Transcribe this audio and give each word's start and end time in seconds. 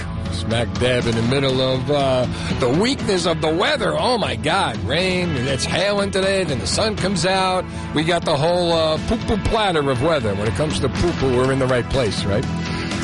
Smack 0.46 0.72
dab 0.78 1.06
in 1.06 1.16
the 1.16 1.22
middle 1.22 1.60
of 1.60 1.90
uh, 1.90 2.24
the 2.60 2.68
weakness 2.68 3.26
of 3.26 3.40
the 3.40 3.52
weather. 3.52 3.98
Oh 3.98 4.16
my 4.16 4.36
God, 4.36 4.76
rain, 4.84 5.30
it's 5.30 5.64
hailing 5.64 6.12
today, 6.12 6.44
then 6.44 6.60
the 6.60 6.68
sun 6.68 6.94
comes 6.94 7.26
out. 7.26 7.64
We 7.96 8.04
got 8.04 8.24
the 8.24 8.36
whole 8.36 8.70
uh, 8.70 8.96
poo-poo 9.08 9.38
platter 9.38 9.90
of 9.90 10.04
weather. 10.04 10.36
When 10.36 10.46
it 10.46 10.54
comes 10.54 10.78
to 10.78 10.88
poo-poo, 10.88 11.36
we're 11.36 11.52
in 11.52 11.58
the 11.58 11.66
right 11.66 11.84
place, 11.90 12.24
right? 12.24 12.44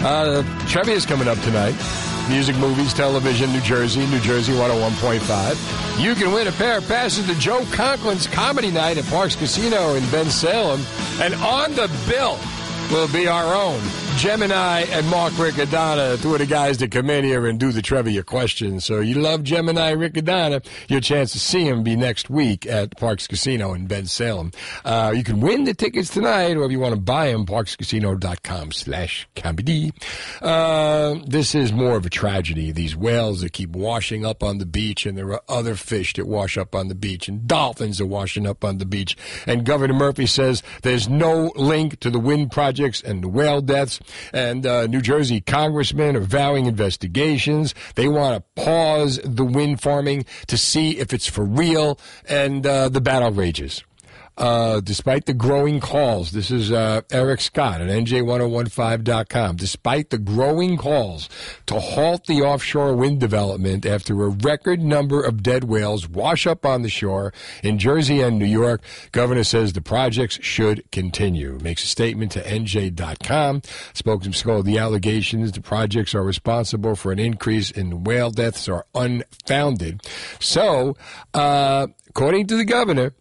Uh, 0.04 0.44
Trivia 0.68 0.94
is 0.94 1.04
coming 1.04 1.26
up 1.26 1.36
tonight. 1.40 1.74
Music, 2.28 2.56
movies, 2.58 2.94
television, 2.94 3.52
New 3.52 3.60
Jersey, 3.62 4.06
New 4.06 4.20
Jersey 4.20 4.52
101.5. 4.52 6.00
You 6.00 6.14
can 6.14 6.32
win 6.32 6.46
a 6.46 6.52
pair 6.52 6.78
of 6.78 6.86
passes 6.86 7.26
to 7.26 7.34
Joe 7.40 7.62
Conklin's 7.72 8.28
Comedy 8.28 8.70
Night 8.70 8.98
at 8.98 9.04
Parx 9.06 9.36
Casino 9.36 9.96
in 9.96 10.04
Bensalem. 10.04 10.78
And 11.20 11.34
on 11.34 11.72
the 11.72 11.90
bill 12.08 12.38
will 12.92 13.12
be 13.12 13.26
our 13.26 13.52
own 13.52 13.80
Gemini 14.16 14.82
and 14.82 15.08
Mark 15.08 15.32
Riccadonna, 15.32 16.20
two 16.22 16.32
of 16.32 16.38
the 16.38 16.46
guys 16.46 16.78
that 16.78 16.92
come 16.92 17.10
in 17.10 17.24
here 17.24 17.46
and 17.46 17.58
do 17.58 17.72
the 17.72 17.82
trivia 17.82 18.22
questions. 18.22 18.84
So 18.84 19.00
you 19.00 19.16
love 19.16 19.42
Gemini 19.42 19.90
and 19.90 20.00
Riccadonna, 20.00 20.64
your 20.88 21.00
chance 21.00 21.32
to 21.32 21.40
see 21.40 21.66
him 21.66 21.82
be 21.82 21.96
next 21.96 22.30
week 22.30 22.64
at 22.66 22.90
Parx 22.90 23.28
Casino 23.28 23.74
in 23.74 23.88
Bensalem. 23.88 24.54
Uh, 24.84 25.12
you 25.14 25.24
can 25.24 25.40
win 25.40 25.64
the 25.64 25.74
tickets 25.74 26.10
tonight, 26.10 26.56
or 26.56 26.64
if 26.64 26.70
you 26.70 26.78
want 26.78 26.94
to 26.94 27.00
buy 27.00 27.32
them, 27.32 27.46
parxcasino.com 27.46 28.70
slash 28.70 29.26
comedy. 29.34 29.92
Uh, 30.40 31.16
this 31.26 31.54
is 31.54 31.72
more 31.72 31.96
of 31.96 32.06
a 32.06 32.10
tragedy. 32.10 32.70
These 32.70 32.94
whales 32.94 33.40
that 33.40 33.52
keep 33.52 33.70
washing 33.70 34.24
up 34.24 34.42
on 34.42 34.58
the 34.58 34.66
beach, 34.66 35.04
and 35.04 35.18
there 35.18 35.32
are 35.32 35.42
other 35.48 35.74
fish 35.74 36.14
that 36.14 36.26
wash 36.28 36.56
up 36.56 36.74
on 36.76 36.86
the 36.86 36.94
beach, 36.94 37.26
and 37.26 37.48
dolphins 37.48 38.00
are 38.00 38.06
washing 38.06 38.46
up 38.46 38.64
on 38.64 38.78
the 38.78 38.86
beach. 38.86 39.16
And 39.46 39.64
Governor 39.64 39.94
Murphy 39.94 40.26
says 40.26 40.62
there's 40.82 41.08
no 41.08 41.52
link 41.56 41.98
to 42.00 42.10
the 42.10 42.20
wind 42.20 42.52
projects 42.52 43.02
and 43.02 43.24
the 43.24 43.28
whale 43.28 43.60
deaths. 43.60 43.98
And 44.32 44.66
uh, 44.66 44.86
New 44.86 45.00
Jersey 45.00 45.40
congressmen 45.40 46.16
are 46.16 46.20
vowing 46.20 46.66
investigations. 46.66 47.74
They 47.94 48.08
want 48.08 48.36
to 48.36 48.62
pause 48.62 49.20
the 49.24 49.44
wind 49.44 49.80
farming 49.80 50.26
to 50.46 50.56
see 50.56 50.98
if 50.98 51.12
it's 51.12 51.26
for 51.26 51.44
real. 51.44 51.98
And 52.28 52.66
uh, 52.66 52.88
the 52.88 53.00
battle 53.00 53.30
rages. 53.30 53.82
Uh, 54.36 54.80
despite 54.80 55.26
the 55.26 55.34
growing 55.34 55.78
calls, 55.80 56.32
this 56.32 56.50
is 56.50 56.72
uh, 56.72 57.02
Eric 57.10 57.40
Scott 57.40 57.80
at 57.80 57.88
NJ1015.com. 57.88 59.56
Despite 59.56 60.10
the 60.10 60.18
growing 60.18 60.76
calls 60.76 61.28
to 61.66 61.78
halt 61.78 62.26
the 62.26 62.40
offshore 62.42 62.94
wind 62.94 63.20
development 63.20 63.84
after 63.84 64.22
a 64.22 64.28
record 64.28 64.80
number 64.80 65.22
of 65.22 65.42
dead 65.42 65.64
whales 65.64 66.08
wash 66.08 66.46
up 66.46 66.64
on 66.64 66.82
the 66.82 66.88
shore 66.88 67.32
in 67.62 67.78
Jersey 67.78 68.20
and 68.20 68.38
New 68.38 68.46
York, 68.46 68.82
Governor 69.12 69.44
says 69.44 69.72
the 69.72 69.82
projects 69.82 70.38
should 70.42 70.90
continue. 70.90 71.58
Makes 71.62 71.84
a 71.84 71.88
statement 71.88 72.32
to 72.32 72.42
NJ.com. 72.42 73.62
Spokesman 73.92 74.32
called 74.42 74.66
the 74.66 74.78
allegations 74.78 75.52
the 75.52 75.60
projects 75.60 76.14
are 76.14 76.22
responsible 76.22 76.96
for 76.96 77.12
an 77.12 77.18
increase 77.18 77.70
in 77.70 78.04
whale 78.04 78.30
deaths 78.30 78.68
are 78.68 78.86
unfounded. 78.94 80.02
So, 80.40 80.96
uh, 81.34 81.88
according 82.08 82.46
to 82.48 82.56
the 82.56 82.64
governor, 82.64 83.14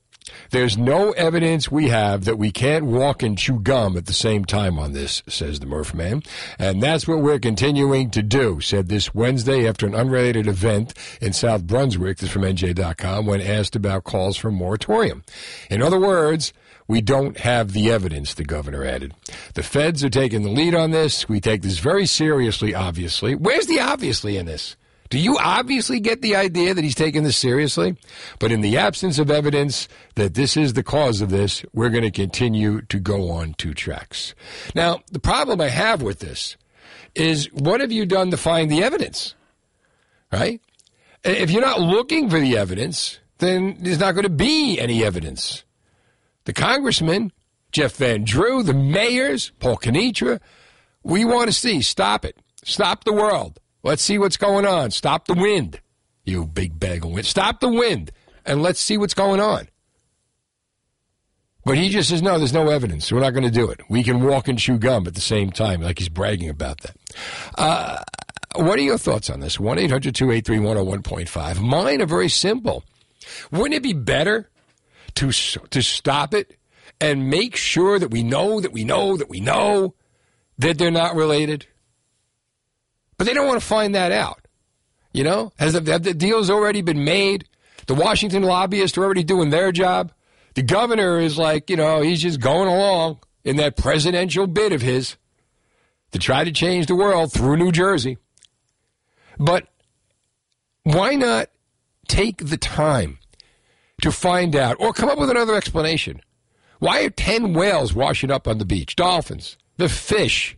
there's 0.51 0.77
no 0.77 1.11
evidence 1.11 1.71
we 1.71 1.87
have 1.87 2.25
that 2.25 2.37
we 2.37 2.51
can't 2.51 2.85
walk 2.85 3.23
and 3.23 3.37
chew 3.37 3.59
gum 3.59 3.97
at 3.97 4.05
the 4.05 4.13
same 4.13 4.45
time 4.45 4.77
on 4.77 4.93
this, 4.93 5.23
says 5.27 5.59
the 5.59 5.65
Murph 5.65 5.93
man. 5.93 6.23
And 6.59 6.81
that's 6.81 7.07
what 7.07 7.21
we're 7.21 7.39
continuing 7.39 8.09
to 8.11 8.21
do, 8.21 8.61
said 8.61 8.89
this 8.89 9.15
Wednesday 9.15 9.67
after 9.67 9.87
an 9.87 9.95
unrelated 9.95 10.47
event 10.47 10.93
in 11.19 11.33
South 11.33 11.65
Brunswick, 11.65 12.17
this 12.17 12.29
is 12.29 12.33
from 12.33 12.43
NJ.com, 12.43 13.25
when 13.25 13.41
asked 13.41 13.75
about 13.75 14.03
calls 14.03 14.37
for 14.37 14.51
moratorium. 14.51 15.23
In 15.69 15.81
other 15.81 15.99
words, 15.99 16.53
we 16.87 17.01
don't 17.01 17.37
have 17.37 17.71
the 17.71 17.89
evidence, 17.89 18.33
the 18.33 18.43
governor 18.43 18.83
added. 18.83 19.13
The 19.53 19.63
feds 19.63 20.03
are 20.03 20.09
taking 20.09 20.43
the 20.43 20.49
lead 20.49 20.75
on 20.75 20.91
this. 20.91 21.29
We 21.29 21.39
take 21.39 21.61
this 21.61 21.79
very 21.79 22.05
seriously, 22.05 22.75
obviously. 22.75 23.33
Where's 23.33 23.67
the 23.67 23.79
obviously 23.79 24.37
in 24.37 24.45
this? 24.45 24.75
Do 25.11 25.19
you 25.19 25.37
obviously 25.37 25.99
get 25.99 26.21
the 26.21 26.37
idea 26.37 26.73
that 26.73 26.83
he's 26.85 26.95
taking 26.95 27.23
this 27.23 27.35
seriously? 27.35 27.97
But 28.39 28.53
in 28.53 28.61
the 28.61 28.77
absence 28.77 29.19
of 29.19 29.29
evidence 29.29 29.89
that 30.15 30.35
this 30.35 30.55
is 30.55 30.71
the 30.71 30.83
cause 30.83 31.19
of 31.19 31.29
this, 31.29 31.65
we're 31.73 31.89
going 31.89 32.05
to 32.05 32.11
continue 32.11 32.81
to 32.83 32.97
go 32.97 33.29
on 33.29 33.53
two 33.55 33.73
tracks. 33.73 34.33
Now, 34.73 35.01
the 35.11 35.19
problem 35.19 35.59
I 35.59 35.67
have 35.67 36.01
with 36.01 36.19
this 36.19 36.55
is 37.13 37.51
what 37.51 37.81
have 37.81 37.91
you 37.91 38.05
done 38.05 38.31
to 38.31 38.37
find 38.37 38.71
the 38.71 38.83
evidence? 38.83 39.35
Right? 40.31 40.61
If 41.25 41.51
you're 41.51 41.61
not 41.61 41.81
looking 41.81 42.29
for 42.29 42.39
the 42.39 42.57
evidence, 42.57 43.19
then 43.39 43.75
there's 43.81 43.99
not 43.99 44.13
going 44.13 44.23
to 44.23 44.29
be 44.29 44.79
any 44.79 45.03
evidence. 45.03 45.65
The 46.45 46.53
congressman, 46.53 47.33
Jeff 47.73 47.97
Van 47.97 48.23
Drew, 48.23 48.63
the 48.63 48.73
mayors, 48.73 49.51
Paul 49.59 49.75
Kanitra, 49.75 50.39
we 51.03 51.25
want 51.25 51.49
to 51.49 51.53
see 51.53 51.81
stop 51.81 52.23
it. 52.23 52.37
Stop 52.63 53.03
the 53.03 53.11
world. 53.11 53.59
Let's 53.83 54.03
see 54.03 54.17
what's 54.17 54.37
going 54.37 54.65
on. 54.65 54.91
Stop 54.91 55.25
the 55.25 55.33
wind, 55.33 55.81
you 56.23 56.45
big 56.45 56.79
bag 56.79 57.03
of 57.03 57.11
wind. 57.11 57.25
Stop 57.25 57.59
the 57.59 57.69
wind, 57.69 58.11
and 58.45 58.61
let's 58.61 58.79
see 58.79 58.97
what's 58.97 59.13
going 59.13 59.39
on. 59.39 59.67
But 61.63 61.77
he 61.77 61.89
just 61.89 62.09
says, 62.09 62.21
no, 62.21 62.37
there's 62.37 62.53
no 62.53 62.69
evidence. 62.69 63.11
We're 63.11 63.19
not 63.19 63.31
going 63.31 63.43
to 63.43 63.51
do 63.51 63.69
it. 63.69 63.81
We 63.89 64.03
can 64.03 64.23
walk 64.23 64.47
and 64.47 64.57
chew 64.57 64.79
gum 64.79 65.05
at 65.05 65.13
the 65.13 65.21
same 65.21 65.51
time, 65.51 65.81
like 65.81 65.99
he's 65.99 66.09
bragging 66.09 66.49
about 66.49 66.81
that. 66.81 66.95
Uh, 67.55 68.03
what 68.55 68.79
are 68.79 68.83
your 68.83 68.97
thoughts 68.97 69.29
on 69.29 69.39
this? 69.39 69.59
1 69.59 69.77
800 69.77 70.15
283 70.15 70.57
101.5. 70.57 71.61
Mine 71.61 72.01
are 72.01 72.07
very 72.07 72.29
simple. 72.29 72.83
Wouldn't 73.51 73.75
it 73.75 73.83
be 73.83 73.93
better 73.93 74.49
to, 75.15 75.31
to 75.31 75.81
stop 75.81 76.33
it 76.33 76.57
and 76.99 77.29
make 77.29 77.55
sure 77.55 77.99
that 77.99 78.09
we 78.09 78.23
know 78.23 78.59
that 78.59 78.73
we 78.73 78.83
know 78.83 79.15
that 79.17 79.29
we 79.29 79.39
know 79.39 79.93
that 80.57 80.77
they're 80.77 80.91
not 80.91 81.15
related? 81.15 81.67
But 83.21 83.27
they 83.27 83.35
don't 83.35 83.45
want 83.45 83.61
to 83.61 83.67
find 83.67 83.93
that 83.93 84.11
out. 84.11 84.47
You 85.13 85.23
know, 85.23 85.53
has 85.59 85.73
the, 85.73 85.91
have 85.91 86.01
the 86.01 86.15
deals 86.15 86.49
already 86.49 86.81
been 86.81 87.03
made? 87.03 87.47
The 87.85 87.93
Washington 87.93 88.41
lobbyists 88.41 88.97
are 88.97 89.03
already 89.03 89.23
doing 89.23 89.51
their 89.51 89.71
job. 89.71 90.11
The 90.55 90.63
governor 90.63 91.19
is 91.19 91.37
like, 91.37 91.69
you 91.69 91.75
know, 91.77 92.01
he's 92.01 92.23
just 92.23 92.39
going 92.39 92.67
along 92.67 93.19
in 93.43 93.57
that 93.57 93.77
presidential 93.77 94.47
bid 94.47 94.73
of 94.73 94.81
his 94.81 95.17
to 96.13 96.17
try 96.17 96.43
to 96.43 96.51
change 96.51 96.87
the 96.87 96.95
world 96.95 97.31
through 97.31 97.57
New 97.57 97.71
Jersey. 97.71 98.17
But 99.37 99.67
why 100.81 101.13
not 101.13 101.49
take 102.07 102.37
the 102.37 102.57
time 102.57 103.19
to 104.01 104.11
find 104.11 104.55
out 104.55 104.77
or 104.79 104.93
come 104.93 105.09
up 105.09 105.19
with 105.19 105.29
another 105.29 105.53
explanation? 105.53 106.21
Why 106.79 107.03
are 107.03 107.11
10 107.11 107.53
whales 107.53 107.93
washing 107.93 108.31
up 108.31 108.47
on 108.47 108.57
the 108.57 108.65
beach? 108.65 108.95
Dolphins, 108.95 109.57
the 109.77 109.89
fish. 109.89 110.57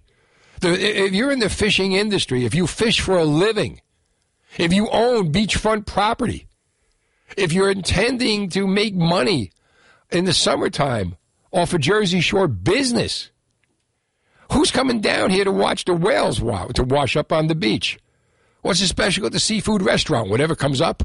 The, 0.64 1.06
if 1.06 1.12
you're 1.12 1.32
in 1.32 1.40
the 1.40 1.50
fishing 1.50 1.92
industry, 1.92 2.46
if 2.46 2.56
you 2.56 2.68
fish 2.68 3.02
for 3.02 3.18
a 3.18 3.26
living, 3.26 3.82
if 4.58 4.72
you 4.72 4.88
own 4.90 5.34
beachfront 5.34 5.86
property, 5.86 6.48
if 7.36 7.52
you're 7.52 7.70
intending 7.70 8.48
to 8.52 8.66
make 8.66 8.96
money 8.96 9.52
in 10.10 10.24
the 10.24 10.32
summertime 10.32 11.18
off 11.52 11.74
a 11.74 11.78
Jersey 11.78 12.22
Shore 12.22 12.48
business, 12.48 13.30
who's 14.54 14.72
coming 14.72 15.02
down 15.02 15.32
here 15.32 15.44
to 15.44 15.52
watch 15.52 15.84
the 15.84 15.94
whales 15.94 16.40
wa- 16.40 16.68
to 16.68 16.84
wash 16.84 17.18
up 17.18 17.34
on 17.34 17.48
the 17.48 17.56
beach? 17.56 18.00
What's 18.62 18.80
the 18.80 18.88
special 18.88 19.26
at 19.26 19.34
the 19.34 19.42
seafood 19.42 19.82
restaurant? 19.82 20.30
Whatever 20.30 20.56
comes 20.56 20.80
up. 20.80 21.04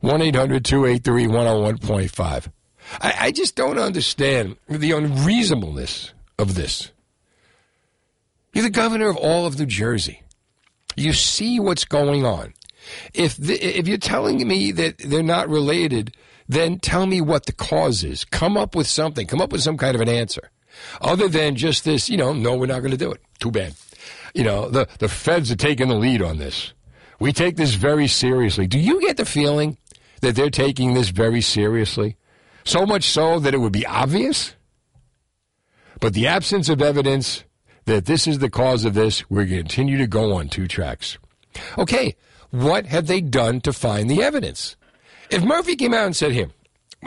1 0.00 0.20
800 0.20 0.64
283 0.64 1.26
101.5. 1.28 2.50
I 3.00 3.30
just 3.30 3.54
don't 3.54 3.78
understand 3.78 4.56
the 4.68 4.90
unreasonableness 4.90 6.12
of 6.40 6.56
this. 6.56 6.90
You're 8.56 8.62
the 8.62 8.70
governor 8.70 9.10
of 9.10 9.18
all 9.18 9.44
of 9.44 9.58
New 9.58 9.66
Jersey. 9.66 10.22
You 10.96 11.12
see 11.12 11.60
what's 11.60 11.84
going 11.84 12.24
on. 12.24 12.54
If 13.12 13.36
the, 13.36 13.52
if 13.52 13.86
you're 13.86 13.98
telling 13.98 14.48
me 14.48 14.72
that 14.72 14.96
they're 14.96 15.22
not 15.22 15.50
related, 15.50 16.16
then 16.48 16.78
tell 16.78 17.04
me 17.04 17.20
what 17.20 17.44
the 17.44 17.52
cause 17.52 18.02
is. 18.02 18.24
Come 18.24 18.56
up 18.56 18.74
with 18.74 18.86
something. 18.86 19.26
Come 19.26 19.42
up 19.42 19.52
with 19.52 19.60
some 19.60 19.76
kind 19.76 19.94
of 19.94 20.00
an 20.00 20.08
answer. 20.08 20.50
Other 21.02 21.28
than 21.28 21.56
just 21.56 21.84
this, 21.84 22.08
you 22.08 22.16
know, 22.16 22.32
no, 22.32 22.56
we're 22.56 22.64
not 22.64 22.78
going 22.78 22.92
to 22.92 22.96
do 22.96 23.12
it. 23.12 23.20
Too 23.40 23.50
bad. 23.50 23.74
You 24.34 24.44
know, 24.44 24.70
the, 24.70 24.88
the 25.00 25.08
feds 25.10 25.52
are 25.52 25.56
taking 25.56 25.88
the 25.88 25.94
lead 25.94 26.22
on 26.22 26.38
this. 26.38 26.72
We 27.20 27.34
take 27.34 27.56
this 27.56 27.74
very 27.74 28.06
seriously. 28.06 28.66
Do 28.66 28.78
you 28.78 29.02
get 29.02 29.18
the 29.18 29.26
feeling 29.26 29.76
that 30.22 30.34
they're 30.34 30.48
taking 30.48 30.94
this 30.94 31.10
very 31.10 31.42
seriously? 31.42 32.16
So 32.64 32.86
much 32.86 33.04
so 33.04 33.38
that 33.38 33.52
it 33.52 33.58
would 33.58 33.74
be 33.74 33.84
obvious? 33.84 34.54
But 36.00 36.14
the 36.14 36.26
absence 36.26 36.70
of 36.70 36.80
evidence 36.80 37.44
that 37.86 38.06
this 38.06 38.26
is 38.26 38.38
the 38.38 38.50
cause 38.50 38.84
of 38.84 38.94
this, 38.94 39.28
we're 39.30 39.44
going 39.44 39.48
to 39.48 39.62
continue 39.62 39.98
to 39.98 40.06
go 40.06 40.34
on 40.34 40.48
two 40.48 40.68
tracks. 40.68 41.18
Okay, 41.78 42.14
what 42.50 42.86
have 42.86 43.06
they 43.06 43.20
done 43.20 43.60
to 43.62 43.72
find 43.72 44.10
the 44.10 44.22
evidence? 44.22 44.76
If 45.30 45.42
Murphy 45.42 45.76
came 45.76 45.94
out 45.94 46.06
and 46.06 46.14
said, 46.14 46.32
here, 46.32 46.50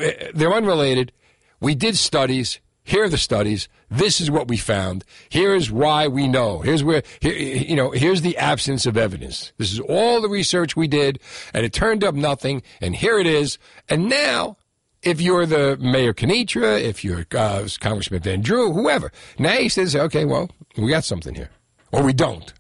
eh, 0.02 0.32
they're 0.34 0.54
unrelated, 0.54 1.12
we 1.60 1.76
did 1.76 1.98
studies, 1.98 2.60
here 2.84 3.04
are 3.04 3.10
the 3.10 3.18
studies, 3.18 3.70
this 3.92 4.20
is 4.22 4.32
what 4.32 4.48
we 4.48 4.58
found, 4.58 5.04
here 5.30 5.54
is 5.54 5.72
why 5.72 6.08
we 6.08 6.28
know, 6.28 6.60
here's 6.60 6.84
where, 6.84 7.04
here, 7.20 7.36
you 7.36 7.76
know, 7.76 7.92
here's 7.92 8.22
the 8.22 8.38
absence 8.38 8.86
of 8.86 8.98
evidence. 8.98 9.52
This 9.58 9.72
is 9.72 9.80
all 9.80 10.22
the 10.22 10.30
research 10.30 10.76
we 10.76 10.88
did, 10.88 11.20
and 11.54 11.66
it 11.66 11.74
turned 11.74 12.04
up 12.04 12.16
nothing, 12.16 12.64
and 12.82 12.96
here 12.96 13.20
it 13.20 13.28
is, 13.28 13.58
and 13.90 14.10
now, 14.10 14.58
if 15.02 15.22
you're 15.22 15.46
the 15.46 15.78
Mayor 15.78 16.14
Kanitra, 16.14 16.82
if 16.82 17.04
you're 17.04 17.26
uh, 17.36 17.68
Congressman 17.80 18.22
Van 18.22 18.42
Drew, 18.42 18.74
whoever, 18.74 19.12
now 19.38 19.54
he 19.54 19.70
says, 19.70 19.96
okay, 19.96 20.26
well, 20.26 20.50
we 20.78 20.90
got 20.90 21.04
something 21.04 21.36
here. 21.36 21.50
Or 21.92 22.04
we 22.04 22.14
don't. 22.14 22.54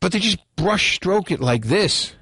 But 0.00 0.12
they 0.12 0.20
just 0.20 0.38
brush 0.56 0.94
stroke 0.94 1.30
it 1.30 1.40
like 1.40 1.66
this. 1.66 2.14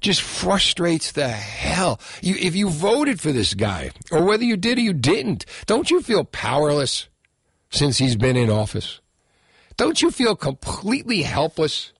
Just 0.00 0.22
frustrates 0.22 1.12
the 1.12 1.28
hell. 1.28 2.00
You, 2.22 2.36
if 2.38 2.54
you 2.54 2.68
voted 2.68 3.20
for 3.20 3.32
this 3.32 3.54
guy, 3.54 3.90
or 4.10 4.24
whether 4.24 4.44
you 4.44 4.56
did 4.56 4.78
or 4.78 4.82
you 4.82 4.92
didn't, 4.92 5.46
don't 5.66 5.90
you 5.90 6.00
feel 6.02 6.24
powerless 6.24 7.08
since 7.70 7.98
he's 7.98 8.16
been 8.16 8.36
in 8.36 8.50
office? 8.50 9.00
Don't 9.76 10.00
you 10.00 10.10
feel 10.10 10.36
completely 10.36 11.22
helpless 11.22 11.92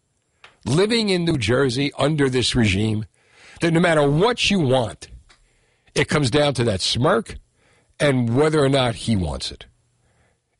living 0.64 1.08
in 1.08 1.24
New 1.24 1.36
Jersey 1.36 1.90
under 1.98 2.28
this 2.28 2.54
regime? 2.54 3.06
That 3.60 3.72
no 3.72 3.80
matter 3.80 4.08
what 4.08 4.50
you 4.50 4.60
want, 4.60 5.08
it 5.96 6.08
comes 6.08 6.30
down 6.30 6.54
to 6.54 6.64
that 6.64 6.80
smirk 6.80 7.36
and 7.98 8.36
whether 8.36 8.62
or 8.62 8.68
not 8.68 8.94
he 8.94 9.16
wants 9.16 9.50
it. 9.50 9.66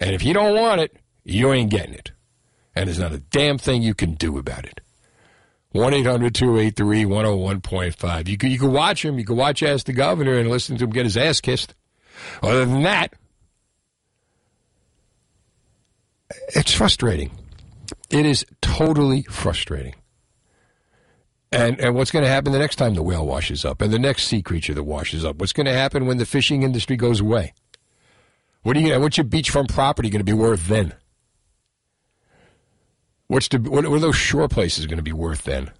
And 0.00 0.15
if 0.15 0.25
you 0.25 0.33
don't 0.33 0.59
want 0.59 0.81
it, 0.81 0.97
you 1.25 1.53
ain't 1.53 1.71
getting 1.71 1.94
it. 1.94 2.12
And 2.75 2.88
there's 2.88 2.99
not 2.99 3.12
a 3.12 3.19
damn 3.19 3.59
thing 3.59 3.83
you 3.83 3.94
can 3.94 4.15
do 4.15 4.38
about 4.38 4.65
it. 4.65 4.81
1 5.73 5.93
800 5.93 6.35
283 6.35 7.05
101.5. 7.05 8.29
You 8.29 8.38
can, 8.38 8.50
you 8.50 8.59
can 8.59 8.73
watch 8.73 9.05
him. 9.05 9.19
You 9.19 9.27
can 9.27 9.37
watch 9.37 9.62
Ask 9.62 9.87
the 9.87 9.93
Governor 9.93 10.38
and 10.38 10.49
listen 10.49 10.79
to 10.79 10.85
him 10.85 10.91
get 10.91 11.05
his 11.05 11.19
ass 11.19 11.41
kissed. 11.41 11.75
Other 12.43 12.65
than 12.65 12.83
that, 12.85 13.12
it's 16.55 16.73
frustrating. 16.73 17.31
It 18.09 18.25
is 18.25 18.47
totally 18.62 19.23
frustrating. 19.25 19.94
And, 21.52 21.81
and 21.81 21.94
what's 21.94 22.10
going 22.10 22.25
to 22.25 22.28
happen 22.28 22.52
the 22.52 22.58
next 22.58 22.76
time 22.76 22.94
the 22.94 23.02
whale 23.02 23.25
washes 23.25 23.64
up 23.64 23.81
and 23.81 23.93
the 23.93 23.98
next 23.98 24.25
sea 24.25 24.43
creature 24.43 24.75
that 24.75 24.82
washes 24.82 25.25
up? 25.25 25.37
What's 25.37 25.52
going 25.52 25.66
to 25.66 25.72
happen 25.72 26.06
when 26.06 26.19
the 26.19 26.26
fishing 26.26 26.62
industry 26.62 26.96
goes 26.96 27.20
away? 27.20 27.54
What 28.62 28.76
are 28.76 28.81
you? 28.81 28.98
What's 28.98 29.16
your 29.16 29.26
beachfront 29.26 29.72
property 29.72 30.10
going 30.10 30.20
to 30.20 30.25
be 30.25 30.32
worth 30.32 30.66
then? 30.66 30.94
What's 33.28 33.48
the, 33.48 33.58
what, 33.58 33.84
are 33.84 33.98
those 33.98 34.16
shore 34.16 34.48
places 34.48 34.87
going 34.87 34.98
to 34.98 35.02
be 35.02 35.12
worth 35.12 35.44
then? 35.44 35.70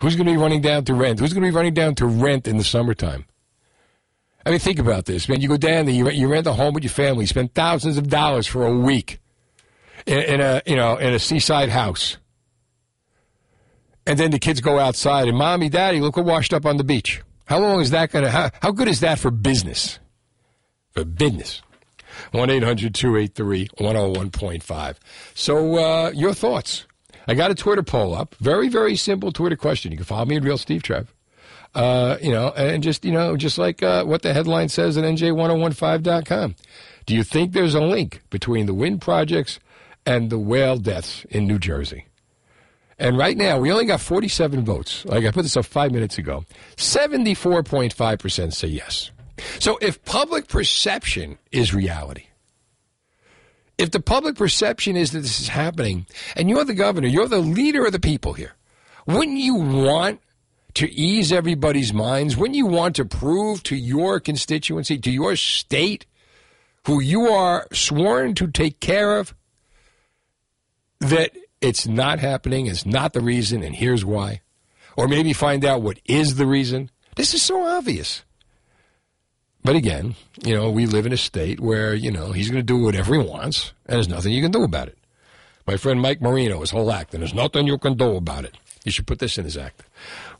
Who's 0.00 0.14
going 0.14 0.26
to 0.26 0.32
be 0.32 0.38
running 0.38 0.60
down 0.60 0.84
to 0.86 0.94
rent? 0.94 1.20
Who's 1.20 1.32
going 1.32 1.42
to 1.42 1.50
be 1.50 1.54
running 1.54 1.74
down 1.74 1.94
to 1.96 2.06
rent 2.06 2.48
in 2.48 2.58
the 2.58 2.64
summertime? 2.64 3.24
I 4.44 4.50
mean, 4.50 4.58
think 4.58 4.78
about 4.78 5.04
this, 5.04 5.28
man. 5.28 5.40
You 5.40 5.48
go 5.48 5.56
down 5.56 5.86
there, 5.86 5.94
you 5.94 6.04
rent, 6.04 6.16
you 6.16 6.28
rent 6.28 6.46
a 6.46 6.52
home 6.52 6.74
with 6.74 6.82
your 6.82 6.90
family, 6.90 7.22
you 7.22 7.28
spend 7.28 7.54
thousands 7.54 7.96
of 7.96 8.08
dollars 8.08 8.46
for 8.46 8.66
a 8.66 8.76
week 8.76 9.20
in, 10.06 10.18
in 10.18 10.40
a 10.40 10.62
you 10.66 10.76
know 10.76 10.96
in 10.96 11.14
a 11.14 11.18
seaside 11.18 11.68
house, 11.68 12.16
and 14.06 14.18
then 14.18 14.30
the 14.30 14.38
kids 14.38 14.60
go 14.60 14.78
outside 14.78 15.28
and 15.28 15.36
mommy, 15.36 15.68
daddy, 15.68 16.00
look 16.00 16.16
what 16.16 16.26
washed 16.26 16.52
up 16.52 16.66
on 16.66 16.76
the 16.76 16.84
beach. 16.84 17.22
How 17.46 17.58
long 17.58 17.80
is 17.80 17.90
that 17.90 18.10
going 18.10 18.24
to? 18.24 18.30
How, 18.30 18.50
how 18.60 18.70
good 18.72 18.88
is 18.88 19.00
that 19.00 19.18
for 19.18 19.30
business? 19.30 19.98
For 20.92 21.04
business. 21.04 21.62
1 22.32 22.50
800 22.50 22.94
283 22.94 23.68
101.5. 23.78 24.96
So, 25.34 25.76
uh, 25.76 26.10
your 26.14 26.34
thoughts. 26.34 26.86
I 27.26 27.34
got 27.34 27.50
a 27.50 27.54
Twitter 27.54 27.82
poll 27.82 28.14
up. 28.14 28.34
Very, 28.36 28.68
very 28.68 28.96
simple 28.96 29.32
Twitter 29.32 29.56
question. 29.56 29.92
You 29.92 29.98
can 29.98 30.04
follow 30.04 30.24
me 30.24 30.36
at 30.36 30.42
Real 30.42 30.58
Steve 30.58 30.82
Trev. 30.82 31.12
Uh, 31.74 32.18
you 32.20 32.30
know, 32.30 32.50
and 32.50 32.82
just, 32.82 33.04
you 33.04 33.12
know, 33.12 33.36
just 33.36 33.56
like 33.56 33.82
uh, 33.82 34.04
what 34.04 34.22
the 34.22 34.34
headline 34.34 34.68
says 34.68 34.98
at 34.98 35.04
NJ1015.com. 35.04 36.54
Do 37.06 37.14
you 37.14 37.22
think 37.22 37.52
there's 37.52 37.74
a 37.74 37.80
link 37.80 38.22
between 38.30 38.66
the 38.66 38.74
wind 38.74 39.00
projects 39.00 39.58
and 40.04 40.30
the 40.30 40.38
whale 40.38 40.76
deaths 40.76 41.24
in 41.30 41.46
New 41.46 41.58
Jersey? 41.58 42.06
And 42.98 43.16
right 43.18 43.36
now, 43.36 43.58
we 43.58 43.72
only 43.72 43.86
got 43.86 44.00
47 44.00 44.64
votes. 44.64 45.04
Like 45.04 45.24
I 45.24 45.30
put 45.30 45.42
this 45.42 45.56
up 45.56 45.64
five 45.64 45.92
minutes 45.92 46.18
ago. 46.18 46.44
74.5% 46.76 48.52
say 48.52 48.68
yes. 48.68 49.10
So 49.58 49.78
if 49.80 50.04
public 50.04 50.48
perception 50.48 51.38
is 51.50 51.74
reality, 51.74 52.26
if 53.78 53.90
the 53.90 54.00
public 54.00 54.36
perception 54.36 54.96
is 54.96 55.12
that 55.12 55.20
this 55.20 55.40
is 55.40 55.48
happening, 55.48 56.06
and 56.36 56.48
you're 56.48 56.64
the 56.64 56.74
governor, 56.74 57.08
you're 57.08 57.28
the 57.28 57.38
leader 57.38 57.84
of 57.86 57.92
the 57.92 58.00
people 58.00 58.34
here, 58.34 58.54
wouldn't 59.06 59.38
you 59.38 59.54
want 59.54 60.20
to 60.74 60.90
ease 60.92 61.32
everybody's 61.32 61.92
minds? 61.92 62.36
Wouldn't 62.36 62.56
you 62.56 62.66
want 62.66 62.96
to 62.96 63.04
prove 63.04 63.62
to 63.64 63.76
your 63.76 64.20
constituency, 64.20 64.98
to 64.98 65.10
your 65.10 65.36
state, 65.36 66.06
who 66.86 67.00
you 67.00 67.28
are 67.28 67.66
sworn 67.72 68.34
to 68.34 68.46
take 68.46 68.80
care 68.80 69.18
of, 69.18 69.34
that 71.00 71.32
it's 71.62 71.86
not 71.86 72.18
happening, 72.18 72.66
it's 72.66 72.84
not 72.84 73.12
the 73.12 73.20
reason, 73.20 73.62
and 73.62 73.74
here's 73.74 74.04
why? 74.04 74.40
Or 74.96 75.08
maybe 75.08 75.32
find 75.32 75.64
out 75.64 75.82
what 75.82 76.00
is 76.04 76.34
the 76.34 76.46
reason? 76.46 76.90
This 77.16 77.32
is 77.34 77.42
so 77.42 77.64
obvious. 77.64 78.24
But 79.64 79.76
again, 79.76 80.16
you 80.44 80.54
know, 80.54 80.70
we 80.70 80.86
live 80.86 81.06
in 81.06 81.12
a 81.12 81.16
state 81.16 81.60
where, 81.60 81.94
you 81.94 82.10
know, 82.10 82.32
he's 82.32 82.50
going 82.50 82.58
to 82.58 82.62
do 82.62 82.82
whatever 82.82 83.14
he 83.14 83.26
wants, 83.26 83.72
and 83.86 83.94
there's 83.94 84.08
nothing 84.08 84.32
you 84.32 84.42
can 84.42 84.50
do 84.50 84.64
about 84.64 84.88
it. 84.88 84.98
My 85.66 85.76
friend 85.76 86.00
Mike 86.00 86.20
Marino, 86.20 86.60
his 86.60 86.72
whole 86.72 86.90
act, 86.90 87.14
and 87.14 87.22
there's 87.22 87.32
nothing 87.32 87.68
you 87.68 87.78
can 87.78 87.96
do 87.96 88.16
about 88.16 88.44
it. 88.44 88.56
You 88.84 88.90
should 88.90 89.06
put 89.06 89.20
this 89.20 89.38
in 89.38 89.44
his 89.44 89.56
act. 89.56 89.84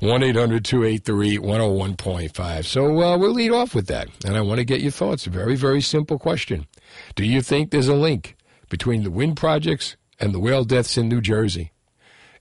1 0.00 0.22
800 0.24 0.64
283 0.64 1.38
101.5. 1.38 2.64
So 2.64 3.00
uh, 3.00 3.16
we'll 3.16 3.30
lead 3.30 3.52
off 3.52 3.72
with 3.72 3.86
that. 3.86 4.08
And 4.26 4.36
I 4.36 4.40
want 4.40 4.58
to 4.58 4.64
get 4.64 4.80
your 4.80 4.90
thoughts. 4.90 5.26
Very, 5.26 5.54
very 5.54 5.80
simple 5.80 6.18
question. 6.18 6.66
Do 7.14 7.24
you 7.24 7.40
think 7.40 7.70
there's 7.70 7.86
a 7.86 7.94
link 7.94 8.36
between 8.68 9.04
the 9.04 9.12
wind 9.12 9.36
projects 9.36 9.96
and 10.22 10.32
the 10.32 10.40
whale 10.40 10.64
deaths 10.64 10.96
in 10.96 11.08
New 11.08 11.20
Jersey? 11.20 11.72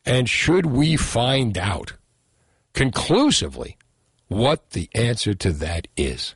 And 0.05 0.29
should 0.29 0.67
we 0.67 0.95
find 0.95 1.57
out 1.57 1.93
conclusively 2.73 3.77
what 4.27 4.69
the 4.69 4.89
answer 4.95 5.33
to 5.33 5.51
that 5.51 5.87
is? 5.97 6.35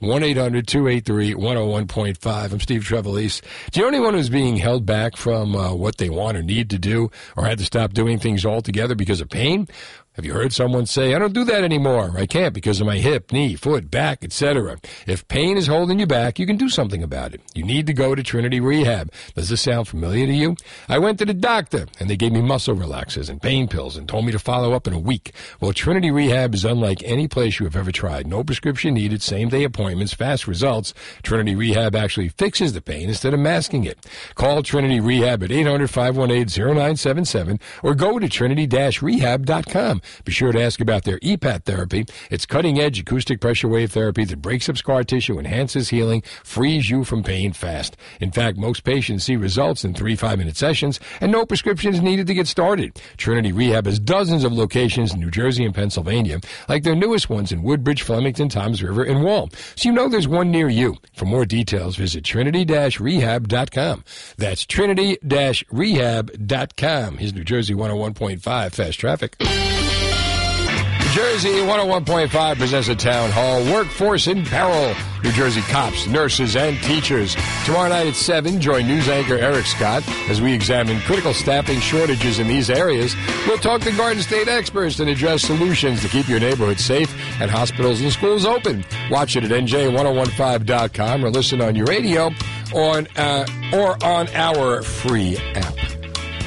1 0.00 0.22
800 0.22 0.66
283 0.66 1.34
101.5. 1.34 2.52
I'm 2.52 2.60
Steve 2.60 2.82
Trevelise. 2.82 3.40
Do 3.70 3.80
you 3.80 3.84
know 3.84 3.88
anyone 3.88 4.14
who's 4.14 4.28
being 4.28 4.56
held 4.56 4.84
back 4.84 5.16
from 5.16 5.56
uh, 5.56 5.72
what 5.72 5.96
they 5.96 6.10
want 6.10 6.36
or 6.36 6.42
need 6.42 6.68
to 6.70 6.78
do 6.78 7.10
or 7.36 7.46
had 7.46 7.58
to 7.58 7.64
stop 7.64 7.94
doing 7.94 8.18
things 8.18 8.44
altogether 8.44 8.94
because 8.94 9.20
of 9.20 9.30
pain? 9.30 9.66
Have 10.14 10.24
you 10.24 10.32
heard 10.32 10.52
someone 10.52 10.86
say, 10.86 11.12
I 11.12 11.18
don't 11.18 11.32
do 11.32 11.42
that 11.42 11.64
anymore. 11.64 12.12
I 12.16 12.26
can't 12.26 12.54
because 12.54 12.80
of 12.80 12.86
my 12.86 12.98
hip, 12.98 13.32
knee, 13.32 13.56
foot, 13.56 13.90
back, 13.90 14.22
etc. 14.22 14.78
If 15.08 15.26
pain 15.26 15.56
is 15.56 15.66
holding 15.66 15.98
you 15.98 16.06
back, 16.06 16.38
you 16.38 16.46
can 16.46 16.56
do 16.56 16.68
something 16.68 17.02
about 17.02 17.34
it. 17.34 17.40
You 17.52 17.64
need 17.64 17.88
to 17.88 17.92
go 17.92 18.14
to 18.14 18.22
Trinity 18.22 18.60
Rehab. 18.60 19.10
Does 19.34 19.48
this 19.48 19.62
sound 19.62 19.88
familiar 19.88 20.26
to 20.26 20.32
you? 20.32 20.54
I 20.88 21.00
went 21.00 21.18
to 21.18 21.24
the 21.24 21.34
doctor 21.34 21.86
and 21.98 22.08
they 22.08 22.16
gave 22.16 22.30
me 22.30 22.42
muscle 22.42 22.76
relaxers 22.76 23.28
and 23.28 23.42
pain 23.42 23.66
pills 23.66 23.96
and 23.96 24.08
told 24.08 24.24
me 24.24 24.30
to 24.30 24.38
follow 24.38 24.72
up 24.72 24.86
in 24.86 24.92
a 24.92 25.00
week. 25.00 25.34
Well, 25.60 25.72
Trinity 25.72 26.12
Rehab 26.12 26.54
is 26.54 26.64
unlike 26.64 27.02
any 27.02 27.26
place 27.26 27.58
you 27.58 27.66
have 27.66 27.74
ever 27.74 27.90
tried. 27.90 28.28
No 28.28 28.44
prescription 28.44 28.94
needed, 28.94 29.20
same 29.20 29.48
day 29.48 29.64
appointments, 29.64 30.14
fast 30.14 30.46
results. 30.46 30.94
Trinity 31.24 31.56
Rehab 31.56 31.96
actually 31.96 32.28
fixes 32.28 32.72
the 32.72 32.80
pain 32.80 33.08
instead 33.08 33.34
of 33.34 33.40
masking 33.40 33.82
it. 33.82 33.98
Call 34.36 34.62
Trinity 34.62 35.00
Rehab 35.00 35.42
at 35.42 35.50
800 35.50 35.90
518 35.90 36.46
0977 36.46 37.58
or 37.82 37.96
go 37.96 38.20
to 38.20 38.28
trinity-rehab.com. 38.28 40.02
Be 40.24 40.32
sure 40.32 40.52
to 40.52 40.62
ask 40.62 40.80
about 40.80 41.04
their 41.04 41.18
EPAT 41.20 41.64
therapy. 41.64 42.06
It's 42.30 42.46
cutting 42.46 42.80
edge 42.80 43.00
acoustic 43.00 43.40
pressure 43.40 43.68
wave 43.68 43.92
therapy 43.92 44.24
that 44.24 44.42
breaks 44.42 44.68
up 44.68 44.76
scar 44.76 45.04
tissue, 45.04 45.38
enhances 45.38 45.88
healing, 45.88 46.22
frees 46.42 46.90
you 46.90 47.04
from 47.04 47.22
pain 47.22 47.52
fast. 47.52 47.96
In 48.20 48.30
fact, 48.30 48.58
most 48.58 48.84
patients 48.84 49.24
see 49.24 49.36
results 49.36 49.84
in 49.84 49.94
three 49.94 50.16
five 50.16 50.38
minute 50.38 50.56
sessions, 50.56 51.00
and 51.20 51.32
no 51.32 51.46
prescriptions 51.46 52.00
needed 52.00 52.26
to 52.26 52.34
get 52.34 52.46
started. 52.46 53.00
Trinity 53.16 53.52
Rehab 53.52 53.86
has 53.86 53.98
dozens 53.98 54.44
of 54.44 54.52
locations 54.52 55.14
in 55.14 55.20
New 55.20 55.30
Jersey 55.30 55.64
and 55.64 55.74
Pennsylvania, 55.74 56.40
like 56.68 56.82
their 56.82 56.94
newest 56.94 57.30
ones 57.30 57.52
in 57.52 57.62
Woodbridge, 57.62 58.02
Flemington, 58.02 58.48
Toms 58.48 58.82
River, 58.82 59.04
and 59.04 59.22
Wall. 59.24 59.48
So 59.76 59.88
you 59.88 59.94
know 59.94 60.08
there's 60.08 60.28
one 60.28 60.50
near 60.50 60.68
you. 60.68 60.96
For 61.14 61.24
more 61.26 61.46
details, 61.46 61.96
visit 61.96 62.24
trinity-rehab.com. 62.24 64.04
That's 64.36 64.66
trinity-rehab.com. 64.66 67.18
Here's 67.18 67.34
New 67.34 67.44
Jersey 67.44 67.74
101.5 67.74 68.72
Fast 68.72 69.00
Traffic. 69.00 69.36
Jersey 71.14 71.60
101.5 71.60 72.58
presents 72.58 72.88
a 72.88 72.94
town 72.96 73.30
hall. 73.30 73.62
Workforce 73.72 74.26
in 74.26 74.44
peril. 74.44 74.96
New 75.22 75.30
Jersey 75.30 75.60
cops, 75.60 76.08
nurses, 76.08 76.56
and 76.56 76.76
teachers. 76.82 77.36
Tomorrow 77.64 77.90
night 77.90 78.08
at 78.08 78.16
7, 78.16 78.60
join 78.60 78.88
news 78.88 79.08
anchor 79.08 79.36
Eric 79.36 79.64
Scott 79.64 80.02
as 80.28 80.40
we 80.40 80.52
examine 80.52 80.98
critical 81.02 81.32
staffing 81.32 81.78
shortages 81.78 82.40
in 82.40 82.48
these 82.48 82.68
areas. 82.68 83.14
We'll 83.46 83.58
talk 83.58 83.82
to 83.82 83.92
Garden 83.92 84.24
State 84.24 84.48
experts 84.48 84.98
and 84.98 85.08
address 85.08 85.42
solutions 85.42 86.02
to 86.02 86.08
keep 86.08 86.26
your 86.26 86.40
neighborhood 86.40 86.80
safe 86.80 87.14
and 87.40 87.48
hospitals 87.48 88.00
and 88.00 88.10
schools 88.10 88.44
open. 88.44 88.84
Watch 89.08 89.36
it 89.36 89.44
at 89.44 89.52
NJ1015.com 89.52 91.24
or 91.24 91.30
listen 91.30 91.60
on 91.60 91.76
your 91.76 91.86
radio 91.86 92.32
on 92.74 93.06
uh, 93.16 93.46
or 93.72 94.04
on 94.04 94.26
our 94.30 94.82
free 94.82 95.36
app. 95.54 95.78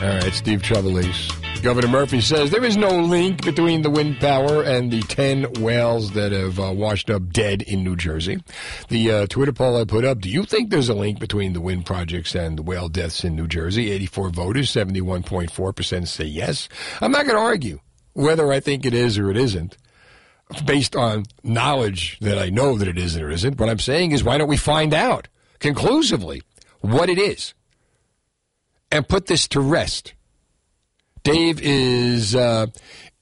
All 0.04 0.10
right, 0.10 0.34
Steve 0.34 0.62
Trevelise. 0.62 1.47
Governor 1.62 1.88
Murphy 1.88 2.22
says 2.22 2.52
there 2.52 2.64
is 2.64 2.78
no 2.78 2.90
link 3.00 3.44
between 3.44 3.82
the 3.82 3.90
wind 3.90 4.20
power 4.20 4.64
and 4.64 4.92
the 4.92 5.02
10 5.02 5.62
whales 5.62 6.12
that 6.12 6.32
have 6.32 6.60
uh, 6.60 6.72
washed 6.72 7.10
up 7.10 7.32
dead 7.34 7.62
in 7.64 7.84
New 7.84 7.96
Jersey. 7.96 8.42
The 8.90 9.12
uh, 9.12 9.28
Twitter 9.28 9.52
poll 9.52 9.76
I 9.76 9.84
put 9.84 10.06
up, 10.06 10.20
do 10.20 10.30
you 10.30 10.44
think 10.44 10.70
there's 10.70 10.90
a 10.90 10.94
link 10.94 11.20
between 11.20 11.54
the 11.54 11.62
wind 11.62 11.86
projects 11.86 12.36
and 12.36 12.58
the 12.58 12.64
whale 12.64 12.88
deaths 12.88 13.24
in 13.24 13.36
New 13.36 13.48
Jersey? 13.48 13.92
84 13.92 14.30
voters, 14.30 14.72
71.4% 14.72 16.08
say 16.08 16.26
yes. 16.26 16.70
I'm 17.02 17.12
not 17.12 17.26
going 17.26 17.36
to 17.36 17.42
argue 17.42 17.80
whether 18.14 18.52
I 18.52 18.60
think 18.60 18.86
it 18.86 18.94
is 18.94 19.18
or 19.18 19.30
it 19.30 19.38
isn't 19.38 19.78
based 20.66 20.96
on 20.96 21.26
knowledge 21.44 22.18
that 22.20 22.38
I 22.38 22.50
know 22.50 22.78
that 22.78 22.88
it 22.88 22.98
is 22.98 23.18
or 23.18 23.30
isn't. 23.30 23.60
What 23.60 23.70
I'm 23.70 23.80
saying 23.80 24.12
is 24.12 24.24
why 24.24 24.38
don't 24.38 24.48
we 24.48 24.58
find 24.58 24.94
out 24.94 25.28
conclusively 25.60 26.42
what 26.82 27.10
it 27.10 27.20
is 27.20 27.54
and 28.92 29.08
put 29.08 29.26
this 29.26 29.48
to 29.50 29.60
rest? 29.60 30.14
Dave 31.24 31.60
is 31.62 32.36
uh, 32.36 32.68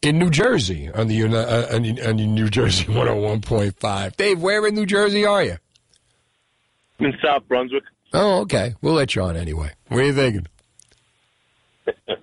in 0.02 0.20
New 0.20 0.30
Jersey 0.30 0.92
on 0.92 1.08
the 1.08 1.24
uh, 1.24 1.76
on, 1.76 2.00
on 2.02 2.16
New 2.16 2.50
Jersey 2.50 2.86
101.5. 2.94 4.16
Dave, 4.16 4.42
where 4.42 4.66
in 4.68 4.76
New 4.76 4.86
Jersey 4.86 5.26
are 5.26 5.44
you? 5.44 5.58
I'm 7.00 7.08
in 7.08 7.14
South 7.24 7.48
Brunswick. 7.48 7.84
Oh, 8.14 8.42
okay. 8.42 8.76
We'll 8.82 8.94
let 8.94 9.16
you 9.16 9.24
on 9.24 9.36
anyway. 9.36 9.72
What 9.90 10.00
are 10.00 10.06
you 10.06 10.14
thinking? 10.14 10.48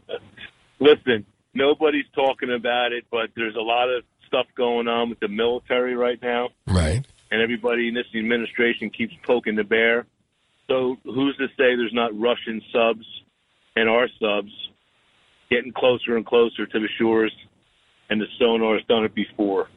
Listen, 0.81 1.27
nobody's 1.55 2.07
talking 2.15 2.53
about 2.53 2.93
it, 2.93 3.05
but 3.11 3.31
there's 3.37 3.57
a 3.57 3.61
lot 3.61 3.89
of 3.91 4.05
stuff 4.27 4.47
going 4.57 4.89
on 4.89 5.11
with 5.11 5.21
the 5.21 5.29
military 5.29 5.95
right 5.95 6.21
now. 6.23 6.49
Right. 6.67 7.05
And 7.31 7.43
everybody 7.43 7.89
in 7.89 7.95
this 7.95 8.07
administration 8.15 8.91
keeps 8.91 9.15
poking 9.25 9.57
the 9.57 9.65
bear. 9.65 10.07
So 10.69 10.97
who's 11.05 11.37
to 11.37 11.49
say 11.49 11.77
there's 11.77 11.93
not 11.93 12.19
Russian 12.19 12.63
subs 12.73 13.05
and 13.77 13.89
our 13.89 14.09
subs 14.21 14.51
getting 15.53 15.73
closer 15.73 16.17
and 16.17 16.25
closer 16.25 16.67
to 16.67 16.79
the 16.79 16.89
shores, 16.99 17.33
and 18.09 18.21
the 18.21 18.27
sonar 18.39 18.75
has 18.75 18.87
done 18.87 19.05
it 19.05 19.15
before. 19.15 19.69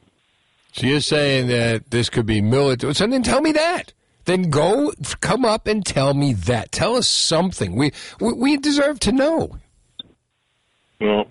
So 0.73 0.87
you're 0.87 1.01
saying 1.01 1.47
that 1.47 1.91
this 1.91 2.09
could 2.09 2.25
be 2.25 2.41
military? 2.41 2.93
So 2.95 3.07
then 3.07 3.23
tell 3.23 3.41
me 3.41 3.51
that. 3.53 3.93
Then 4.25 4.49
go 4.49 4.91
come 5.21 5.45
up 5.45 5.67
and 5.67 5.85
tell 5.85 6.13
me 6.13 6.33
that. 6.33 6.71
Tell 6.71 6.95
us 6.95 7.07
something. 7.07 7.75
We 7.75 7.91
we, 8.19 8.33
we 8.33 8.57
deserve 8.57 8.99
to 9.01 9.11
know. 9.11 9.57
Well, 10.99 11.25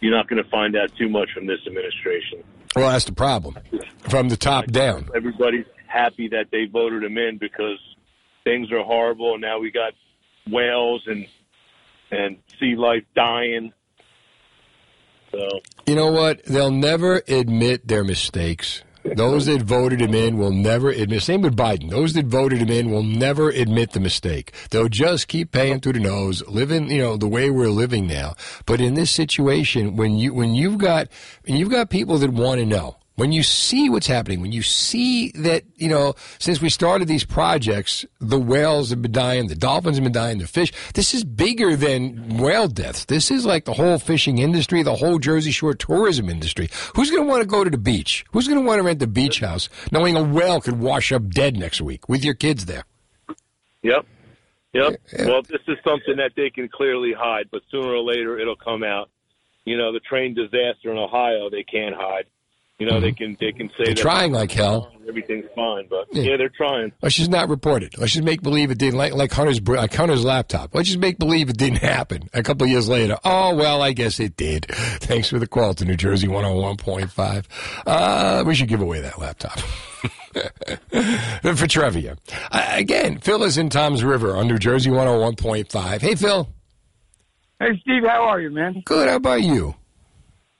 you're 0.00 0.16
not 0.16 0.28
going 0.28 0.42
to 0.42 0.50
find 0.50 0.76
out 0.76 0.90
too 0.96 1.08
much 1.08 1.28
from 1.34 1.46
this 1.46 1.60
administration. 1.66 2.42
Well, 2.74 2.90
that's 2.90 3.04
the 3.04 3.12
problem. 3.12 3.56
From 4.08 4.28
the 4.28 4.36
top 4.36 4.66
down. 4.66 5.08
Everybody's 5.14 5.66
happy 5.86 6.28
that 6.28 6.46
they 6.50 6.64
voted 6.66 7.04
him 7.04 7.18
in 7.18 7.38
because 7.38 7.78
things 8.44 8.72
are 8.72 8.82
horrible, 8.82 9.34
and 9.34 9.42
now 9.42 9.58
we 9.58 9.70
got 9.70 9.92
whales 10.50 11.02
and 11.06 11.26
and 12.10 12.38
sea 12.58 12.76
life 12.76 13.04
dying. 13.14 13.72
So 15.30 15.48
you 15.86 15.94
know 15.94 16.10
what? 16.10 16.44
They'll 16.44 16.70
never 16.70 17.22
admit 17.28 17.86
their 17.86 18.04
mistakes. 18.04 18.82
Those 19.02 19.46
that 19.46 19.62
voted 19.62 20.00
him 20.00 20.14
in 20.14 20.36
will 20.36 20.52
never 20.52 20.90
admit. 20.90 21.22
Same 21.22 21.40
with 21.40 21.56
Biden. 21.56 21.88
Those 21.88 22.12
that 22.14 22.26
voted 22.26 22.58
him 22.58 22.68
in 22.68 22.90
will 22.90 23.02
never 23.02 23.48
admit 23.48 23.92
the 23.92 24.00
mistake. 24.00 24.52
They'll 24.70 24.88
just 24.88 25.26
keep 25.26 25.52
paying 25.52 25.80
through 25.80 25.94
the 25.94 26.00
nose, 26.00 26.46
living, 26.46 26.90
you 26.90 26.98
know, 26.98 27.16
the 27.16 27.28
way 27.28 27.48
we're 27.48 27.70
living 27.70 28.06
now. 28.06 28.34
But 28.66 28.80
in 28.80 28.94
this 28.94 29.10
situation, 29.10 29.96
when 29.96 30.16
you 30.16 30.34
when 30.34 30.54
you've 30.54 30.78
got 30.78 31.08
when 31.46 31.56
you've 31.56 31.70
got 31.70 31.88
people 31.88 32.18
that 32.18 32.30
want 32.30 32.60
to 32.60 32.66
know, 32.66 32.96
when 33.20 33.32
you 33.32 33.42
see 33.42 33.90
what's 33.90 34.06
happening, 34.06 34.40
when 34.40 34.50
you 34.50 34.62
see 34.62 35.30
that, 35.32 35.62
you 35.76 35.90
know, 35.90 36.14
since 36.38 36.62
we 36.62 36.70
started 36.70 37.06
these 37.06 37.22
projects, 37.22 38.06
the 38.18 38.38
whales 38.38 38.88
have 38.88 39.02
been 39.02 39.12
dying, 39.12 39.46
the 39.46 39.54
dolphins 39.54 39.98
have 39.98 40.04
been 40.04 40.12
dying, 40.12 40.38
the 40.38 40.46
fish, 40.46 40.72
this 40.94 41.12
is 41.12 41.22
bigger 41.22 41.76
than 41.76 42.38
whale 42.38 42.66
deaths. 42.66 43.04
This 43.04 43.30
is 43.30 43.44
like 43.44 43.66
the 43.66 43.74
whole 43.74 43.98
fishing 43.98 44.38
industry, 44.38 44.82
the 44.82 44.94
whole 44.94 45.18
Jersey 45.18 45.50
Shore 45.50 45.74
tourism 45.74 46.30
industry. 46.30 46.70
Who's 46.96 47.10
going 47.10 47.22
to 47.22 47.28
want 47.28 47.42
to 47.42 47.46
go 47.46 47.62
to 47.62 47.68
the 47.68 47.76
beach? 47.76 48.24
Who's 48.32 48.48
going 48.48 48.58
to 48.58 48.66
want 48.66 48.78
to 48.78 48.84
rent 48.84 49.00
the 49.00 49.06
beach 49.06 49.40
house 49.40 49.68
knowing 49.92 50.16
a 50.16 50.22
whale 50.22 50.62
could 50.62 50.80
wash 50.80 51.12
up 51.12 51.28
dead 51.28 51.58
next 51.58 51.82
week 51.82 52.08
with 52.08 52.24
your 52.24 52.34
kids 52.34 52.64
there? 52.64 52.84
Yep. 53.82 54.06
Yep. 54.72 55.00
Yeah. 55.12 55.26
Well, 55.26 55.42
this 55.42 55.60
is 55.68 55.76
something 55.84 56.16
that 56.16 56.32
they 56.36 56.48
can 56.48 56.70
clearly 56.70 57.12
hide, 57.12 57.50
but 57.52 57.60
sooner 57.70 57.92
or 57.92 58.02
later 58.02 58.38
it'll 58.38 58.56
come 58.56 58.82
out. 58.82 59.10
You 59.66 59.76
know, 59.76 59.92
the 59.92 60.00
train 60.00 60.32
disaster 60.32 60.90
in 60.90 60.96
Ohio, 60.96 61.50
they 61.50 61.64
can't 61.64 61.94
hide. 61.94 62.24
You 62.80 62.86
know, 62.86 62.92
mm-hmm. 62.92 63.02
they 63.02 63.12
can 63.12 63.36
they 63.38 63.52
can 63.52 63.68
say 63.76 63.84
they're 63.84 63.94
trying 63.94 64.32
like 64.32 64.50
hell. 64.50 64.90
Everything's 65.06 65.44
fine, 65.54 65.86
but 65.90 66.06
yeah. 66.12 66.22
yeah, 66.22 66.36
they're 66.38 66.48
trying. 66.48 66.92
Let's 67.02 67.14
just 67.14 67.30
not 67.30 67.50
report 67.50 67.82
it. 67.82 67.98
Let's 67.98 68.12
just 68.12 68.24
make 68.24 68.40
believe 68.40 68.70
it 68.70 68.78
didn't. 68.78 68.96
Like, 68.96 69.12
like 69.12 69.30
Hunter's 69.30 69.60
like 69.60 69.92
Hunter's 69.92 70.24
laptop. 70.24 70.74
Let's 70.74 70.88
just 70.88 70.98
make 70.98 71.18
believe 71.18 71.50
it 71.50 71.58
didn't 71.58 71.80
happen. 71.82 72.30
A 72.32 72.42
couple 72.42 72.66
years 72.66 72.88
later, 72.88 73.18
oh 73.22 73.54
well, 73.54 73.82
I 73.82 73.92
guess 73.92 74.18
it 74.18 74.34
did. 74.34 74.64
Thanks 74.70 75.28
for 75.28 75.38
the 75.38 75.46
call 75.46 75.74
to 75.74 75.84
New 75.84 75.94
Jersey 75.96 76.26
one 76.26 76.44
hundred 76.44 76.56
oh 76.56 76.62
one 76.62 76.78
point 76.78 77.10
five. 77.10 77.46
Uh, 77.86 78.44
we 78.46 78.54
should 78.54 78.68
give 78.68 78.80
away 78.80 79.02
that 79.02 79.18
laptop. 79.18 79.58
for 81.54 81.66
trivia. 81.66 82.16
Uh, 82.50 82.66
again, 82.70 83.18
Phil 83.18 83.42
is 83.42 83.58
in 83.58 83.68
Toms 83.68 84.02
River 84.02 84.34
on 84.36 84.48
New 84.48 84.58
Jersey 84.58 84.88
101.5. 84.88 86.00
Hey, 86.00 86.14
Phil. 86.14 86.48
Hey, 87.58 87.78
Steve, 87.82 88.04
how 88.06 88.22
are 88.22 88.40
you, 88.40 88.48
man? 88.48 88.82
Good. 88.86 89.08
How 89.08 89.16
about 89.16 89.42
you? 89.42 89.74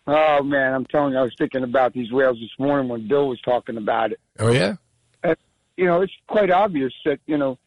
Oh 0.06 0.42
man, 0.42 0.74
I'm 0.74 0.86
telling 0.86 1.12
you, 1.12 1.18
I 1.18 1.22
was 1.22 1.34
thinking 1.36 1.62
about 1.62 1.92
these 1.92 2.10
whales 2.10 2.38
this 2.40 2.50
morning 2.58 2.88
when 2.88 3.06
Bill 3.06 3.28
was 3.28 3.40
talking 3.40 3.76
about 3.76 4.12
it. 4.12 4.20
Oh 4.38 4.50
yeah. 4.50 4.74
And, 5.22 5.36
you 5.76 5.84
know, 5.86 6.00
it's 6.00 6.12
quite 6.26 6.50
obvious 6.50 6.92
that 7.04 7.20
you 7.26 7.36
know 7.36 7.58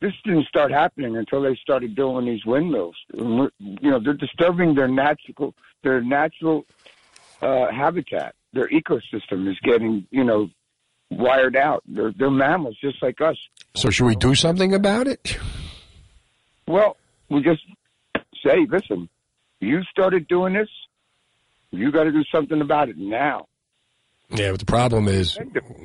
this 0.00 0.12
didn't 0.24 0.46
start 0.46 0.70
happening 0.70 1.16
until 1.16 1.42
they 1.42 1.56
started 1.56 1.94
building 1.94 2.30
these 2.30 2.44
windmills. 2.44 2.96
You 3.12 3.50
know, 3.82 4.00
they're 4.00 4.14
disturbing 4.14 4.74
their 4.74 4.88
natural 4.88 5.54
their 5.82 6.00
natural 6.00 6.66
uh, 7.42 7.70
habitat. 7.72 8.34
Their 8.52 8.68
ecosystem 8.68 9.50
is 9.50 9.58
getting 9.62 10.06
you 10.10 10.24
know 10.24 10.50
wired 11.10 11.56
out. 11.56 11.82
They're 11.86 12.12
they're 12.16 12.30
mammals 12.30 12.76
just 12.80 13.02
like 13.02 13.20
us. 13.20 13.36
So 13.74 13.90
should 13.90 14.06
we 14.06 14.16
do 14.16 14.34
something 14.34 14.74
about 14.74 15.08
it? 15.08 15.38
Well, 16.66 16.96
we 17.30 17.42
just 17.42 17.62
say, 18.44 18.66
listen, 18.68 19.08
you 19.60 19.82
started 19.90 20.28
doing 20.28 20.52
this 20.52 20.68
you 21.70 21.92
got 21.92 22.04
to 22.04 22.12
do 22.12 22.24
something 22.32 22.60
about 22.60 22.88
it 22.88 22.96
now. 22.96 23.46
Yeah, 24.30 24.50
but 24.50 24.60
the 24.60 24.66
problem 24.66 25.08
is 25.08 25.38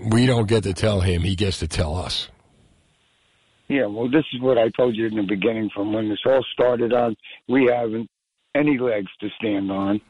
we 0.10 0.26
don't 0.26 0.48
get 0.48 0.64
to 0.64 0.74
tell 0.74 1.00
him; 1.00 1.22
he 1.22 1.36
gets 1.36 1.60
to 1.60 1.68
tell 1.68 1.96
us. 1.96 2.30
Yeah, 3.70 3.86
well, 3.86 4.10
this 4.10 4.26
is 4.34 4.42
what 4.42 4.58
I 4.58 4.70
told 4.70 4.96
you 4.96 5.08
in 5.08 5.16
the 5.16 5.24
beginning. 5.24 5.70
From 5.74 5.94
when 5.94 6.10
this 6.10 6.20
all 6.26 6.44
started 6.52 6.94
on, 6.94 7.16
we 7.48 7.72
haven't 7.72 8.10
any 8.54 8.78
legs 8.78 9.12
to 9.22 9.30
stand 9.40 9.72
on 9.72 10.02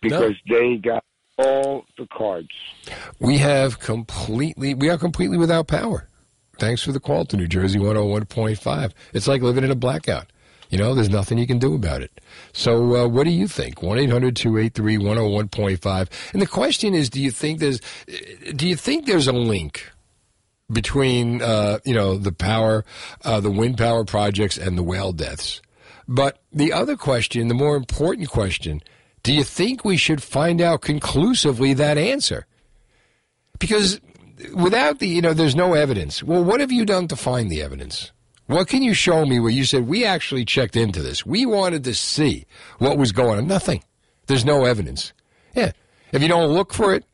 because 0.00 0.34
no. 0.46 0.58
they 0.58 0.76
got 0.76 1.04
all 1.38 1.84
the 1.98 2.06
cards. 2.06 2.48
We 3.18 3.38
have 3.38 3.78
completely, 3.78 4.74
we 4.74 4.88
are 4.88 4.98
completely 4.98 5.38
without 5.38 5.66
power. 5.66 6.08
Thanks 6.58 6.82
for 6.82 6.92
the 6.92 7.00
call 7.00 7.24
to 7.26 7.36
New 7.36 7.48
Jersey 7.48 7.78
101.5. 7.78 8.92
It's 9.12 9.26
like 9.26 9.42
living 9.42 9.64
in 9.64 9.70
a 9.70 9.76
blackout. 9.76 10.32
You 10.72 10.78
know, 10.78 10.94
there's 10.94 11.10
nothing 11.10 11.36
you 11.36 11.46
can 11.46 11.58
do 11.58 11.74
about 11.74 12.00
it. 12.00 12.18
So, 12.54 12.96
uh, 12.96 13.06
what 13.06 13.24
do 13.24 13.30
you 13.30 13.46
think? 13.46 13.82
1 13.82 13.98
800 13.98 14.34
283 14.34 14.96
101.5. 14.96 16.08
And 16.32 16.40
the 16.40 16.46
question 16.46 16.94
is 16.94 17.10
do 17.10 17.20
you 17.20 17.30
think 17.30 17.60
there's, 17.60 17.82
do 18.56 18.66
you 18.66 18.74
think 18.74 19.04
there's 19.04 19.28
a 19.28 19.32
link? 19.32 19.90
Between 20.72 21.42
uh, 21.42 21.80
you 21.84 21.92
know 21.92 22.16
the 22.16 22.32
power, 22.32 22.86
uh, 23.26 23.40
the 23.40 23.50
wind 23.50 23.76
power 23.76 24.06
projects, 24.06 24.56
and 24.56 24.78
the 24.78 24.82
whale 24.82 25.12
deaths, 25.12 25.60
but 26.08 26.40
the 26.50 26.72
other 26.72 26.96
question, 26.96 27.48
the 27.48 27.54
more 27.54 27.76
important 27.76 28.30
question, 28.30 28.80
do 29.22 29.34
you 29.34 29.44
think 29.44 29.84
we 29.84 29.98
should 29.98 30.22
find 30.22 30.62
out 30.62 30.80
conclusively 30.80 31.74
that 31.74 31.98
answer? 31.98 32.46
Because 33.58 34.00
without 34.54 34.98
the, 34.98 35.08
you 35.08 35.20
know, 35.20 35.34
there's 35.34 35.56
no 35.56 35.74
evidence. 35.74 36.22
Well, 36.22 36.42
what 36.42 36.60
have 36.60 36.72
you 36.72 36.86
done 36.86 37.06
to 37.08 37.16
find 37.16 37.50
the 37.50 37.60
evidence? 37.60 38.12
What 38.52 38.68
can 38.68 38.82
you 38.82 38.92
show 38.92 39.24
me 39.24 39.40
where 39.40 39.50
you 39.50 39.64
said 39.64 39.88
we 39.88 40.04
actually 40.04 40.44
checked 40.44 40.76
into 40.76 41.00
this? 41.00 41.24
We 41.24 41.46
wanted 41.46 41.84
to 41.84 41.94
see 41.94 42.44
what 42.78 42.98
was 42.98 43.10
going 43.10 43.38
on. 43.38 43.46
Nothing. 43.46 43.82
There's 44.26 44.44
no 44.44 44.66
evidence. 44.66 45.14
Yeah. 45.54 45.72
If 46.12 46.20
you 46.20 46.28
don't 46.28 46.52
look 46.52 46.74
for 46.74 46.94
it, 46.94 47.06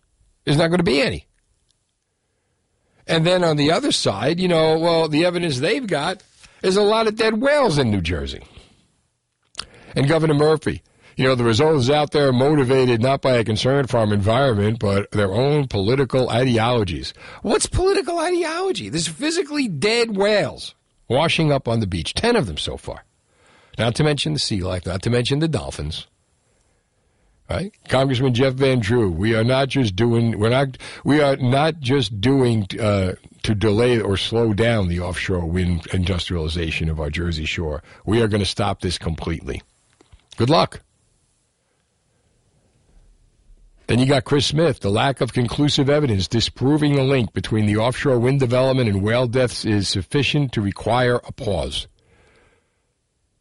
there's 0.45 0.59
not 0.59 0.67
going 0.67 0.79
to 0.79 0.85
be 0.85 1.01
any. 1.01 1.27
And 3.07 3.25
then 3.25 3.45
on 3.45 3.57
the 3.57 3.71
other 3.71 3.93
side, 3.93 4.41
you 4.41 4.49
know, 4.49 4.81
well, 4.81 5.09
the 5.09 5.25
evidence 5.25 5.61
they've 5.61 5.87
got 5.87 6.25
is 6.63 6.77
a 6.77 6.83
lot 6.83 7.07
of 7.07 7.15
dead 7.15 7.41
whales 7.41 7.79
in 7.79 7.93
New 7.93 8.01
Jersey. 8.01 8.43
And 9.95 10.09
Governor 10.09 10.35
Murphy, 10.35 10.83
you 11.17 11.25
know, 11.25 11.37
the 11.37 11.45
results 11.45 11.89
out 11.89 12.11
there 12.11 12.33
motivated 12.33 13.01
not 13.01 13.23
by 13.23 13.37
a 13.37 13.45
concern 13.45 13.87
for 13.87 13.99
our 13.99 14.13
environment, 14.13 14.81
but 14.81 15.09
their 15.13 15.33
own 15.33 15.69
political 15.69 16.31
ideologies. 16.31 17.15
What's 17.43 17.67
political 17.67 18.19
ideology? 18.19 18.89
There's 18.89 19.07
physically 19.07 19.69
dead 19.69 20.17
whales 20.17 20.75
washing 21.09 21.53
up 21.53 21.67
on 21.69 21.81
the 21.81 21.87
beach, 21.87 22.15
10 22.15 22.37
of 22.37 22.47
them 22.47 22.59
so 22.59 22.77
far. 22.77 23.05
Not 23.79 23.95
to 23.97 24.05
mention 24.05 24.33
the 24.33 24.39
sea 24.39 24.61
life, 24.63 24.87
not 24.87 25.03
to 25.03 25.11
mention 25.11 25.39
the 25.39 25.49
dolphins. 25.49 26.07
Right? 27.49 27.73
Congressman 27.89 28.35
Jeff 28.35 28.55
Van 28.55 28.79
Drew, 28.79 29.11
we 29.11 29.35
are 29.35 29.45
not 29.45 29.69
just 29.69 29.97
doing, 29.97 30.39
we're 30.39 30.51
not, 30.51 30.77
we 31.05 31.23
are 31.23 31.37
not 31.37 31.81
just 31.81 32.21
doing, 32.21 32.67
uh, 32.79 33.15
to 33.43 33.55
delay 33.55 34.01
or 34.01 34.19
slow 34.19 34.53
down 34.53 34.89
the 34.89 35.01
offshore 35.01 35.47
wind 35.47 35.87
industrialization 35.95 36.91
of 36.91 37.01
our 37.01 37.09
Jersey 37.09 37.47
shore. 37.47 37.83
We 38.05 38.21
are 38.21 38.29
going 38.29 38.43
to 38.43 38.47
stop 38.47 38.81
this 38.83 38.99
completely. 38.99 39.63
Good 40.37 40.51
luck. 40.51 40.83
Then 43.89 43.99
you 43.99 44.05
got 44.05 44.25
Chris 44.25 44.47
Smith. 44.47 44.81
The 44.81 44.91
lack 44.91 45.23
of 45.23 45.33
conclusive 45.33 45.89
evidence 45.89 46.29
disproving 46.29 46.95
the 46.95 47.03
link 47.03 47.33
between 47.33 47.65
the 47.65 47.79
offshore 47.79 48.19
wind 48.19 48.39
development 48.39 48.91
and 48.91 49.03
whale 49.03 49.27
deaths 49.27 49.65
is 49.65 49.89
sufficient 49.89 50.53
to 50.53 50.61
require 50.61 51.17
a 51.25 51.33
pause. 51.33 51.89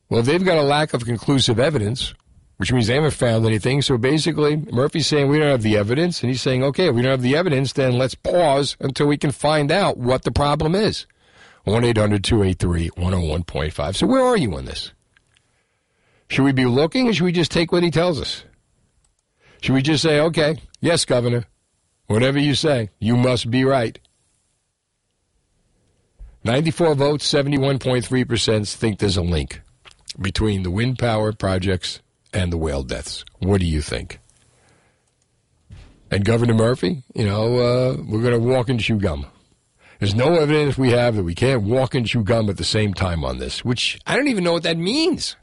Well, 0.09 0.23
they've 0.23 0.43
got 0.43 0.57
a 0.57 0.63
lack 0.63 0.93
of 0.93 1.03
conclusive 1.03 1.59
evidence, 1.59 2.13
which 2.55 2.71
means 2.71 2.87
they 2.87 2.95
haven't 2.95 3.11
found 3.11 3.45
anything. 3.45 3.81
So 3.81 3.97
basically, 3.97 4.55
Murphy's 4.55 5.07
saying 5.07 5.27
we 5.27 5.37
don't 5.37 5.49
have 5.51 5.63
the 5.63 5.75
evidence, 5.75 6.21
and 6.21 6.31
he's 6.31 6.41
saying, 6.41 6.63
okay, 6.63 6.87
if 6.87 6.95
we 6.95 7.01
don't 7.01 7.11
have 7.11 7.21
the 7.21 7.35
evidence, 7.35 7.73
then 7.73 7.97
let's 7.97 8.15
pause 8.15 8.77
until 8.79 9.07
we 9.07 9.17
can 9.17 9.31
find 9.31 9.69
out 9.69 9.97
what 9.97 10.23
the 10.23 10.31
problem 10.31 10.75
is. 10.75 11.07
1 11.65 11.83
800 11.83 12.23
283 12.23 12.91
101.5. 12.91 13.95
So 13.97 14.07
where 14.07 14.23
are 14.23 14.37
you 14.37 14.55
on 14.55 14.63
this? 14.63 14.93
Should 16.29 16.45
we 16.45 16.53
be 16.53 16.65
looking, 16.65 17.09
or 17.09 17.13
should 17.13 17.25
we 17.25 17.33
just 17.33 17.51
take 17.51 17.73
what 17.73 17.83
he 17.83 17.91
tells 17.91 18.21
us? 18.21 18.45
Should 19.61 19.73
we 19.73 19.81
just 19.81 20.03
say, 20.03 20.19
okay, 20.19 20.61
yes, 20.81 21.05
Governor, 21.05 21.45
whatever 22.07 22.39
you 22.39 22.55
say, 22.55 22.89
you 22.99 23.15
must 23.17 23.49
be 23.49 23.63
right? 23.65 23.99
94 26.43 26.95
votes, 26.95 27.31
71.3% 27.31 28.75
think 28.75 28.99
there's 28.99 29.17
a 29.17 29.21
link 29.21 29.61
between 30.19 30.63
the 30.63 30.71
wind 30.71 30.97
power 30.97 31.33
projects 31.33 32.01
and 32.33 32.53
the 32.53 32.57
whale 32.57 32.83
deaths. 32.83 33.25
What 33.39 33.59
do 33.59 33.65
you 33.65 33.81
think? 33.81 34.19
And 36.09 36.23
Governor 36.23 36.53
Murphy, 36.53 37.03
you 37.13 37.25
know, 37.25 37.57
uh, 37.57 37.97
we're 38.07 38.21
going 38.21 38.33
to 38.33 38.39
walk 38.39 38.69
and 38.69 38.79
chew 38.79 38.97
gum. 38.97 39.25
There's 39.99 40.15
no 40.15 40.35
evidence 40.35 40.77
we 40.77 40.91
have 40.91 41.15
that 41.15 41.23
we 41.23 41.35
can't 41.35 41.63
walk 41.63 41.95
and 41.95 42.07
chew 42.07 42.23
gum 42.23 42.49
at 42.49 42.57
the 42.57 42.63
same 42.63 42.93
time 42.93 43.25
on 43.25 43.39
this, 43.39 43.65
which 43.65 43.99
I 44.05 44.15
don't 44.15 44.27
even 44.27 44.43
know 44.43 44.53
what 44.53 44.63
that 44.63 44.77
means. 44.77 45.35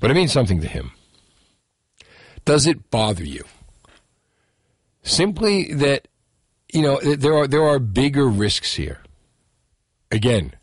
But 0.00 0.10
it 0.10 0.14
means 0.14 0.32
something 0.32 0.60
to 0.60 0.66
him. 0.66 0.92
Does 2.46 2.68
it 2.68 2.90
bother 2.92 3.24
you? 3.24 3.44
Simply 5.02 5.74
that, 5.74 6.06
you 6.72 6.80
know, 6.80 7.00
there 7.00 7.34
are, 7.34 7.48
there 7.48 7.64
are 7.64 7.80
bigger 7.80 8.28
risks 8.28 8.74
here. 8.76 9.00
Again, 10.12 10.54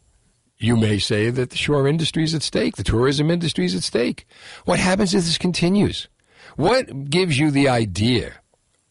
you 0.57 0.77
may 0.77 0.97
say 0.97 1.29
that 1.29 1.49
the 1.49 1.57
shore 1.57 1.85
industry 1.89 2.23
is 2.23 2.33
at 2.33 2.41
stake, 2.41 2.77
the 2.77 2.83
tourism 2.83 3.29
industry 3.29 3.65
is 3.65 3.75
at 3.75 3.83
stake. 3.83 4.25
What 4.63 4.79
happens 4.79 5.13
if 5.13 5.25
this 5.25 5.37
continues? 5.37 6.07
What 6.55 7.09
gives 7.09 7.37
you 7.37 7.51
the 7.51 7.67
idea 7.67 8.35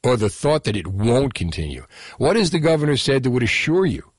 or 0.04 0.18
the 0.18 0.28
thought 0.28 0.64
that 0.64 0.76
it 0.76 0.86
won't 0.86 1.32
continue? 1.32 1.86
What 2.18 2.36
has 2.36 2.50
the 2.50 2.58
governor 2.58 2.98
said 2.98 3.22
that 3.22 3.30
would 3.30 3.42
assure 3.42 3.86
you 3.86 4.12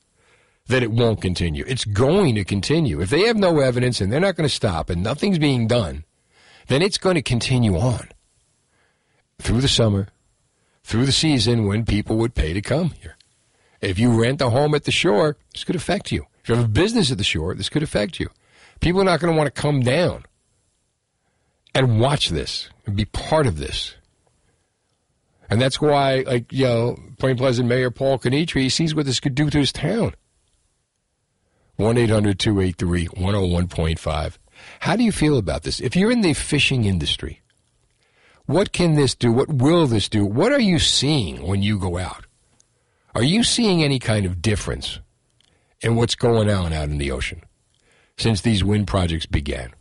that 0.66 0.82
it 0.82 0.90
won't 0.90 1.22
continue? 1.22 1.64
It's 1.68 1.84
going 1.84 2.34
to 2.34 2.44
continue. 2.44 3.00
If 3.00 3.10
they 3.10 3.28
have 3.28 3.36
no 3.36 3.60
evidence 3.60 4.00
and 4.00 4.12
they're 4.12 4.18
not 4.18 4.34
going 4.34 4.48
to 4.48 4.54
stop 4.54 4.90
and 4.90 5.00
nothing's 5.00 5.38
being 5.38 5.68
done, 5.68 6.04
then 6.66 6.82
it's 6.82 6.98
going 6.98 7.14
to 7.14 7.22
continue 7.22 7.78
on 7.78 8.08
through 9.38 9.60
the 9.60 9.68
summer, 9.68 10.08
through 10.82 11.06
the 11.06 11.12
season 11.12 11.66
when 11.66 11.84
people 11.84 12.16
would 12.16 12.34
pay 12.34 12.52
to 12.52 12.60
come 12.60 12.90
here. 13.00 13.16
If 13.80 13.98
you 13.98 14.10
rent 14.10 14.40
a 14.40 14.50
home 14.50 14.74
at 14.74 14.84
the 14.84 14.90
shore, 14.90 15.36
this 15.52 15.64
could 15.64 15.76
affect 15.76 16.10
you. 16.10 16.26
If 16.42 16.48
you 16.48 16.54
have 16.54 16.64
a 16.64 16.68
business 16.68 17.10
at 17.10 17.18
the 17.18 17.24
shore, 17.24 17.54
this 17.54 17.68
could 17.68 17.82
affect 17.82 18.20
you. 18.20 18.28
People 18.80 19.00
are 19.00 19.04
not 19.04 19.20
going 19.20 19.32
to 19.32 19.36
want 19.36 19.54
to 19.54 19.60
come 19.62 19.80
down 19.80 20.24
and 21.74 22.00
watch 22.00 22.28
this 22.28 22.70
and 22.86 22.96
be 22.96 23.04
part 23.04 23.46
of 23.46 23.58
this. 23.58 23.94
And 25.50 25.60
that's 25.60 25.80
why, 25.80 26.24
like, 26.26 26.52
you 26.52 26.64
know, 26.64 26.98
Point 27.18 27.38
Pleasant 27.38 27.68
Mayor 27.68 27.90
Paul 27.90 28.18
Kanitra 28.18 28.70
sees 28.70 28.94
what 28.94 29.06
this 29.06 29.20
could 29.20 29.34
do 29.34 29.50
to 29.50 29.58
his 29.58 29.72
town. 29.72 30.14
1 31.76 31.98
800 31.98 32.38
283 32.38 33.08
101.5. 33.08 34.38
How 34.80 34.96
do 34.96 35.02
you 35.02 35.12
feel 35.12 35.36
about 35.36 35.62
this? 35.62 35.80
If 35.80 35.96
you're 35.96 36.12
in 36.12 36.20
the 36.20 36.34
fishing 36.34 36.84
industry, 36.84 37.40
what 38.46 38.72
can 38.72 38.94
this 38.94 39.14
do? 39.14 39.32
What 39.32 39.48
will 39.48 39.86
this 39.86 40.08
do? 40.08 40.24
What 40.24 40.52
are 40.52 40.60
you 40.60 40.78
seeing 40.78 41.46
when 41.46 41.62
you 41.62 41.78
go 41.78 41.98
out? 41.98 42.26
Are 43.14 43.22
you 43.22 43.42
seeing 43.42 43.82
any 43.82 43.98
kind 43.98 44.26
of 44.26 44.42
difference 44.42 45.00
in 45.80 45.96
what's 45.96 46.14
going 46.14 46.50
on 46.50 46.72
out 46.72 46.88
in 46.88 46.98
the 46.98 47.10
ocean 47.10 47.42
since 48.16 48.40
these 48.40 48.64
wind 48.64 48.86
projects 48.86 49.26
began? 49.26 49.72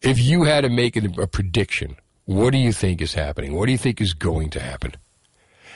If 0.00 0.20
you 0.20 0.44
had 0.44 0.60
to 0.60 0.68
make 0.68 0.96
a, 0.96 1.26
prediction, 1.26 1.96
what 2.24 2.50
do 2.50 2.58
you 2.58 2.72
think 2.72 3.00
is 3.00 3.14
happening? 3.14 3.56
What 3.56 3.66
do 3.66 3.72
you 3.72 3.78
think 3.78 4.00
is 4.00 4.14
going 4.14 4.50
to 4.50 4.60
happen? 4.60 4.94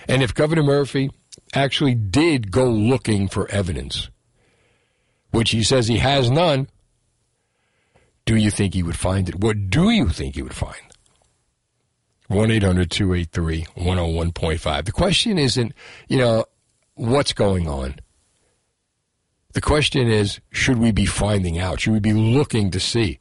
And 0.06 0.22
if 0.22 0.34
Governor 0.34 0.62
Murphy 0.62 1.10
actually 1.54 1.94
did 1.94 2.52
go 2.52 2.66
looking 2.70 3.26
for 3.26 3.50
evidence, 3.50 4.10
which 5.30 5.50
he 5.50 5.64
says 5.64 5.88
he 5.88 5.98
has 5.98 6.30
none, 6.30 6.68
do 8.24 8.36
you 8.36 8.50
think 8.50 8.74
he 8.74 8.82
would 8.82 8.98
find 8.98 9.28
it? 9.28 9.36
What 9.36 9.70
do 9.70 9.90
you 9.90 10.08
think 10.08 10.34
he 10.34 10.42
would 10.42 10.54
find? 10.54 10.80
1 12.28 12.50
800 12.50 12.90
283 12.90 13.66
101.5. 13.76 14.84
The 14.84 14.92
question 14.92 15.38
isn't, 15.38 15.72
you 16.08 16.18
know, 16.18 16.44
what's 16.94 17.32
going 17.32 17.68
on? 17.68 17.96
The 19.52 19.60
question 19.60 20.08
is, 20.08 20.40
should 20.50 20.78
we 20.78 20.92
be 20.92 21.04
finding 21.04 21.58
out? 21.58 21.80
Should 21.80 21.92
we 21.92 22.00
be 22.00 22.14
looking 22.14 22.70
to 22.70 22.80
see? 22.80 23.18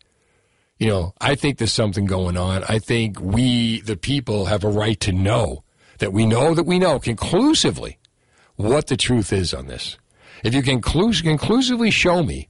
You 0.79 0.87
know, 0.87 1.13
I 1.19 1.35
think 1.35 1.57
there's 1.57 1.73
something 1.73 2.05
going 2.05 2.37
on. 2.37 2.63
I 2.69 2.79
think 2.79 3.19
we, 3.19 3.81
the 3.81 3.97
people, 3.97 4.45
have 4.45 4.63
a 4.63 4.69
right 4.69 4.99
to 5.01 5.11
know 5.11 5.63
that 5.99 6.13
we 6.13 6.25
know 6.25 6.55
that 6.55 6.63
we 6.63 6.79
know 6.79 6.99
conclusively 6.99 7.99
what 8.55 8.87
the 8.87 8.97
truth 8.97 9.33
is 9.33 9.53
on 9.53 9.67
this. 9.67 9.97
If 10.43 10.55
you 10.55 10.63
can 10.63 10.81
conclusively 10.81 11.91
show 11.91 12.23
me 12.23 12.49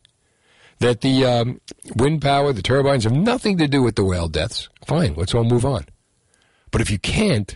that 0.82 1.02
the 1.02 1.26
um, 1.26 1.62
wind 1.96 2.22
power, 2.22 2.52
the 2.52 2.62
turbines 2.62 3.04
have 3.04 3.14
nothing 3.14 3.60
to 3.60 3.68
do 3.68 3.84
with 3.84 3.96
the 3.96 4.04
whale 4.04 4.28
deaths, 4.28 4.68
fine, 4.86 5.14
let's 5.16 5.34
all 5.34 5.44
move 5.44 5.64
on. 5.64 5.86
But 6.72 6.82
if 6.82 6.90
you 6.90 6.98
can't, 6.98 7.56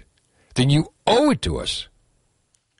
then 0.53 0.69
you 0.69 0.91
owe 1.07 1.31
it 1.31 1.41
to 1.41 1.57
us. 1.57 1.87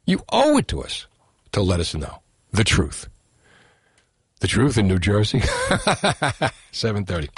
You 0.05 0.21
owe 0.29 0.57
it 0.57 0.67
to 0.69 0.83
us 0.83 1.07
to 1.51 1.61
let 1.61 1.79
us 1.79 1.95
know 1.95 2.21
the 2.51 2.63
truth. 2.63 3.09
The 4.39 4.47
truth 4.47 4.77
in 4.77 4.87
New 4.87 4.99
Jersey. 4.99 5.39
730. 6.71 7.29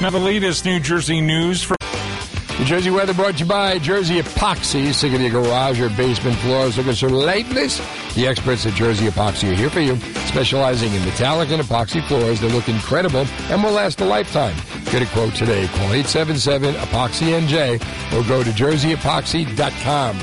Now, 0.00 0.10
the 0.10 0.18
latest 0.18 0.64
New 0.64 0.80
Jersey 0.80 1.20
news 1.20 1.62
from. 1.62 1.77
Jersey 2.68 2.90
weather 2.90 3.14
brought 3.14 3.32
to 3.32 3.44
you 3.44 3.46
by 3.46 3.78
Jersey 3.78 4.20
Epoxy. 4.20 4.92
Sick 4.92 5.14
of 5.14 5.22
your 5.22 5.30
garage 5.30 5.80
or 5.80 5.88
basement 5.88 6.36
floors 6.36 6.76
looking 6.76 6.92
so 6.92 7.06
lifeless? 7.06 7.78
The 8.14 8.26
experts 8.26 8.66
at 8.66 8.74
Jersey 8.74 9.06
Epoxy 9.06 9.50
are 9.50 9.54
here 9.54 9.70
for 9.70 9.80
you, 9.80 9.96
specializing 10.26 10.92
in 10.92 11.02
metallic 11.02 11.48
and 11.48 11.62
epoxy 11.62 12.06
floors 12.06 12.42
that 12.42 12.52
look 12.52 12.68
incredible 12.68 13.26
and 13.48 13.64
will 13.64 13.70
last 13.70 14.02
a 14.02 14.04
lifetime. 14.04 14.54
Get 14.92 15.00
a 15.00 15.06
quote 15.06 15.34
today. 15.34 15.66
Call 15.68 15.94
877 15.94 16.74
Epoxy 16.74 17.40
NJ 17.40 17.76
or 18.12 18.28
go 18.28 18.44
to 18.44 18.50
jerseyepoxy.com. 18.50 20.16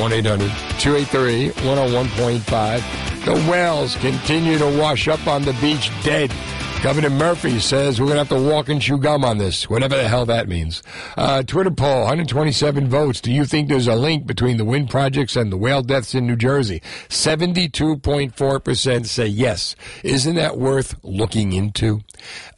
1 0.00 0.12
800 0.12 0.50
283 0.80 1.50
101.5. 1.50 3.24
The 3.24 3.48
whales 3.48 3.94
continue 3.94 4.58
to 4.58 4.76
wash 4.76 5.06
up 5.06 5.24
on 5.28 5.42
the 5.42 5.52
beach 5.60 5.92
dead. 6.02 6.32
Governor 6.82 7.10
Murphy 7.10 7.60
says 7.60 8.00
we're 8.00 8.06
going 8.06 8.16
to 8.16 8.24
have 8.24 8.30
to 8.30 8.42
walk 8.42 8.70
and 8.70 8.80
chew 8.80 8.96
gum 8.96 9.22
on 9.22 9.36
this, 9.36 9.68
whatever 9.68 9.96
the 9.96 10.08
hell 10.08 10.24
that 10.24 10.48
means. 10.48 10.82
Uh, 11.14 11.42
Twitter 11.42 11.70
poll 11.70 12.00
127 12.00 12.88
votes. 12.88 13.20
Do 13.20 13.30
you 13.30 13.44
think 13.44 13.68
there's 13.68 13.86
a 13.86 13.94
link 13.94 14.26
between 14.26 14.56
the 14.56 14.64
wind 14.64 14.88
projects 14.88 15.36
and 15.36 15.52
the 15.52 15.58
whale 15.58 15.82
deaths 15.82 16.14
in 16.14 16.26
New 16.26 16.36
Jersey? 16.36 16.80
72.4% 17.10 19.06
say 19.06 19.26
yes. 19.26 19.76
Isn't 20.02 20.36
that 20.36 20.56
worth 20.56 20.94
looking 21.02 21.52
into? 21.52 22.00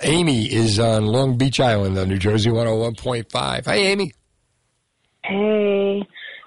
Amy 0.03 0.45
is 0.45 0.79
on 0.79 1.07
Long 1.07 1.37
Beach 1.37 1.59
Island 1.59 1.99
on 1.99 2.09
New 2.09 2.19
Jersey 2.19 2.51
101.5. 2.51 3.65
Hi, 3.65 3.75
Amy. 3.75 4.13
Hey, 5.25 6.01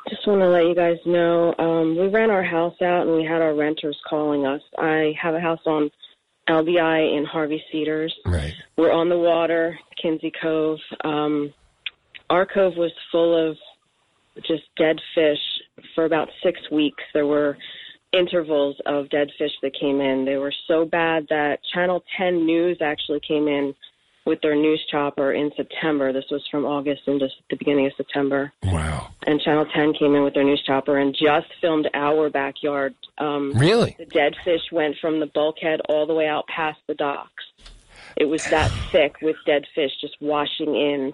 just 0.09 0.25
want 0.25 0.39
to 0.39 0.47
let 0.47 0.63
you 0.63 0.75
guys 0.75 0.95
know 1.05 1.53
um, 1.59 1.97
we 1.97 2.07
ran 2.07 2.31
our 2.31 2.43
house 2.43 2.81
out 2.81 3.05
and 3.05 3.17
we 3.17 3.25
had 3.25 3.41
our 3.41 3.53
renters 3.53 3.99
calling 4.09 4.45
us. 4.45 4.61
I 4.77 5.13
have 5.21 5.35
a 5.35 5.41
house 5.41 5.61
on 5.65 5.91
LBI 6.49 7.17
in 7.17 7.25
Harvey 7.25 7.63
Cedars. 7.71 8.13
Right. 8.25 8.53
We're 8.77 8.91
on 8.91 9.09
the 9.09 9.17
water, 9.17 9.77
Kinsey 10.01 10.31
Cove. 10.41 10.79
Um, 11.03 11.53
our 12.29 12.45
cove 12.45 12.73
was 12.77 12.91
full 13.11 13.49
of 13.49 13.57
just 14.47 14.63
dead 14.77 14.97
fish 15.13 15.39
for 15.93 16.05
about 16.05 16.27
six 16.43 16.59
weeks. 16.71 17.03
There 17.13 17.25
were 17.25 17.57
intervals 18.11 18.77
of 18.85 19.09
dead 19.09 19.29
fish 19.37 19.51
that 19.61 19.73
came 19.79 20.01
in. 20.01 20.25
They 20.25 20.37
were 20.37 20.53
so 20.67 20.85
bad 20.85 21.25
that 21.29 21.59
Channel 21.73 22.03
10 22.17 22.45
News 22.45 22.77
actually 22.81 23.21
came 23.27 23.47
in 23.47 23.73
with 24.25 24.41
their 24.41 24.55
news 24.55 24.83
chopper 24.89 25.31
in 25.33 25.51
September. 25.55 26.11
This 26.11 26.25
was 26.31 26.41
from 26.49 26.65
August 26.65 27.03
into 27.07 27.27
the 27.49 27.55
beginning 27.55 27.85
of 27.85 27.93
September. 27.95 28.51
Wow. 28.63 29.09
And 29.27 29.39
Channel 29.39 29.65
10 29.73 29.93
came 29.93 30.15
in 30.15 30.23
with 30.23 30.33
their 30.33 30.43
news 30.43 30.63
chopper 30.65 30.97
and 30.97 31.13
just 31.13 31.47
filmed 31.61 31.87
our 31.93 32.29
backyard. 32.29 32.95
Um, 33.17 33.53
Really? 33.55 33.95
the 33.97 34.05
dead 34.05 34.35
fish 34.43 34.61
went 34.71 34.95
from 34.99 35.19
the 35.19 35.27
bulkhead 35.27 35.81
all 35.89 36.05
the 36.07 36.13
way 36.13 36.27
out 36.27 36.47
past 36.47 36.79
the 36.87 36.95
docks. 36.95 37.43
It 38.17 38.25
was 38.25 38.43
that 38.49 38.71
thick 38.91 39.15
with 39.21 39.35
dead 39.45 39.65
fish 39.75 39.91
just 40.01 40.15
washing 40.21 40.75
in. 40.75 41.13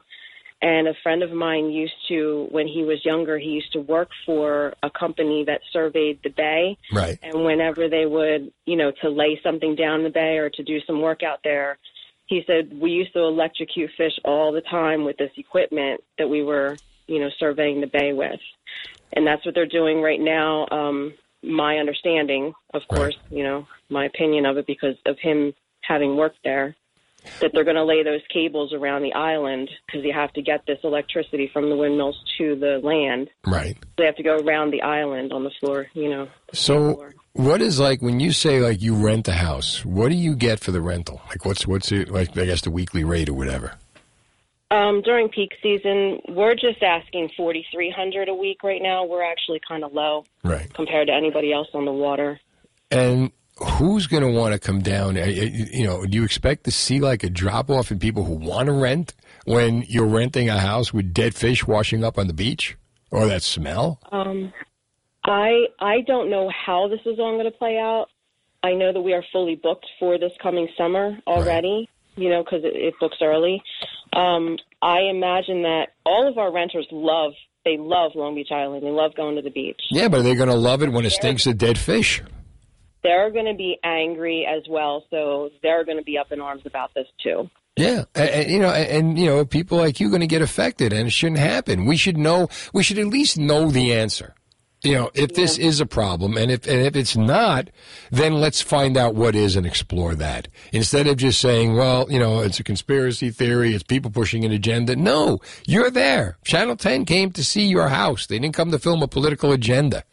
And 0.63 0.87
a 0.87 0.93
friend 1.01 1.23
of 1.23 1.31
mine 1.31 1.71
used 1.71 1.95
to, 2.09 2.47
when 2.51 2.67
he 2.67 2.83
was 2.83 3.03
younger, 3.03 3.39
he 3.39 3.49
used 3.49 3.73
to 3.73 3.81
work 3.81 4.09
for 4.27 4.75
a 4.83 4.91
company 4.91 5.43
that 5.45 5.61
surveyed 5.73 6.19
the 6.23 6.29
bay. 6.29 6.77
Right. 6.93 7.17
And 7.23 7.43
whenever 7.43 7.89
they 7.89 8.05
would, 8.05 8.53
you 8.65 8.75
know, 8.75 8.91
to 9.01 9.09
lay 9.09 9.39
something 9.41 9.75
down 9.75 10.03
the 10.03 10.11
bay 10.11 10.37
or 10.37 10.51
to 10.51 10.63
do 10.63 10.79
some 10.85 11.01
work 11.01 11.23
out 11.23 11.39
there, 11.43 11.79
he 12.31 12.41
said 12.47 12.79
we 12.79 12.91
used 12.91 13.11
to 13.11 13.19
electrocute 13.19 13.91
fish 13.97 14.13
all 14.23 14.53
the 14.53 14.61
time 14.61 15.03
with 15.03 15.17
this 15.17 15.31
equipment 15.35 16.01
that 16.17 16.29
we 16.29 16.41
were, 16.41 16.77
you 17.05 17.19
know, 17.19 17.27
surveying 17.37 17.81
the 17.81 17.87
bay 17.87 18.13
with. 18.13 18.39
And 19.11 19.27
that's 19.27 19.45
what 19.45 19.53
they're 19.53 19.65
doing 19.65 20.01
right 20.01 20.19
now. 20.19 20.65
Um, 20.71 21.13
my 21.43 21.75
understanding, 21.75 22.53
of 22.73 22.83
Right. 22.89 22.97
course, 22.97 23.17
you 23.29 23.43
know, 23.43 23.67
my 23.89 24.05
opinion 24.05 24.45
of 24.45 24.55
it 24.55 24.65
because 24.65 24.95
of 25.05 25.19
him 25.19 25.53
having 25.81 26.15
worked 26.15 26.39
there, 26.45 26.73
that 27.41 27.51
they're 27.53 27.65
going 27.65 27.75
to 27.75 27.83
lay 27.83 28.01
those 28.01 28.21
cables 28.33 28.71
around 28.71 29.01
the 29.01 29.11
island 29.11 29.69
because 29.85 30.05
you 30.05 30.13
have 30.13 30.31
to 30.31 30.41
get 30.41 30.65
this 30.65 30.79
electricity 30.85 31.49
from 31.51 31.69
the 31.69 31.75
windmills 31.75 32.17
to 32.37 32.55
the 32.55 32.79
land. 32.81 33.29
Right. 33.45 33.75
They 33.97 34.05
have 34.05 34.15
to 34.15 34.23
go 34.23 34.37
around 34.37 34.71
the 34.71 34.83
island 34.83 35.33
on 35.33 35.43
the 35.43 35.51
floor, 35.59 35.87
you 35.93 36.09
know. 36.09 36.29
So, 36.53 37.11
what 37.33 37.61
is 37.61 37.79
like 37.79 38.01
when 38.01 38.19
you 38.19 38.31
say 38.31 38.59
like 38.59 38.81
you 38.81 38.95
rent 38.95 39.27
a 39.27 39.33
house? 39.33 39.85
What 39.85 40.09
do 40.09 40.15
you 40.15 40.35
get 40.35 40.59
for 40.59 40.71
the 40.71 40.81
rental? 40.81 41.21
Like, 41.29 41.45
what's 41.45 41.65
what's 41.67 41.91
it 41.91 42.09
like? 42.09 42.37
I 42.37 42.45
guess 42.45 42.61
the 42.61 42.71
weekly 42.71 43.03
rate 43.03 43.29
or 43.29 43.33
whatever. 43.33 43.73
Um, 44.69 45.01
during 45.01 45.27
peak 45.27 45.51
season, 45.61 46.19
we're 46.29 46.55
just 46.55 46.81
asking 46.81 47.31
forty 47.35 47.65
three 47.73 47.91
hundred 47.91 48.29
a 48.29 48.33
week 48.33 48.63
right 48.63 48.81
now. 48.81 49.05
We're 49.05 49.23
actually 49.23 49.59
kind 49.67 49.83
of 49.83 49.93
low 49.93 50.23
Right. 50.43 50.73
compared 50.73 51.07
to 51.07 51.13
anybody 51.13 51.51
else 51.51 51.67
on 51.73 51.85
the 51.85 51.91
water. 51.91 52.39
And 52.89 53.31
who's 53.57 54.07
going 54.07 54.23
to 54.23 54.29
want 54.31 54.53
to 54.53 54.59
come 54.59 54.81
down? 54.81 55.15
You 55.15 55.85
know, 55.85 56.05
do 56.05 56.17
you 56.17 56.23
expect 56.23 56.63
to 56.65 56.71
see 56.71 56.99
like 56.99 57.23
a 57.23 57.29
drop 57.29 57.69
off 57.69 57.91
in 57.91 57.99
people 57.99 58.23
who 58.23 58.33
want 58.33 58.67
to 58.67 58.73
rent 58.73 59.13
when 59.45 59.83
you're 59.87 60.05
renting 60.07 60.49
a 60.49 60.57
house 60.59 60.93
with 60.93 61.13
dead 61.13 61.35
fish 61.35 61.65
washing 61.67 62.03
up 62.03 62.17
on 62.17 62.27
the 62.27 62.33
beach 62.33 62.77
or 63.11 63.25
that 63.27 63.43
smell? 63.43 63.99
Um, 64.11 64.53
I 65.23 65.67
I 65.79 66.01
don't 66.01 66.29
know 66.29 66.49
how 66.49 66.87
this 66.87 67.01
is 67.05 67.19
all 67.19 67.37
going 67.37 67.51
to 67.51 67.57
play 67.57 67.77
out. 67.77 68.07
I 68.63 68.73
know 68.73 68.93
that 68.93 69.01
we 69.01 69.13
are 69.13 69.23
fully 69.31 69.55
booked 69.55 69.87
for 69.99 70.19
this 70.19 70.31
coming 70.41 70.67
summer 70.77 71.17
already. 71.27 71.89
You 72.15 72.29
know, 72.29 72.43
because 72.43 72.65
it, 72.65 72.75
it 72.75 72.93
books 72.99 73.17
early. 73.21 73.63
Um, 74.11 74.57
I 74.81 75.03
imagine 75.09 75.61
that 75.63 75.87
all 76.05 76.27
of 76.27 76.37
our 76.37 76.51
renters 76.51 76.85
love 76.91 77.31
they 77.63 77.77
love 77.77 78.13
Long 78.15 78.35
Beach 78.35 78.51
Island. 78.51 78.83
They 78.83 78.89
love 78.89 79.15
going 79.15 79.35
to 79.35 79.41
the 79.41 79.51
beach. 79.51 79.79
Yeah, 79.91 80.07
but 80.07 80.21
are 80.21 80.23
they 80.23 80.35
going 80.35 80.49
to 80.49 80.55
love 80.55 80.81
it 80.81 80.91
when 80.91 81.05
it 81.05 81.11
stinks 81.11 81.45
of 81.45 81.57
dead 81.57 81.77
fish? 81.77 82.21
They're 83.03 83.31
going 83.31 83.45
to 83.45 83.53
be 83.53 83.77
angry 83.83 84.45
as 84.45 84.63
well, 84.69 85.05
so 85.09 85.49
they're 85.61 85.85
going 85.85 85.97
to 85.97 86.03
be 86.03 86.17
up 86.17 86.31
in 86.31 86.41
arms 86.41 86.63
about 86.65 86.93
this 86.93 87.07
too. 87.23 87.49
Yeah, 87.77 88.03
and, 88.15 88.29
and, 88.29 88.51
you 88.51 88.59
know, 88.59 88.69
and, 88.69 88.89
and 88.89 89.19
you 89.19 89.25
know, 89.27 89.45
people 89.45 89.77
like 89.77 89.99
you 89.99 90.07
are 90.07 90.09
going 90.09 90.21
to 90.21 90.27
get 90.27 90.41
affected, 90.41 90.91
and 90.91 91.07
it 91.07 91.11
shouldn't 91.11 91.39
happen. 91.39 91.85
We 91.85 91.97
should 91.97 92.17
know. 92.17 92.49
We 92.73 92.83
should 92.83 92.99
at 92.99 93.07
least 93.07 93.37
know 93.37 93.69
the 93.69 93.93
answer. 93.93 94.35
You 94.83 94.95
know, 94.95 95.11
if 95.13 95.35
this 95.35 95.59
is 95.59 95.79
a 95.79 95.85
problem, 95.85 96.37
and 96.37 96.49
if 96.49 96.65
and 96.67 96.81
if 96.81 96.95
it's 96.95 97.15
not, 97.15 97.69
then 98.09 98.33
let's 98.41 98.61
find 98.61 98.97
out 98.97 99.13
what 99.13 99.35
is 99.35 99.55
and 99.55 99.65
explore 99.65 100.15
that 100.15 100.47
instead 100.71 101.05
of 101.05 101.17
just 101.17 101.39
saying, 101.39 101.75
well, 101.75 102.07
you 102.09 102.17
know, 102.17 102.39
it's 102.39 102.59
a 102.59 102.63
conspiracy 102.63 103.29
theory, 103.29 103.75
it's 103.75 103.83
people 103.83 104.09
pushing 104.09 104.43
an 104.43 104.51
agenda. 104.51 104.95
No, 104.95 105.39
you're 105.67 105.91
there. 105.91 106.37
Channel 106.43 106.77
Ten 106.77 107.05
came 107.05 107.31
to 107.33 107.43
see 107.43 107.65
your 107.65 107.89
house. 107.89 108.25
They 108.25 108.39
didn't 108.39 108.55
come 108.55 108.71
to 108.71 108.79
film 108.79 109.03
a 109.03 109.07
political 109.07 109.51
agenda. 109.51 110.03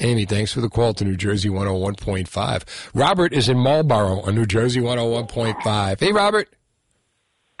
Amy, 0.00 0.24
thanks 0.24 0.52
for 0.52 0.60
the 0.60 0.68
call 0.68 0.94
to 0.94 1.04
New 1.04 1.16
Jersey 1.16 1.50
101.5. 1.50 2.90
Robert 2.94 3.32
is 3.32 3.48
in 3.48 3.58
Marlboro 3.58 4.22
on 4.22 4.34
New 4.34 4.46
Jersey 4.46 4.80
101.5. 4.80 6.00
Hey, 6.00 6.10
Robert. 6.12 6.48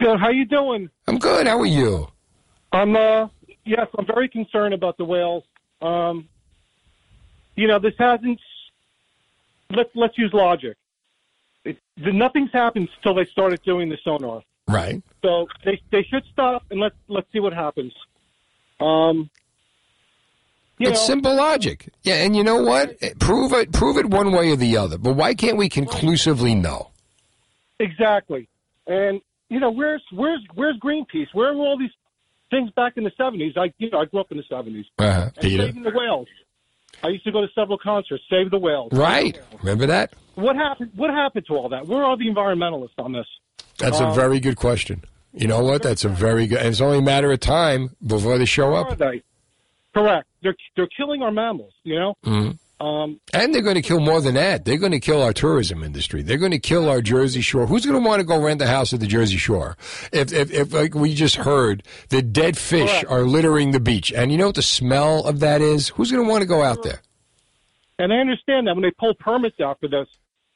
Good. 0.00 0.18
How 0.18 0.30
you 0.30 0.46
doing? 0.46 0.88
I'm 1.06 1.18
good. 1.18 1.46
How 1.46 1.60
are 1.60 1.66
you? 1.66 2.08
I'm 2.72 2.96
uh 2.96 3.28
yes, 3.64 3.86
I'm 3.98 4.06
very 4.06 4.28
concerned 4.28 4.74
about 4.74 4.96
the 4.96 5.04
whales. 5.04 5.44
Um 5.82 6.28
you 7.60 7.66
know, 7.68 7.78
this 7.78 7.94
hasn't 7.98 8.40
let's 9.70 9.90
let's 9.94 10.16
use 10.16 10.32
logic. 10.32 10.76
It, 11.64 11.78
the, 11.98 12.10
nothing's 12.10 12.50
happened 12.52 12.88
until 12.96 13.14
they 13.14 13.30
started 13.30 13.60
doing 13.62 13.90
the 13.90 13.98
sonar. 14.02 14.42
Right. 14.66 15.02
So 15.22 15.46
they 15.64 15.80
they 15.92 16.02
should 16.02 16.24
stop 16.32 16.64
and 16.70 16.80
let's 16.80 16.94
let's 17.08 17.30
see 17.32 17.40
what 17.40 17.52
happens. 17.52 17.92
Um 18.80 19.28
it's 20.78 20.92
know, 20.92 21.06
simple 21.06 21.36
logic. 21.36 21.90
Yeah, 22.02 22.24
and 22.24 22.34
you 22.34 22.42
know 22.42 22.62
what? 22.62 22.96
Prove 23.18 23.52
it. 23.52 23.70
Prove 23.70 23.98
it 23.98 24.06
one 24.06 24.32
way 24.32 24.50
or 24.50 24.56
the 24.56 24.78
other. 24.78 24.96
But 24.96 25.14
why 25.14 25.34
can't 25.34 25.58
we 25.58 25.68
conclusively 25.68 26.54
know? 26.54 26.88
Exactly. 27.78 28.48
And 28.86 29.20
you 29.50 29.60
know, 29.60 29.70
where's 29.70 30.02
where's 30.12 30.40
where's 30.54 30.78
Greenpeace? 30.78 31.26
Where 31.34 31.52
were 31.52 31.66
all 31.66 31.78
these 31.78 31.90
things 32.50 32.70
back 32.70 32.94
in 32.96 33.04
the 33.04 33.12
seventies? 33.18 33.52
I 33.58 33.74
you 33.76 33.90
know, 33.90 34.00
I 34.00 34.06
grew 34.06 34.20
up 34.20 34.32
in 34.32 34.38
the 34.38 34.44
seventies. 34.48 34.86
Uh-huh. 34.98 35.24
And 35.24 35.34
Peter. 35.36 35.66
saving 35.66 35.82
the 35.82 35.90
whales. 35.90 36.28
I 37.02 37.08
used 37.08 37.24
to 37.24 37.32
go 37.32 37.40
to 37.40 37.48
several 37.54 37.78
concerts, 37.78 38.22
save 38.30 38.50
the 38.50 38.58
whales. 38.58 38.92
Right. 38.92 39.38
Remember 39.60 39.86
that? 39.86 40.12
What 40.34 40.56
happened? 40.56 40.90
What 40.96 41.10
happened 41.10 41.46
to 41.46 41.54
all 41.56 41.68
that? 41.70 41.86
Where 41.86 42.04
are 42.04 42.16
the 42.16 42.26
environmentalists 42.28 42.98
on 42.98 43.12
this? 43.12 43.26
That's 43.78 44.00
a 44.00 44.06
Um, 44.08 44.14
very 44.14 44.40
good 44.40 44.56
question. 44.56 45.02
You 45.32 45.46
know 45.48 45.62
what? 45.62 45.82
That's 45.82 46.04
a 46.04 46.08
very 46.08 46.46
good. 46.46 46.58
And 46.58 46.68
it's 46.68 46.80
only 46.80 46.98
a 46.98 47.02
matter 47.02 47.30
of 47.32 47.40
time 47.40 47.90
before 48.06 48.36
they 48.38 48.44
show 48.44 48.74
up. 48.74 48.98
they? 48.98 49.22
Correct. 49.94 50.26
They're 50.42 50.54
they're 50.76 50.88
killing 50.88 51.22
our 51.22 51.30
mammals. 51.30 51.72
You 51.84 51.98
know. 51.98 52.14
Mhm. 52.24 52.58
Um, 52.80 53.20
And 53.34 53.54
they're 53.54 53.62
going 53.62 53.74
to 53.74 53.82
kill 53.82 54.00
more 54.00 54.22
than 54.22 54.34
that. 54.34 54.64
They're 54.64 54.78
going 54.78 54.92
to 54.92 55.00
kill 55.00 55.22
our 55.22 55.34
tourism 55.34 55.82
industry. 55.82 56.22
They're 56.22 56.38
going 56.38 56.52
to 56.52 56.58
kill 56.58 56.88
our 56.88 57.02
Jersey 57.02 57.42
Shore. 57.42 57.66
Who's 57.66 57.84
going 57.84 58.02
to 58.02 58.08
want 58.08 58.20
to 58.20 58.24
go 58.24 58.40
rent 58.40 58.62
a 58.62 58.66
house 58.66 58.94
at 58.94 59.00
the 59.00 59.06
Jersey 59.06 59.36
Shore? 59.36 59.76
If, 60.12 60.32
if, 60.32 60.50
if 60.50 60.72
like 60.72 60.94
we 60.94 61.12
just 61.14 61.36
heard, 61.36 61.82
the 62.08 62.22
dead 62.22 62.56
fish 62.56 62.90
Correct. 62.90 63.10
are 63.10 63.22
littering 63.24 63.72
the 63.72 63.80
beach, 63.80 64.12
and 64.12 64.32
you 64.32 64.38
know 64.38 64.46
what 64.46 64.54
the 64.54 64.62
smell 64.62 65.24
of 65.26 65.40
that 65.40 65.60
is? 65.60 65.90
Who's 65.90 66.10
going 66.10 66.24
to 66.24 66.30
want 66.30 66.40
to 66.40 66.48
go 66.48 66.62
out 66.62 66.82
there? 66.82 67.02
and 68.00 68.14
I 68.14 68.16
understand 68.16 68.66
that 68.66 68.74
when 68.74 68.82
they 68.82 68.92
pull 68.92 69.14
permits 69.14 69.60
out 69.60 69.78
for 69.78 69.88
this, 69.88 70.08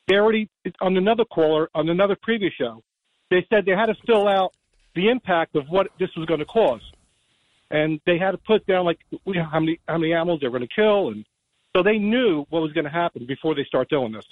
they 0.08 0.16
already 0.16 0.48
on 0.80 0.96
another 0.96 1.26
caller 1.26 1.68
on 1.74 1.88
another 1.90 2.16
previous 2.20 2.54
show, 2.54 2.82
they 3.30 3.46
said 3.50 3.66
they 3.66 3.72
had 3.72 3.86
to 3.86 3.94
fill 4.06 4.26
out 4.26 4.54
the 4.94 5.10
impact 5.10 5.54
of 5.54 5.68
what 5.68 5.88
this 5.98 6.08
was 6.16 6.26
going 6.26 6.40
to 6.40 6.46
cause, 6.46 6.80
and 7.70 8.00
they 8.06 8.16
had 8.16 8.30
to 8.30 8.38
put 8.38 8.66
down 8.66 8.86
like 8.86 8.98
you 9.10 9.34
know, 9.34 9.44
how 9.44 9.60
many 9.60 9.78
how 9.86 9.98
many 9.98 10.14
animals 10.14 10.40
they're 10.40 10.50
going 10.50 10.66
to 10.66 10.74
kill, 10.74 11.08
and 11.08 11.26
so 11.74 11.82
they 11.82 11.98
knew 11.98 12.46
what 12.50 12.60
was 12.60 12.72
going 12.72 12.84
to 12.84 12.90
happen 12.90 13.26
before 13.26 13.54
they 13.54 13.64
start 13.64 13.88
doing 13.88 14.12
this. 14.12 14.26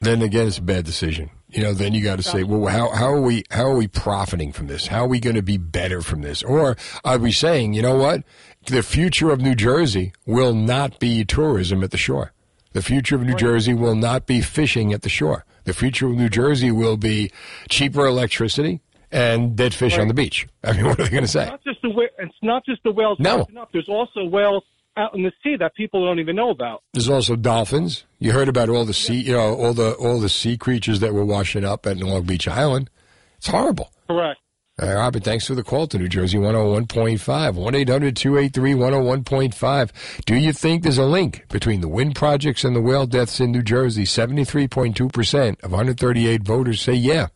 then 0.00 0.20
again, 0.22 0.46
it's 0.46 0.58
a 0.58 0.62
bad 0.62 0.84
decision. 0.84 1.30
You 1.48 1.62
know, 1.62 1.72
then 1.72 1.94
you 1.94 2.02
got 2.02 2.16
to 2.16 2.22
say, 2.22 2.42
well, 2.42 2.66
how, 2.66 2.90
how 2.90 3.06
are 3.06 3.20
we, 3.20 3.44
how 3.50 3.64
are 3.64 3.76
we 3.76 3.86
profiting 3.86 4.52
from 4.52 4.66
this? 4.66 4.88
How 4.88 5.04
are 5.04 5.08
we 5.08 5.20
going 5.20 5.36
to 5.36 5.42
be 5.42 5.56
better 5.56 6.02
from 6.02 6.22
this? 6.22 6.42
Or 6.42 6.76
are 7.04 7.18
we 7.18 7.32
saying, 7.32 7.72
you 7.72 7.82
know 7.82 7.96
what? 7.96 8.24
The 8.66 8.82
future 8.82 9.30
of 9.30 9.40
New 9.40 9.54
Jersey 9.54 10.12
will 10.26 10.52
not 10.54 10.98
be 10.98 11.24
tourism 11.24 11.82
at 11.82 11.92
the 11.92 11.96
shore. 11.96 12.32
The 12.72 12.82
future 12.82 13.16
of 13.16 13.22
New 13.22 13.36
Jersey 13.36 13.72
will 13.72 13.94
not 13.94 14.26
be 14.26 14.42
fishing 14.42 14.92
at 14.92 15.00
the 15.00 15.08
shore. 15.08 15.46
The 15.64 15.72
future 15.72 16.08
of 16.08 16.14
New 16.14 16.28
Jersey 16.28 16.70
will 16.70 16.98
be 16.98 17.30
cheaper 17.70 18.06
electricity 18.06 18.80
and 19.10 19.56
dead 19.56 19.72
fish 19.72 19.96
on 19.98 20.08
the 20.08 20.14
beach. 20.14 20.46
I 20.62 20.72
mean, 20.72 20.84
what 20.86 21.00
are 21.00 21.04
they 21.04 21.10
going 21.10 21.24
to 21.24 21.28
say? 21.28 21.46
Not 21.46 21.64
just 21.64 21.80
the 21.80 22.08
it's 22.18 22.34
not 22.42 22.66
just 22.66 22.82
the 22.82 22.90
whales. 22.92 23.18
No. 23.18 23.46
Up. 23.58 23.70
There's 23.72 23.88
also 23.88 24.24
whales 24.24 24.62
out 24.96 25.14
in 25.14 25.22
the 25.22 25.32
sea 25.42 25.56
that 25.58 25.74
people 25.74 26.04
don't 26.04 26.18
even 26.18 26.36
know 26.36 26.50
about. 26.50 26.82
There's 26.92 27.08
also 27.08 27.36
dolphins. 27.36 28.04
You 28.18 28.32
heard 28.32 28.48
about 28.48 28.68
all 28.68 28.84
the 28.84 28.94
sea, 28.94 29.20
you 29.20 29.32
know, 29.32 29.54
all 29.54 29.74
the 29.74 29.94
all 29.94 30.20
the 30.20 30.28
sea 30.28 30.56
creatures 30.56 31.00
that 31.00 31.14
were 31.14 31.24
washing 31.24 31.64
up 31.64 31.86
at 31.86 31.98
Long 31.98 32.22
Beach 32.22 32.48
Island. 32.48 32.90
It's 33.38 33.48
horrible. 33.48 33.92
Correct. 34.08 34.40
Uh, 34.82 34.92
Robert, 34.94 35.24
thanks 35.24 35.46
for 35.46 35.54
the 35.54 35.62
call 35.62 35.86
to 35.86 35.98
New 35.98 36.08
Jersey 36.08 36.36
101.5. 36.36 37.54
1 37.54 37.74
800 37.74 38.14
283 38.14 38.74
101.5. 38.74 40.24
Do 40.26 40.34
you 40.34 40.52
think 40.52 40.82
there's 40.82 40.98
a 40.98 41.04
link 41.04 41.46
between 41.48 41.80
the 41.80 41.88
wind 41.88 42.14
projects 42.14 42.62
and 42.62 42.76
the 42.76 42.82
whale 42.82 43.06
deaths 43.06 43.40
in 43.40 43.52
New 43.52 43.62
Jersey? 43.62 44.04
73.2% 44.04 45.62
of 45.62 45.70
138 45.70 46.42
voters 46.42 46.82
say 46.82 46.92
yeah, 46.92 47.28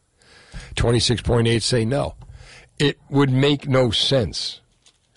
26.8 0.75 1.63
say 1.63 1.87
no. 1.87 2.15
It 2.79 2.99
would 3.09 3.31
make 3.31 3.67
no 3.67 3.91
sense. 3.91 4.61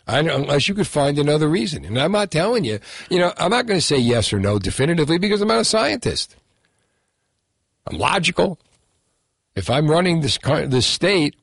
I, 0.06 0.20
unless 0.20 0.68
you 0.68 0.76
could 0.76 0.88
find 0.88 1.18
another 1.18 1.48
reason. 1.48 1.86
And 1.86 1.98
I'm 1.98 2.12
not 2.12 2.30
telling 2.30 2.66
you, 2.66 2.80
you 3.10 3.20
know, 3.20 3.34
I'm 3.38 3.52
not 3.52 3.66
going 3.66 3.80
to 3.80 3.86
say 3.86 3.98
yes 3.98 4.34
or 4.34 4.40
no 4.40 4.60
definitively 4.60 5.18
because 5.18 5.42
I'm 5.42 5.48
not 5.48 5.62
a 5.62 5.66
scientist. 5.66 6.36
I'm 7.88 7.98
logical. 7.98 8.60
If 9.56 9.70
I'm 9.70 9.90
running 9.90 10.22
this, 10.22 10.38
this 10.38 10.86
state, 10.86 11.36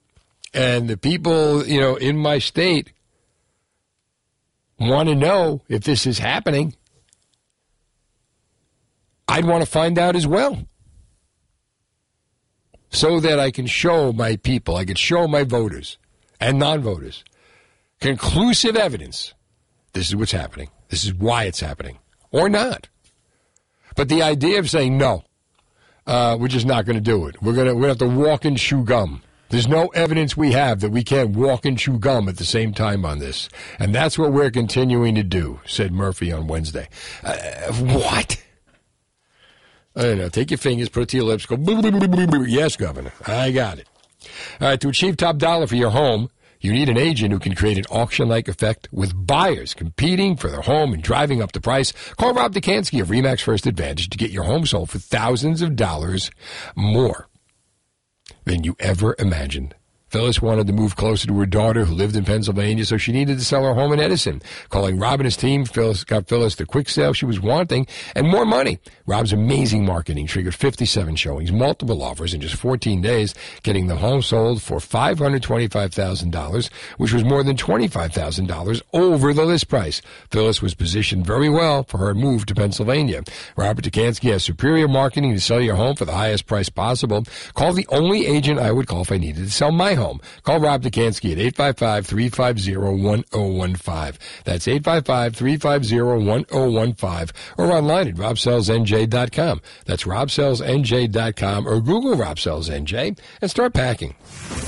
and 0.52 0.88
the 0.88 0.96
people, 0.96 1.64
you 1.66 1.80
know, 1.80 1.96
in 1.96 2.18
my 2.18 2.38
state 2.38 2.92
want 4.78 5.08
to 5.08 5.14
know 5.14 5.62
if 5.68 5.84
this 5.84 6.06
is 6.06 6.18
happening, 6.18 6.74
I'd 9.28 9.44
want 9.44 9.62
to 9.62 9.70
find 9.70 9.98
out 9.98 10.16
as 10.16 10.26
well. 10.26 10.66
So 12.92 13.20
that 13.20 13.38
I 13.38 13.52
can 13.52 13.66
show 13.66 14.12
my 14.12 14.34
people, 14.34 14.74
I 14.74 14.84
can 14.84 14.96
show 14.96 15.28
my 15.28 15.44
voters 15.44 15.96
and 16.40 16.58
non 16.58 16.80
voters 16.80 17.22
conclusive 18.00 18.76
evidence 18.76 19.34
this 19.92 20.08
is 20.08 20.16
what's 20.16 20.32
happening. 20.32 20.68
This 20.88 21.04
is 21.04 21.14
why 21.14 21.44
it's 21.44 21.60
happening. 21.60 21.98
Or 22.30 22.48
not. 22.48 22.88
But 23.96 24.08
the 24.08 24.22
idea 24.22 24.58
of 24.58 24.70
saying 24.70 24.96
no, 24.96 25.24
uh, 26.06 26.36
we're 26.38 26.48
just 26.48 26.66
not 26.66 26.84
going 26.84 26.96
to 26.96 27.02
do 27.02 27.26
it. 27.26 27.42
We're 27.42 27.54
going 27.54 27.66
to 27.66 27.74
we 27.74 27.86
have 27.88 27.98
to 27.98 28.06
walk 28.06 28.44
and 28.44 28.56
chew 28.56 28.84
gum. 28.84 29.22
There's 29.48 29.66
no 29.66 29.88
evidence 29.88 30.36
we 30.36 30.52
have 30.52 30.78
that 30.80 30.90
we 30.90 31.02
can't 31.02 31.30
walk 31.30 31.64
and 31.64 31.76
chew 31.76 31.98
gum 31.98 32.28
at 32.28 32.36
the 32.36 32.44
same 32.44 32.72
time 32.72 33.04
on 33.04 33.18
this. 33.18 33.48
And 33.80 33.92
that's 33.92 34.16
what 34.16 34.32
we're 34.32 34.52
continuing 34.52 35.16
to 35.16 35.24
do, 35.24 35.60
said 35.66 35.90
Murphy 35.92 36.30
on 36.30 36.46
Wednesday. 36.46 36.88
Uh, 37.24 37.72
what? 37.72 38.40
I 39.96 40.02
don't 40.02 40.18
know. 40.18 40.28
Take 40.28 40.52
your 40.52 40.58
fingers, 40.58 40.88
put 40.88 41.02
it 41.02 41.08
to 41.10 41.16
your 41.16 41.26
lips, 41.26 41.46
go, 41.46 41.56
yes, 42.46 42.76
Governor. 42.76 43.12
I 43.26 43.50
got 43.50 43.80
it. 43.80 43.88
All 44.60 44.68
right, 44.68 44.80
to 44.80 44.88
achieve 44.88 45.16
top 45.16 45.38
dollar 45.38 45.66
for 45.66 45.74
your 45.74 45.90
home, 45.90 46.30
you 46.60 46.72
need 46.72 46.88
an 46.88 46.98
agent 46.98 47.32
who 47.32 47.38
can 47.38 47.54
create 47.54 47.78
an 47.78 47.86
auction 47.90 48.28
like 48.28 48.48
effect 48.48 48.88
with 48.92 49.26
buyers 49.26 49.74
competing 49.74 50.36
for 50.36 50.50
their 50.50 50.60
home 50.60 50.92
and 50.92 51.02
driving 51.02 51.42
up 51.42 51.52
the 51.52 51.60
price. 51.60 51.92
Call 52.16 52.34
Rob 52.34 52.54
Dekanski 52.54 53.00
of 53.00 53.08
Remax 53.08 53.40
First 53.40 53.66
Advantage 53.66 54.10
to 54.10 54.18
get 54.18 54.30
your 54.30 54.44
home 54.44 54.66
sold 54.66 54.90
for 54.90 54.98
thousands 54.98 55.62
of 55.62 55.76
dollars 55.76 56.30
more 56.76 57.28
than 58.44 58.64
you 58.64 58.76
ever 58.78 59.16
imagined. 59.18 59.74
Phyllis 60.10 60.42
wanted 60.42 60.66
to 60.66 60.72
move 60.72 60.96
closer 60.96 61.28
to 61.28 61.38
her 61.38 61.46
daughter 61.46 61.84
who 61.84 61.94
lived 61.94 62.16
in 62.16 62.24
Pennsylvania, 62.24 62.84
so 62.84 62.96
she 62.96 63.12
needed 63.12 63.38
to 63.38 63.44
sell 63.44 63.62
her 63.62 63.74
home 63.74 63.92
in 63.92 64.00
Edison. 64.00 64.42
Calling 64.68 64.98
Rob 64.98 65.20
and 65.20 65.24
his 65.24 65.36
team, 65.36 65.64
Phyllis 65.64 66.02
got 66.02 66.26
Phyllis 66.26 66.56
the 66.56 66.66
quick 66.66 66.88
sale 66.88 67.12
she 67.12 67.26
was 67.26 67.38
wanting 67.38 67.86
and 68.16 68.26
more 68.26 68.44
money. 68.44 68.80
Rob's 69.06 69.32
amazing 69.32 69.84
marketing 69.84 70.26
triggered 70.26 70.56
57 70.56 71.14
showings, 71.14 71.52
multiple 71.52 72.02
offers 72.02 72.34
in 72.34 72.40
just 72.40 72.56
14 72.56 73.00
days, 73.00 73.36
getting 73.62 73.86
the 73.86 73.94
home 73.96 74.20
sold 74.20 74.60
for 74.62 74.78
$525,000, 74.78 76.72
which 76.98 77.12
was 77.12 77.22
more 77.22 77.44
than 77.44 77.56
$25,000 77.56 78.82
over 78.92 79.32
the 79.32 79.44
list 79.44 79.68
price. 79.68 80.02
Phyllis 80.32 80.60
was 80.60 80.74
positioned 80.74 81.24
very 81.24 81.48
well 81.48 81.84
for 81.84 81.98
her 81.98 82.14
move 82.16 82.46
to 82.46 82.54
Pennsylvania. 82.56 83.22
Robert 83.56 83.84
Dekanski 83.84 84.32
has 84.32 84.42
superior 84.42 84.88
marketing 84.88 85.34
to 85.34 85.40
sell 85.40 85.60
your 85.60 85.76
home 85.76 85.94
for 85.94 86.04
the 86.04 86.14
highest 86.14 86.46
price 86.46 86.68
possible. 86.68 87.24
Call 87.54 87.72
the 87.72 87.86
only 87.90 88.26
agent 88.26 88.58
I 88.58 88.72
would 88.72 88.88
call 88.88 89.02
if 89.02 89.12
I 89.12 89.18
needed 89.18 89.44
to 89.44 89.50
sell 89.52 89.70
my 89.70 89.94
home 89.94 89.99
home. 90.00 90.20
Call 90.42 90.58
Rob 90.58 90.82
Dekanski 90.82 91.30
at 91.32 91.38
855-350-1015. 91.54 94.16
That's 94.44 94.66
855-350-1015 94.66 97.32
or 97.58 97.72
online 97.72 98.08
at 98.08 98.14
robsellsnj.com. 98.14 99.60
That's 99.84 100.04
robsellsnj.com 100.04 101.68
or 101.68 101.80
Google 101.80 102.14
Rob 102.16 102.38
Sells 102.38 102.68
NJ 102.68 103.18
and 103.40 103.50
start 103.50 103.72
packing. 103.74 104.14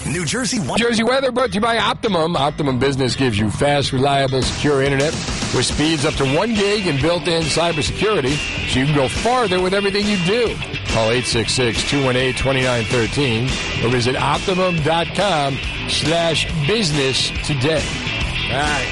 New 0.06 0.24
Jersey, 0.24 0.58
New 0.60 0.76
Jersey 0.76 1.04
weather 1.04 1.30
brought 1.32 1.48
to 1.50 1.54
you 1.54 1.60
by 1.60 1.78
Optimum. 1.78 2.36
Optimum 2.36 2.78
Business 2.78 3.16
gives 3.16 3.36
you 3.38 3.50
fast, 3.50 3.92
reliable, 3.92 4.42
secure 4.42 4.82
internet 4.82 5.12
with 5.54 5.64
speeds 5.66 6.04
up 6.04 6.14
to 6.14 6.24
one 6.36 6.54
gig 6.54 6.86
and 6.86 7.00
built-in 7.00 7.42
cybersecurity, 7.42 8.36
so 8.70 8.80
you 8.80 8.86
can 8.86 8.94
go 8.94 9.08
farther 9.08 9.60
with 9.62 9.74
everything 9.74 10.06
you 10.06 10.16
do. 10.24 10.54
Call 10.88 11.10
866-218-2913 11.10 13.84
or 13.84 13.88
visit 13.88 14.16
optimum.com 14.16 15.21
slash 15.88 16.50
business 16.66 17.30
today. 17.46 17.84
All 18.50 18.58
right. 18.58 18.88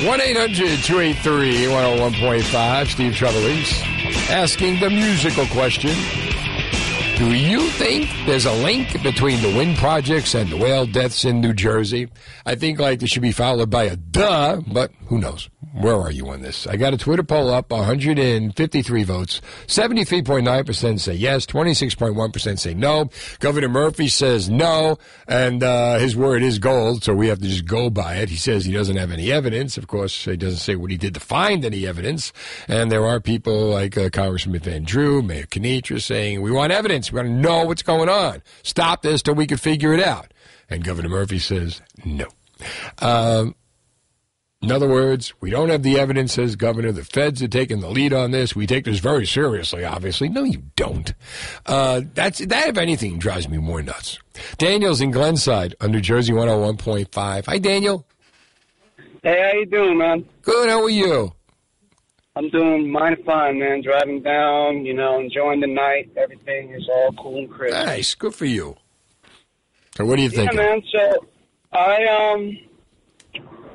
1-800-283-101.5, 0.00 2.88
Steve 2.88 3.12
Trevelise, 3.12 3.82
asking 4.30 4.80
the 4.80 4.88
musical 4.88 5.44
question. 5.48 5.90
Do 7.16 7.32
you 7.32 7.60
think 7.70 8.08
there's 8.26 8.44
a 8.44 8.52
link 8.52 9.00
between 9.04 9.40
the 9.40 9.56
wind 9.56 9.76
projects 9.76 10.34
and 10.34 10.50
the 10.50 10.56
whale 10.56 10.84
deaths 10.84 11.24
in 11.24 11.40
New 11.40 11.52
Jersey? 11.52 12.08
I 12.44 12.56
think 12.56 12.80
like 12.80 12.98
this 12.98 13.10
should 13.10 13.22
be 13.22 13.30
followed 13.30 13.70
by 13.70 13.84
a 13.84 13.94
duh, 13.94 14.60
but 14.66 14.90
who 15.06 15.18
knows? 15.18 15.48
Where 15.74 15.96
are 15.96 16.10
you 16.10 16.28
on 16.28 16.40
this? 16.40 16.66
I 16.68 16.76
got 16.76 16.94
a 16.94 16.96
Twitter 16.96 17.24
poll 17.24 17.50
up, 17.50 17.70
153 17.72 19.02
votes. 19.02 19.40
73.9% 19.66 21.00
say 21.00 21.14
yes, 21.14 21.46
26.1% 21.46 22.58
say 22.58 22.74
no. 22.74 23.10
Governor 23.40 23.68
Murphy 23.68 24.06
says 24.06 24.48
no, 24.48 24.98
and 25.26 25.64
uh, 25.64 25.98
his 25.98 26.14
word 26.16 26.42
is 26.42 26.60
gold, 26.60 27.02
so 27.02 27.12
we 27.14 27.26
have 27.28 27.40
to 27.40 27.48
just 27.48 27.64
go 27.64 27.90
by 27.90 28.16
it. 28.16 28.28
He 28.28 28.36
says 28.36 28.64
he 28.64 28.72
doesn't 28.72 28.96
have 28.96 29.10
any 29.10 29.32
evidence. 29.32 29.76
Of 29.76 29.88
course, 29.88 30.24
he 30.24 30.36
doesn't 30.36 30.60
say 30.60 30.76
what 30.76 30.92
he 30.92 30.96
did 30.96 31.14
to 31.14 31.20
find 31.20 31.64
any 31.64 31.86
evidence. 31.86 32.32
And 32.68 32.90
there 32.92 33.04
are 33.06 33.18
people 33.20 33.70
like 33.70 33.98
uh, 33.98 34.10
Congressman 34.10 34.60
Van 34.60 34.84
Drew, 34.84 35.22
Mayor 35.22 35.46
Kanitra 35.46 36.00
saying, 36.00 36.40
we 36.40 36.52
want 36.52 36.72
evidence. 36.72 37.03
We 37.12 37.16
want 37.16 37.28
to 37.28 37.34
know 37.34 37.64
what's 37.64 37.82
going 37.82 38.08
on. 38.08 38.42
Stop 38.62 39.02
this 39.02 39.22
till 39.22 39.34
we 39.34 39.46
can 39.46 39.58
figure 39.58 39.92
it 39.92 40.02
out. 40.02 40.32
And 40.68 40.84
Governor 40.84 41.08
Murphy 41.08 41.38
says 41.38 41.82
no. 42.04 42.26
Um, 43.00 43.54
in 44.64 44.72
other 44.72 44.88
words, 44.88 45.34
we 45.42 45.50
don't 45.50 45.68
have 45.68 45.82
the 45.82 45.98
evidence, 45.98 46.32
says 46.32 46.56
Governor. 46.56 46.90
The 46.90 47.04
feds 47.04 47.42
are 47.42 47.48
taking 47.48 47.80
the 47.80 47.90
lead 47.90 48.14
on 48.14 48.30
this. 48.30 48.56
We 48.56 48.66
take 48.66 48.86
this 48.86 48.98
very 48.98 49.26
seriously, 49.26 49.84
obviously. 49.84 50.30
No, 50.30 50.42
you 50.42 50.62
don't. 50.74 51.12
Uh, 51.66 52.00
that's 52.14 52.38
that, 52.38 52.68
if 52.68 52.78
anything, 52.78 53.18
drives 53.18 53.46
me 53.46 53.58
more 53.58 53.82
nuts. 53.82 54.18
Daniel's 54.56 55.02
in 55.02 55.10
Glenside 55.10 55.74
on 55.82 55.92
New 55.92 56.00
Jersey 56.00 56.32
101.5. 56.32 57.44
Hi, 57.44 57.58
Daniel. 57.58 58.06
Hey, 59.22 59.40
how 59.42 59.58
you 59.58 59.66
doing, 59.66 59.98
man? 59.98 60.26
Good. 60.40 60.70
How 60.70 60.82
are 60.82 60.90
you? 60.90 61.32
I'm 62.36 62.50
doing 62.50 62.90
mighty 62.90 63.22
fine, 63.22 63.60
man. 63.60 63.82
Driving 63.82 64.20
down, 64.20 64.84
you 64.84 64.92
know, 64.92 65.20
enjoying 65.20 65.60
the 65.60 65.68
night. 65.68 66.10
Everything 66.16 66.70
is 66.70 66.88
all 66.92 67.12
cool 67.12 67.38
and 67.38 67.50
crisp. 67.50 67.74
Nice. 67.74 68.14
Good 68.16 68.34
for 68.34 68.44
you. 68.44 68.76
So, 69.96 70.04
what 70.04 70.16
do 70.16 70.22
you 70.22 70.30
think? 70.30 70.52
Yeah, 70.52 70.56
man. 70.56 70.82
So, 70.92 71.26
I 71.72 72.04
um, 72.06 72.58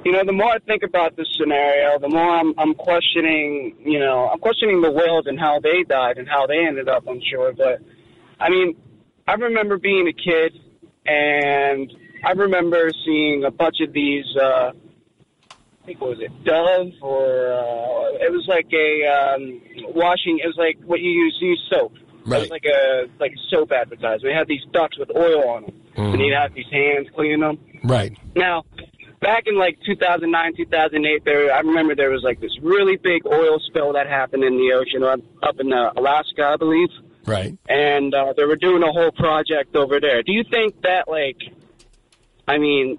you 0.03 0.11
know, 0.11 0.25
the 0.25 0.33
more 0.33 0.51
I 0.51 0.59
think 0.59 0.83
about 0.83 1.15
this 1.15 1.27
scenario, 1.39 1.99
the 1.99 2.09
more 2.09 2.35
I'm 2.35 2.53
I'm 2.57 2.73
questioning, 2.73 3.77
you 3.79 3.99
know, 3.99 4.27
I'm 4.27 4.39
questioning 4.39 4.81
the 4.81 4.91
world 4.91 5.27
and 5.27 5.39
how 5.39 5.61
they 5.61 5.83
died 5.83 6.17
and 6.17 6.27
how 6.27 6.45
they 6.45 6.65
ended 6.65 6.89
up 6.89 7.07
on 7.07 7.21
shore. 7.31 7.53
But 7.53 7.79
I 8.41 8.49
mean, 8.49 8.75
I 9.25 9.35
remember 9.35 9.77
being 9.77 10.09
a 10.09 10.13
kid, 10.13 10.59
and 11.05 11.93
I 12.25 12.31
remember 12.31 12.91
seeing 13.05 13.45
a 13.45 13.51
bunch 13.51 13.77
of 13.79 13.93
these. 13.93 14.25
Uh, 14.35 14.71
think 15.89 16.01
what 16.01 16.11
was 16.11 16.19
it 16.21 16.31
Dove 16.43 16.93
or 17.01 17.51
uh, 17.51 18.25
it 18.25 18.31
was 18.31 18.45
like 18.47 18.67
a 18.73 19.07
um, 19.07 19.61
washing. 19.95 20.37
It 20.43 20.47
was 20.47 20.55
like 20.57 20.77
what 20.85 20.99
you 20.99 21.09
use 21.09 21.37
use 21.41 21.61
soap. 21.71 21.93
It 21.95 22.01
was 22.27 22.41
Right. 22.41 22.51
like 22.51 22.65
a 22.65 23.07
like 23.19 23.31
a 23.31 23.41
soap 23.49 23.71
advertisement. 23.71 24.21
They 24.23 24.33
had 24.33 24.47
these 24.47 24.61
ducks 24.71 24.97
with 24.99 25.09
oil 25.15 25.49
on 25.49 25.63
them, 25.63 25.73
and 26.13 26.21
you'd 26.21 26.35
have 26.35 26.53
these 26.53 26.69
hands 26.71 27.07
cleaning 27.15 27.39
them. 27.39 27.57
Right. 27.83 28.15
Now, 28.35 28.65
back 29.19 29.43
in 29.47 29.57
like 29.57 29.79
2009, 29.85 30.53
2008, 30.55 31.25
there 31.25 31.51
I 31.51 31.59
remember 31.61 31.95
there 31.95 32.11
was 32.11 32.21
like 32.23 32.39
this 32.39 32.51
really 32.61 32.97
big 32.97 33.25
oil 33.25 33.57
spill 33.67 33.93
that 33.93 34.05
happened 34.07 34.43
in 34.43 34.57
the 34.57 34.73
ocean 34.73 35.01
up, 35.03 35.19
up 35.41 35.59
in 35.59 35.73
uh, 35.73 35.91
Alaska, 35.97 36.43
I 36.53 36.57
believe, 36.57 36.89
Right. 37.25 37.57
and 37.67 38.13
uh, 38.13 38.33
they 38.37 38.45
were 38.45 38.57
doing 38.57 38.83
a 38.83 38.91
whole 38.91 39.11
project 39.11 39.75
over 39.75 39.99
there. 39.99 40.21
Do 40.21 40.31
you 40.33 40.43
think 40.51 40.81
that 40.83 41.07
like, 41.07 41.37
I 42.47 42.57
mean, 42.59 42.97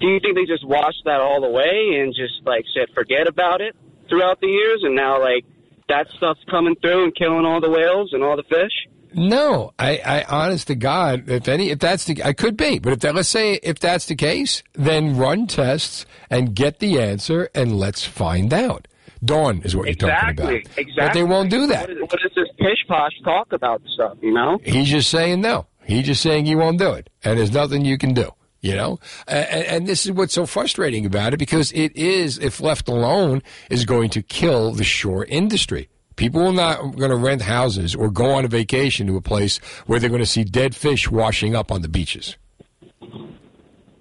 do 0.00 0.06
you 0.08 0.20
think 0.20 0.34
they 0.34 0.46
just 0.46 0.66
washed 0.66 1.02
that 1.04 1.20
all 1.20 1.44
away 1.44 2.00
and 2.00 2.14
just 2.14 2.44
like 2.44 2.64
said 2.74 2.88
forget 2.94 3.28
about 3.28 3.60
it 3.60 3.76
throughout 4.08 4.40
the 4.40 4.48
years, 4.48 4.80
and 4.82 4.94
now 4.96 5.20
like 5.20 5.44
that 5.88 6.08
stuff's 6.16 6.42
coming 6.50 6.74
through 6.76 7.04
and 7.04 7.14
killing 7.14 7.44
all 7.44 7.60
the 7.60 7.70
whales 7.70 8.12
and 8.12 8.22
all 8.22 8.36
the 8.36 8.42
fish? 8.44 8.72
No, 9.12 9.72
I, 9.78 9.98
I, 9.98 10.24
honest 10.24 10.68
to 10.68 10.76
God, 10.76 11.28
if 11.28 11.48
any, 11.48 11.70
if 11.70 11.80
that's 11.80 12.04
the, 12.04 12.22
I 12.22 12.32
could 12.32 12.56
be, 12.56 12.78
but 12.78 12.92
if 12.92 13.00
that, 13.00 13.14
let's 13.14 13.28
say 13.28 13.54
if 13.54 13.80
that's 13.80 14.06
the 14.06 14.14
case, 14.14 14.62
then 14.74 15.16
run 15.16 15.48
tests 15.48 16.06
and 16.30 16.54
get 16.54 16.78
the 16.78 17.00
answer 17.00 17.50
and 17.54 17.76
let's 17.76 18.04
find 18.04 18.54
out. 18.54 18.86
Dawn 19.22 19.62
is 19.62 19.76
what 19.76 19.86
you're 19.86 19.96
talking 19.96 20.30
about. 20.30 20.52
Exactly. 20.52 20.82
Exactly. 20.82 20.94
But 20.96 21.12
they 21.12 21.24
won't 21.24 21.50
do 21.50 21.66
that. 21.66 21.88
What 21.88 21.90
is, 21.90 22.00
what 22.00 22.20
is 22.24 22.32
this 22.36 22.48
pish 22.56 22.86
posh 22.88 23.12
talk 23.24 23.52
about 23.52 23.82
stuff? 23.92 24.16
You 24.22 24.32
know? 24.32 24.60
He's 24.62 24.88
just 24.88 25.10
saying 25.10 25.40
no. 25.40 25.66
He's 25.84 26.06
just 26.06 26.22
saying 26.22 26.46
he 26.46 26.54
won't 26.54 26.78
do 26.78 26.92
it, 26.92 27.10
and 27.24 27.38
there's 27.38 27.52
nothing 27.52 27.84
you 27.84 27.98
can 27.98 28.14
do. 28.14 28.32
You 28.62 28.74
know, 28.76 28.98
and, 29.26 29.64
and 29.64 29.86
this 29.86 30.04
is 30.04 30.12
what's 30.12 30.34
so 30.34 30.44
frustrating 30.44 31.06
about 31.06 31.32
it 31.32 31.38
because 31.38 31.72
it 31.72 31.96
is, 31.96 32.36
if 32.38 32.60
left 32.60 32.88
alone, 32.88 33.42
is 33.70 33.86
going 33.86 34.10
to 34.10 34.22
kill 34.22 34.72
the 34.72 34.84
shore 34.84 35.24
industry. 35.24 35.88
People 36.16 36.48
are 36.48 36.52
not 36.52 36.96
going 36.96 37.10
to 37.10 37.16
rent 37.16 37.40
houses 37.40 37.94
or 37.94 38.10
go 38.10 38.32
on 38.32 38.44
a 38.44 38.48
vacation 38.48 39.06
to 39.06 39.16
a 39.16 39.22
place 39.22 39.56
where 39.86 39.98
they're 39.98 40.10
going 40.10 40.20
to 40.20 40.26
see 40.26 40.44
dead 40.44 40.76
fish 40.76 41.10
washing 41.10 41.56
up 41.56 41.72
on 41.72 41.80
the 41.80 41.88
beaches. 41.88 42.36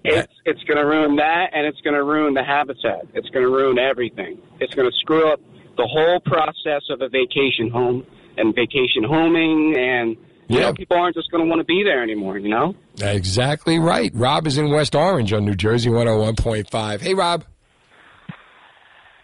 It's 0.04 0.34
it's 0.46 0.64
going 0.64 0.78
to 0.78 0.86
ruin 0.86 1.16
that, 1.18 1.52
and 1.54 1.66
it's 1.66 1.80
going 1.82 1.94
to 1.94 2.04
ruin 2.04 2.34
the 2.34 2.44
habitat. 2.44 3.08
It's 3.14 3.30
going 3.30 3.46
to 3.46 3.52
ruin 3.52 3.78
everything. 3.78 4.42
It's 4.60 4.74
going 4.74 4.90
to 4.90 4.98
screw 4.98 5.32
up 5.32 5.40
the 5.78 5.88
whole 5.88 6.20
process 6.22 6.84
of 6.90 7.02
a 7.02 7.10
vacation 7.10 7.70
home 7.70 8.06
and 8.38 8.56
vacation 8.56 9.04
homing, 9.06 9.76
and 9.78 10.18
you 10.50 10.58
Yeah. 10.60 10.66
know 10.66 10.74
people 10.74 10.98
aren't 10.98 11.16
just 11.16 11.32
going 11.32 11.44
to 11.44 11.50
want 11.50 11.60
to 11.62 11.64
be 11.66 11.84
there 11.84 12.04
anymore. 12.04 12.38
You 12.38 12.50
know? 12.50 12.76
Exactly 13.02 13.80
right. 13.80 14.12
Rob 14.14 14.46
is 14.48 14.58
in 14.58 14.70
West 14.70 14.94
Orange 14.96 15.32
on 15.32 15.46
New 15.46 15.56
Jersey 15.56 15.90
101.5. 15.90 17.00
Hey, 17.02 17.14
Rob. 17.14 17.46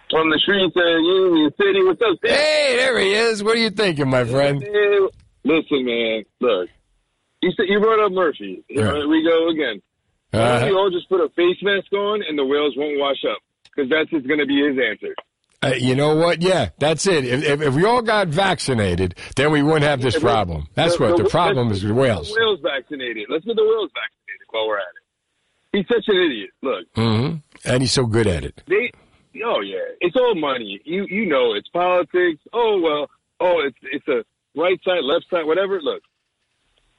from 0.09 0.29
the 0.29 0.39
streets 0.39 0.75
of 0.75 0.83
Union 1.03 1.51
City. 1.59 1.83
What's 1.83 2.01
up, 2.01 2.17
Steve? 2.19 2.31
Hey, 2.31 2.75
there 2.77 2.97
he 2.99 3.11
is. 3.13 3.43
What 3.43 3.55
are 3.55 3.59
you 3.59 3.71
thinking, 3.71 4.09
my 4.09 4.23
friend? 4.23 4.59
Listen, 5.43 5.83
man. 5.85 6.23
Look, 6.39 6.69
you 7.41 7.51
said 7.51 7.65
you 7.67 7.79
brought 7.79 7.99
up 7.99 8.11
Murphy. 8.11 8.63
Here 8.67 8.95
Yeah. 8.95 9.05
we 9.05 9.23
go 9.23 9.49
again. 9.49 9.81
Why 10.31 10.39
don't 10.59 10.63
Uh, 10.63 10.65
we 10.67 10.71
all 10.73 10.89
just 10.89 11.09
put 11.09 11.21
a 11.21 11.29
face 11.29 11.57
mask 11.61 11.91
on 11.93 12.21
and 12.27 12.37
the 12.37 12.45
whales 12.45 12.75
won't 12.77 12.99
wash 12.99 13.23
up? 13.29 13.37
Because 13.65 13.89
that's 13.89 14.09
just 14.09 14.27
going 14.27 14.39
to 14.39 14.45
be 14.45 14.61
his 14.61 14.77
answer. 14.77 15.13
Uh, 15.63 15.73
you 15.77 15.95
know 15.95 16.15
what? 16.15 16.41
Yeah, 16.41 16.69
that's 16.79 17.07
it. 17.07 17.25
If, 17.25 17.43
if, 17.43 17.61
if 17.61 17.73
we 17.73 17.85
all 17.85 18.01
got 18.01 18.27
vaccinated, 18.27 19.15
then 19.35 19.51
we 19.51 19.63
wouldn't 19.63 19.83
have 19.83 20.01
this 20.01 20.17
problem. 20.19 20.67
That's 20.75 20.99
what 20.99 21.17
the 21.17 21.25
problem 21.29 21.71
is 21.71 21.83
with 21.83 21.93
whales. 21.95 22.29
The 22.29 22.39
whales 22.39 22.59
vaccinated. 22.61 23.27
Let's 23.29 23.45
get 23.45 23.55
the 23.55 23.63
whales 23.63 23.89
vaccinated 23.93 24.47
while 24.51 24.67
we're 24.67 24.77
at 24.77 24.83
it. 24.83 25.77
He's 25.77 25.87
such 25.87 26.05
an 26.07 26.15
idiot. 26.17 26.49
Look, 26.61 26.85
hmm 26.95 27.35
And 27.65 27.81
he's 27.81 27.91
so 27.91 28.05
good 28.05 28.27
at 28.27 28.43
it. 28.45 28.61
they. 28.67 28.91
Oh 29.43 29.59
yeah, 29.59 29.79
it's 29.99 30.15
all 30.15 30.33
money. 30.35 30.79
You 30.85 31.05
you 31.09 31.25
know 31.25 31.53
it's 31.55 31.67
politics. 31.69 32.41
Oh 32.53 32.79
well. 32.81 33.09
Oh 33.41 33.59
it's 33.65 33.77
it's 33.91 34.07
a 34.07 34.23
right 34.57 34.79
side, 34.85 35.03
left 35.03 35.25
side, 35.29 35.45
whatever. 35.45 35.81
Look, 35.81 36.01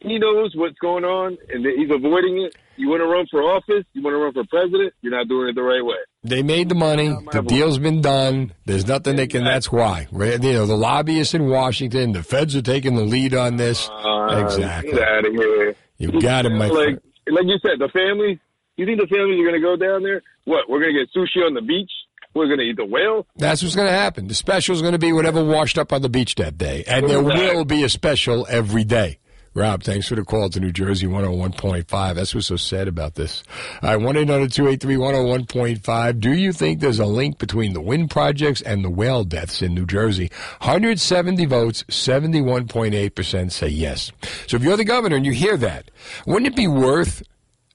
he 0.00 0.18
knows 0.18 0.54
what's 0.54 0.78
going 0.78 1.04
on, 1.04 1.38
and 1.48 1.64
he's 1.64 1.90
avoiding 1.90 2.42
it. 2.42 2.54
You 2.76 2.88
want 2.88 3.00
to 3.00 3.06
run 3.06 3.26
for 3.30 3.42
office? 3.42 3.84
You 3.94 4.02
want 4.02 4.14
to 4.14 4.18
run 4.18 4.32
for 4.32 4.44
president? 4.48 4.92
You're 5.00 5.16
not 5.16 5.28
doing 5.28 5.48
it 5.48 5.54
the 5.54 5.62
right 5.62 5.84
way. 5.84 5.96
They 6.24 6.42
made 6.42 6.68
the 6.68 6.74
money. 6.74 7.08
The 7.32 7.42
deal's 7.42 7.78
been 7.78 8.00
done. 8.00 8.52
There's 8.66 8.86
nothing 8.86 9.16
they 9.16 9.26
can. 9.26 9.44
That's 9.44 9.72
why. 9.72 10.08
Right? 10.12 10.42
You 10.42 10.52
know, 10.52 10.66
the 10.66 10.76
lobbyists 10.76 11.34
in 11.34 11.48
Washington, 11.48 12.12
the 12.12 12.22
feds 12.22 12.54
are 12.54 12.62
taking 12.62 12.94
the 12.94 13.04
lead 13.04 13.34
on 13.34 13.56
this. 13.56 13.88
Uh, 13.88 14.44
exactly. 14.44 14.92
Get 14.92 15.02
out 15.02 15.26
of 15.26 15.32
here. 15.32 15.74
You 15.98 16.20
got 16.20 16.44
it, 16.44 16.50
my 16.50 16.66
like, 16.66 16.72
friend. 16.72 17.00
Like 17.28 17.44
you 17.46 17.58
said, 17.62 17.78
the 17.78 17.88
family. 17.88 18.40
You 18.76 18.84
think 18.84 19.00
the 19.00 19.06
families 19.06 19.40
are 19.40 19.44
going 19.44 19.54
to 19.54 19.60
go 19.60 19.76
down 19.76 20.02
there? 20.02 20.22
What? 20.44 20.68
We're 20.68 20.80
going 20.80 20.94
to 20.94 21.00
get 21.00 21.08
sushi 21.16 21.44
on 21.46 21.54
the 21.54 21.62
beach? 21.62 21.90
We're 22.34 22.46
going 22.46 22.58
to 22.58 22.64
eat 22.64 22.76
the 22.76 22.84
whale? 22.84 23.26
That's 23.36 23.62
what's 23.62 23.74
going 23.74 23.88
to 23.88 23.96
happen. 23.96 24.28
The 24.28 24.34
special's 24.34 24.82
going 24.82 24.92
to 24.92 24.98
be 24.98 25.12
whatever 25.12 25.42
washed 25.42 25.78
up 25.78 25.94
on 25.94 26.02
the 26.02 26.10
beach 26.10 26.34
that 26.34 26.58
day, 26.58 26.84
and 26.86 27.08
there 27.08 27.22
will 27.22 27.64
be 27.64 27.82
a 27.82 27.88
special 27.88 28.46
every 28.50 28.84
day. 28.84 29.18
Rob, 29.56 29.82
thanks 29.82 30.06
for 30.06 30.16
the 30.16 30.22
call 30.22 30.50
to 30.50 30.60
New 30.60 30.70
Jersey 30.70 31.06
101.5. 31.06 32.14
That's 32.14 32.34
what's 32.34 32.46
so 32.46 32.56
sad 32.56 32.88
about 32.88 33.14
this. 33.14 33.42
I 33.80 33.96
one 33.96 34.14
283 34.14 34.96
101.5. 34.96 36.20
Do 36.20 36.34
you 36.34 36.52
think 36.52 36.80
there's 36.80 36.98
a 36.98 37.06
link 37.06 37.38
between 37.38 37.72
the 37.72 37.80
wind 37.80 38.10
projects 38.10 38.60
and 38.60 38.84
the 38.84 38.90
whale 38.90 39.24
deaths 39.24 39.62
in 39.62 39.72
New 39.72 39.86
Jersey? 39.86 40.30
170 40.58 41.46
votes, 41.46 41.84
71.8% 41.84 43.50
say 43.50 43.68
yes. 43.68 44.12
So 44.46 44.58
if 44.58 44.62
you're 44.62 44.76
the 44.76 44.84
governor 44.84 45.16
and 45.16 45.24
you 45.24 45.32
hear 45.32 45.56
that, 45.56 45.90
wouldn't 46.26 46.52
it 46.52 46.56
be 46.56 46.68
worth 46.68 47.22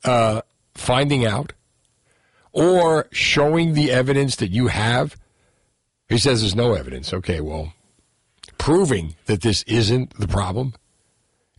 uh, 0.03 0.41
finding 0.75 1.25
out 1.25 1.53
or 2.51 3.07
showing 3.11 3.73
the 3.73 3.89
evidence 3.89 4.35
that 4.35 4.51
you 4.51 4.67
have? 4.67 5.15
He 6.09 6.19
says 6.19 6.41
there's 6.41 6.55
no 6.55 6.75
evidence. 6.75 7.11
Okay, 7.11 7.41
well, 7.41 7.73
proving 8.59 9.15
that 9.25 9.41
this 9.41 9.63
isn't 9.63 10.19
the 10.19 10.27
problem 10.27 10.75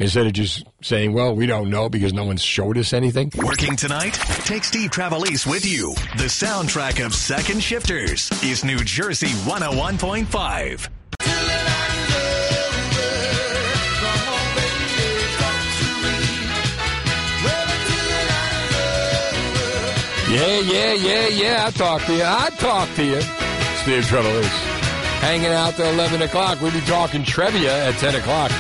instead 0.02 0.26
of 0.26 0.32
just 0.32 0.64
saying, 0.82 1.12
well, 1.12 1.34
we 1.34 1.46
don't 1.46 1.70
know 1.70 1.88
because 1.88 2.12
no 2.12 2.24
one's 2.24 2.42
showed 2.42 2.76
us 2.76 2.92
anything. 2.92 3.30
Working 3.42 3.76
tonight? 3.76 4.14
Take 4.44 4.64
Steve 4.64 4.90
Trevelise 4.90 5.46
with 5.46 5.64
you. 5.64 5.94
The 6.16 6.24
soundtrack 6.24 7.04
of 7.04 7.14
Second 7.14 7.62
Shifters 7.62 8.30
is 8.42 8.64
New 8.64 8.78
Jersey 8.78 9.28
101.5. 9.28 10.88
Yeah, 20.28 20.60
yeah, 20.60 20.92
yeah, 20.94 21.28
yeah. 21.28 21.64
I 21.66 21.70
talk 21.70 22.02
to 22.06 22.14
you. 22.14 22.24
I 22.24 22.48
talk 22.56 22.88
to 22.94 23.04
you. 23.04 23.20
Steve 23.82 24.04
Trevelise. 24.04 24.48
Hanging 25.20 25.52
out 25.52 25.74
till 25.74 25.86
11 25.86 26.22
o'clock. 26.22 26.60
We'll 26.62 26.72
be 26.72 26.80
talking 26.80 27.22
trivia 27.22 27.88
at 27.88 27.94
10 27.96 28.14
o'clock. 28.14 28.50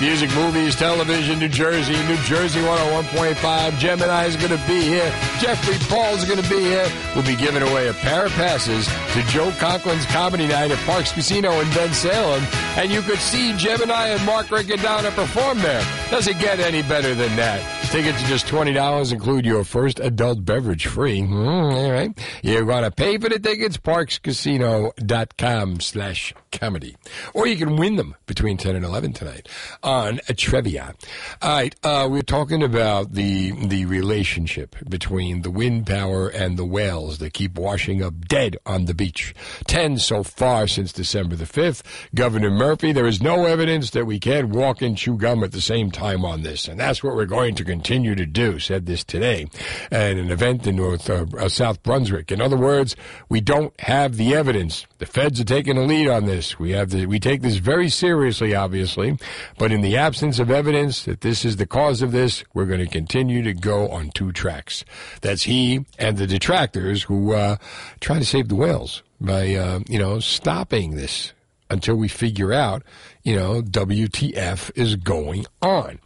Music, 0.00 0.34
movies, 0.34 0.74
television, 0.74 1.38
New 1.38 1.48
Jersey, 1.48 1.92
New 2.06 2.16
Jersey 2.22 2.60
101.5. 2.60 3.78
Gemini 3.78 4.24
is 4.24 4.34
going 4.34 4.48
to 4.48 4.66
be 4.66 4.80
here. 4.80 5.12
Jeffrey 5.40 5.76
Paul 5.90 6.14
is 6.14 6.24
going 6.24 6.42
to 6.42 6.48
be 6.48 6.58
here. 6.58 6.88
We'll 7.14 7.26
be 7.26 7.36
giving 7.36 7.60
away 7.60 7.88
a 7.88 7.92
pair 7.92 8.24
of 8.24 8.32
passes 8.32 8.86
to 8.86 9.22
Joe 9.24 9.50
Conklin's 9.58 10.06
Comedy 10.06 10.46
Night 10.46 10.70
at 10.70 10.78
Parx 10.78 11.12
Casino 11.12 11.60
in 11.60 11.66
Bensalem. 11.68 12.40
And 12.78 12.90
you 12.90 13.02
could 13.02 13.18
see 13.18 13.52
Gemini 13.58 14.08
and 14.08 14.24
Mark 14.24 14.46
Riccadonna 14.46 15.10
perform 15.10 15.58
there. 15.58 15.84
Doesn't 16.10 16.38
get 16.38 16.60
any 16.60 16.80
better 16.80 17.14
than 17.14 17.36
that. 17.36 17.79
Tickets 17.90 18.22
are 18.22 18.26
just 18.28 18.46
$20, 18.46 19.12
include 19.12 19.44
your 19.44 19.64
first 19.64 19.98
adult 19.98 20.44
beverage 20.44 20.86
free. 20.86 21.22
Mm, 21.22 21.74
all 21.74 21.90
right. 21.90 22.16
You're 22.40 22.64
going 22.64 22.84
to 22.84 22.92
pay 22.92 23.18
for 23.18 23.28
the 23.28 23.40
tickets, 23.40 23.78
parxcasino.com 23.78 25.80
slash 25.80 26.32
comedy. 26.52 26.96
Or 27.34 27.48
you 27.48 27.56
can 27.56 27.74
win 27.74 27.96
them 27.96 28.14
between 28.26 28.58
10 28.58 28.76
and 28.76 28.84
11 28.84 29.14
tonight 29.14 29.48
on 29.82 30.20
a 30.28 30.34
trivia. 30.34 30.94
All 31.42 31.50
right. 31.50 31.74
Uh, 31.82 32.06
we're 32.08 32.22
talking 32.22 32.62
about 32.62 33.14
the, 33.14 33.50
the 33.66 33.86
relationship 33.86 34.76
between 34.88 35.42
the 35.42 35.50
wind 35.50 35.88
power 35.88 36.28
and 36.28 36.56
the 36.56 36.64
whales 36.64 37.18
that 37.18 37.34
keep 37.34 37.58
washing 37.58 38.04
up 38.04 38.28
dead 38.28 38.56
on 38.66 38.84
the 38.84 38.94
beach. 38.94 39.34
10 39.66 39.98
so 39.98 40.22
far 40.22 40.68
since 40.68 40.92
December 40.92 41.34
the 41.34 41.44
5th. 41.44 41.82
Governor 42.14 42.50
Murphy, 42.50 42.92
there 42.92 43.08
is 43.08 43.20
no 43.20 43.46
evidence 43.46 43.90
that 43.90 44.06
we 44.06 44.20
can't 44.20 44.50
walk 44.50 44.80
and 44.80 44.96
chew 44.96 45.16
gum 45.16 45.42
at 45.42 45.50
the 45.50 45.60
same 45.60 45.90
time 45.90 46.24
on 46.24 46.42
this. 46.42 46.68
And 46.68 46.78
that's 46.78 47.02
what 47.02 47.16
we're 47.16 47.26
going 47.26 47.56
to 47.56 47.64
continue 47.64 47.79
to 47.82 48.26
do, 48.26 48.58
said 48.58 48.86
this 48.86 49.04
today 49.04 49.48
at 49.90 50.16
an 50.16 50.30
event 50.30 50.66
in 50.66 50.76
North, 50.76 51.08
uh, 51.08 51.26
uh, 51.38 51.48
South 51.48 51.82
Brunswick. 51.82 52.30
In 52.32 52.40
other 52.40 52.56
words, 52.56 52.96
we 53.28 53.40
don't 53.40 53.78
have 53.80 54.16
the 54.16 54.34
evidence. 54.34 54.86
The 54.98 55.06
feds 55.06 55.40
are 55.40 55.44
taking 55.44 55.76
the 55.76 55.82
lead 55.82 56.08
on 56.08 56.26
this. 56.26 56.58
We 56.58 56.72
have 56.72 56.90
the, 56.90 57.06
we 57.06 57.18
take 57.18 57.42
this 57.42 57.56
very 57.56 57.88
seriously, 57.88 58.54
obviously, 58.54 59.18
but 59.58 59.72
in 59.72 59.80
the 59.80 59.96
absence 59.96 60.38
of 60.38 60.50
evidence 60.50 61.04
that 61.04 61.20
this 61.20 61.44
is 61.44 61.56
the 61.56 61.66
cause 61.66 62.02
of 62.02 62.12
this, 62.12 62.44
we're 62.54 62.66
going 62.66 62.80
to 62.80 62.86
continue 62.86 63.42
to 63.42 63.54
go 63.54 63.88
on 63.88 64.10
two 64.10 64.32
tracks. 64.32 64.84
That's 65.20 65.42
he 65.42 65.84
and 65.98 66.16
the 66.16 66.26
detractors 66.26 67.02
who 67.02 67.32
uh, 67.32 67.56
try 68.00 68.18
to 68.18 68.24
save 68.24 68.48
the 68.48 68.56
whales 68.56 69.02
by, 69.20 69.54
uh, 69.54 69.80
you 69.88 69.98
know, 69.98 70.20
stopping 70.20 70.96
this 70.96 71.32
until 71.70 71.96
we 71.96 72.08
figure 72.08 72.52
out, 72.52 72.82
you 73.22 73.34
know, 73.36 73.62
WTF 73.62 74.70
is 74.74 74.96
going 74.96 75.46
on. 75.62 75.98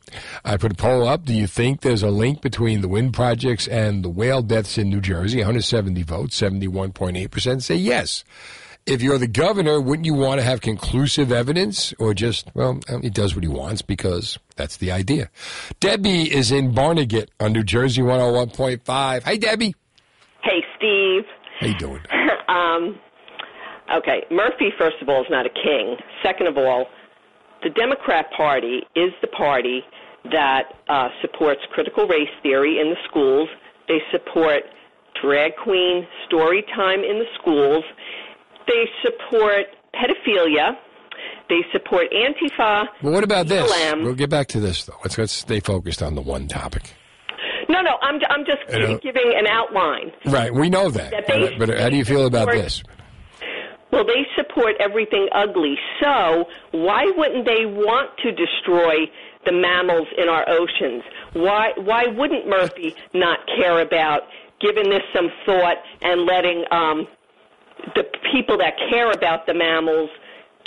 I 0.44 0.56
put 0.56 0.72
a 0.72 0.76
poll 0.76 1.08
up. 1.08 1.24
Do 1.24 1.32
you 1.32 1.46
think 1.46 1.80
there's 1.80 2.02
a 2.02 2.10
link 2.10 2.42
between 2.42 2.80
the 2.80 2.88
wind 2.88 3.14
projects 3.14 3.66
and 3.66 4.04
the 4.04 4.10
whale 4.10 4.42
deaths 4.42 4.78
in 4.78 4.88
New 4.90 5.00
Jersey? 5.00 5.38
170 5.38 6.02
votes, 6.02 6.40
71.8% 6.40 7.62
say 7.62 7.76
yes. 7.76 8.24
If 8.86 9.00
you're 9.00 9.16
the 9.16 9.26
governor, 9.26 9.80
wouldn't 9.80 10.04
you 10.04 10.12
want 10.12 10.40
to 10.40 10.44
have 10.44 10.60
conclusive 10.60 11.32
evidence 11.32 11.94
or 11.98 12.12
just, 12.12 12.50
well, 12.54 12.80
he 13.00 13.08
does 13.08 13.34
what 13.34 13.42
he 13.42 13.48
wants 13.48 13.80
because 13.80 14.38
that's 14.56 14.76
the 14.76 14.90
idea. 14.90 15.30
Debbie 15.80 16.30
is 16.30 16.52
in 16.52 16.74
Barnegat 16.74 17.30
on 17.40 17.54
New 17.54 17.62
Jersey 17.62 18.02
101.5. 18.02 19.22
Hey, 19.22 19.38
Debbie. 19.38 19.74
Hey, 20.42 20.62
Steve. 20.76 21.24
How 21.60 21.66
you 21.66 21.78
doing? 21.78 22.02
um, 22.48 23.00
okay, 23.92 24.24
Murphy, 24.30 24.70
first 24.78 24.96
of 25.02 25.08
all, 25.08 25.20
is 25.22 25.30
not 25.30 25.46
a 25.46 25.50
king. 25.50 25.96
Second 26.22 26.46
of 26.46 26.56
all, 26.58 26.86
the 27.62 27.70
Democrat 27.70 28.26
Party 28.36 28.82
is 28.94 29.10
the 29.20 29.28
party 29.28 29.82
that 30.30 30.64
uh, 30.88 31.08
supports 31.20 31.60
critical 31.72 32.06
race 32.06 32.28
theory 32.42 32.78
in 32.80 32.90
the 32.90 32.96
schools. 33.08 33.48
They 33.88 33.98
support 34.12 34.62
drag 35.20 35.52
queen 35.62 36.06
story 36.26 36.64
time 36.74 37.00
in 37.00 37.18
the 37.18 37.26
schools. 37.40 37.84
They 38.66 38.84
support 39.02 39.66
pedophilia. 39.94 40.76
They 41.48 41.60
support 41.72 42.06
Antifa. 42.12 42.86
Well, 43.02 43.12
what 43.12 43.22
about 43.24 43.46
this? 43.48 43.70
BLM. 43.70 44.02
We'll 44.04 44.14
get 44.14 44.30
back 44.30 44.48
to 44.48 44.60
this, 44.60 44.84
though. 44.84 44.96
Let's, 45.04 45.18
let's 45.18 45.32
stay 45.32 45.60
focused 45.60 46.02
on 46.02 46.14
the 46.14 46.22
one 46.22 46.48
topic. 46.48 46.94
No, 47.68 47.80
no, 47.82 47.92
I'm, 48.02 48.20
I'm 48.30 48.44
just 48.44 48.58
You 48.72 48.78
know- 48.78 48.98
giving 48.98 49.32
an 49.36 49.46
outline. 49.46 50.12
Right, 50.26 50.52
we 50.52 50.70
know 50.70 50.90
that. 50.90 51.10
That 51.10 51.26
but, 51.26 51.58
but 51.58 51.78
how 51.78 51.88
do 51.90 51.96
you 51.96 52.04
feel 52.04 52.26
about 52.26 52.50
this? 52.50 52.82
Well, 53.94 54.04
they 54.04 54.26
support 54.34 54.74
everything 54.80 55.28
ugly. 55.30 55.76
So 56.02 56.46
why 56.72 57.04
wouldn't 57.16 57.46
they 57.46 57.64
want 57.64 58.10
to 58.24 58.32
destroy 58.32 59.06
the 59.46 59.52
mammals 59.52 60.08
in 60.18 60.28
our 60.28 60.44
oceans? 60.48 61.04
Why 61.32 61.70
why 61.76 62.08
wouldn't 62.08 62.48
Murphy 62.48 62.92
not 63.12 63.38
care 63.56 63.80
about 63.80 64.22
giving 64.60 64.90
this 64.90 65.02
some 65.14 65.28
thought 65.46 65.76
and 66.02 66.22
letting 66.26 66.64
um, 66.72 67.06
the 67.94 68.02
people 68.32 68.58
that 68.58 68.74
care 68.90 69.12
about 69.12 69.46
the 69.46 69.54
mammals 69.54 70.10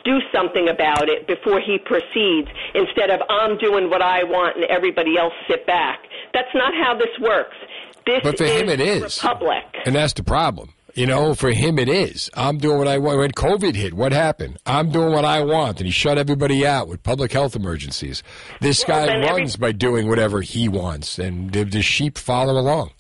do 0.06 0.20
something 0.34 0.70
about 0.70 1.10
it 1.10 1.28
before 1.28 1.60
he 1.60 1.78
proceeds 1.84 2.48
instead 2.76 3.10
of 3.10 3.20
I'm 3.30 3.58
doing 3.58 3.90
what 3.90 4.02
I 4.02 4.24
want 4.24 4.56
and 4.56 4.64
everybody 4.66 5.18
else 5.18 5.34
sit 5.50 5.68
back. 5.68 6.00
That's 6.34 6.54
not 6.56 6.74
how 6.74 6.96
this 6.98 7.12
works. 7.20 7.58
This 8.06 8.22
But 8.24 8.38
for 8.38 8.46
is 8.46 8.52
him, 8.52 8.70
it 8.70 8.80
a 8.80 9.02
republic. 9.02 9.66
And 9.86 9.94
that's 9.96 10.14
the 10.14 10.24
problem. 10.24 10.70
You 10.98 11.06
know, 11.06 11.36
for 11.36 11.52
him, 11.52 11.78
it 11.78 11.90
is. 11.90 12.28
I'm 12.34 12.58
doing 12.58 12.80
what 12.80 12.88
I 12.88 12.98
want. 12.98 13.20
When 13.20 13.32
COVID 13.32 13.76
hit, 13.76 13.94
what 13.94 14.12
happened? 14.12 14.58
I'm 14.66 14.90
doing 14.90 15.14
what 15.14 15.26
I 15.26 15.44
want. 15.44 15.78
And 15.78 15.86
he 15.86 15.92
shut 15.92 16.18
everybody 16.18 16.66
out 16.66 16.88
with 16.88 17.04
public 17.04 17.32
health 17.32 17.56
emergencies. 17.56 18.24
This 18.62 18.84
Well, 18.88 19.02
guy 19.02 19.06
then 19.06 19.24
every- 19.24 19.42
runs 19.44 19.58
by 19.58 19.74
doing 19.74 20.10
whatever 20.10 20.42
he 20.42 20.68
wants. 20.68 21.20
And 21.20 21.52
the, 21.52 21.66
the 21.66 21.84
sheep 21.84 22.18
follow 22.18 22.54
along. 22.60 22.94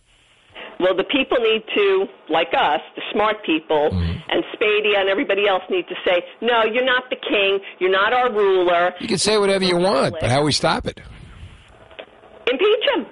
Well, 0.80 0.96
the 0.96 1.06
people 1.06 1.40
need 1.40 1.64
to, 1.74 2.06
like 2.30 2.50
us, 2.54 2.82
the 2.96 3.02
smart 3.12 3.44
people, 3.44 3.90
mm-hmm. 3.90 4.20
and 4.30 4.44
Spady 4.54 4.96
and 4.96 5.10
everybody 5.10 5.48
else 5.48 5.64
need 5.68 5.88
to 5.88 5.96
say, 6.06 6.22
no, 6.40 6.66
you're 6.72 6.86
not 6.86 7.06
the 7.10 7.16
king. 7.16 7.58
You're 7.80 7.90
not 7.90 8.14
our 8.14 8.32
ruler. 8.32 8.94
You 9.00 9.08
can 9.08 9.18
say 9.18 9.40
whatever 9.40 9.64
you 9.64 9.76
want, 9.76 10.18
but 10.22 10.30
how 10.30 10.44
we 10.44 10.52
stop 10.52 10.86
it? 10.86 11.02
Impeach 12.46 12.86
him. 12.96 13.08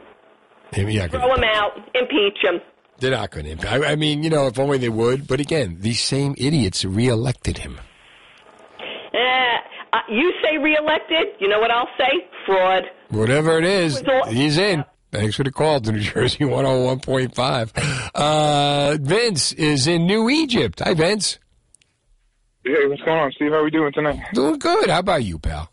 Yeah, 0.92 1.08
Throw 1.08 1.34
him 1.34 1.44
out. 1.44 1.72
Impeach 1.96 2.38
him. 2.44 2.62
They're 3.00 3.12
not 3.12 3.32
going 3.32 3.58
to. 3.58 3.70
I, 3.70 3.92
I 3.92 3.96
mean, 3.96 4.24
you 4.24 4.30
know, 4.30 4.48
if 4.48 4.58
only 4.60 4.78
they 4.78 4.90
would. 4.90 5.28
But 5.28 5.40
again, 5.40 5.78
these 5.80 6.02
same 6.02 6.36
idiots 6.38 6.86
reelected 6.86 7.58
him. 7.58 7.80
Eh, 9.14 9.18
uh, 9.94 9.98
you 10.10 10.32
say 10.44 10.58
reelected. 10.58 11.28
You 11.40 11.48
know 11.48 11.60
what 11.60 11.72
I'll 11.72 11.90
say? 11.98 12.28
Fraud. 12.46 12.84
Whatever 13.10 13.58
it 13.58 13.66
is, 13.66 14.04
he's 14.30 14.58
in. 14.58 14.84
Thanks 15.12 15.36
for 15.36 15.44
the 15.44 15.52
call 15.52 15.80
to 15.80 15.92
New 15.92 16.00
Jersey 16.02 16.40
101.5. 16.44 18.10
Uh, 18.14 18.98
Vince 19.00 19.54
is 19.54 19.88
in 19.88 20.06
New 20.06 20.30
Egypt. 20.30 20.82
Hi, 20.84 20.94
Vince. 20.94 21.40
Hey, 22.66 22.88
what's 22.88 23.02
going 23.04 23.18
on, 23.20 23.32
Steve? 23.32 23.52
How 23.52 23.60
are 23.60 23.64
we 23.64 23.72
doing 23.72 23.94
tonight? 23.94 24.20
Doing 24.34 24.58
good. 24.60 24.90
How 24.90 25.00
about 25.00 25.24
you, 25.24 25.38
pal? 25.40 25.70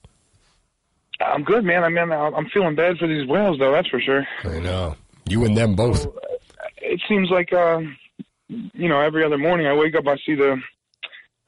I'm 1.20 1.42
good, 1.42 1.64
man. 1.64 1.84
I 1.84 1.88
mean, 1.88 2.12
I'm 2.12 2.46
feeling 2.52 2.74
bad 2.74 2.98
for 2.98 3.06
these 3.06 3.26
whales, 3.26 3.58
though. 3.58 3.72
That's 3.72 3.88
for 3.88 4.00
sure. 4.00 4.26
I 4.44 4.58
know. 4.60 4.96
You 5.28 5.44
and 5.44 5.56
them 5.56 5.74
both. 5.74 6.06
It 6.92 7.00
seems 7.08 7.30
like, 7.30 7.54
uh, 7.54 7.80
you 8.48 8.88
know, 8.90 9.00
every 9.00 9.24
other 9.24 9.38
morning 9.38 9.66
I 9.66 9.72
wake 9.72 9.94
up, 9.94 10.06
I 10.06 10.16
see 10.26 10.34
the, 10.34 10.60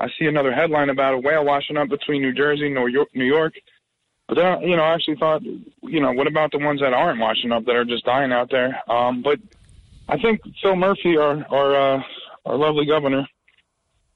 I 0.00 0.08
see 0.18 0.24
another 0.24 0.54
headline 0.54 0.88
about 0.88 1.12
a 1.12 1.18
whale 1.18 1.44
washing 1.44 1.76
up 1.76 1.90
between 1.90 2.22
New 2.22 2.32
Jersey 2.32 2.66
and 2.66 2.74
New 2.74 2.86
York. 2.86 3.10
New 3.14 3.26
York. 3.26 3.52
But 4.26 4.36
then, 4.36 4.62
you 4.62 4.74
know, 4.74 4.84
I 4.84 4.94
actually 4.94 5.16
thought, 5.16 5.42
you 5.42 6.00
know, 6.00 6.12
what 6.12 6.26
about 6.26 6.50
the 6.50 6.58
ones 6.58 6.80
that 6.80 6.94
aren't 6.94 7.20
washing 7.20 7.52
up 7.52 7.66
that 7.66 7.76
are 7.76 7.84
just 7.84 8.06
dying 8.06 8.32
out 8.32 8.50
there? 8.50 8.80
Um, 8.90 9.20
but 9.22 9.38
I 10.08 10.18
think 10.18 10.40
Phil 10.62 10.76
Murphy, 10.76 11.18
our 11.18 11.44
our 11.50 11.76
uh, 11.76 12.02
our 12.46 12.56
lovely 12.56 12.86
governor, 12.86 13.28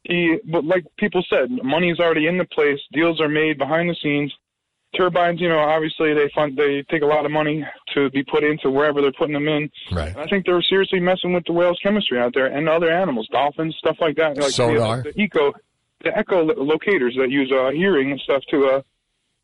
he, 0.04 0.38
but 0.50 0.64
like 0.64 0.86
people 0.96 1.22
said, 1.28 1.50
money's 1.62 2.00
already 2.00 2.26
in 2.26 2.38
the 2.38 2.46
place. 2.46 2.80
Deals 2.92 3.20
are 3.20 3.28
made 3.28 3.58
behind 3.58 3.90
the 3.90 3.96
scenes. 4.02 4.32
Turbines, 4.96 5.40
you 5.40 5.48
know, 5.48 5.58
obviously 5.58 6.14
they 6.14 6.30
fund, 6.34 6.56
they 6.56 6.82
take 6.90 7.02
a 7.02 7.06
lot 7.06 7.26
of 7.26 7.30
money 7.30 7.64
to 7.94 8.10
be 8.10 8.24
put 8.24 8.42
into 8.42 8.70
wherever 8.70 9.02
they're 9.02 9.12
putting 9.12 9.34
them 9.34 9.46
in. 9.46 9.70
Right. 9.92 10.08
And 10.08 10.18
I 10.18 10.26
think 10.26 10.46
they're 10.46 10.62
seriously 10.62 10.98
messing 10.98 11.32
with 11.32 11.44
the 11.44 11.52
whales' 11.52 11.78
chemistry 11.82 12.18
out 12.18 12.32
there 12.34 12.46
and 12.46 12.68
other 12.68 12.90
animals, 12.90 13.28
dolphins, 13.30 13.76
stuff 13.78 13.96
like 14.00 14.16
that. 14.16 14.36
Like 14.38 14.50
Sonar. 14.50 15.02
The, 15.02 15.12
the 15.12 15.20
eco, 15.20 15.52
the 16.02 16.16
echo 16.16 16.42
locators 16.44 17.14
that 17.18 17.30
use 17.30 17.52
uh, 17.52 17.70
hearing 17.70 18.12
and 18.12 18.20
stuff 18.20 18.42
to 18.50 18.66
uh 18.66 18.82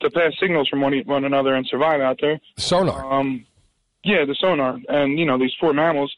to 0.00 0.10
pass 0.10 0.32
signals 0.40 0.68
from 0.68 0.80
one, 0.80 0.94
one 1.06 1.24
another 1.24 1.54
and 1.54 1.66
survive 1.66 2.00
out 2.00 2.18
there. 2.20 2.38
Sonar. 2.58 3.12
Um, 3.12 3.46
yeah, 4.04 4.24
the 4.26 4.34
sonar, 4.38 4.78
and 4.88 5.18
you 5.18 5.24
know 5.24 5.38
these 5.38 5.52
four 5.58 5.72
mammals 5.72 6.14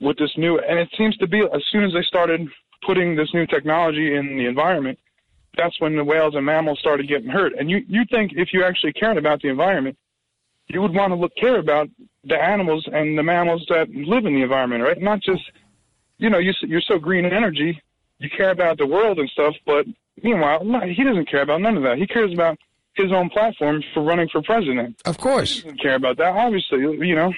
with 0.00 0.16
this 0.18 0.30
new, 0.36 0.58
and 0.58 0.78
it 0.78 0.88
seems 0.96 1.16
to 1.16 1.26
be 1.26 1.40
as 1.40 1.62
soon 1.70 1.84
as 1.84 1.92
they 1.92 2.02
started 2.02 2.46
putting 2.86 3.16
this 3.16 3.28
new 3.34 3.46
technology 3.46 4.14
in 4.14 4.36
the 4.38 4.46
environment, 4.46 4.98
that's 5.58 5.78
when 5.80 5.96
the 5.96 6.04
whales 6.04 6.34
and 6.34 6.46
mammals 6.46 6.78
started 6.78 7.06
getting 7.08 7.28
hurt. 7.28 7.52
And 7.58 7.70
you 7.70 7.84
you 7.86 8.04
think 8.10 8.32
if 8.36 8.52
you 8.54 8.64
actually 8.64 8.94
cared 8.94 9.18
about 9.18 9.42
the 9.42 9.48
environment, 9.48 9.98
you 10.68 10.80
would 10.80 10.94
want 10.94 11.10
to 11.10 11.16
look 11.16 11.34
care 11.36 11.58
about 11.58 11.88
the 12.24 12.36
animals 12.36 12.88
and 12.90 13.18
the 13.18 13.22
mammals 13.22 13.66
that 13.68 13.90
live 13.90 14.24
in 14.24 14.34
the 14.34 14.42
environment, 14.42 14.82
right? 14.82 15.00
Not 15.00 15.20
just 15.20 15.42
you 16.18 16.30
know 16.30 16.38
you 16.38 16.52
you're 16.62 16.80
so 16.80 16.98
green 16.98 17.26
energy, 17.26 17.82
you 18.18 18.30
care 18.30 18.50
about 18.50 18.78
the 18.78 18.86
world 18.86 19.18
and 19.18 19.28
stuff, 19.28 19.54
but 19.66 19.84
meanwhile, 20.22 20.60
he 20.86 21.04
doesn't 21.04 21.28
care 21.30 21.42
about 21.42 21.60
none 21.60 21.76
of 21.76 21.82
that. 21.82 21.98
He 21.98 22.06
cares 22.06 22.32
about 22.32 22.58
his 22.94 23.12
own 23.12 23.30
platform 23.30 23.82
for 23.94 24.02
running 24.02 24.28
for 24.28 24.42
president. 24.42 25.00
Of 25.04 25.18
course. 25.18 25.56
He 25.56 25.62
doesn't 25.62 25.80
care 25.80 25.94
about 25.94 26.16
that, 26.16 26.34
obviously, 26.34 26.80
you 26.80 27.14
know. 27.14 27.32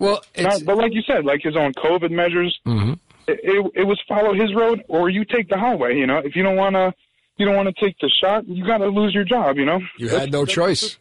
Well, 0.00 0.20
Not, 0.38 0.64
but 0.64 0.76
like 0.76 0.92
you 0.92 1.02
said, 1.02 1.24
like 1.24 1.42
his 1.42 1.56
own 1.56 1.72
COVID 1.74 2.10
measures, 2.10 2.58
Mm-hmm. 2.66 2.94
it, 3.28 3.40
it, 3.42 3.72
it 3.76 3.84
was 3.84 4.00
follow 4.08 4.34
his 4.34 4.52
road 4.54 4.82
or 4.88 5.08
you 5.08 5.24
take 5.24 5.48
the 5.48 5.56
highway, 5.56 5.96
you 5.96 6.06
know. 6.06 6.18
If 6.18 6.34
you 6.36 6.42
don't 6.42 6.56
want 6.56 6.74
to, 6.74 6.92
you 7.36 7.46
don't 7.46 7.56
want 7.56 7.74
to 7.74 7.84
take 7.84 7.98
the 7.98 8.08
shot, 8.08 8.46
you 8.48 8.64
got 8.64 8.78
to 8.78 8.88
lose 8.88 9.14
your 9.14 9.24
job, 9.24 9.56
you 9.56 9.64
know. 9.64 9.80
You 9.98 10.08
had 10.08 10.32
no 10.32 10.44
choice. 10.44 10.96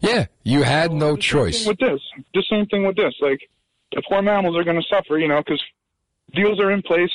Yeah, 0.00 0.26
you 0.44 0.62
had 0.62 0.92
no 0.92 1.16
choice. 1.16 1.66
With 1.66 1.78
this, 1.78 2.00
the 2.32 2.42
same 2.48 2.66
thing 2.66 2.86
with 2.86 2.96
this, 2.96 3.14
like 3.20 3.40
the 3.92 4.02
poor 4.08 4.22
mammals 4.22 4.56
are 4.56 4.64
going 4.64 4.80
to 4.80 4.86
suffer, 4.88 5.18
you 5.18 5.28
know, 5.28 5.42
because 5.44 5.62
deals 6.34 6.60
are 6.60 6.70
in 6.70 6.82
place. 6.82 7.10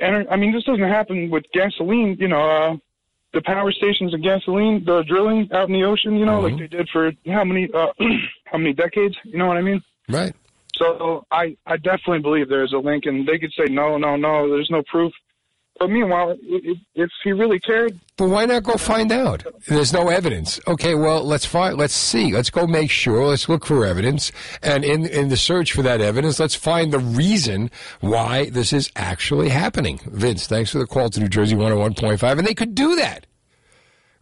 And 0.00 0.28
I 0.28 0.36
mean, 0.36 0.52
this 0.52 0.64
doesn't 0.64 0.82
happen 0.82 1.30
with 1.30 1.44
gasoline, 1.52 2.16
you 2.20 2.28
know. 2.28 2.50
Uh, 2.50 2.76
the 3.34 3.42
power 3.42 3.70
stations 3.72 4.14
and 4.14 4.22
gasoline, 4.22 4.84
the 4.84 5.02
drilling 5.02 5.50
out 5.52 5.68
in 5.68 5.74
the 5.74 5.84
ocean, 5.84 6.16
you 6.16 6.24
know, 6.24 6.40
like 6.40 6.56
they 6.56 6.66
did 6.66 6.88
for 6.88 7.12
how 7.26 7.44
many 7.44 7.68
uh, 7.72 7.92
how 8.44 8.58
many 8.58 8.72
decades? 8.72 9.16
You 9.24 9.38
know 9.38 9.46
what 9.46 9.58
I 9.58 9.62
mean? 9.62 9.82
Right. 10.08 10.34
So 10.76 11.26
I 11.30 11.56
I 11.66 11.76
definitely 11.76 12.20
believe 12.20 12.48
there's 12.48 12.72
a 12.72 12.78
link, 12.78 13.04
and 13.06 13.26
they 13.26 13.38
could 13.38 13.52
say 13.52 13.66
no, 13.70 13.98
no, 13.98 14.16
no, 14.16 14.48
there's 14.48 14.70
no 14.70 14.82
proof. 14.82 15.12
But 15.78 15.90
meanwhile, 15.90 16.36
if, 16.42 17.10
he 17.22 17.32
really 17.32 17.60
cared, 17.60 17.98
But 18.16 18.30
why 18.30 18.46
not 18.46 18.64
go 18.64 18.74
find 18.74 19.12
out? 19.12 19.44
There's 19.68 19.92
no 19.92 20.08
evidence. 20.08 20.58
Okay, 20.66 20.96
well, 20.96 21.22
let's 21.22 21.44
find. 21.44 21.78
Let's 21.78 21.94
see. 21.94 22.32
Let's 22.32 22.50
go 22.50 22.66
make 22.66 22.90
sure. 22.90 23.26
Let's 23.26 23.48
look 23.48 23.64
for 23.64 23.86
evidence, 23.86 24.32
and 24.60 24.84
in 24.84 25.06
in 25.06 25.28
the 25.28 25.36
search 25.36 25.72
for 25.72 25.82
that 25.82 26.00
evidence, 26.00 26.40
let's 26.40 26.56
find 26.56 26.92
the 26.92 26.98
reason 26.98 27.70
why 28.00 28.50
this 28.50 28.72
is 28.72 28.90
actually 28.96 29.50
happening. 29.50 30.00
Vince, 30.06 30.48
thanks 30.48 30.70
for 30.70 30.78
the 30.78 30.86
call 30.86 31.10
to 31.10 31.20
New 31.20 31.28
Jersey 31.28 31.54
101.5, 31.54 32.38
and 32.38 32.46
they 32.46 32.54
could 32.54 32.74
do 32.74 32.96
that, 32.96 33.26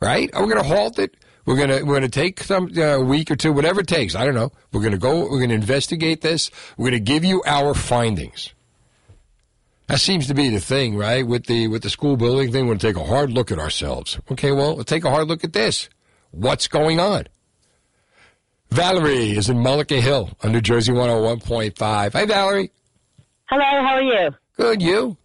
right? 0.01 0.29
Are 0.35 0.45
we 0.45 0.53
going 0.53 0.63
to 0.63 0.69
halt 0.69 0.99
it? 0.99 1.17
We're 1.47 1.57
gonna 1.57 1.85
we're 1.85 1.95
gonna 1.95 2.09
take 2.09 2.43
some 2.43 2.77
uh, 2.77 2.99
week 2.99 3.31
or 3.31 3.37
two, 3.37 3.53
whatever 3.53 3.81
it 3.81 3.87
takes. 3.87 4.17
I 4.17 4.25
don't 4.25 4.35
know. 4.35 4.51
We're 4.73 4.83
gonna 4.83 4.99
go. 4.99 5.31
We're 5.31 5.41
gonna 5.41 5.55
investigate 5.55 6.21
this. 6.21 6.51
We're 6.77 6.89
gonna 6.89 6.99
give 6.99 7.25
you 7.25 7.41
our 7.47 7.73
findings. 7.73 8.53
That 9.89 10.01
seems 10.01 10.26
to 10.26 10.34
be 10.34 10.49
the 10.49 10.61
thing, 10.61 10.97
right? 10.97 11.24
With 11.26 11.47
the 11.47 11.68
with 11.68 11.82
the 11.82 11.91
school 11.91 12.16
building 12.16 12.51
thing, 12.51 12.64
we're 12.66 12.70
going 12.74 12.78
to 12.80 12.87
take 12.89 12.97
a 12.97 13.05
hard 13.07 13.30
look 13.30 13.53
at 13.53 13.59
ourselves. 13.59 14.18
Okay, 14.30 14.51
well, 14.53 14.82
take 14.84 15.05
a 15.05 15.11
hard 15.11 15.28
look 15.28 15.45
at 15.45 15.53
this. 15.53 15.89
What's 16.32 16.66
going 16.66 16.99
on? 16.99 17.26
Valerie 18.70 19.30
is 19.37 19.49
in 19.49 19.59
Mullica 19.59 20.01
Hill 20.01 20.30
on 20.43 20.53
New 20.53 20.61
Jersey 20.61 20.93
101.5. 20.93 22.12
Hi, 22.12 22.24
Valerie. 22.26 22.72
Hello, 23.49 23.62
how 23.62 23.95
are 23.95 24.03
you? 24.03 24.30
Good, 24.57 24.82
you? 24.82 25.16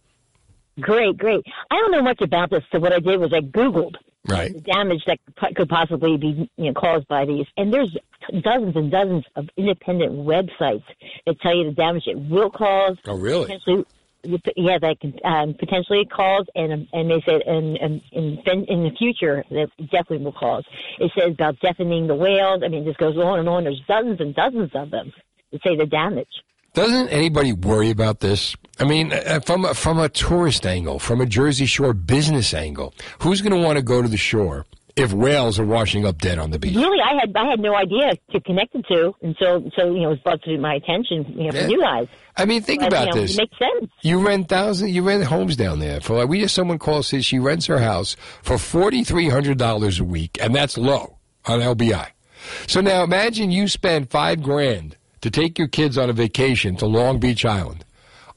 Great, 0.80 1.18
great. 1.18 1.44
I 1.70 1.74
don't 1.76 1.90
know 1.90 2.02
much 2.02 2.20
about 2.20 2.50
this, 2.50 2.62
so 2.70 2.78
what 2.78 2.92
I 2.92 3.00
did 3.00 3.18
was 3.18 3.32
I 3.32 3.40
Googled 3.40 3.96
Right. 4.28 4.52
the 4.54 4.60
damage 4.60 5.02
that 5.06 5.18
could 5.56 5.68
possibly 5.68 6.16
be 6.16 6.48
you 6.56 6.66
know, 6.66 6.72
caused 6.74 7.08
by 7.08 7.24
these. 7.26 7.46
And 7.56 7.72
there's 7.74 7.94
dozens 8.42 8.76
and 8.76 8.90
dozens 8.90 9.24
of 9.34 9.48
independent 9.56 10.12
websites 10.12 10.84
that 11.26 11.40
tell 11.40 11.56
you 11.56 11.64
the 11.64 11.72
damage 11.72 12.04
it 12.06 12.16
will 12.16 12.48
cause. 12.50 12.96
Oh, 13.08 13.16
really? 13.16 13.46
Potentially, 13.46 13.84
yeah, 14.24 14.78
that 14.80 15.00
can 15.00 15.14
um, 15.24 15.54
potentially 15.58 16.04
cause, 16.04 16.46
and 16.54 16.86
and 16.92 17.10
they 17.10 17.22
said 17.26 17.42
in 17.46 17.76
in 17.76 18.00
in, 18.12 18.38
in 18.68 18.84
the 18.84 18.92
future 18.98 19.44
that 19.50 19.68
definitely 19.90 20.18
will 20.24 20.32
cause. 20.32 20.64
It 20.98 21.10
says 21.18 21.32
about 21.32 21.58
deafening 21.60 22.06
the 22.06 22.14
whales. 22.14 22.62
I 22.64 22.68
mean, 22.68 22.84
this 22.84 22.96
goes 22.96 23.16
on 23.16 23.38
and 23.40 23.48
on. 23.48 23.64
There's 23.64 23.82
dozens 23.88 24.20
and 24.20 24.34
dozens 24.34 24.70
of 24.74 24.90
them 24.90 25.12
that 25.50 25.60
say 25.66 25.76
the 25.76 25.86
damage. 25.86 26.28
Doesn't 26.74 27.08
anybody 27.08 27.52
worry 27.52 27.90
about 27.90 28.20
this? 28.20 28.56
I 28.80 28.84
mean, 28.84 29.12
uh, 29.12 29.40
from 29.40 29.66
a, 29.66 29.74
from 29.74 29.98
a 29.98 30.08
tourist 30.08 30.64
angle, 30.66 30.98
from 30.98 31.20
a 31.20 31.26
Jersey 31.26 31.66
Shore 31.66 31.92
business 31.92 32.54
angle, 32.54 32.94
who's 33.20 33.42
going 33.42 33.52
to 33.52 33.62
want 33.62 33.76
to 33.76 33.82
go 33.82 34.00
to 34.00 34.08
the 34.08 34.16
shore 34.16 34.64
if 34.96 35.12
whales 35.12 35.58
are 35.58 35.66
washing 35.66 36.06
up 36.06 36.18
dead 36.18 36.38
on 36.38 36.50
the 36.50 36.58
beach? 36.58 36.74
Really, 36.74 36.98
I 37.00 37.18
had 37.20 37.36
I 37.36 37.50
had 37.50 37.60
no 37.60 37.74
idea 37.74 38.12
to 38.30 38.40
connect 38.40 38.74
it 38.74 38.86
to 38.88 39.14
until 39.22 39.70
so 39.76 39.86
you 39.94 40.00
know 40.00 40.08
it 40.08 40.10
was 40.12 40.18
brought 40.20 40.42
to 40.44 40.56
my 40.58 40.74
attention 40.74 41.26
you 41.36 41.44
know 41.44 41.50
Yeah. 41.52 41.60
from 41.62 41.70
you 41.70 41.80
guys. 41.80 42.08
I 42.36 42.44
mean, 42.46 42.62
think 42.62 42.82
about 42.82 43.08
you 43.08 43.14
know, 43.14 43.20
this. 43.20 43.36
Makes 43.36 43.58
sense. 43.58 43.92
You 44.00 44.26
rent 44.26 44.48
thousand. 44.48 44.88
You 44.88 45.02
rent 45.02 45.24
homes 45.24 45.56
down 45.56 45.80
there 45.80 46.00
for 46.00 46.16
like 46.18 46.28
we 46.28 46.40
just 46.40 46.54
someone 46.54 46.78
calls 46.78 47.08
says 47.08 47.26
she 47.26 47.38
rents 47.38 47.66
her 47.66 47.78
house 47.78 48.16
for 48.42 48.58
forty 48.58 49.04
three 49.04 49.28
hundred 49.28 49.58
dollars 49.58 50.00
a 50.00 50.04
week, 50.04 50.38
and 50.40 50.54
that's 50.54 50.78
low 50.78 51.18
on 51.44 51.60
LBI. 51.60 52.08
So 52.66 52.80
now 52.80 53.02
imagine 53.02 53.50
you 53.50 53.68
spend 53.68 54.10
five 54.10 54.42
grand 54.42 54.96
to 55.20 55.30
take 55.30 55.58
your 55.58 55.68
kids 55.68 55.96
on 55.96 56.10
a 56.10 56.12
vacation 56.12 56.76
to 56.76 56.86
Long 56.86 57.18
Beach 57.20 57.44
Island, 57.44 57.84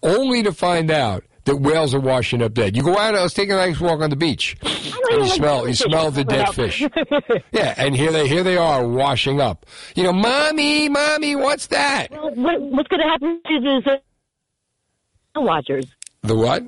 only 0.04 0.44
to 0.44 0.52
find 0.52 0.92
out 0.92 1.24
that 1.46 1.58
whales 1.58 1.94
are 1.94 2.00
washing 2.00 2.42
up 2.42 2.54
dead. 2.54 2.76
You 2.76 2.84
go 2.84 2.98
out, 2.98 3.16
I 3.16 3.24
was 3.24 3.34
taking 3.34 3.54
a 3.54 3.58
nice 3.58 3.80
walk 3.80 4.02
on 4.02 4.10
the 4.10 4.16
beach, 4.16 4.58
and 4.62 5.24
you 5.24 5.28
smell 5.28 5.68
you 5.68 5.74
smell 5.74 6.12
the 6.12 6.24
dead 6.24 6.50
fish. 6.54 6.84
Yeah, 7.52 7.74
and 7.78 7.96
here 7.96 8.12
they 8.12 8.28
here 8.28 8.44
they 8.44 8.58
are 8.58 8.86
washing 8.86 9.40
up. 9.40 9.66
You 9.96 10.04
know, 10.04 10.14
mommy, 10.14 10.90
mommy, 10.90 11.36
what's 11.36 11.68
that? 11.68 12.12
Well, 12.12 12.32
what, 12.36 12.62
what's 12.62 12.88
going 12.90 13.02
to 13.02 13.08
happen 13.08 13.42
to 13.46 13.82
the 15.34 15.42
watchers? 15.42 15.86
The 16.22 16.36
what? 16.36 16.64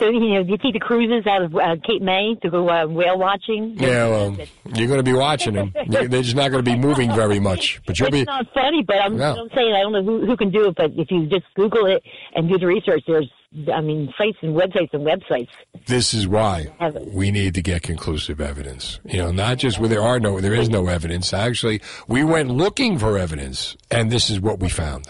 So 0.00 0.08
you 0.08 0.34
know, 0.34 0.40
you 0.40 0.56
take 0.56 0.72
the 0.72 0.80
cruises 0.80 1.26
out 1.26 1.42
of 1.42 1.54
uh, 1.54 1.76
Cape 1.86 2.00
May 2.00 2.34
to 2.42 2.50
go 2.50 2.68
uh, 2.68 2.86
whale 2.86 3.18
watching. 3.18 3.76
Yeah, 3.78 4.08
well, 4.08 4.36
you're 4.74 4.88
going 4.88 4.98
to 4.98 5.02
be 5.04 5.12
watching 5.12 5.52
them. 5.54 5.74
They're 5.88 6.08
just 6.08 6.34
not 6.34 6.50
going 6.50 6.64
to 6.64 6.70
be 6.70 6.76
moving 6.76 7.12
very 7.14 7.38
much. 7.38 7.82
But 7.86 7.98
you'll 7.98 8.08
it's 8.08 8.16
be. 8.16 8.24
not 8.24 8.46
funny, 8.54 8.82
but 8.82 8.96
I'm, 8.96 9.16
No. 9.18 9.36
I'm 9.42 9.48
saying 9.54 9.74
I 9.74 9.82
don't 9.82 9.92
know 9.92 10.02
who, 10.02 10.24
who 10.26 10.36
can 10.38 10.50
do 10.50 10.68
it. 10.68 10.74
But 10.74 10.92
if 10.96 11.10
you 11.10 11.26
just 11.26 11.44
Google 11.54 11.84
it 11.86 12.02
and 12.34 12.48
do 12.48 12.56
the 12.58 12.66
research, 12.66 13.02
there's 13.06 13.30
I 13.74 13.80
mean 13.82 14.12
sites 14.16 14.38
and 14.40 14.56
websites 14.56 14.94
and 14.94 15.06
websites. 15.06 15.48
This 15.86 16.14
is 16.14 16.26
why 16.26 16.72
we 17.12 17.30
need 17.30 17.54
to 17.54 17.62
get 17.62 17.82
conclusive 17.82 18.40
evidence. 18.40 19.00
You 19.04 19.18
know, 19.18 19.32
not 19.32 19.58
just 19.58 19.78
where 19.78 19.88
there 19.88 20.02
are 20.02 20.18
no, 20.18 20.40
there 20.40 20.54
is 20.54 20.70
no 20.70 20.86
evidence. 20.86 21.34
Actually, 21.34 21.82
we 22.08 22.24
went 22.24 22.48
looking 22.50 22.98
for 22.98 23.18
evidence, 23.18 23.76
and 23.90 24.10
this 24.10 24.30
is 24.30 24.40
what 24.40 24.60
we 24.60 24.70
found. 24.70 25.08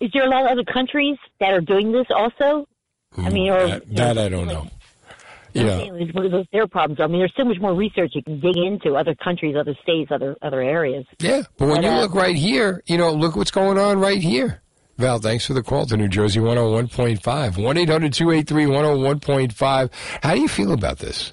is 0.00 0.10
there 0.14 0.24
a 0.24 0.30
lot 0.30 0.44
of 0.46 0.52
other 0.52 0.64
countries 0.64 1.18
that 1.40 1.52
are 1.52 1.60
doing 1.60 1.92
this 1.92 2.06
also? 2.14 2.66
I 3.16 3.30
mean, 3.30 3.50
or 3.50 3.66
That, 3.66 3.94
that 3.96 4.18
I 4.18 4.28
don't 4.28 4.46
know. 4.46 4.68
You 5.52 5.64
know, 5.64 5.84
one 6.12 6.30
those 6.30 6.46
their 6.52 6.68
problems. 6.68 7.00
I 7.00 7.08
mean, 7.08 7.18
there's 7.18 7.32
so 7.36 7.44
much 7.44 7.58
more 7.58 7.74
research 7.74 8.12
you 8.14 8.22
can 8.22 8.38
dig 8.38 8.56
into 8.56 8.94
other 8.94 9.16
countries, 9.16 9.56
other 9.56 9.74
states, 9.82 10.12
other 10.12 10.36
other 10.42 10.62
areas. 10.62 11.04
Yeah, 11.18 11.42
but 11.56 11.66
when 11.66 11.78
But, 11.78 11.84
you 11.84 11.90
uh, 11.90 12.00
look 12.02 12.14
right 12.14 12.36
here, 12.36 12.84
you 12.86 12.96
know, 12.96 13.12
look 13.12 13.34
what's 13.34 13.50
going 13.50 13.76
on 13.76 13.98
right 13.98 14.22
here. 14.22 14.62
Val, 14.96 15.18
thanks 15.18 15.46
for 15.46 15.54
the 15.54 15.62
call 15.62 15.86
to 15.86 15.96
New 15.96 16.06
Jersey 16.08 16.38
101.5. 16.38 17.56
1 17.64 17.76
800 17.78 18.12
283 18.12 18.64
101.5. 18.66 19.90
How 20.22 20.34
do 20.34 20.40
you 20.40 20.48
feel 20.48 20.72
about 20.72 20.98
this? 20.98 21.32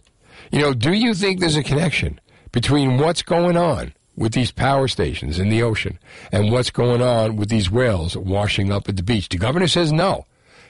You 0.52 0.62
know, 0.62 0.74
do 0.74 0.94
you 0.94 1.14
think 1.14 1.40
there's 1.40 1.58
a 1.58 1.64
connection 1.64 2.20
between 2.52 2.98
what's 2.98 3.22
going 3.22 3.58
on 3.58 3.94
with 4.16 4.32
these 4.34 4.52
power 4.52 4.88
stations 4.88 5.38
in 5.38 5.50
the 5.50 5.62
ocean 5.62 6.00
and 6.32 6.52
what's 6.52 6.72
going 6.72 7.02
on 7.04 7.36
with 7.36 7.50
these 7.50 7.70
whales 7.70 8.18
washing 8.18 8.72
up 8.72 8.90
at 8.90 8.96
the 8.96 9.04
beach? 9.04 9.30
The 9.30 9.38
governor 9.38 9.68
says 9.68 9.92
no. 9.92 10.26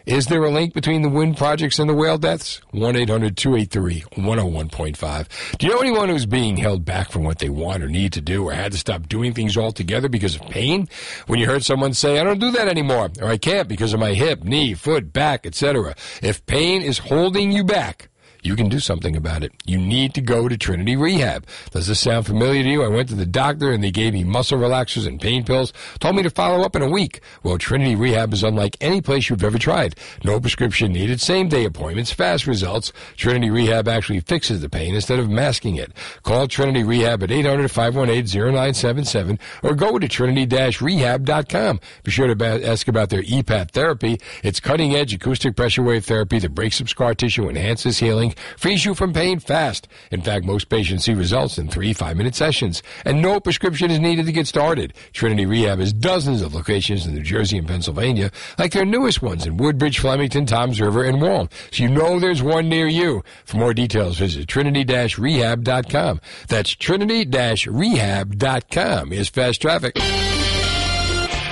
Is 0.08 0.28
there 0.28 0.42
a 0.46 0.50
link 0.50 0.74
between 0.74 1.02
the 1.02 1.10
wind 1.10 1.36
projects 1.36 1.80
and 1.80 1.90
the 1.90 1.94
whale 1.94 2.18
deaths? 2.18 2.62
1 2.72 2.96
800 2.96 3.36
283 3.36 4.04
101.5. 4.16 5.58
Do 5.58 5.68
you 5.68 5.74
know 5.74 5.82
anyone 5.82 6.08
who's 6.08 6.26
being 6.26 6.56
held 6.56 6.86
back 6.86 7.12
from 7.12 7.26
what 7.26 7.40
they 7.40 7.50
want 7.50 7.84
or 7.84 7.90
need 7.90 8.14
to 8.14 8.22
do 8.22 8.46
or 8.46 8.54
had 8.54 8.72
to 8.72 8.78
stop 8.78 9.10
doing 9.10 9.34
things 9.34 9.58
altogether 9.58 10.08
because 10.08 10.36
of 10.36 10.44
pain? 10.44 10.88
When 11.26 11.40
you 11.40 11.46
heard 11.46 11.66
someone 11.66 11.94
say, 11.94 12.20
I 12.20 12.24
don't 12.24 12.40
do 12.40 12.52
that 12.52 12.70
anymore, 12.70 13.10
or 13.22 13.28
I 13.28 13.36
can't 13.36 13.68
because 13.68 13.94
of 13.94 14.00
my 14.00 14.14
hip, 14.14 14.46
knee, 14.46 14.76
foot, 14.76 15.12
back, 15.12 15.46
etc. 15.46 15.94
If 16.22 16.46
pain 16.46 16.84
is 16.84 17.00
holding 17.00 17.52
you 17.52 17.66
back, 17.66 18.08
you 18.44 18.56
can 18.56 18.70
do 18.70 18.80
something 18.80 19.16
about 19.16 19.44
it. 19.44 19.52
You 19.66 19.78
need 19.78 20.14
to 20.16 20.22
go 20.22 20.48
to 20.48 20.58
Trinity 20.58 20.96
Rehab. 20.96 21.46
Does 21.72 21.88
this 21.88 22.00
sound 22.00 22.26
familiar 22.26 22.64
to 22.64 22.70
you? 22.70 22.84
I 22.84 22.88
went 22.88 23.10
to 23.10 23.16
the 23.16 23.26
doctor 23.26 23.72
and 23.72 23.84
they 23.84 23.92
gave 23.92 24.14
me 24.14 24.24
muscle 24.24 24.58
relaxers 24.58 25.06
and 25.08 25.20
pain 25.20 25.44
pills, 25.44 25.74
told 26.00 26.16
me 26.16 26.24
to 26.24 26.30
follow 26.30 26.64
up 26.64 26.76
in 26.76 26.82
a 26.82 26.90
week. 26.90 27.22
Well, 27.44 27.58
Trinity 27.58 27.96
Rehab 27.96 28.34
is 28.34 28.44
unlike 28.44 28.78
any 28.82 29.02
place 29.02 29.30
you've 29.30 29.44
ever 29.44 29.58
tried. 29.58 29.96
No 30.24 30.40
prescription 30.40 30.94
needed, 30.94 31.22
same 31.22 31.50
day 31.50 31.66
appointments, 31.66 32.12
fast 32.12 32.48
results. 32.48 32.92
Trinity 33.16 33.50
Rehab 33.50 33.88
actually 33.88 34.20
fixes 34.22 34.62
the 34.62 34.70
pain 34.70 34.96
instead 34.96 35.20
of 35.20 35.30
masking 35.30 35.76
it. 35.76 35.92
Call 36.24 36.48
Trinity 36.48 36.84
Rehab 36.84 37.24
at 37.24 37.30
800-518-0977 37.30 39.40
or 39.64 39.76
go 39.76 40.00
to 40.00 40.08
trinity-rehab.com. 40.08 41.80
Be 42.04 42.12
sure 42.12 42.34
to 42.34 42.68
ask 42.68 42.88
about 42.88 43.10
their 43.10 43.24
EPAT 43.24 43.72
therapy. 43.72 44.20
It's 44.44 44.60
cutting 44.60 44.96
edge 44.96 45.14
acoustic 45.14 45.56
pressure 45.56 45.84
wave 45.84 46.06
therapy 46.06 46.40
that 46.40 46.56
breaks 46.56 46.82
up 46.82 46.90
scar 46.90 47.14
tissue, 47.14 47.50
enhances 47.50 48.00
healing, 48.00 48.34
frees 48.58 48.86
you 48.86 48.96
from 48.96 49.14
pain 49.14 49.40
fast. 49.40 49.88
In 50.12 50.22
fact, 50.22 50.46
most 50.46 50.70
patients 50.70 51.06
see 51.06 51.14
results 51.14 51.58
in 51.58 51.68
three 51.68 51.94
five 51.94 52.18
minute 52.18 52.36
sessions, 52.36 52.84
and 53.06 53.22
no 53.22 53.40
prescription 53.40 53.92
is 53.92 54.00
needed 54.00 54.26
to 54.26 54.32
get 54.32 54.48
started. 54.48 54.94
Trinity 55.14 55.46
Rehab 55.46 55.80
has 55.80 55.94
dozens 55.94 56.42
of 56.42 56.54
locations 56.54 57.06
in 57.06 57.14
New 57.14 57.24
Jersey 57.24 57.58
and 57.58 57.68
Pennsylvania, 57.68 58.32
like 58.58 58.74
their 58.74 58.86
newest 58.86 59.22
ones 59.22 59.46
in 59.46 59.58
Woodbridge, 59.58 60.00
Flemington, 60.00 60.46
Toms 60.46 60.82
River, 60.82 61.04
and 61.04 61.22
Walm. 61.22 61.50
So 61.72 61.84
you 61.84 61.90
know 61.90 62.20
there's 62.20 62.44
one 62.44 62.70
near 62.70 62.88
you. 62.88 63.24
For 63.46 63.58
more 63.58 63.74
details, 63.74 64.20
visit 64.20 64.48
trinity-rehab.com. 64.48 66.22
That's 66.48 66.76
trinity-rehab.com. 66.76 69.14
Is 69.14 69.30
fast 69.30 69.62
traffic. 69.62 69.98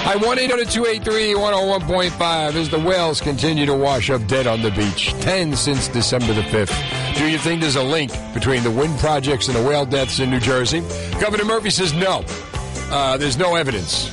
Hi, 0.06 0.16
1 0.18 0.38
800 0.38 0.70
283 0.70 1.34
101.5 1.34 2.54
as 2.54 2.70
the 2.70 2.80
whales 2.80 3.20
continue 3.20 3.66
to 3.66 3.74
wash 3.74 4.12
up 4.12 4.28
dead 4.28 4.46
on 4.46 4.62
the 4.62 4.70
beach. 4.70 5.14
10 5.22 5.56
since 5.56 5.88
December 5.88 6.32
the 6.32 6.44
5th. 6.44 7.18
Do 7.18 7.28
you 7.28 7.40
think 7.40 7.62
there's 7.62 7.76
a 7.76 7.82
link 7.82 8.12
between 8.32 8.62
the 8.62 8.70
wind 8.70 9.00
projects 9.00 9.48
and 9.48 9.58
the 9.58 9.64
whale 9.64 9.84
deaths 9.84 10.20
in 10.20 10.30
New 10.30 10.40
Jersey? 10.40 10.82
Governor 11.20 11.46
Murphy 11.46 11.72
says 11.72 11.92
no. 11.94 12.24
Uh, 12.92 13.18
there's 13.18 13.40
no 13.40 13.56
evidence. 13.56 14.10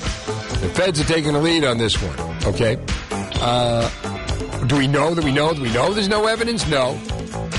The 0.62 0.70
feds 0.70 0.98
are 0.98 1.04
taking 1.04 1.34
the 1.34 1.38
lead 1.38 1.62
on 1.62 1.76
this 1.76 2.00
one, 2.02 2.18
okay? 2.46 2.78
Uh, 3.42 3.86
do 4.68 4.78
we 4.78 4.86
know 4.86 5.12
that 5.12 5.22
we 5.22 5.30
know 5.30 5.52
that 5.52 5.60
we 5.60 5.70
know 5.74 5.92
there's 5.92 6.08
no 6.08 6.24
evidence? 6.26 6.66
No. 6.68 6.94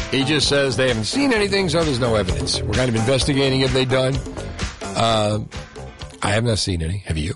He 0.09 0.23
just 0.23 0.49
says 0.49 0.75
they 0.75 0.87
haven't 0.87 1.05
seen 1.05 1.33
anything, 1.33 1.69
so 1.69 1.83
there's 1.83 1.99
no 1.99 2.15
evidence. 2.15 2.63
We're 2.63 2.73
kind 2.73 2.89
of 2.89 2.95
investigating 2.95 3.59
have 3.59 3.73
they 3.73 3.85
done? 3.85 4.15
Uh, 4.81 5.41
I 6.23 6.31
have 6.31 6.43
not 6.43 6.57
seen 6.57 6.81
any. 6.81 6.97
Have 7.05 7.19
you? 7.19 7.35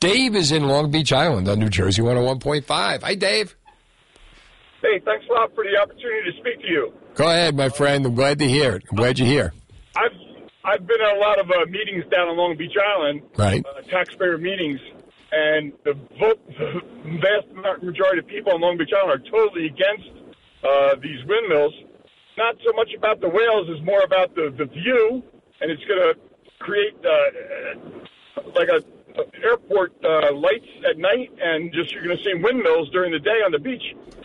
Dave 0.00 0.34
is 0.34 0.50
in 0.50 0.66
Long 0.66 0.90
Beach 0.90 1.12
Island 1.12 1.46
on 1.46 1.58
New 1.58 1.68
Jersey 1.68 2.00
101.5. 2.00 3.02
Hi, 3.02 3.14
Dave. 3.14 3.54
Hey, 4.80 4.98
thanks 5.04 5.26
a 5.28 5.32
lot 5.34 5.54
for 5.54 5.62
the 5.62 5.76
opportunity 5.78 6.32
to 6.32 6.38
speak 6.40 6.60
to 6.62 6.66
you. 6.68 6.92
Go 7.14 7.28
ahead, 7.28 7.54
my 7.54 7.68
friend. 7.68 8.06
I'm 8.06 8.14
glad 8.14 8.38
to 8.38 8.48
hear 8.48 8.76
it. 8.76 8.84
I'm 8.90 8.96
glad 8.96 9.18
you're 9.18 9.28
here. 9.28 9.52
I've 9.94 10.12
I've 10.64 10.86
been 10.86 11.00
at 11.02 11.16
a 11.16 11.20
lot 11.20 11.38
of 11.38 11.50
uh, 11.50 11.66
meetings 11.68 12.04
down 12.10 12.28
on 12.28 12.36
Long 12.38 12.56
Beach 12.56 12.72
Island, 12.82 13.22
Right. 13.36 13.62
uh, 13.66 13.82
taxpayer 13.90 14.38
meetings, 14.38 14.80
and 15.32 15.72
the 15.84 15.92
vote, 16.18 16.40
the 16.58 16.80
vast 17.20 17.82
majority 17.82 18.20
of 18.20 18.26
people 18.26 18.52
on 18.54 18.60
Long 18.62 18.78
Beach 18.78 18.90
Island 18.96 19.20
are 19.20 19.30
totally 19.30 19.66
against 19.66 20.08
uh, 20.64 20.94
these 21.02 21.18
windmills. 21.26 21.74
Not 22.38 22.56
so 22.64 22.72
much 22.72 22.88
about 22.96 23.20
the 23.20 23.28
whales, 23.28 23.68
as 23.68 23.84
more 23.84 24.00
about 24.02 24.34
the 24.34 24.48
the 24.56 24.64
view, 24.64 25.22
and 25.60 25.70
it's 25.70 25.84
going 25.84 26.00
to 26.00 26.14
create 26.58 26.94
uh, 27.04 28.40
like 28.54 28.68
a 28.68 28.82
airport 29.42 29.92
uh, 30.04 30.32
lights 30.34 30.66
at 30.88 30.98
night, 30.98 31.30
and 31.42 31.72
just 31.72 31.92
you're 31.92 32.04
going 32.04 32.16
to 32.16 32.22
see 32.24 32.34
windmills 32.34 32.90
during 32.90 33.12
the 33.12 33.18
day 33.18 33.40
on 33.44 33.52
the 33.52 33.58
beach, 33.58 33.82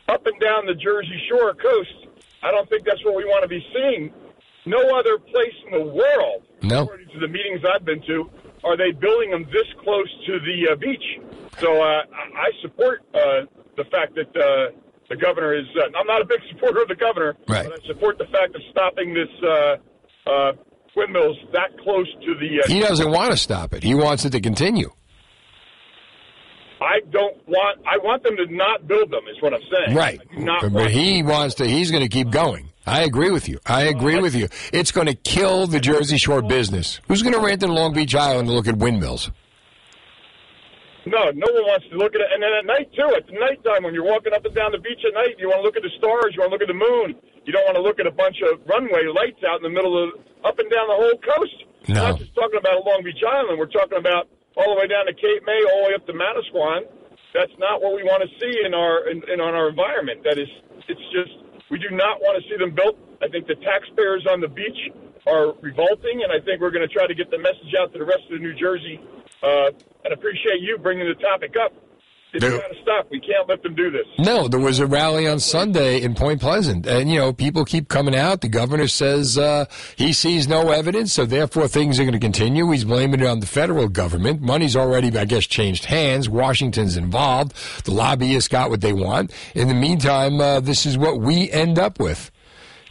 up 0.09 0.25
and 0.25 0.39
down 0.39 0.65
the 0.65 0.75
Jersey 0.75 1.19
Shore 1.29 1.53
coast. 1.53 2.07
I 2.43 2.51
don't 2.51 2.69
think 2.69 2.85
that's 2.85 3.03
what 3.03 3.15
we 3.15 3.25
want 3.25 3.43
to 3.43 3.47
be 3.49 3.65
seeing. 3.73 4.13
No 4.65 4.97
other 4.97 5.17
place 5.19 5.53
in 5.67 5.77
the 5.79 5.85
world, 5.85 6.43
No. 6.63 6.83
according 6.83 7.09
to 7.09 7.19
the 7.19 7.27
meetings 7.27 7.61
I've 7.63 7.85
been 7.85 8.01
to, 8.03 8.29
are 8.63 8.75
they 8.75 8.91
building 8.91 9.29
them 9.31 9.45
this 9.51 9.67
close 9.83 10.09
to 10.25 10.39
the 10.39 10.71
uh, 10.71 10.75
beach. 10.75 11.03
So 11.59 11.81
uh, 11.81 12.01
I 12.35 12.49
support 12.61 13.03
uh, 13.13 13.45
the 13.77 13.85
fact 13.91 14.15
that 14.15 14.35
uh, 14.35 14.71
the 15.09 15.15
governor 15.15 15.53
is. 15.53 15.65
Uh, 15.77 15.85
I'm 15.97 16.07
not 16.07 16.21
a 16.21 16.25
big 16.25 16.39
supporter 16.51 16.81
of 16.81 16.87
the 16.87 16.95
governor, 16.95 17.35
Right. 17.47 17.67
but 17.69 17.79
I 17.83 17.87
support 17.87 18.17
the 18.17 18.25
fact 18.25 18.55
of 18.55 18.61
stopping 18.71 19.13
this 19.13 19.29
uh, 19.43 19.77
uh, 20.27 20.51
windmills 20.95 21.37
that 21.53 21.77
close 21.79 22.07
to 22.25 22.35
the. 22.35 22.61
Uh, 22.63 22.67
He 22.67 22.79
doesn't 22.79 23.11
want 23.11 23.31
to 23.31 23.37
stop 23.37 23.73
it. 23.73 23.83
He 23.83 23.95
wants 23.95 24.25
it 24.25 24.31
to 24.31 24.41
continue. 24.41 24.91
I 26.81 26.99
don't 27.09 27.37
want. 27.47 27.79
I 27.87 27.97
want 27.97 28.23
them 28.23 28.35
to 28.37 28.45
not 28.53 28.87
build 28.87 29.09
them. 29.09 29.21
Is 29.33 29.41
what 29.41 29.53
I'm 29.53 29.61
saying. 29.61 29.95
Right. 29.95 30.19
But 30.61 30.71
want 30.71 30.91
he 30.91 31.23
wants 31.23 31.55
to, 31.55 31.67
he's 31.67 31.89
going 31.89 32.03
to 32.03 32.09
keep 32.09 32.31
going. 32.31 32.69
I 32.85 33.01
agree 33.03 33.31
with 33.31 33.49
you. 33.49 33.59
I 33.65 33.83
agree 33.83 34.19
with 34.19 34.35
you. 34.35 34.47
It's 34.71 34.91
going 34.91 35.07
to 35.07 35.15
kill 35.15 35.65
the 35.67 35.79
Jersey 35.79 36.17
Shore 36.17 36.41
business. 36.41 36.99
Who's 37.07 37.23
going 37.23 37.33
to 37.33 37.39
rent 37.39 37.63
in 37.63 37.71
Long 37.71 37.93
Beach 37.93 38.13
Island 38.13 38.47
to 38.47 38.53
look 38.53 38.67
at 38.67 38.77
windmills? 38.77 39.31
No, 41.07 41.31
no 41.31 41.47
one 41.53 41.63
wants 41.65 41.85
to 41.89 41.97
look 41.97 42.13
at 42.15 42.21
it. 42.21 42.27
And 42.33 42.41
then 42.43 42.51
at 42.53 42.65
night 42.65 42.91
too, 42.93 43.09
at 43.15 43.31
nighttime 43.31 43.83
when 43.83 43.93
you're 43.93 44.03
walking 44.05 44.33
up 44.33 44.43
and 44.45 44.53
down 44.53 44.71
the 44.71 44.79
beach 44.79 45.01
at 45.07 45.13
night, 45.13 45.35
you 45.37 45.47
want 45.47 45.59
to 45.59 45.63
look 45.63 45.77
at 45.77 45.83
the 45.83 45.91
stars, 45.97 46.33
you 46.35 46.41
want 46.41 46.51
to 46.51 46.57
look 46.57 46.61
at 46.61 46.67
the 46.67 46.73
moon. 46.73 47.15
You 47.45 47.53
don't 47.53 47.65
want 47.65 47.77
to 47.77 47.85
look 47.85 48.01
at 48.01 48.09
a 48.09 48.11
bunch 48.11 48.41
of 48.41 48.59
runway 48.65 49.05
lights 49.05 49.45
out 49.45 49.61
in 49.61 49.63
the 49.63 49.73
middle 49.73 49.93
of 49.93 50.17
up 50.43 50.57
and 50.57 50.69
down 50.69 50.89
the 50.89 50.97
whole 50.97 51.17
coast. 51.21 51.57
No. 51.87 52.01
We're 52.01 52.09
not 52.09 52.19
just 52.19 52.33
talking 52.33 52.57
about 52.57 52.81
Long 52.85 53.05
Beach 53.05 53.21
Island. 53.21 53.61
We're 53.61 53.69
talking 53.69 53.97
about 53.97 54.27
all 54.57 54.73
the 54.73 54.77
way 54.81 54.87
down 54.89 55.05
to 55.05 55.13
Cape 55.13 55.45
May, 55.45 55.61
all 55.69 55.85
the 55.85 55.87
way 55.89 55.95
up 55.95 56.05
to 56.09 56.13
Manasquan. 56.13 56.89
That's 57.37 57.53
not 57.61 57.81
what 57.85 57.93
we 57.93 58.01
want 58.01 58.25
to 58.25 58.29
see 58.41 58.65
in 58.65 58.73
our 58.73 59.05
in, 59.11 59.21
in 59.29 59.37
on 59.39 59.53
our 59.53 59.69
environment. 59.69 60.23
That 60.23 60.41
is, 60.41 60.49
it's 60.89 61.05
just 61.13 61.37
we 61.69 61.77
do 61.77 61.93
not 61.93 62.17
want 62.21 62.41
to 62.41 62.43
see 62.49 62.57
them 62.57 62.73
built. 62.73 62.97
I 63.21 63.27
think 63.27 63.45
the 63.45 63.59
taxpayers 63.61 64.25
on 64.25 64.41
the 64.41 64.47
beach 64.47 64.89
are 65.27 65.53
revolting, 65.61 66.23
and 66.23 66.31
I 66.31 66.39
think 66.41 66.61
we're 66.61 66.73
going 66.73 66.87
to 66.87 66.93
try 66.93 67.05
to 67.05 67.13
get 67.13 67.29
the 67.29 67.37
message 67.37 67.73
out 67.77 67.93
to 67.93 67.99
the 67.99 68.05
rest 68.05 68.25
of 68.31 68.41
New 68.41 68.53
Jersey. 68.53 68.97
Uh, 69.43 69.69
and 70.05 70.13
appreciate 70.13 70.61
you 70.61 70.77
bringing 70.77 71.05
the 71.05 71.19
topic 71.21 71.53
up. 71.59 71.73
It's 72.35 72.45
got 72.45 72.67
to 72.67 72.81
stop. 72.81 73.07
We 73.09 73.19
can't 73.19 73.47
let 73.47 73.63
them 73.63 73.75
do 73.75 73.89
this. 73.91 74.05
No, 74.19 74.47
there 74.47 74.59
was 74.59 74.79
a 74.79 74.87
rally 74.87 75.27
on 75.27 75.39
Sunday 75.39 76.01
in 76.01 76.15
Point 76.15 76.41
Pleasant, 76.41 76.85
and 76.85 77.09
you 77.09 77.17
know 77.17 77.31
people 77.33 77.65
keep 77.65 77.87
coming 77.87 78.15
out. 78.15 78.41
The 78.41 78.49
governor 78.49 78.87
says 78.87 79.37
uh, 79.37 79.65
he 79.95 80.13
sees 80.13 80.47
no 80.47 80.71
evidence, 80.71 81.13
so 81.13 81.25
therefore 81.25 81.67
things 81.67 81.99
are 81.99 82.03
going 82.03 82.13
to 82.13 82.19
continue. 82.19 82.69
He's 82.71 82.83
blaming 82.83 83.21
it 83.21 83.25
on 83.25 83.39
the 83.39 83.45
federal 83.45 83.87
government. 83.87 84.41
Money's 84.41 84.75
already, 84.75 85.17
I 85.17 85.25
guess, 85.25 85.45
changed 85.45 85.85
hands. 85.85 86.27
Washington's 86.27 86.97
involved. 86.97 87.53
The 87.85 87.91
lobbyists 87.91 88.49
got 88.49 88.69
what 88.69 88.81
they 88.81 88.93
want. 88.93 89.31
In 89.53 89.67
the 89.67 89.73
meantime, 89.73 90.41
uh, 90.41 90.59
this 90.59 90.85
is 90.85 90.97
what 90.97 91.19
we 91.21 91.49
end 91.51 91.79
up 91.79 91.99
with. 91.99 92.31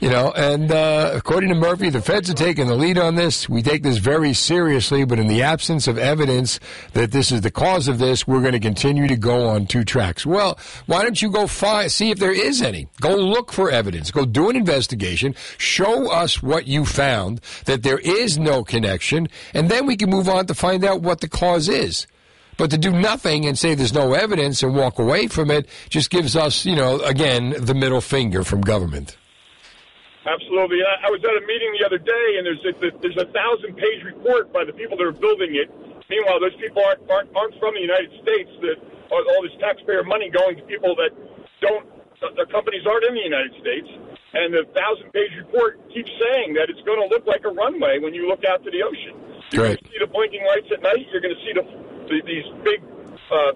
You 0.00 0.10
know, 0.10 0.32
and 0.32 0.72
uh, 0.72 1.12
according 1.14 1.50
to 1.50 1.54
Murphy, 1.54 1.88
the 1.88 2.02
feds 2.02 2.28
are 2.28 2.34
taking 2.34 2.66
the 2.66 2.74
lead 2.74 2.98
on 2.98 3.14
this. 3.14 3.48
We 3.48 3.62
take 3.62 3.84
this 3.84 3.98
very 3.98 4.34
seriously, 4.34 5.04
but 5.04 5.20
in 5.20 5.28
the 5.28 5.42
absence 5.42 5.86
of 5.86 5.96
evidence 5.96 6.58
that 6.94 7.12
this 7.12 7.30
is 7.30 7.42
the 7.42 7.50
cause 7.50 7.86
of 7.86 7.98
this, 7.98 8.26
we're 8.26 8.40
going 8.40 8.52
to 8.52 8.60
continue 8.60 9.06
to 9.06 9.16
go 9.16 9.48
on 9.48 9.66
two 9.66 9.84
tracks. 9.84 10.26
Well, 10.26 10.58
why 10.86 11.04
don't 11.04 11.22
you 11.22 11.30
go 11.30 11.46
find, 11.46 11.92
see 11.92 12.10
if 12.10 12.18
there 12.18 12.32
is 12.32 12.60
any? 12.60 12.88
Go 13.00 13.14
look 13.14 13.52
for 13.52 13.70
evidence. 13.70 14.10
Go 14.10 14.26
do 14.26 14.50
an 14.50 14.56
investigation. 14.56 15.36
Show 15.58 16.10
us 16.10 16.42
what 16.42 16.66
you 16.66 16.84
found, 16.84 17.40
that 17.66 17.84
there 17.84 18.00
is 18.00 18.36
no 18.36 18.64
connection, 18.64 19.28
and 19.54 19.70
then 19.70 19.86
we 19.86 19.96
can 19.96 20.10
move 20.10 20.28
on 20.28 20.46
to 20.46 20.54
find 20.54 20.84
out 20.84 21.02
what 21.02 21.20
the 21.20 21.28
cause 21.28 21.68
is. 21.68 22.08
But 22.56 22.70
to 22.70 22.78
do 22.78 22.90
nothing 22.90 23.46
and 23.46 23.56
say 23.56 23.74
there's 23.74 23.94
no 23.94 24.12
evidence 24.12 24.62
and 24.62 24.74
walk 24.74 24.98
away 24.98 25.28
from 25.28 25.52
it 25.52 25.68
just 25.88 26.10
gives 26.10 26.34
us, 26.36 26.66
you 26.66 26.74
know, 26.74 27.00
again, 27.00 27.54
the 27.58 27.74
middle 27.74 28.00
finger 28.00 28.42
from 28.42 28.60
government. 28.60 29.16
Absolutely. 30.24 30.80
I, 30.80 31.06
I 31.06 31.10
was 31.12 31.20
at 31.20 31.36
a 31.36 31.44
meeting 31.46 31.76
the 31.78 31.84
other 31.84 31.98
day, 32.00 32.26
and 32.40 32.46
there's 32.48 32.64
a, 32.64 32.72
there's 33.00 33.20
a 33.20 33.28
thousand 33.32 33.76
page 33.76 34.00
report 34.04 34.52
by 34.52 34.64
the 34.64 34.72
people 34.72 34.96
that 34.96 35.04
are 35.04 35.12
building 35.12 35.54
it 35.54 35.68
Meanwhile, 36.10 36.40
those 36.40 36.56
people 36.60 36.84
aren't, 36.84 37.00
aren't, 37.08 37.30
aren't 37.32 37.56
from 37.58 37.74
the 37.74 37.80
United 37.80 38.12
States. 38.20 38.50
That 38.60 38.76
all, 39.08 39.24
all 39.24 39.40
this 39.42 39.56
taxpayer 39.60 40.04
money 40.04 40.28
going 40.28 40.56
to 40.56 40.64
people 40.68 40.92
that 41.00 41.12
don't, 41.64 41.88
their 42.36 42.48
companies 42.48 42.84
aren't 42.84 43.04
in 43.08 43.14
the 43.16 43.24
United 43.24 43.52
States. 43.60 43.88
And 44.34 44.52
the 44.52 44.66
thousand 44.74 45.12
page 45.12 45.32
report 45.38 45.80
keeps 45.94 46.10
saying 46.20 46.54
that 46.60 46.68
it's 46.68 46.82
going 46.84 47.00
to 47.00 47.08
look 47.08 47.24
like 47.24 47.44
a 47.46 47.52
runway 47.52 48.02
when 48.02 48.12
you 48.12 48.28
look 48.28 48.44
out 48.44 48.64
to 48.64 48.70
the 48.70 48.82
ocean. 48.82 49.16
You're 49.52 49.70
Right. 49.70 49.78
going 49.78 49.86
to 49.86 49.90
see 49.92 50.00
the 50.00 50.10
blinking 50.10 50.44
lights 50.44 50.68
at 50.74 50.82
night. 50.82 51.06
You're 51.12 51.22
going 51.22 51.36
to 51.36 51.42
see 51.46 51.54
the, 51.54 51.64
the 52.10 52.16
these 52.26 52.48
big 52.66 52.80
uh, 53.30 53.52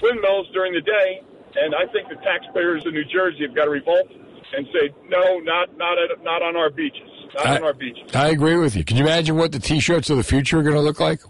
windmills 0.00 0.48
during 0.52 0.72
the 0.72 0.80
day. 0.82 1.22
And 1.54 1.74
I 1.74 1.84
think 1.92 2.08
the 2.08 2.16
taxpayers 2.24 2.82
in 2.86 2.94
New 2.94 3.04
Jersey 3.04 3.44
have 3.44 3.54
got 3.54 3.66
to 3.66 3.70
revolt 3.70 4.08
and 4.54 4.66
say, 4.72 4.94
no, 5.08 5.38
not 5.40 5.76
not 5.76 5.98
at, 5.98 6.22
not 6.22 6.42
on 6.42 6.56
our 6.56 6.70
beaches, 6.70 7.08
not 7.34 7.46
I- 7.46 7.56
on 7.56 7.64
our 7.64 7.74
beaches. 7.74 8.02
I 8.14 8.28
agree 8.28 8.56
with 8.56 8.76
you. 8.76 8.84
Can 8.84 8.96
you 8.96 9.04
imagine 9.04 9.36
what 9.36 9.52
the 9.52 9.58
T-shirts 9.58 10.10
of 10.10 10.16
the 10.16 10.24
future 10.24 10.58
are 10.58 10.62
going 10.62 10.74
to 10.74 10.80
look 10.80 11.00
like? 11.00 11.20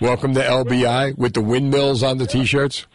Welcome 0.00 0.34
to 0.34 0.40
LBI 0.40 1.16
with 1.16 1.34
the 1.34 1.40
windmills 1.40 2.02
on 2.02 2.18
the 2.18 2.26
T-shirts. 2.26 2.86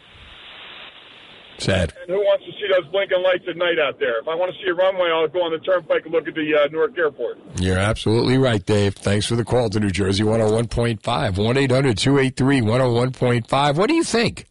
Sad. 1.58 1.92
And 2.02 2.10
who 2.10 2.18
wants 2.18 2.44
to 2.44 2.52
see 2.52 2.68
those 2.70 2.86
blinking 2.92 3.20
lights 3.20 3.42
at 3.48 3.56
night 3.56 3.80
out 3.80 3.98
there? 3.98 4.20
If 4.20 4.28
I 4.28 4.34
want 4.36 4.52
to 4.52 4.58
see 4.62 4.70
a 4.70 4.74
runway, 4.74 5.10
I'll 5.12 5.26
go 5.26 5.40
on 5.42 5.50
the 5.50 5.58
turnpike 5.58 6.04
and 6.04 6.12
look 6.14 6.28
at 6.28 6.34
the 6.34 6.54
uh, 6.54 6.68
Newark 6.70 6.96
Airport. 6.96 7.38
You're 7.58 7.78
absolutely 7.78 8.38
right, 8.38 8.64
Dave. 8.64 8.94
Thanks 8.94 9.26
for 9.26 9.34
the 9.34 9.44
call 9.44 9.68
to 9.70 9.80
New 9.80 9.90
Jersey 9.90 10.22
101.5. 10.22 11.36
1 11.44 11.56
800 11.56 11.98
283 11.98 12.60
101.5. 12.60 13.74
What 13.74 13.88
do 13.88 13.94
you 13.94 14.04
think? 14.04 14.46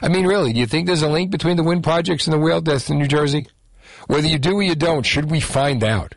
I 0.00 0.06
mean, 0.08 0.26
really, 0.26 0.52
do 0.52 0.60
you 0.60 0.66
think 0.66 0.86
there's 0.86 1.02
a 1.02 1.08
link 1.08 1.32
between 1.32 1.56
the 1.56 1.64
wind 1.64 1.82
projects 1.82 2.26
and 2.28 2.34
the 2.34 2.38
whale 2.38 2.60
deaths 2.60 2.88
in 2.88 2.98
New 2.98 3.08
Jersey? 3.08 3.48
Whether 4.06 4.28
you 4.28 4.38
do 4.38 4.56
or 4.56 4.62
you 4.62 4.74
don't, 4.74 5.04
should 5.04 5.30
we 5.30 5.40
find 5.40 5.82
out? 5.82 6.14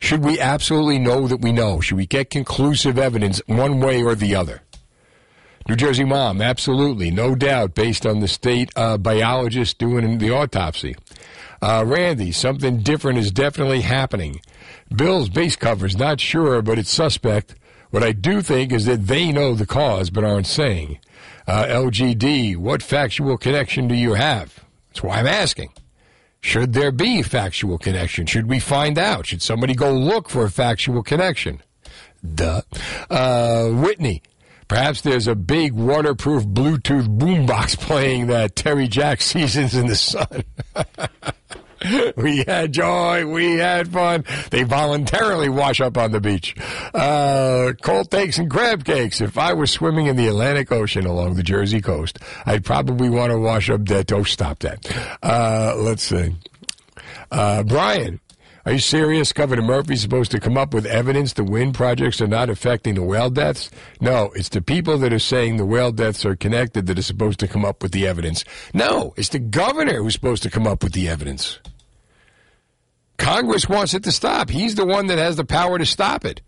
Should 0.00 0.24
we 0.24 0.40
absolutely 0.40 0.98
know 0.98 1.26
that 1.28 1.40
we 1.42 1.52
know? 1.52 1.80
Should 1.80 1.96
we 1.96 2.06
get 2.06 2.30
conclusive 2.30 2.98
evidence 2.98 3.42
one 3.46 3.80
way 3.80 4.02
or 4.02 4.14
the 4.14 4.34
other? 4.34 4.62
New 5.68 5.76
Jersey 5.76 6.04
mom, 6.04 6.40
absolutely, 6.40 7.10
no 7.10 7.34
doubt, 7.34 7.74
based 7.74 8.06
on 8.06 8.20
the 8.20 8.28
state 8.28 8.72
uh, 8.76 8.96
biologist 8.96 9.78
doing 9.78 10.18
the 10.18 10.30
autopsy. 10.30 10.96
Uh, 11.62 11.84
Randy, 11.86 12.32
something 12.32 12.78
different 12.78 13.18
is 13.18 13.30
definitely 13.30 13.82
happening. 13.82 14.40
Bill's 14.94 15.28
base 15.28 15.56
cover's 15.56 15.96
not 15.96 16.18
sure, 16.18 16.62
but 16.62 16.78
it's 16.78 16.90
suspect. 16.90 17.54
What 17.90 18.02
I 18.02 18.12
do 18.12 18.40
think 18.40 18.72
is 18.72 18.86
that 18.86 19.06
they 19.06 19.30
know 19.32 19.54
the 19.54 19.66
cause, 19.66 20.10
but 20.10 20.24
aren't 20.24 20.46
saying. 20.46 20.98
Uh, 21.46 21.66
LGD, 21.66 22.56
what 22.56 22.82
factual 22.82 23.36
connection 23.36 23.86
do 23.86 23.94
you 23.94 24.14
have? 24.14 24.64
That's 24.88 25.02
why 25.02 25.18
I'm 25.18 25.26
asking. 25.26 25.70
Should 26.40 26.72
there 26.72 26.90
be 26.90 27.22
factual 27.22 27.78
connection? 27.78 28.26
Should 28.26 28.48
we 28.48 28.60
find 28.60 28.98
out? 28.98 29.26
Should 29.26 29.42
somebody 29.42 29.74
go 29.74 29.92
look 29.92 30.28
for 30.30 30.44
a 30.44 30.50
factual 30.50 31.02
connection? 31.02 31.62
Duh. 32.34 32.62
Uh, 33.10 33.68
Whitney, 33.68 34.22
perhaps 34.68 35.02
there's 35.02 35.26
a 35.26 35.34
big 35.34 35.72
waterproof 35.72 36.44
Bluetooth 36.44 37.18
boombox 37.18 37.78
playing 37.80 38.28
that 38.28 38.56
Terry 38.56 38.88
Jacks 38.88 39.24
seasons 39.32 39.74
in 39.74 39.86
the 39.86 39.96
sun. 39.96 40.44
we 42.16 42.44
had 42.44 42.72
joy. 42.72 43.26
We 43.26 43.54
had 43.54 43.88
fun. 43.88 44.24
They 44.50 44.64
voluntarily 44.64 45.48
wash 45.48 45.80
up 45.80 45.96
on 45.96 46.12
the 46.12 46.20
beach. 46.20 46.54
Uh, 46.92 47.72
cold 47.82 48.10
takes 48.10 48.38
and 48.38 48.50
crab 48.50 48.84
cakes. 48.84 49.20
If 49.20 49.38
I 49.38 49.54
was 49.54 49.70
swimming 49.70 50.06
in 50.06 50.16
the 50.16 50.26
Atlantic 50.26 50.70
Ocean 50.72 51.06
along 51.06 51.34
the 51.34 51.42
Jersey 51.42 51.80
coast, 51.80 52.18
I'd 52.44 52.64
probably 52.64 53.08
want 53.08 53.32
to 53.32 53.38
wash 53.38 53.70
up 53.70 53.86
that. 53.86 54.12
Oh, 54.12 54.24
stop 54.24 54.58
that. 54.60 55.18
Uh, 55.22 55.74
let's 55.76 56.02
see. 56.02 56.34
Uh, 57.30 57.62
Brian, 57.62 58.20
are 58.66 58.72
you 58.72 58.78
serious? 58.78 59.32
Governor 59.32 59.62
Murphy's 59.62 60.02
supposed 60.02 60.30
to 60.32 60.40
come 60.40 60.58
up 60.58 60.74
with 60.74 60.84
evidence 60.84 61.32
the 61.32 61.44
wind 61.44 61.74
projects 61.74 62.20
are 62.20 62.26
not 62.26 62.50
affecting 62.50 62.94
the 62.94 63.02
whale 63.02 63.30
deaths? 63.30 63.70
No, 64.00 64.30
it's 64.34 64.50
the 64.50 64.60
people 64.60 64.98
that 64.98 65.12
are 65.12 65.18
saying 65.18 65.56
the 65.56 65.64
whale 65.64 65.92
deaths 65.92 66.24
are 66.26 66.36
connected 66.36 66.86
that 66.86 66.98
are 66.98 67.02
supposed 67.02 67.40
to 67.40 67.48
come 67.48 67.64
up 67.64 67.82
with 67.82 67.92
the 67.92 68.06
evidence. 68.06 68.44
No, 68.74 69.14
it's 69.16 69.30
the 69.30 69.38
governor 69.38 70.02
who's 70.02 70.14
supposed 70.14 70.42
to 70.42 70.50
come 70.50 70.66
up 70.66 70.82
with 70.82 70.92
the 70.92 71.08
evidence. 71.08 71.58
Congress 73.16 73.68
wants 73.68 73.94
it 73.94 74.04
to 74.04 74.12
stop. 74.12 74.50
He's 74.50 74.74
the 74.74 74.86
one 74.86 75.06
that 75.06 75.18
has 75.18 75.36
the 75.36 75.44
power 75.44 75.78
to 75.78 75.86
stop 75.86 76.24
it. 76.24 76.40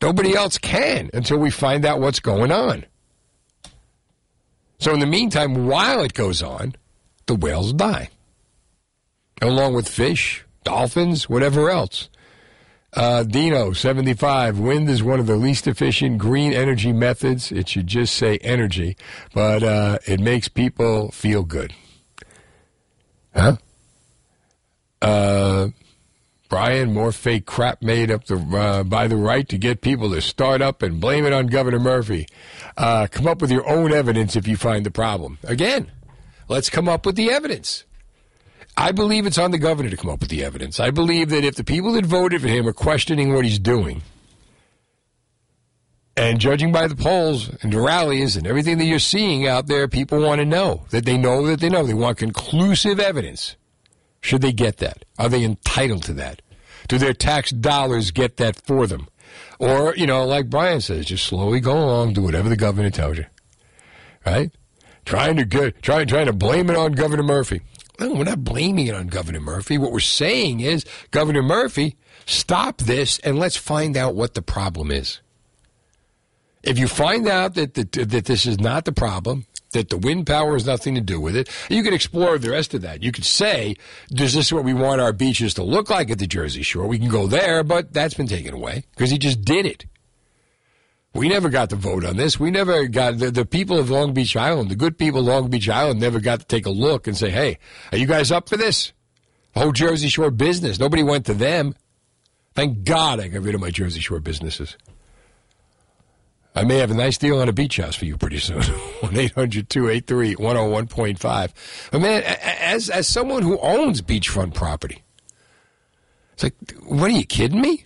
Nobody 0.00 0.34
else 0.34 0.58
can 0.58 1.10
until 1.14 1.38
we 1.38 1.50
find 1.50 1.84
out 1.84 2.00
what's 2.00 2.20
going 2.20 2.50
on. 2.50 2.84
So, 4.78 4.92
in 4.92 5.00
the 5.00 5.06
meantime, 5.06 5.66
while 5.66 6.02
it 6.02 6.12
goes 6.12 6.42
on, 6.42 6.74
the 7.26 7.36
whales 7.36 7.72
die, 7.72 8.10
along 9.40 9.74
with 9.74 9.88
fish, 9.88 10.44
dolphins, 10.64 11.28
whatever 11.28 11.70
else. 11.70 12.08
Uh, 12.94 13.22
Dino, 13.22 13.72
75. 13.72 14.58
Wind 14.58 14.88
is 14.90 15.02
one 15.02 15.18
of 15.18 15.26
the 15.26 15.36
least 15.36 15.66
efficient 15.66 16.18
green 16.18 16.52
energy 16.52 16.92
methods. 16.92 17.50
It 17.50 17.68
should 17.68 17.86
just 17.86 18.14
say 18.14 18.36
energy, 18.38 18.96
but 19.32 19.62
uh, 19.62 19.98
it 20.06 20.20
makes 20.20 20.48
people 20.48 21.10
feel 21.10 21.42
good. 21.42 21.72
Huh? 23.34 23.56
Uh, 25.00 25.68
Brian, 26.50 26.92
more 26.92 27.12
fake 27.12 27.46
crap 27.46 27.80
made 27.80 28.10
up 28.10 28.26
the, 28.26 28.36
uh, 28.36 28.82
by 28.82 29.08
the 29.08 29.16
right 29.16 29.48
to 29.48 29.56
get 29.56 29.80
people 29.80 30.10
to 30.10 30.20
start 30.20 30.60
up 30.60 30.82
and 30.82 31.00
blame 31.00 31.24
it 31.24 31.32
on 31.32 31.46
Governor 31.46 31.80
Murphy. 31.80 32.26
Uh, 32.76 33.06
come 33.10 33.26
up 33.26 33.40
with 33.40 33.50
your 33.50 33.66
own 33.66 33.90
evidence 33.90 34.36
if 34.36 34.46
you 34.46 34.58
find 34.58 34.84
the 34.84 34.90
problem. 34.90 35.38
Again, 35.44 35.90
let's 36.48 36.68
come 36.68 36.90
up 36.90 37.06
with 37.06 37.16
the 37.16 37.30
evidence. 37.30 37.84
I 38.76 38.92
believe 38.92 39.26
it's 39.26 39.38
on 39.38 39.50
the 39.50 39.58
governor 39.58 39.90
to 39.90 39.96
come 39.96 40.10
up 40.10 40.20
with 40.20 40.30
the 40.30 40.44
evidence. 40.44 40.80
I 40.80 40.90
believe 40.90 41.28
that 41.30 41.44
if 41.44 41.56
the 41.56 41.64
people 41.64 41.92
that 41.92 42.06
voted 42.06 42.40
for 42.40 42.48
him 42.48 42.66
are 42.66 42.72
questioning 42.72 43.34
what 43.34 43.44
he's 43.44 43.58
doing, 43.58 44.02
and 46.16 46.38
judging 46.38 46.72
by 46.72 46.86
the 46.88 46.96
polls 46.96 47.50
and 47.62 47.72
the 47.72 47.80
rallies 47.80 48.36
and 48.36 48.46
everything 48.46 48.78
that 48.78 48.84
you're 48.84 48.98
seeing 48.98 49.46
out 49.46 49.66
there, 49.66 49.88
people 49.88 50.20
want 50.20 50.40
to 50.40 50.44
know 50.44 50.84
that 50.90 51.06
they 51.06 51.16
know 51.16 51.46
that 51.46 51.60
they 51.60 51.70
know. 51.70 51.84
They 51.84 51.94
want 51.94 52.18
conclusive 52.18 53.00
evidence. 53.00 53.56
Should 54.20 54.42
they 54.42 54.52
get 54.52 54.76
that? 54.78 55.04
Are 55.18 55.28
they 55.28 55.42
entitled 55.42 56.02
to 56.04 56.12
that? 56.14 56.42
Do 56.88 56.98
their 56.98 57.14
tax 57.14 57.50
dollars 57.50 58.10
get 58.10 58.36
that 58.36 58.56
for 58.56 58.86
them? 58.86 59.08
Or, 59.58 59.94
you 59.96 60.06
know, 60.06 60.26
like 60.26 60.50
Brian 60.50 60.80
says, 60.80 61.06
just 61.06 61.26
slowly 61.26 61.60
go 61.60 61.72
along, 61.72 62.12
do 62.12 62.22
whatever 62.22 62.48
the 62.48 62.56
governor 62.56 62.90
tells 62.90 63.18
you. 63.18 63.26
Right? 64.26 64.50
Trying 65.04 65.36
to 65.36 65.44
get, 65.44 65.82
trying, 65.82 66.06
trying 66.06 66.26
to 66.26 66.32
blame 66.32 66.68
it 66.70 66.76
on 66.76 66.92
Governor 66.92 67.22
Murphy. 67.22 67.62
We're 68.10 68.24
not 68.24 68.44
blaming 68.44 68.86
it 68.86 68.94
on 68.94 69.06
Governor 69.08 69.40
Murphy. 69.40 69.78
What 69.78 69.92
we're 69.92 70.00
saying 70.00 70.60
is, 70.60 70.84
Governor 71.10 71.42
Murphy, 71.42 71.96
stop 72.26 72.78
this 72.78 73.18
and 73.20 73.38
let's 73.38 73.56
find 73.56 73.96
out 73.96 74.14
what 74.14 74.34
the 74.34 74.42
problem 74.42 74.90
is. 74.90 75.20
If 76.62 76.78
you 76.78 76.86
find 76.86 77.28
out 77.28 77.54
that, 77.54 77.74
that, 77.74 77.92
that 77.92 78.24
this 78.26 78.46
is 78.46 78.60
not 78.60 78.84
the 78.84 78.92
problem, 78.92 79.46
that 79.72 79.88
the 79.88 79.98
wind 79.98 80.26
power 80.26 80.52
has 80.52 80.66
nothing 80.66 80.94
to 80.94 81.00
do 81.00 81.20
with 81.20 81.34
it, 81.34 81.48
you 81.68 81.82
can 81.82 81.92
explore 81.92 82.38
the 82.38 82.50
rest 82.50 82.74
of 82.74 82.82
that. 82.82 83.02
You 83.02 83.10
could 83.10 83.24
say, 83.24 83.76
is 84.10 84.34
this 84.34 84.52
what 84.52 84.64
we 84.64 84.74
want 84.74 85.00
our 85.00 85.12
beaches 85.12 85.54
to 85.54 85.62
look 85.62 85.90
like 85.90 86.10
at 86.10 86.18
the 86.18 86.26
Jersey 86.26 86.62
Shore? 86.62 86.86
We 86.86 86.98
can 86.98 87.08
go 87.08 87.26
there, 87.26 87.64
but 87.64 87.92
that's 87.92 88.14
been 88.14 88.28
taken 88.28 88.54
away 88.54 88.84
because 88.90 89.10
he 89.10 89.18
just 89.18 89.42
did 89.42 89.66
it. 89.66 89.86
We 91.14 91.28
never 91.28 91.50
got 91.50 91.70
to 91.70 91.76
vote 91.76 92.04
on 92.04 92.16
this. 92.16 92.40
We 92.40 92.50
never 92.50 92.86
got 92.88 93.18
the, 93.18 93.30
the 93.30 93.44
people 93.44 93.78
of 93.78 93.90
Long 93.90 94.14
Beach 94.14 94.34
Island, 94.34 94.70
the 94.70 94.76
good 94.76 94.96
people 94.96 95.20
of 95.20 95.26
Long 95.26 95.50
Beach 95.50 95.68
Island, 95.68 96.00
never 96.00 96.20
got 96.20 96.40
to 96.40 96.46
take 96.46 96.64
a 96.64 96.70
look 96.70 97.06
and 97.06 97.16
say, 97.16 97.30
"Hey, 97.30 97.58
are 97.90 97.98
you 97.98 98.06
guys 98.06 98.32
up 98.32 98.48
for 98.48 98.56
this?" 98.56 98.92
Whole 99.54 99.72
Jersey 99.72 100.08
Shore 100.08 100.30
business. 100.30 100.78
Nobody 100.78 101.02
went 101.02 101.26
to 101.26 101.34
them. 101.34 101.74
Thank 102.54 102.84
God 102.84 103.20
I 103.20 103.28
got 103.28 103.42
rid 103.42 103.54
of 103.54 103.60
my 103.60 103.70
Jersey 103.70 104.00
Shore 104.00 104.20
businesses. 104.20 104.76
I 106.54 106.64
may 106.64 106.78
have 106.78 106.90
a 106.90 106.94
nice 106.94 107.16
deal 107.16 107.40
on 107.40 107.48
a 107.48 107.52
beach 107.52 107.78
house 107.78 107.94
for 107.94 108.04
you 108.04 108.16
pretty 108.16 108.38
soon. 108.38 108.62
1 109.00 109.16
800 109.16 109.68
283 109.68 110.36
101.5. 110.36 111.90
But 111.90 112.00
man, 112.00 112.22
as, 112.22 112.90
as 112.90 113.06
someone 113.06 113.42
who 113.42 113.58
owns 113.58 114.02
beachfront 114.02 114.54
property, 114.54 115.02
it's 116.34 116.42
like, 116.44 116.54
what 116.82 117.10
are 117.10 117.14
you 117.14 117.24
kidding 117.24 117.60
me? 117.60 117.84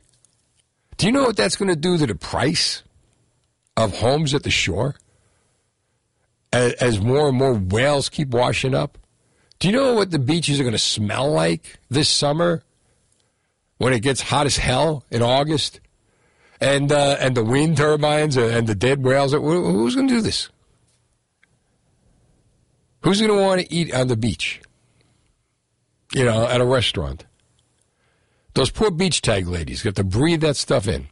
Do 0.97 1.07
you 1.07 1.12
know 1.12 1.24
what 1.24 1.37
that's 1.37 1.57
going 1.57 1.68
to 1.68 1.77
do 1.77 1.99
to 1.99 2.07
the 2.07 2.14
price 2.14 2.83
of 3.77 3.99
homes 3.99 4.35
at 4.35 4.43
the 4.43 4.51
shore? 4.51 4.97
As, 6.53 7.01
more 7.01 7.29
and 7.29 7.37
more 7.37 7.55
whales 7.55 8.09
keep 8.09 8.29
washing 8.29 8.74
up? 8.74 8.97
Do 9.59 9.68
you 9.68 9.72
know 9.72 9.95
what 9.95 10.11
the 10.11 10.18
beaches 10.18 10.59
are 10.59 10.62
going 10.62 10.72
to 10.72 10.79
smell 10.79 11.31
like 11.31 11.79
this 11.91 12.09
summer 12.09 12.62
when 13.79 13.93
it 13.93 14.01
gets 14.01 14.22
hot 14.22 14.47
as 14.47 14.57
hell 14.57 15.05
in 15.11 15.22
August? 15.22 15.81
and 16.61 16.91
uh, 16.91 17.16
and 17.20 17.37
the 17.37 17.45
wind 17.45 17.77
turbines 17.77 18.37
and 18.37 18.66
the 18.66 18.74
dead 18.74 19.03
whales. 19.03 19.33
Who's 19.33 19.95
going 19.95 20.09
to 20.09 20.14
do 20.14 20.20
this? 20.20 20.49
Who's 23.03 23.20
going 23.20 23.37
to 23.37 23.43
want 23.43 23.61
to 23.61 23.72
eat 23.72 23.95
on 23.95 24.09
the 24.09 24.16
beach? 24.16 24.61
You 26.14 26.24
know, 26.24 26.47
at 26.47 26.61
a 26.61 26.64
restaurant. 26.64 27.24
Those 28.55 28.70
poor 28.70 28.91
beach 28.91 29.20
tag 29.20 29.47
ladies 29.47 29.83
got 29.83 29.97
to 29.97 30.05
breathe 30.05 30.41
that 30.41 30.57
stuff 30.57 30.89
in. 30.89 31.09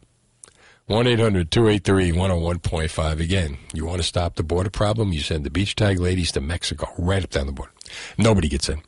1 0.86 1.06
800 1.06 1.50
283 1.50 2.12
101.5. 2.12 3.20
Again, 3.20 3.56
you 3.72 3.86
want 3.86 3.98
to 3.98 4.06
stop 4.06 4.34
the 4.34 4.42
border 4.42 4.68
problem? 4.68 5.12
You 5.12 5.20
send 5.20 5.44
the 5.44 5.50
beach 5.50 5.76
tag 5.76 5.98
ladies 5.98 6.30
to 6.32 6.42
Mexico, 6.42 6.86
right 6.98 7.24
up 7.24 7.30
down 7.30 7.46
the 7.46 7.52
border. 7.52 7.72
Nobody 8.18 8.48
gets 8.48 8.68
in. 8.68 8.82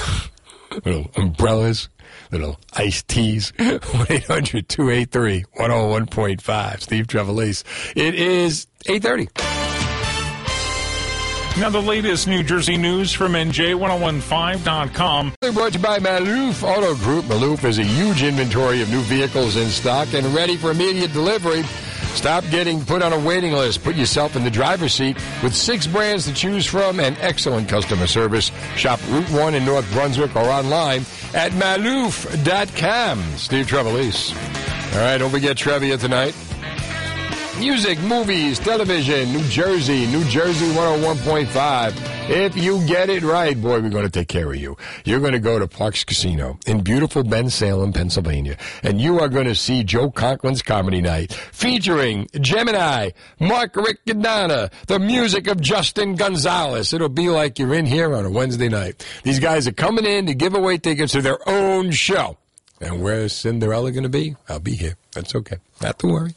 Little 0.84 1.10
umbrellas, 1.16 1.88
little 2.30 2.60
iced 2.74 3.08
teas. 3.08 3.52
1 3.58 3.80
800 4.08 4.68
283 4.68 5.44
101.5. 5.58 6.80
Steve 6.80 7.06
Trevelise. 7.06 7.64
It 7.96 8.14
is 8.14 8.66
830. 8.86 9.65
Now, 11.58 11.70
the 11.70 11.80
latest 11.80 12.28
New 12.28 12.42
Jersey 12.42 12.76
news 12.76 13.14
from 13.14 13.32
NJ1015.com. 13.32 15.32
They're 15.40 15.52
brought 15.52 15.72
to 15.72 15.78
you 15.78 15.84
by 15.84 15.98
Maloof 15.98 16.62
Auto 16.62 16.94
Group. 16.96 17.24
Maloof 17.24 17.60
has 17.60 17.78
a 17.78 17.82
huge 17.82 18.22
inventory 18.22 18.82
of 18.82 18.90
new 18.90 19.00
vehicles 19.00 19.56
in 19.56 19.68
stock 19.68 20.12
and 20.12 20.26
ready 20.34 20.58
for 20.58 20.70
immediate 20.70 21.14
delivery. 21.14 21.62
Stop 22.14 22.44
getting 22.50 22.84
put 22.84 23.00
on 23.00 23.14
a 23.14 23.18
waiting 23.18 23.52
list. 23.52 23.82
Put 23.82 23.96
yourself 23.96 24.36
in 24.36 24.44
the 24.44 24.50
driver's 24.50 24.92
seat 24.92 25.16
with 25.42 25.54
six 25.54 25.86
brands 25.86 26.26
to 26.26 26.34
choose 26.34 26.66
from 26.66 27.00
and 27.00 27.16
excellent 27.20 27.70
customer 27.70 28.06
service. 28.06 28.50
Shop 28.76 29.00
Route 29.08 29.30
1 29.30 29.54
in 29.54 29.64
North 29.64 29.90
Brunswick 29.92 30.36
or 30.36 30.44
online 30.50 31.06
at 31.32 31.52
maloof.com. 31.52 33.22
Steve 33.36 33.66
Trevelise. 33.66 34.34
All 34.94 35.00
right, 35.00 35.16
don't 35.16 35.30
forget 35.30 35.56
Trevia 35.56 35.98
tonight. 35.98 36.34
Music, 37.58 37.98
movies, 38.00 38.58
television, 38.58 39.32
New 39.32 39.42
Jersey, 39.48 40.06
New 40.08 40.22
Jersey 40.24 40.66
101.5. 40.72 42.28
If 42.28 42.54
you 42.54 42.86
get 42.86 43.08
it 43.08 43.22
right, 43.22 43.58
boy, 43.60 43.80
we're 43.80 43.88
going 43.88 44.04
to 44.04 44.10
take 44.10 44.28
care 44.28 44.50
of 44.50 44.56
you. 44.56 44.76
You're 45.06 45.20
going 45.20 45.32
to 45.32 45.38
go 45.38 45.58
to 45.58 45.66
Parx 45.66 46.04
Casino 46.04 46.58
in 46.66 46.82
beautiful 46.82 47.22
Bensalem, 47.22 47.94
Pennsylvania, 47.94 48.58
and 48.82 49.00
you 49.00 49.20
are 49.20 49.28
going 49.28 49.46
to 49.46 49.54
see 49.54 49.84
Joe 49.84 50.10
Conklin's 50.10 50.60
Comedy 50.60 51.00
Night 51.00 51.32
featuring 51.32 52.28
Gemini, 52.38 53.10
Mark 53.40 53.72
Riccadonna, 53.72 54.70
the 54.86 54.98
music 54.98 55.46
of 55.46 55.58
Justin 55.58 56.14
Gonzalez. 56.14 56.92
It'll 56.92 57.08
be 57.08 57.30
like 57.30 57.58
you're 57.58 57.74
in 57.74 57.86
here 57.86 58.14
on 58.14 58.26
a 58.26 58.30
Wednesday 58.30 58.68
night. 58.68 59.04
These 59.22 59.40
guys 59.40 59.66
are 59.66 59.72
coming 59.72 60.04
in 60.04 60.26
to 60.26 60.34
give 60.34 60.54
away 60.54 60.76
tickets 60.76 61.12
to 61.12 61.22
their 61.22 61.38
own 61.48 61.90
show. 61.90 62.36
And 62.82 63.02
where's 63.02 63.32
Cinderella 63.32 63.92
going 63.92 64.02
to 64.02 64.10
be? 64.10 64.36
I'll 64.46 64.60
be 64.60 64.74
here. 64.74 64.96
That's 65.16 65.34
okay. 65.34 65.56
Not 65.82 65.98
to 66.00 66.06
worry. 66.06 66.34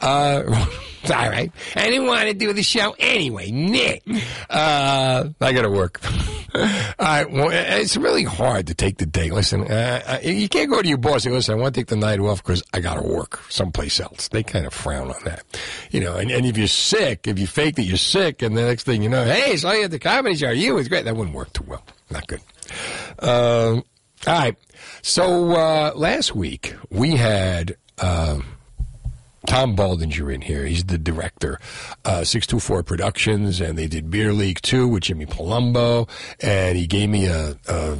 Uh, 0.00 0.42
all 0.48 1.10
right. 1.10 1.52
I 1.76 1.90
didn't 1.90 2.06
want 2.06 2.28
to 2.28 2.34
do 2.34 2.52
the 2.52 2.62
show 2.62 2.94
anyway. 2.98 3.50
Nick. 3.50 4.02
Uh, 4.48 5.28
I 5.40 5.52
got 5.52 5.62
to 5.62 5.70
work. 5.70 6.00
all 6.54 6.62
right. 6.98 7.30
Well, 7.30 7.50
it's 7.50 7.96
really 7.96 8.24
hard 8.24 8.68
to 8.68 8.74
take 8.74 8.98
the 8.98 9.06
day. 9.06 9.30
Listen, 9.30 9.62
uh, 9.62 10.20
you 10.22 10.48
can't 10.48 10.70
go 10.70 10.80
to 10.80 10.88
your 10.88 10.98
boss 10.98 11.24
and 11.24 11.34
listen, 11.34 11.58
I 11.58 11.60
want 11.60 11.74
to 11.74 11.80
take 11.80 11.88
the 11.88 11.96
night 11.96 12.20
off 12.20 12.42
because 12.42 12.62
I 12.72 12.80
got 12.80 12.94
to 12.94 13.06
work 13.06 13.40
someplace 13.48 14.00
else. 14.00 14.28
They 14.28 14.42
kind 14.42 14.66
of 14.66 14.72
frown 14.72 15.10
on 15.10 15.22
that. 15.24 15.44
You 15.90 16.00
know, 16.00 16.16
and, 16.16 16.30
and 16.30 16.46
if 16.46 16.56
you're 16.56 16.68
sick, 16.68 17.26
if 17.26 17.38
you 17.38 17.46
fake 17.46 17.76
that 17.76 17.82
you're 17.82 17.96
sick, 17.96 18.42
and 18.42 18.56
the 18.56 18.62
next 18.62 18.84
thing 18.84 19.02
you 19.02 19.08
know, 19.08 19.24
hey, 19.24 19.56
so 19.56 19.72
you 19.72 19.84
at 19.84 19.90
the 19.90 19.98
comedy 19.98 20.36
show. 20.36 20.50
You 20.50 20.74
was 20.74 20.88
great. 20.88 21.04
That 21.04 21.16
wouldn't 21.16 21.36
work 21.36 21.52
too 21.52 21.64
well. 21.66 21.84
Not 22.10 22.26
good. 22.26 22.40
Uh, 23.18 23.80
all 24.26 24.34
right. 24.34 24.56
So 25.02 25.52
uh, 25.52 25.92
last 25.94 26.34
week 26.34 26.74
we 26.90 27.16
had 27.16 27.76
uh, 27.98 28.40
Tom 29.46 29.76
Baldinger 29.76 30.32
in 30.32 30.40
here. 30.40 30.64
He's 30.64 30.84
the 30.84 30.98
director, 30.98 31.58
uh, 32.04 32.24
624 32.24 32.82
Productions, 32.84 33.60
and 33.60 33.76
they 33.76 33.86
did 33.88 34.10
Beer 34.10 34.32
League 34.32 34.60
2 34.62 34.86
with 34.86 35.04
Jimmy 35.04 35.26
Palumbo, 35.26 36.08
and 36.40 36.78
he 36.78 36.86
gave 36.86 37.08
me 37.08 37.26
a, 37.26 37.56
a 37.68 37.98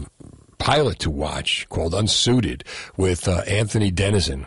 pilot 0.58 1.00
to 1.00 1.10
watch 1.10 1.68
called 1.68 1.92
Unsuited 1.92 2.62
with 2.96 3.26
uh, 3.26 3.42
Anthony 3.48 3.90
Dennison. 3.90 4.46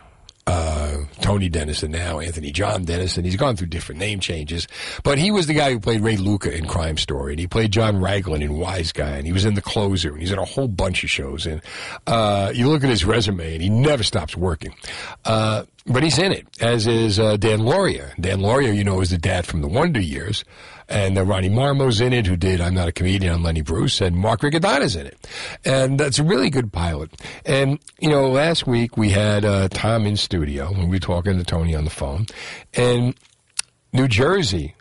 Tony 1.22 1.50
Dennison 1.50 1.92
now, 1.92 2.20
Anthony 2.20 2.52
John 2.52 2.84
Dennison. 2.84 3.24
He's 3.24 3.36
gone 3.36 3.56
through 3.56 3.68
different 3.68 4.00
name 4.00 4.20
changes, 4.20 4.68
but 5.04 5.18
he 5.18 5.32
was 5.32 5.48
the 5.48 5.54
guy 5.54 5.72
who 5.72 5.80
played 5.80 6.02
Ray 6.02 6.18
Luca 6.18 6.56
in 6.56 6.68
Crime 6.68 6.98
Story, 6.98 7.34
and 7.34 7.40
he 7.40 7.48
played 7.48 7.72
John 7.72 8.02
Raglan 8.02 8.42
in 8.42 8.58
Wise 8.58 8.92
Guy, 8.92 9.18
and 9.18 9.26
he 9.26 9.34
was 9.34 9.46
in 9.46 9.54
The 9.54 9.62
Closer, 9.62 10.12
and 10.12 10.20
he's 10.20 10.32
in 10.32 10.40
a 10.40 10.46
whole 10.46 10.68
bunch 10.68 11.04
of 11.04 11.10
shows. 11.10 11.46
And 11.46 11.62
uh, 12.08 12.52
you 12.54 12.70
look 12.70 12.84
at 12.84 12.90
his 12.90 13.06
resume, 13.06 13.54
and 13.54 13.62
he 13.62 13.70
never 13.70 14.04
stops 14.04 14.36
working. 14.36 14.74
Uh, 15.24 15.64
but 15.88 16.04
he's 16.04 16.18
in 16.18 16.32
it, 16.32 16.48
as 16.62 16.88
is 16.88 17.20
uh, 17.20 17.38
Dan 17.38 17.60
Lauria. 17.60 18.16
Dan 18.20 18.40
Lauria, 18.40 18.76
you 18.76 18.84
know, 18.84 19.02
is 19.02 19.12
the 19.12 19.18
dad 19.18 19.46
from 19.46 19.62
the 19.62 19.68
Wonder 19.68 20.02
Years. 20.02 20.44
And 20.88 21.18
uh, 21.18 21.24
Ronnie 21.24 21.50
Marmo's 21.50 22.00
in 22.00 22.14
it, 22.14 22.28
who 22.28 22.36
did 22.36 22.62
I'm 22.62 22.74
Not 22.74 22.88
a 22.88 22.92
Comedian 22.92 23.34
on 23.34 23.44
Lenny 23.44 23.62
Bruce, 23.62 24.02
and 24.02 24.16
Mark 24.16 24.42
Riccadonna's 24.42 24.96
in 24.96 25.08
it. 25.08 25.28
And 25.64 26.00
that's 26.00 26.20
a 26.20 26.24
really 26.24 26.50
good 26.50 26.72
pilot. 26.72 27.12
And, 27.46 27.80
you 28.00 28.10
know, 28.10 28.30
last 28.30 28.68
week 28.68 28.96
we 28.98 29.10
had 29.10 29.46
uh, 29.46 29.68
Tom 29.70 30.06
in 30.06 30.18
studio, 30.18 30.68
and 30.68 30.90
we 30.90 30.96
were 30.96 31.00
talking 31.00 31.38
to 31.38 31.44
Tony 31.44 31.76
on 31.76 31.86
the 31.86 31.90
phone. 31.90 32.28
And 32.74 33.16
New 33.94 34.08
Jersey 34.08 34.76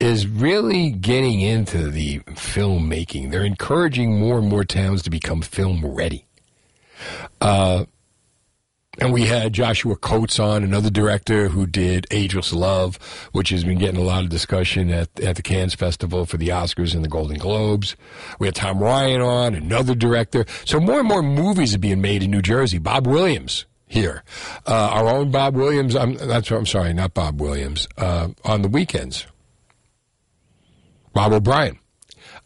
is 0.00 0.26
really 0.26 0.90
getting 0.90 1.40
into 1.40 1.90
the 1.90 2.20
filmmaking. 2.20 3.30
They're 3.30 3.44
encouraging 3.44 4.18
more 4.18 4.38
and 4.38 4.48
more 4.48 4.64
towns 4.64 5.02
to 5.02 5.10
become 5.10 5.42
film 5.42 5.84
ready. 5.84 6.26
Uh, 7.40 7.84
and 8.98 9.12
we 9.12 9.22
had 9.26 9.52
Joshua 9.52 9.96
Coates 9.96 10.40
on, 10.40 10.64
another 10.64 10.90
director 10.90 11.48
who 11.48 11.66
did 11.66 12.06
Ageless 12.10 12.52
Love, 12.52 12.98
which 13.32 13.50
has 13.50 13.62
been 13.62 13.78
getting 13.78 14.00
a 14.00 14.04
lot 14.04 14.24
of 14.24 14.30
discussion 14.30 14.90
at, 14.90 15.20
at 15.20 15.36
the 15.36 15.42
Cannes 15.42 15.74
Festival 15.74 16.26
for 16.26 16.36
the 16.36 16.48
Oscars 16.48 16.94
and 16.94 17.04
the 17.04 17.08
Golden 17.08 17.38
Globes. 17.38 17.94
We 18.40 18.48
had 18.48 18.56
Tom 18.56 18.80
Ryan 18.80 19.20
on, 19.20 19.54
another 19.54 19.94
director. 19.94 20.44
So 20.64 20.80
more 20.80 21.00
and 21.00 21.08
more 21.08 21.22
movies 21.22 21.74
are 21.74 21.78
being 21.78 22.00
made 22.00 22.22
in 22.24 22.32
New 22.32 22.42
Jersey. 22.42 22.78
Bob 22.78 23.06
Williams 23.06 23.64
here. 23.86 24.24
Uh, 24.66 24.90
our 24.92 25.08
own 25.08 25.30
Bob 25.30 25.54
Williams, 25.54 25.94
I'm, 25.94 26.14
that's, 26.14 26.50
I'm 26.50 26.66
sorry, 26.66 26.92
not 26.92 27.14
Bob 27.14 27.40
Williams, 27.40 27.86
uh, 27.96 28.28
on 28.44 28.62
the 28.62 28.68
weekends. 28.68 29.26
Bob 31.12 31.32
O'Brien 31.32 31.78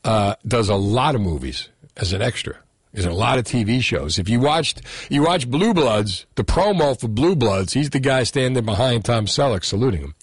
uh, 0.04 0.34
does 0.46 0.68
a 0.68 0.74
lot 0.74 1.14
of 1.14 1.22
movies 1.22 1.70
as 1.96 2.12
an 2.12 2.20
extra. 2.20 2.58
There's 2.94 3.06
a 3.06 3.12
lot 3.12 3.38
of 3.38 3.44
TV 3.44 3.82
shows. 3.82 4.20
If 4.20 4.28
you 4.28 4.38
watched, 4.38 4.80
you 5.10 5.24
watch 5.24 5.50
Blue 5.50 5.74
Bloods, 5.74 6.26
the 6.36 6.44
promo 6.44 6.98
for 6.98 7.08
Blue 7.08 7.34
Bloods, 7.34 7.72
he's 7.72 7.90
the 7.90 7.98
guy 7.98 8.22
standing 8.22 8.64
behind 8.64 9.04
Tom 9.04 9.26
Selleck 9.26 9.64
saluting 9.64 10.00
him. 10.00 10.14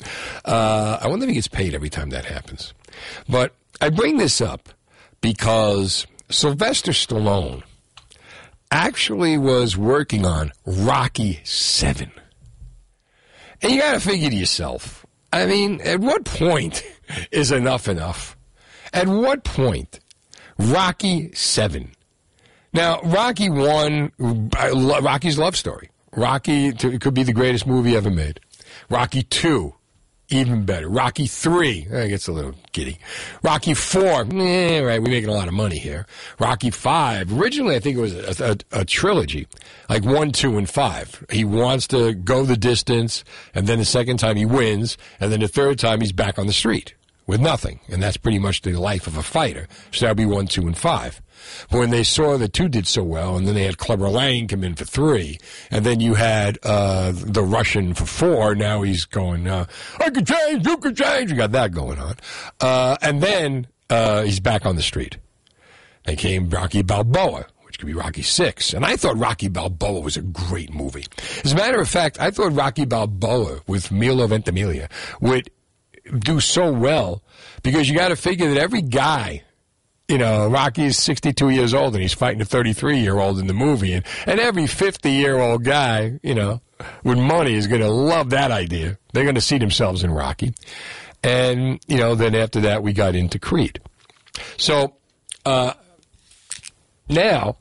Uh, 0.46 0.98
I 1.02 1.10
wonder 1.10 1.26
if 1.26 1.30
he 1.30 1.36
gets 1.36 1.50
paid 1.50 1.76
every 1.76 1.90
time 1.90 2.12
that 2.12 2.24
happens. 2.24 2.74
But 3.28 3.54
I 3.82 3.90
bring 3.90 4.18
this 4.18 4.40
up 4.40 4.70
because 5.20 6.08
Sylvester 6.30 6.94
Stallone 6.94 7.64
actually 8.72 9.38
was 9.38 9.76
working 9.76 10.26
on 10.26 10.54
Rocky 10.66 11.42
7. 11.44 12.10
And 13.62 13.72
you 13.74 13.82
got 13.82 13.96
to 13.96 14.00
figure 14.00 14.30
to 14.30 14.36
yourself, 14.36 15.06
I 15.34 15.46
mean, 15.46 15.82
at 15.82 16.00
what 16.00 16.24
point 16.24 16.84
is 17.32 17.52
enough 17.52 17.90
enough? 17.90 18.38
At 18.94 19.10
what 19.10 19.44
point, 19.44 20.00
Rocky 20.58 21.34
7? 21.34 21.92
Now, 22.74 23.02
Rocky 23.02 23.50
1, 23.50 24.14
Rocky's 24.18 25.38
love 25.38 25.58
story. 25.58 25.90
Rocky 26.16 26.68
it 26.68 27.02
could 27.02 27.14
be 27.14 27.24
the 27.24 27.34
greatest 27.34 27.68
movie 27.68 27.96
ever 27.96 28.10
made. 28.10 28.40
Rocky 28.90 29.24
2, 29.24 29.74
even 30.30 30.64
better. 30.64 30.88
Rocky 30.88 31.28
3, 31.28 31.86
that 31.86 32.08
gets 32.08 32.28
a 32.28 32.32
little 32.32 32.56
giddy. 32.72 32.98
Rocky 33.44 33.74
4, 33.74 34.02
eh, 34.04 34.80
right, 34.80 35.02
we're 35.02 35.10
making 35.10 35.30
a 35.30 35.34
lot 35.34 35.50
of 35.50 35.54
money 35.54 35.78
here. 35.78 36.06
Rocky 36.40 36.70
5, 36.70 37.40
originally 37.40 37.76
I 37.76 37.80
think 37.80 37.98
it 37.98 38.02
was 38.02 38.14
a, 38.14 38.58
a, 38.74 38.80
a, 38.82 38.86
trilogy, 38.86 39.48
like 39.90 40.06
1, 40.06 40.32
2, 40.32 40.58
and 40.58 40.70
5. 40.70 41.26
He 41.30 41.44
wants 41.44 41.88
to 41.88 42.14
go 42.14 42.44
the 42.44 42.58
distance, 42.58 43.26
and 43.54 43.68
then 43.68 43.80
the 43.80 43.86
second 43.86 44.18
time 44.18 44.38
he 44.38 44.46
wins, 44.46 44.98
and 45.20 45.32
then 45.32 45.42
the 45.42 45.50
third 45.50 45.78
time 45.78 46.00
he's 46.00 46.14
back 46.14 46.40
on 46.40 46.48
the 46.48 46.54
street 46.54 46.94
with 47.32 47.40
nothing. 47.40 47.80
And 47.88 48.04
that's 48.04 48.18
pretty 48.18 48.40
much 48.40 48.62
the 48.62 48.74
life 48.74 49.08
of 49.08 49.16
a 49.16 49.24
fighter. 49.24 49.70
So 49.92 50.06
that 50.06 50.12
would 50.12 50.18
be 50.18 50.26
1, 50.26 50.48
2, 50.48 50.68
and 50.68 50.78
5. 50.78 51.22
But 51.70 51.80
when 51.80 51.90
they 51.90 52.04
saw 52.04 52.38
that 52.38 52.52
two 52.52 52.68
did 52.68 52.86
so 52.86 53.04
well, 53.04 53.38
and 53.38 53.48
then 53.48 53.56
they 53.56 53.64
had 53.64 53.78
Clubber 53.78 54.10
Lang 54.10 54.50
come 54.50 54.66
in 54.66 54.76
for 54.76 54.84
three, 54.84 55.40
and 55.72 55.86
then 55.86 56.02
you 56.02 56.14
had 56.14 56.60
uh, 56.62 57.14
the 57.16 57.42
Russian 57.42 57.94
for 57.96 58.06
four, 58.06 58.54
now 58.54 58.82
he's 58.82 59.06
going, 59.06 59.48
uh, 59.48 59.66
I 59.98 60.10
can 60.12 60.26
change, 60.26 60.68
you 60.68 60.78
can 60.78 60.94
change. 60.94 61.32
You 61.32 61.38
got 61.38 61.54
that 61.54 61.72
going 61.72 61.98
on. 61.98 62.16
Uh, 62.60 62.98
and 63.02 63.24
then 63.24 63.66
uh, 63.90 64.24
he's 64.24 64.40
back 64.40 64.68
on 64.68 64.76
the 64.76 64.84
street. 64.84 65.18
They 66.04 66.18
came 66.18 66.50
Rocky 66.50 66.84
Balboa, 66.84 67.48
which 67.64 67.80
could 67.80 67.88
be 67.88 67.94
Rocky 67.94 68.24
Six. 68.24 68.74
And 68.74 68.86
I 68.86 68.98
thought 68.98 69.18
Rocky 69.18 69.48
Balboa 69.48 70.02
was 70.02 70.18
a 70.18 70.22
great 70.22 70.72
movie. 70.72 71.06
As 71.44 71.54
a 71.54 71.56
matter 71.56 71.80
of 71.80 71.90
fact, 71.90 72.20
I 72.20 72.30
thought 72.30 72.52
Rocky 72.52 72.86
Balboa 72.86 73.62
with 73.66 73.90
Milo 73.90 74.28
Ventimiglia 74.28 74.90
would 75.22 75.50
do 76.20 76.40
so 76.40 76.72
well 76.72 77.24
because 77.64 77.90
you 77.90 77.96
got 77.96 78.10
to 78.10 78.16
figure 78.16 78.54
that 78.54 78.62
every 78.62 78.82
guy 78.82 79.44
you 80.12 80.18
know, 80.18 80.46
Rocky's 80.50 80.98
62 80.98 81.52
years 81.52 81.74
old 81.74 81.94
and 81.94 82.02
he's 82.02 82.14
fighting 82.14 82.42
a 82.42 82.46
33 82.46 83.00
year 83.00 83.18
old 83.18 83.40
in 83.40 83.48
the 83.48 83.54
movie. 83.54 83.94
And, 83.94 84.06
and 84.26 84.42
every 84.42 84.68
50 84.68 85.10
year 85.10 85.40
old 85.40 85.64
guy, 85.64 86.20
you 86.22 86.36
know, 86.36 86.60
with 87.06 87.18
money 87.18 87.54
is 87.54 87.68
going 87.68 87.80
to 87.80 87.90
love 87.90 88.32
that 88.32 88.52
idea. 88.52 88.98
They're 89.14 89.24
going 89.24 89.36
to 89.36 89.42
see 89.42 89.58
themselves 89.58 90.04
in 90.04 90.12
Rocky. 90.12 90.54
And, 91.24 91.80
you 91.88 91.98
know, 91.98 92.16
then 92.16 92.36
after 92.36 92.60
that, 92.62 92.84
we 92.84 92.92
got 92.92 93.16
into 93.16 93.40
Creed. 93.40 93.80
So, 94.58 94.96
uh, 95.46 95.74
now, 97.08 97.58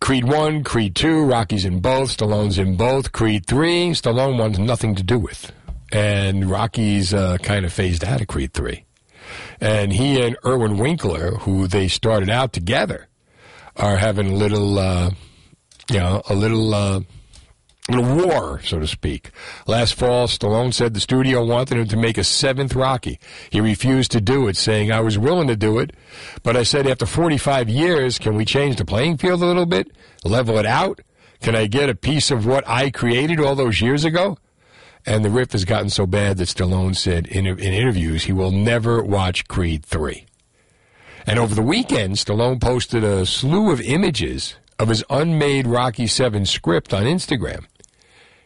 Creed 0.00 0.24
1, 0.24 0.64
Creed 0.64 0.94
2, 0.96 1.24
Rocky's 1.24 1.64
in 1.64 1.80
both, 1.80 2.16
Stallone's 2.16 2.58
in 2.58 2.76
both. 2.76 3.12
Creed 3.12 3.46
3, 3.46 3.92
Stallone 3.92 4.38
wants 4.38 4.58
nothing 4.58 4.94
to 4.96 5.02
do 5.02 5.18
with. 5.18 5.52
And 5.92 6.48
Rocky's 6.48 7.12
uh, 7.12 7.38
kind 7.38 7.64
of 7.64 7.72
phased 7.72 8.04
out 8.04 8.20
of 8.20 8.28
Creed 8.28 8.52
3. 8.52 8.84
And 9.60 9.92
he 9.92 10.20
and 10.20 10.36
Irwin 10.44 10.78
Winkler, 10.78 11.36
who 11.38 11.66
they 11.66 11.88
started 11.88 12.30
out 12.30 12.52
together, 12.52 13.08
are 13.76 13.96
having 13.96 14.30
a 14.30 14.34
little, 14.34 14.78
uh, 14.78 15.10
you 15.90 15.98
know, 15.98 16.22
a 16.28 16.34
little, 16.34 16.74
uh, 16.74 17.00
little 17.88 18.16
war, 18.16 18.60
so 18.62 18.78
to 18.78 18.86
speak. 18.86 19.30
Last 19.66 19.94
fall, 19.94 20.26
Stallone 20.26 20.72
said 20.72 20.94
the 20.94 21.00
studio 21.00 21.44
wanted 21.44 21.78
him 21.78 21.88
to 21.88 21.96
make 21.96 22.18
a 22.18 22.24
seventh 22.24 22.74
Rocky. 22.74 23.18
He 23.50 23.60
refused 23.60 24.10
to 24.12 24.20
do 24.20 24.48
it, 24.48 24.56
saying, 24.56 24.92
I 24.92 25.00
was 25.00 25.18
willing 25.18 25.48
to 25.48 25.56
do 25.56 25.78
it, 25.78 25.92
but 26.42 26.56
I 26.56 26.62
said, 26.62 26.86
after 26.86 27.06
45 27.06 27.68
years, 27.68 28.18
can 28.18 28.36
we 28.36 28.44
change 28.44 28.76
the 28.76 28.84
playing 28.84 29.18
field 29.18 29.42
a 29.42 29.46
little 29.46 29.66
bit? 29.66 29.90
Level 30.24 30.58
it 30.58 30.66
out? 30.66 31.00
Can 31.40 31.56
I 31.56 31.66
get 31.66 31.88
a 31.88 31.94
piece 31.94 32.30
of 32.30 32.46
what 32.46 32.68
I 32.68 32.90
created 32.90 33.40
all 33.40 33.54
those 33.54 33.80
years 33.80 34.04
ago? 34.04 34.36
And 35.06 35.24
the 35.24 35.30
riff 35.30 35.52
has 35.52 35.64
gotten 35.64 35.90
so 35.90 36.06
bad 36.06 36.36
that 36.36 36.48
Stallone 36.48 36.94
said 36.94 37.26
in, 37.26 37.46
in 37.46 37.58
interviews 37.58 38.24
he 38.24 38.32
will 38.32 38.50
never 38.50 39.02
watch 39.02 39.48
Creed 39.48 39.84
3. 39.84 40.26
And 41.26 41.38
over 41.38 41.54
the 41.54 41.62
weekend, 41.62 42.16
Stallone 42.16 42.60
posted 42.60 43.04
a 43.04 43.24
slew 43.26 43.70
of 43.70 43.80
images 43.80 44.56
of 44.78 44.88
his 44.88 45.04
unmade 45.10 45.66
Rocky 45.66 46.06
7 46.06 46.46
script 46.46 46.94
on 46.94 47.04
Instagram. 47.04 47.66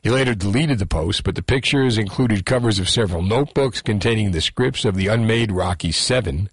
He 0.02 0.10
later 0.10 0.34
deleted 0.34 0.78
the 0.78 0.86
post, 0.86 1.24
but 1.24 1.34
the 1.34 1.42
pictures 1.42 1.96
included 1.96 2.44
covers 2.44 2.78
of 2.78 2.90
several 2.90 3.22
notebooks 3.22 3.80
containing 3.80 4.32
the 4.32 4.42
scripts 4.42 4.84
of 4.84 4.96
the 4.96 5.06
unmade 5.06 5.50
Rocky 5.50 5.92
7. 5.92 6.50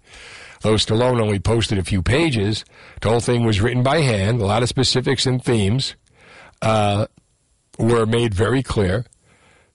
Though 0.62 0.74
Stallone 0.74 1.20
only 1.20 1.38
posted 1.38 1.76
a 1.76 1.84
few 1.84 2.02
pages, 2.02 2.64
the 3.00 3.10
whole 3.10 3.20
thing 3.20 3.44
was 3.44 3.60
written 3.60 3.82
by 3.82 3.98
hand. 3.98 4.40
A 4.40 4.46
lot 4.46 4.62
of 4.62 4.68
specifics 4.68 5.26
and 5.26 5.44
themes 5.44 5.96
uh, 6.62 7.08
were 7.78 8.06
made 8.06 8.32
very 8.32 8.62
clear. 8.62 9.04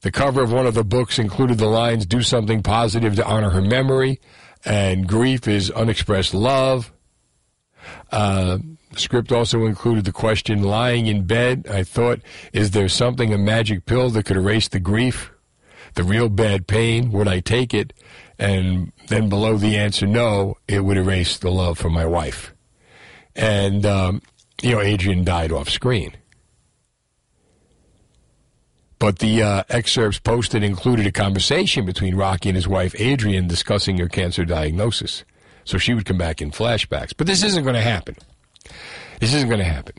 The 0.01 0.11
cover 0.11 0.41
of 0.41 0.51
one 0.51 0.67
of 0.67 0.75
the 0.75 0.83
books 0.83 1.17
included 1.17 1.57
the 1.57 1.67
lines, 1.67 2.05
Do 2.05 2.21
something 2.21 2.61
positive 2.61 3.15
to 3.15 3.25
honor 3.25 3.49
her 3.49 3.61
memory, 3.61 4.19
and 4.63 5.07
grief 5.07 5.47
is 5.47 5.71
unexpressed 5.71 6.33
love. 6.33 6.91
Uh, 8.11 8.59
the 8.91 8.99
script 8.99 9.31
also 9.31 9.65
included 9.65 10.05
the 10.05 10.11
question, 10.11 10.63
lying 10.63 11.07
in 11.07 11.25
bed, 11.25 11.67
I 11.69 11.83
thought, 11.83 12.21
is 12.53 12.71
there 12.71 12.89
something, 12.89 13.33
a 13.33 13.37
magic 13.37 13.85
pill 13.85 14.09
that 14.11 14.25
could 14.25 14.37
erase 14.37 14.67
the 14.67 14.79
grief, 14.79 15.31
the 15.95 16.03
real 16.03 16.29
bad 16.29 16.67
pain? 16.67 17.11
Would 17.11 17.27
I 17.27 17.39
take 17.39 17.73
it? 17.73 17.93
And 18.39 18.91
then 19.07 19.29
below 19.29 19.57
the 19.57 19.77
answer, 19.77 20.05
no, 20.05 20.57
it 20.67 20.81
would 20.81 20.97
erase 20.97 21.37
the 21.37 21.51
love 21.51 21.77
for 21.77 21.89
my 21.89 22.05
wife. 22.05 22.53
And, 23.35 23.85
um, 23.85 24.21
you 24.61 24.71
know, 24.71 24.81
Adrian 24.81 25.23
died 25.23 25.51
off 25.51 25.69
screen. 25.69 26.15
But 28.99 29.19
the 29.19 29.43
uh, 29.43 29.63
excerpts 29.69 30.19
posted 30.19 30.63
included 30.63 31.05
a 31.05 31.11
conversation 31.11 31.85
between 31.85 32.15
Rocky 32.15 32.49
and 32.49 32.55
his 32.55 32.67
wife 32.67 32.95
Adrian 32.99 33.47
discussing 33.47 33.97
her 33.99 34.07
cancer 34.07 34.43
diagnosis. 34.43 35.23
So 35.65 35.77
she 35.77 35.93
would 35.93 36.05
come 36.05 36.17
back 36.17 36.41
in 36.41 36.51
flashbacks. 36.51 37.13
But 37.15 37.27
this 37.27 37.43
isn't 37.43 37.63
going 37.63 37.75
to 37.75 37.81
happen. 37.81 38.15
This 39.19 39.33
isn't 39.33 39.49
going 39.49 39.59
to 39.59 39.65
happen. 39.65 39.95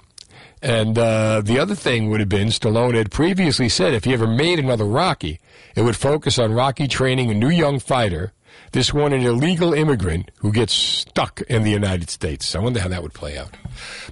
And 0.61 0.99
uh, 0.99 1.43
the 1.43 1.59
other 1.59 1.75
thing 1.75 2.11
would 2.11 2.21
have 2.21 2.29
been 2.29 2.49
Stallone 2.49 2.95
had 2.95 3.11
previously 3.13 3.69
said 3.69 3.95
if 3.95 4.05
he 4.05 4.13
ever 4.13 4.27
made 4.27 4.59
another 4.59 4.85
Rocky, 4.85 5.39
it 5.77 5.83
would 5.83 5.97
focus 5.97 6.39
on 6.39 6.53
Rocky 6.53 6.89
training 6.89 7.31
a 7.31 7.35
new 7.35 7.49
young 7.49 7.79
fighter, 7.79 8.33
this 8.73 8.93
one 8.93 9.13
an 9.13 9.23
illegal 9.23 9.73
immigrant 9.73 10.31
who 10.39 10.51
gets 10.51 10.73
stuck 10.73 11.41
in 11.43 11.63
the 11.63 11.71
United 11.71 12.11
States. 12.11 12.57
I 12.57 12.59
wonder 12.59 12.81
how 12.81 12.89
that 12.89 13.03
would 13.03 13.15
play 13.15 13.39
out. 13.39 13.57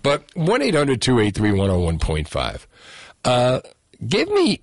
But 0.03 0.24
1 0.34 0.62
800 0.62 1.03
283 1.03 1.51
101.5. 1.51 2.66
Uh, 3.24 3.61
give 4.07 4.28
me 4.28 4.61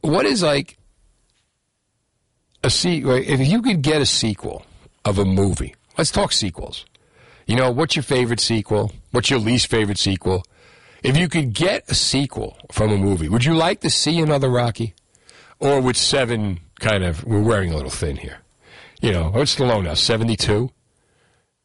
what 0.00 0.26
is 0.26 0.42
like 0.42 0.78
a 2.62 2.70
sequel? 2.70 3.12
If 3.12 3.46
you 3.46 3.62
could 3.62 3.82
get 3.82 4.00
a 4.00 4.06
sequel 4.06 4.64
of 5.04 5.18
a 5.18 5.24
movie, 5.24 5.74
let's 5.96 6.10
talk 6.10 6.32
sequels. 6.32 6.84
You 7.46 7.56
know, 7.56 7.70
what's 7.70 7.96
your 7.96 8.02
favorite 8.02 8.40
sequel? 8.40 8.92
What's 9.10 9.30
your 9.30 9.38
least 9.38 9.68
favorite 9.68 9.98
sequel? 9.98 10.44
If 11.02 11.16
you 11.16 11.28
could 11.28 11.54
get 11.54 11.88
a 11.90 11.94
sequel 11.94 12.58
from 12.70 12.90
a 12.90 12.98
movie, 12.98 13.28
would 13.28 13.44
you 13.44 13.54
like 13.54 13.80
to 13.80 13.90
see 13.90 14.20
another 14.20 14.48
Rocky? 14.50 14.94
Or 15.60 15.80
would 15.80 15.96
seven 15.96 16.60
kind 16.78 17.04
of, 17.04 17.24
we're 17.24 17.42
wearing 17.42 17.72
a 17.72 17.76
little 17.76 17.90
thin 17.90 18.16
here. 18.16 18.38
You 19.00 19.12
know, 19.12 19.30
what's 19.30 19.56
Stallone 19.56 19.84
now? 19.84 19.94
72? 19.94 20.70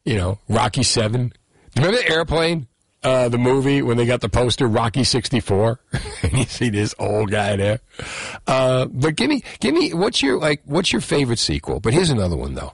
You 0.04 0.16
know, 0.16 0.38
Rocky 0.48 0.82
7? 0.82 1.32
Remember 1.76 1.96
the 1.96 2.08
airplane? 2.08 2.66
Uh, 3.04 3.28
the 3.28 3.36
movie 3.36 3.82
when 3.82 3.98
they 3.98 4.06
got 4.06 4.22
the 4.22 4.30
poster 4.30 4.66
Rocky 4.66 5.04
64 5.04 5.78
and 6.22 6.32
you 6.32 6.44
see 6.44 6.70
this 6.70 6.94
old 6.98 7.30
guy 7.30 7.54
there. 7.54 7.80
Uh, 8.46 8.86
but 8.86 9.14
give 9.14 9.28
me, 9.28 9.42
give 9.60 9.74
me, 9.74 9.92
what's 9.92 10.22
your, 10.22 10.38
like, 10.38 10.62
what's 10.64 10.90
your 10.90 11.02
favorite 11.02 11.38
sequel? 11.38 11.80
But 11.80 11.92
here's 11.92 12.08
another 12.08 12.34
one 12.36 12.54
though. 12.54 12.72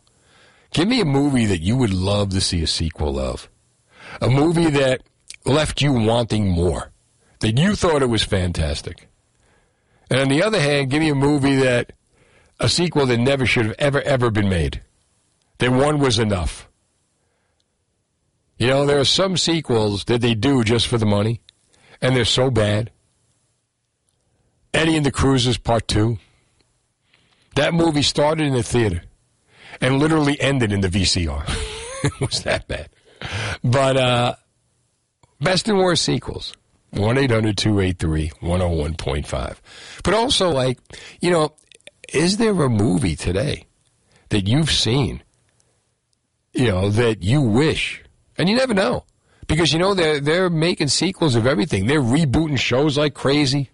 Give 0.72 0.86
me 0.86 1.00
a 1.00 1.04
movie 1.04 1.46
that 1.46 1.62
you 1.62 1.76
would 1.76 1.92
love 1.92 2.30
to 2.30 2.40
see 2.40 2.62
a 2.62 2.68
sequel 2.68 3.18
of. 3.18 3.50
A 4.20 4.30
movie 4.30 4.70
that 4.70 5.02
left 5.44 5.82
you 5.82 5.92
wanting 5.92 6.48
more. 6.48 6.92
That 7.40 7.58
you 7.58 7.74
thought 7.74 8.02
it 8.02 8.06
was 8.06 8.22
fantastic. 8.22 9.08
And 10.10 10.20
on 10.20 10.28
the 10.28 10.42
other 10.42 10.60
hand, 10.60 10.90
give 10.90 11.00
me 11.00 11.08
a 11.08 11.14
movie 11.14 11.56
that, 11.56 11.92
a 12.60 12.68
sequel 12.68 13.06
that 13.06 13.18
never 13.18 13.46
should 13.46 13.66
have 13.66 13.76
ever, 13.78 14.00
ever 14.02 14.30
been 14.30 14.48
made. 14.48 14.82
That 15.58 15.72
one 15.72 15.98
was 15.98 16.18
enough. 16.18 16.68
You 18.60 18.66
know, 18.66 18.84
there 18.84 19.00
are 19.00 19.06
some 19.06 19.38
sequels 19.38 20.04
that 20.04 20.20
they 20.20 20.34
do 20.34 20.62
just 20.64 20.86
for 20.86 20.98
the 20.98 21.06
money, 21.06 21.40
and 22.02 22.14
they're 22.14 22.26
so 22.26 22.50
bad. 22.50 22.90
Eddie 24.74 24.96
and 24.96 25.06
the 25.06 25.10
Cruisers 25.10 25.56
Part 25.56 25.88
2. 25.88 26.18
That 27.54 27.72
movie 27.72 28.02
started 28.02 28.46
in 28.46 28.52
the 28.52 28.62
theater 28.62 29.02
and 29.80 29.98
literally 29.98 30.38
ended 30.38 30.72
in 30.72 30.82
the 30.82 30.90
VCR. 30.90 31.42
it 32.04 32.20
was 32.20 32.42
that 32.42 32.68
bad. 32.68 32.90
But 33.64 33.96
uh, 33.96 34.34
best 35.40 35.66
and 35.66 35.78
worst 35.78 36.04
sequels. 36.04 36.54
1 36.90 37.16
800 37.16 37.56
283 37.56 38.28
101.5. 38.42 39.56
But 40.04 40.12
also, 40.12 40.50
like, 40.50 40.78
you 41.22 41.30
know, 41.30 41.54
is 42.12 42.36
there 42.36 42.52
a 42.62 42.68
movie 42.68 43.16
today 43.16 43.64
that 44.28 44.46
you've 44.46 44.70
seen, 44.70 45.22
you 46.52 46.66
know, 46.66 46.90
that 46.90 47.22
you 47.22 47.40
wish 47.40 48.02
and 48.40 48.48
you 48.48 48.56
never 48.56 48.72
know. 48.72 49.04
Because, 49.46 49.70
you 49.72 49.78
know, 49.78 49.92
they're, 49.92 50.18
they're 50.18 50.48
making 50.48 50.88
sequels 50.88 51.36
of 51.36 51.46
everything. 51.46 51.86
They're 51.86 52.00
rebooting 52.00 52.58
shows 52.58 52.96
like 52.96 53.12
crazy. 53.12 53.68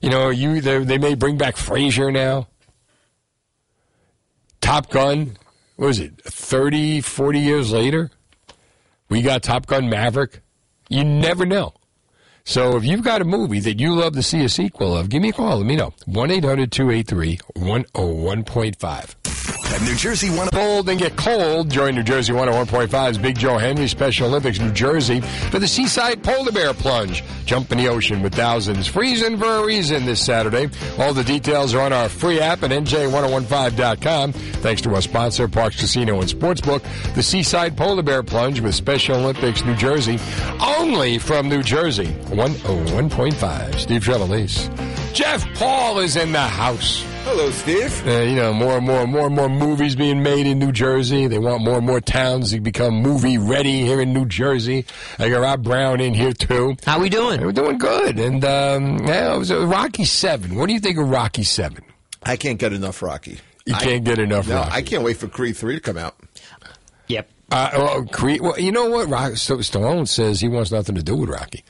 You 0.00 0.10
know, 0.10 0.30
you 0.30 0.60
they 0.60 0.96
may 0.96 1.16
bring 1.16 1.36
back 1.38 1.56
Frasier 1.56 2.12
now. 2.12 2.46
Top 4.60 4.90
Gun, 4.90 5.36
what 5.74 5.88
was 5.88 5.98
it, 5.98 6.22
30, 6.22 7.00
40 7.00 7.40
years 7.40 7.72
later? 7.72 8.10
We 9.08 9.22
got 9.22 9.42
Top 9.42 9.66
Gun 9.66 9.88
Maverick. 9.88 10.40
You 10.88 11.02
never 11.02 11.44
know. 11.44 11.74
So 12.44 12.76
if 12.76 12.84
you've 12.84 13.02
got 13.02 13.22
a 13.22 13.24
movie 13.24 13.60
that 13.60 13.80
you 13.80 13.94
love 13.94 14.12
to 14.12 14.22
see 14.22 14.44
a 14.44 14.48
sequel 14.48 14.96
of, 14.96 15.08
give 15.08 15.20
me 15.20 15.30
a 15.30 15.32
call. 15.32 15.56
Let 15.56 15.66
me 15.66 15.74
know. 15.74 15.94
1 16.06 16.30
800 16.30 16.70
283 16.70 17.38
101.5. 17.56 19.14
At 19.70 19.82
New 19.82 19.94
Jersey 19.96 20.30
one 20.30 20.48
cold 20.48 20.88
and 20.88 20.98
get 20.98 21.14
cold. 21.16 21.70
Join 21.70 21.94
New 21.94 22.02
Jersey 22.02 22.32
101.5's 22.32 23.18
Big 23.18 23.38
Joe 23.38 23.58
Henry 23.58 23.86
Special 23.86 24.26
Olympics 24.26 24.58
New 24.58 24.72
Jersey 24.72 25.20
for 25.20 25.58
the 25.58 25.68
Seaside 25.68 26.22
Polar 26.22 26.52
Bear 26.52 26.72
Plunge. 26.72 27.22
Jump 27.44 27.70
in 27.70 27.76
the 27.78 27.86
ocean 27.86 28.22
with 28.22 28.34
thousands. 28.34 28.86
Freezing 28.86 29.36
for 29.36 29.44
a 29.44 29.66
reason 29.66 30.06
this 30.06 30.24
Saturday. 30.24 30.70
All 30.98 31.12
the 31.12 31.22
details 31.22 31.74
are 31.74 31.82
on 31.82 31.92
our 31.92 32.08
free 32.08 32.40
app 32.40 32.62
at 32.62 32.70
NJ1015.com. 32.70 34.32
Thanks 34.32 34.80
to 34.82 34.94
our 34.94 35.02
sponsor, 35.02 35.46
Parx 35.48 35.78
Casino 35.78 36.20
and 36.20 36.28
Sportsbook. 36.30 36.82
The 37.14 37.22
Seaside 37.22 37.76
Polar 37.76 38.02
Bear 38.02 38.22
Plunge 38.22 38.60
with 38.60 38.74
Special 38.74 39.16
Olympics 39.16 39.64
New 39.64 39.76
Jersey. 39.76 40.18
Only 40.60 41.18
from 41.18 41.48
New 41.50 41.62
Jersey. 41.62 42.06
101.5. 42.30 43.74
Steve 43.78 44.02
Trevelise. 44.02 45.14
Jeff 45.14 45.44
Paul 45.54 45.98
is 45.98 46.16
in 46.16 46.32
the 46.32 46.40
house. 46.40 47.04
Hello, 47.24 47.50
Steve. 47.50 48.06
Uh, 48.06 48.20
you 48.22 48.34
know, 48.34 48.52
more 48.52 48.78
and 48.78 48.86
more 48.86 49.00
and 49.00 49.12
more 49.12 49.26
and 49.26 49.34
more 49.34 49.48
movies 49.48 49.94
being 49.94 50.22
made 50.22 50.46
in 50.46 50.58
New 50.58 50.72
Jersey. 50.72 51.26
They 51.26 51.38
want 51.38 51.62
more 51.62 51.76
and 51.76 51.86
more 51.86 52.00
towns 52.00 52.52
to 52.52 52.60
become 52.60 52.94
movie 52.94 53.38
ready 53.38 53.82
here 53.82 54.00
in 54.00 54.12
New 54.12 54.26
Jersey. 54.26 54.86
I 55.18 55.28
got 55.28 55.40
Rob 55.40 55.62
Brown 55.62 56.00
in 56.00 56.14
here 56.14 56.32
too. 56.32 56.76
How 56.84 56.98
we 57.00 57.08
doing? 57.08 57.40
We're 57.40 57.52
doing 57.52 57.78
good. 57.78 58.18
And 58.18 58.44
um, 58.44 59.06
yeah, 59.06 59.34
it 59.34 59.38
was 59.38 59.50
a 59.50 59.66
Rocky 59.66 60.04
Seven. 60.04 60.56
What 60.56 60.66
do 60.66 60.72
you 60.72 60.80
think 60.80 60.98
of 60.98 61.08
Rocky 61.08 61.44
Seven? 61.44 61.84
I 62.22 62.36
can't 62.36 62.58
get 62.58 62.72
enough 62.72 63.02
Rocky. 63.02 63.38
You 63.66 63.74
I, 63.74 63.80
can't 63.80 64.04
get 64.04 64.18
enough 64.18 64.48
no, 64.48 64.56
Rocky. 64.56 64.72
I 64.72 64.82
can't 64.82 65.02
wait 65.02 65.18
for 65.18 65.28
Creed 65.28 65.56
three 65.56 65.74
to 65.74 65.80
come 65.80 65.98
out. 65.98 66.16
Yep. 67.08 67.30
Uh, 67.50 67.70
well, 67.74 68.04
Creed, 68.06 68.40
well, 68.40 68.58
you 68.58 68.72
know 68.72 68.88
what? 68.90 69.08
Rock, 69.08 69.36
so 69.36 69.56
Stallone 69.58 70.06
says 70.08 70.40
he 70.40 70.48
wants 70.48 70.70
nothing 70.70 70.94
to 70.94 71.02
do 71.02 71.16
with 71.16 71.30
Rocky. 71.30 71.64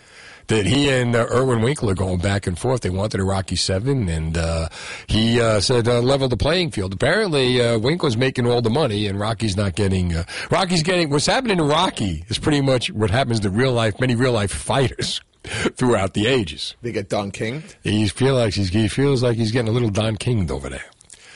That 0.49 0.65
he 0.65 0.89
and 0.89 1.15
uh, 1.15 1.27
Irwin 1.31 1.61
Winkler 1.61 1.95
going 1.95 2.21
back 2.21 2.47
and 2.47 2.59
forth. 2.59 2.81
They 2.81 2.89
wanted 2.89 3.21
a 3.21 3.25
Rocky 3.25 3.55
Seven, 3.55 4.09
and 4.09 4.39
uh, 4.39 4.71
he 5.07 5.39
uh, 5.39 5.61
said 5.61 5.87
uh, 5.87 6.01
level 6.01 6.27
the 6.27 6.39
playing 6.39 6.71
field. 6.71 6.95
Apparently, 6.95 7.61
uh, 7.61 7.79
Winkler's 7.79 8.17
making 8.17 8.47
all 8.47 8.63
the 8.63 8.71
money, 8.71 9.07
and 9.07 9.21
Rocky's 9.21 9.59
not 9.59 9.75
getting. 9.75 10.15
Uh, 10.17 10.25
Rocky's 10.51 10.83
getting 10.83 11.11
what's 11.11 11.27
happening 11.27 11.59
to 11.59 11.65
Rocky 11.65 12.25
is 12.29 12.39
pretty 12.39 12.63
much 12.63 12.91
what 12.91 13.11
happens 13.11 13.41
to 13.41 13.51
real 13.51 13.73
life, 13.73 14.01
many 14.01 14.15
real 14.15 14.33
life 14.33 14.51
fighters 14.51 15.21
throughout 15.45 16.15
the 16.15 16.27
ages. 16.27 16.77
They 16.81 16.93
get 16.93 17.11
Don 17.11 17.31
King. 17.31 17.63
He 17.83 18.09
feel 18.09 18.35
like 18.35 18.55
he's, 18.55 18.71
he 18.71 18.89
feels 18.89 19.23
like 19.23 19.37
he's 19.37 19.53
getting 19.53 19.69
a 19.69 19.73
little 19.73 19.91
Don 19.91 20.17
Kinged 20.17 20.51
over 20.51 20.71
there. 20.71 20.87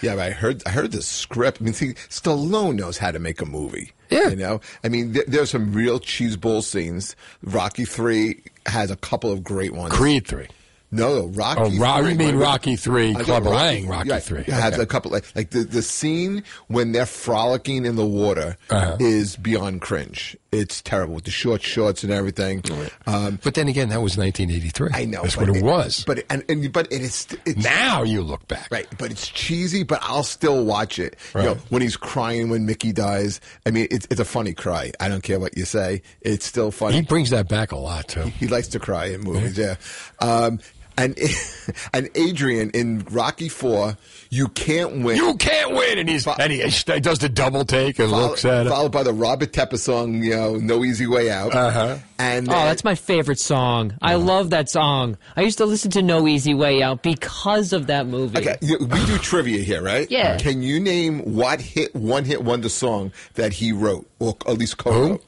Yeah, 0.01 0.17
but 0.17 0.23
I 0.23 0.31
heard 0.31 0.63
I 0.67 0.71
heard 0.71 0.91
the 0.91 1.03
script. 1.03 1.59
I 1.61 1.65
mean, 1.65 1.75
see, 1.75 1.93
Stallone 2.09 2.77
knows 2.77 2.97
how 2.97 3.13
to 3.13 3.19
make 3.19 3.41
a 3.43 3.47
movie. 3.47 3.93
Yeah. 4.11 4.29
you 4.29 4.37
know. 4.37 4.61
I 4.83 4.89
mean, 4.89 5.13
th- 5.15 5.27
there's 5.27 5.51
some 5.51 5.73
real 5.73 5.99
cheese 6.01 6.37
bowl 6.37 6.61
scenes. 6.63 7.15
Rocky 7.43 7.85
Three 7.85 8.43
has 8.67 8.91
a 8.91 8.97
couple 8.97 9.31
of 9.31 9.43
great 9.43 9.73
ones. 9.73 9.93
Creed 9.93 10.27
three. 10.27 10.49
No, 10.95 11.29
Rocky. 11.29 11.61
Oh, 11.63 11.79
Ro- 11.81 12.07
you 12.07 12.15
mean 12.15 12.37
Rocky 12.37 12.77
3, 12.77 13.17
I 13.17 13.23
think 13.25 13.45
Lang, 13.47 13.89
Rocky 13.89 14.21
3. 14.21 14.43
Has 14.45 14.75
Okay. 14.75 14.83
a 14.83 14.87
couple 14.87 15.11
like 15.11 15.25
like 15.35 15.51
the 15.51 15.65
the 15.65 15.81
scene 15.83 16.43
when 16.69 16.93
they're 16.93 17.07
frolicking 17.07 17.87
in 17.87 17.97
the 17.97 18.05
water 18.05 18.57
Uh-huh. 18.69 18.99
is 19.01 19.37
beyond 19.37 19.81
cringe. 19.81 20.37
It's 20.53 20.83
terrible 20.83 21.15
with 21.15 21.25
the 21.25 21.31
short 21.31 21.63
shorts 21.63 22.05
and 22.05 22.13
everything. 22.13 22.63
Um, 23.07 23.39
But 23.43 23.55
then 23.55 23.69
again, 23.69 23.89
that 23.89 24.03
was 24.03 24.19
1983. 24.19 24.91
I 24.93 25.07
know 25.07 25.23
That's 25.23 25.35
what 25.39 25.49
it 25.49 25.63
was. 25.63 26.05
But 26.07 26.25
and, 26.29 26.45
and 26.51 26.71
but 26.71 26.93
it 26.93 27.01
is 27.01 27.27
it's, 27.47 27.65
now 27.65 28.03
you 28.03 28.21
look 28.21 28.47
back, 28.49 28.69
right? 28.71 28.87
But 28.99 29.11
it's 29.11 29.29
cheesy. 29.29 29.83
But 29.85 30.01
I'll 30.03 30.23
still 30.25 30.63
watch 30.67 30.99
it. 30.99 31.17
You 31.35 31.41
know, 31.43 31.49
Right. 31.55 31.61
when 31.71 31.81
he's 31.81 31.97
crying 31.97 32.51
when 32.51 32.67
Mickey 32.67 32.93
dies. 32.93 33.41
I 33.65 33.71
mean, 33.71 33.87
it's 33.91 34.07
it's 34.11 34.21
a 34.21 34.27
funny 34.27 34.53
cry. 34.53 34.93
I 35.01 35.09
don't 35.09 35.23
care 35.23 35.41
what 35.41 35.57
you 35.57 35.65
say. 35.65 36.03
It's 36.21 36.45
still 36.45 36.71
funny. 36.71 36.97
He 36.97 37.01
brings 37.03 37.31
that 37.31 37.49
back 37.49 37.73
a 37.73 37.79
lot, 37.79 38.09
too. 38.09 38.25
He 38.39 38.47
likes 38.47 38.69
to 38.69 38.79
cry 38.79 39.07
in 39.07 39.23
movies, 39.23 39.57
yeah. 39.57 39.77
Um, 40.21 40.61
and 41.03 41.19
and 41.93 42.09
Adrian 42.15 42.71
in 42.71 43.05
Rocky 43.11 43.49
Four, 43.49 43.97
you 44.31 44.49
can't 44.49 45.03
win. 45.05 45.17
You 45.17 45.35
can't 45.37 45.73
win, 45.73 45.99
and 45.99 46.09
he's 46.09 46.27
and 46.27 46.53
he, 46.53 46.63
he 46.63 47.01
does 47.01 47.19
the 47.19 47.29
double 47.29 47.65
take 47.65 47.99
and 47.99 48.11
Follow- 48.11 48.29
looks 48.29 48.45
at 48.45 48.67
it. 48.67 48.71
followed 48.71 48.93
by 48.93 49.03
the 49.03 49.13
Robert 49.13 49.53
Tepper 49.53 49.79
song, 49.79 50.23
you 50.23 50.31
know, 50.37 50.57
"No 50.57 50.85
Easy 50.85 51.07
Way 51.07 51.31
Out." 51.31 51.55
Uh-huh. 51.55 51.99
And 52.19 52.49
Oh, 52.49 52.53
that's 52.53 52.85
my 52.85 52.95
favorite 52.95 53.41
song. 53.41 53.95
I 54.01 54.15
love 54.15 54.51
that 54.51 54.69
song. 54.69 55.19
I 55.37 55.41
used 55.43 55.59
to 55.59 55.67
listen 55.67 55.91
to 55.93 56.03
No 56.03 56.29
Easy 56.29 56.55
Way 56.55 56.81
Out 56.83 57.03
because 57.03 57.73
of 57.73 57.89
that 57.89 58.07
movie. 58.07 58.39
Okay, 58.39 58.57
we 58.61 59.05
do 59.07 59.19
trivia 59.19 59.63
here, 59.63 59.83
right? 59.83 60.09
Yeah. 60.11 60.39
Can 60.39 60.63
you 60.63 60.79
name 60.79 61.19
what 61.35 61.61
hit 61.61 61.95
one 61.97 62.25
hit 62.25 62.45
wonder 62.45 62.69
song 62.69 63.13
that 63.35 63.53
he 63.55 63.73
wrote, 63.73 64.09
or 64.21 64.37
at 64.47 64.57
least 64.59 64.77
co-wrote? 64.79 65.25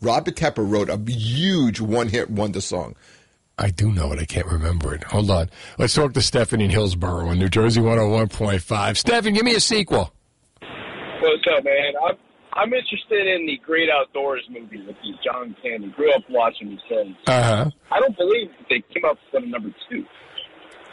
Robert 0.00 0.36
Tepper 0.36 0.68
wrote 0.68 0.88
a 0.88 0.96
huge 1.10 1.80
one 1.80 2.08
hit 2.08 2.30
wonder 2.30 2.60
song. 2.60 2.94
I 3.58 3.70
do 3.70 3.90
know 3.92 4.12
it. 4.12 4.18
I 4.20 4.24
can't 4.24 4.46
remember 4.46 4.94
it. 4.94 5.02
Hold 5.04 5.30
on. 5.30 5.50
Let's 5.78 5.94
talk 5.94 6.12
to 6.14 6.22
Stephanie 6.22 6.64
in 6.66 6.70
Hillsborough 6.70 7.30
in 7.30 7.38
New 7.38 7.48
Jersey 7.48 7.80
101.5. 7.80 8.96
Stephen, 8.96 9.34
give 9.34 9.44
me 9.44 9.54
a 9.54 9.60
sequel. 9.60 10.12
What's 10.60 11.44
up, 11.56 11.64
man? 11.64 11.92
I'm 12.06 12.16
I'm 12.54 12.72
interested 12.72 13.26
in 13.26 13.46
the 13.46 13.58
Great 13.64 13.88
Outdoors 13.90 14.42
movie 14.50 14.78
with 14.86 14.96
the 15.02 15.12
John 15.24 15.54
Candy. 15.62 15.88
Grew 15.96 16.12
up 16.14 16.22
watching 16.30 16.70
these 16.70 16.78
films. 16.88 17.16
Uh 17.26 17.42
huh. 17.42 17.70
I 17.92 18.00
don't 18.00 18.16
believe 18.16 18.48
they 18.68 18.82
came 18.92 19.04
up 19.04 19.18
with 19.32 19.44
number 19.44 19.70
two. 19.90 20.04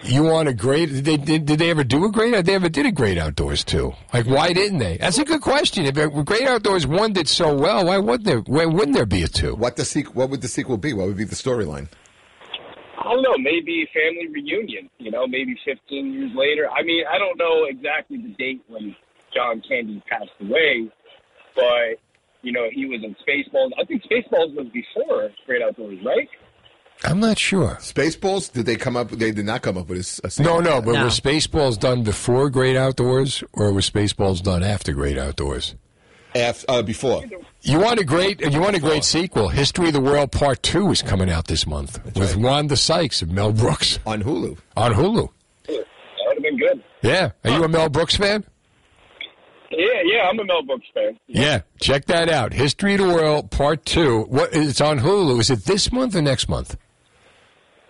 You 0.03 0.24
want 0.24 0.47
a 0.49 0.53
great? 0.53 0.88
Did 0.89 1.05
they, 1.05 1.18
did, 1.18 1.45
did 1.45 1.57
they 1.59 1.70
ever 1.72 1.84
do 1.84 2.03
a 2.05 2.11
great? 2.11 2.45
They 2.45 2.53
ever 2.53 2.70
did 2.70 2.86
a 2.86 2.91
great 2.91 3.18
outdoors 3.18 3.63
too? 3.63 3.93
Like 4.13 4.26
why 4.28 4.53
didn't 4.53 4.80
they? 4.80 4.97
That's 4.97 5.18
a 5.18 5.26
good 5.26 5.41
question. 5.41 5.86
If 5.86 5.97
it- 5.97 6.26
Great 6.26 6.43
Outdoors 6.47 6.86
one 6.86 7.13
did 7.13 7.28
so 7.28 7.55
well, 7.55 7.86
why 7.86 7.97
wouldn't 7.97 8.26
there? 8.26 8.39
Why 8.41 8.66
wouldn't 8.66 8.95
there 8.95 9.05
be 9.05 9.24
a 9.24 9.28
two? 9.28 9.55
What 9.55 9.76
the 9.78 9.84
sequ- 9.84 10.13
What 10.13 10.30
would 10.32 10.41
the 10.41 10.47
sequel 10.47 10.78
be? 10.78 10.93
What 10.93 11.07
would 11.07 11.18
be 11.18 11.24
the 11.24 11.36
storyline? 11.36 11.88
I 13.06 13.14
don't 13.14 13.22
know. 13.22 13.38
Maybe 13.38 13.88
family 13.93 14.28
reunion. 14.34 14.89
You 14.97 15.12
know, 15.12 15.28
maybe 15.28 15.56
15 15.66 16.14
years 16.14 16.32
later. 16.36 16.70
I 16.70 16.82
mean, 16.84 17.03
I 17.10 17.18
don't 17.18 17.38
know 17.38 17.66
exactly 17.70 18.18
the 18.18 18.34
date 18.38 18.62
when 18.68 18.95
John 19.34 19.62
Candy 19.68 20.01
passed 20.10 20.32
away, 20.41 20.89
but 21.56 21.99
you 22.41 22.51
know, 22.51 22.66
he 22.72 22.86
was 22.86 23.01
in 23.03 23.16
Spaceballs. 23.26 23.72
I 23.80 23.86
think 23.86 24.03
Spaceballs 24.03 24.56
was 24.56 24.68
before 24.74 25.30
Great 25.45 25.62
Outdoors, 25.62 25.97
right? 26.06 26.28
I'm 27.03 27.20
not 27.20 27.38
sure. 27.38 27.78
Spaceballs? 27.82 28.51
Did 28.51 28.66
they 28.66 28.76
come 28.78 28.95
up? 28.95 29.10
They 29.10 29.32
did 29.32 29.45
not 29.45 29.62
come 29.64 29.78
up 29.78 29.89
with 29.89 29.97
a, 29.97 30.01
s- 30.28 30.38
a 30.39 30.41
No, 30.43 30.60
no. 30.62 30.82
But 30.82 31.03
was 31.03 31.20
Spaceballs 31.20 31.78
done 31.80 32.03
before 32.03 32.49
Great 32.49 32.78
Outdoors, 32.78 33.43
or 33.53 33.74
was 33.74 33.89
Spaceballs 33.89 34.41
done 34.41 34.64
after 34.64 34.93
Great 34.93 35.18
Outdoors? 35.18 35.76
Af- 36.36 36.65
uh, 36.67 36.81
before. 36.81 37.23
You 37.61 37.79
want 37.79 37.99
a 37.99 38.03
great? 38.03 38.41
You 38.41 38.59
want 38.61 38.75
a 38.75 38.79
great 38.79 39.03
sequel? 39.03 39.47
History 39.47 39.88
of 39.88 39.93
the 39.93 40.01
World 40.01 40.31
Part 40.31 40.61
Two 40.61 40.91
is 40.91 41.01
coming 41.01 41.29
out 41.29 41.47
this 41.47 41.65
month 41.65 42.03
with 42.15 42.36
Wanda 42.36 42.75
Sykes 42.75 43.21
and 43.21 43.31
Mel 43.33 43.53
Brooks 43.53 43.99
on 44.05 44.21
Hulu. 44.21 44.57
On 44.75 44.93
Hulu. 44.93 45.29
That 45.67 45.86
would 46.27 46.36
have 46.36 46.43
been 46.43 46.57
good. 46.57 46.83
Yeah. 47.01 47.31
Are 47.43 47.51
you 47.51 47.63
a 47.63 47.67
Mel 47.69 47.89
Brooks 47.89 48.17
fan? 48.17 48.43
Yeah, 49.71 50.01
yeah. 50.03 50.27
I'm 50.29 50.39
a 50.39 50.43
Mel 50.45 50.61
Brooks 50.63 50.88
fan. 50.93 51.17
Yeah. 51.27 51.61
Check 51.81 52.05
that 52.05 52.29
out. 52.29 52.53
History 52.53 52.93
of 52.95 52.99
the 53.01 53.07
World 53.07 53.49
Part 53.49 53.86
Two. 53.86 54.23
What? 54.23 54.49
It's 54.53 54.81
on 54.81 54.99
Hulu. 54.99 55.39
Is 55.39 55.49
it 55.49 55.63
this 55.65 55.91
month 55.91 56.15
or 56.15 56.21
next 56.21 56.49
month? 56.49 56.77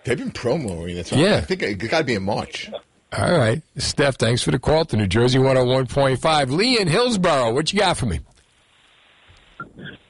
They've 0.04 0.16
been 0.16 0.30
promoting 0.30 0.96
it. 0.96 1.10
Yeah. 1.10 1.36
I 1.36 1.40
think 1.40 1.62
it 1.62 1.74
got 1.76 1.98
to 1.98 2.04
be 2.04 2.14
in 2.14 2.22
March. 2.22 2.70
All 3.12 3.36
right, 3.36 3.62
Steph. 3.76 4.16
Thanks 4.16 4.42
for 4.42 4.50
the 4.50 4.58
call 4.58 4.84
to 4.86 4.96
New 4.96 5.06
Jersey 5.06 5.38
101.5. 5.38 6.50
Lee 6.50 6.78
in 6.78 6.86
Hillsborough. 6.88 7.52
What 7.52 7.72
you 7.72 7.78
got 7.80 7.96
for 7.96 8.06
me? 8.06 8.20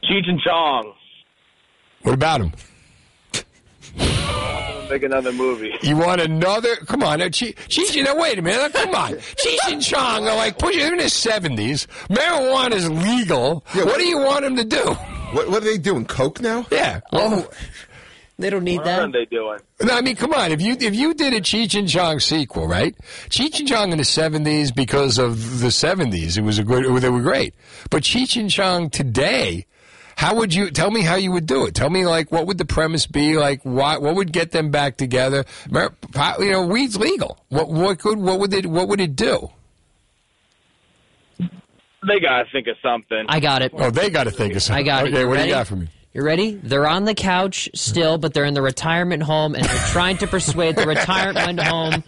Cheech 0.05 0.28
and 0.28 0.40
Chong. 0.40 0.92
What 2.03 2.14
about 2.14 2.40
him? 2.40 2.53
Make 4.90 5.03
another 5.03 5.32
movie. 5.32 5.72
You 5.82 5.97
want 5.97 6.20
another? 6.20 6.76
Come 6.76 7.03
on, 7.03 7.18
now, 7.18 7.26
Cheech. 7.26 7.57
Cheech 7.68 8.03
now, 8.05 8.16
wait 8.16 8.38
a 8.38 8.42
minute. 8.42 8.72
Come 8.72 8.94
on, 8.94 9.12
Cheech 9.14 9.59
and 9.72 9.82
Chong 9.82 10.28
are 10.28 10.36
like 10.36 10.59
pushing 10.59 10.80
in 10.92 10.99
his 11.01 11.12
seventies. 11.12 11.86
Marijuana 12.09 12.74
is 12.74 12.88
legal. 12.88 13.64
what, 13.72 13.97
do 13.97 14.07
you 14.07 14.18
want 14.18 14.44
him 14.44 14.57
to 14.57 14.64
do? 14.64 14.97
What, 15.32 15.51
what 15.51 15.62
are 15.62 15.66
they 15.66 15.78
doing? 15.78 16.05
Coke 16.07 16.40
now? 16.40 16.66
Yeah. 16.70 17.01
Oh, 17.12 17.49
they 18.39 18.51
don't 18.51 18.64
need 18.64 18.84
that. 18.84 19.01
What 19.01 19.09
are 19.09 19.12
they 19.12 19.24
doing? 19.24 19.59
No, 19.82 19.95
I 19.97 20.03
mean, 20.03 20.16
come 20.16 20.32
on. 20.34 20.53
If 20.53 20.61
you 20.61 20.76
if 20.78 20.95
you 20.95 21.14
did 21.14 21.32
a 21.32 21.41
Cheech 21.41 21.78
and 21.78 21.89
Chong 21.89 22.20
sequel, 22.20 22.66
right? 22.66 22.95
Cheech 23.28 23.59
and 23.59 23.68
Chong 23.68 23.93
in 23.93 23.99
the 23.99 24.05
seventies 24.05 24.72
because 24.72 25.18
of 25.18 25.61
the 25.61 25.70
seventies, 25.70 26.37
it 26.37 26.43
was 26.43 26.59
a 26.59 26.64
good. 26.64 26.84
They 27.01 27.09
were 27.09 27.22
great. 27.22 27.55
But 27.91 28.03
Cheech 28.03 28.39
and 28.39 28.51
Chong 28.51 28.91
today, 28.91 29.64
how 30.16 30.34
would 30.37 30.53
you 30.53 30.70
tell 30.70 30.91
me 30.91 31.01
how 31.01 31.14
you 31.16 31.32
would 31.32 31.47
do 31.47 31.64
it? 31.66 31.74
Tell 31.74 31.89
me 31.89 32.05
like 32.05 32.30
what 32.30 32.47
would 32.47 32.59
the 32.59 32.66
premise 32.66 33.07
be? 33.07 33.39
Like 33.39 33.64
what 33.64 34.03
what 34.03 34.14
would 34.16 34.32
get 34.32 34.51
them 34.53 34.70
back 34.70 34.99
together? 34.99 35.45
You 35.70 36.51
know, 36.51 36.66
weed's 36.66 36.99
legal. 36.99 37.39
What 37.49 37.68
what 37.70 37.99
could 37.99 38.18
what 38.18 38.39
would 38.39 38.53
it 38.53 38.66
what 38.66 38.89
would 38.89 39.01
it 39.01 39.16
do? 39.16 39.51
They 42.07 42.20
gotta 42.20 42.45
think 42.53 42.66
of 42.68 42.76
something. 42.82 43.24
I 43.28 43.41
got 43.41 43.62
it. 43.62 43.72
Oh, 43.74 43.91
they 43.91 44.11
got 44.11 44.24
to 44.24 44.30
think 44.30 44.55
of 44.55 44.62
something. 44.62 44.80
I 44.80 44.87
got 44.87 45.07
it. 45.07 45.12
Okay, 45.12 45.20
You 45.22 45.28
what 45.28 45.39
do 45.39 45.45
you 45.45 45.51
got 45.51 45.66
for 45.66 45.76
me? 45.76 45.89
You 46.17 46.23
ready? 46.23 46.53
They're 46.55 46.89
on 46.89 47.05
the 47.05 47.12
couch 47.14 47.69
still, 47.75 48.17
but 48.17 48.33
they're 48.33 48.47
in 48.47 48.55
the 48.55 48.62
retirement 48.62 49.23
home, 49.23 49.55
and 49.55 49.62
they're 49.62 49.87
trying 49.89 50.17
to 50.17 50.27
persuade 50.27 50.75
the 50.75 50.87
retirement 50.87 51.61
home 51.61 52.03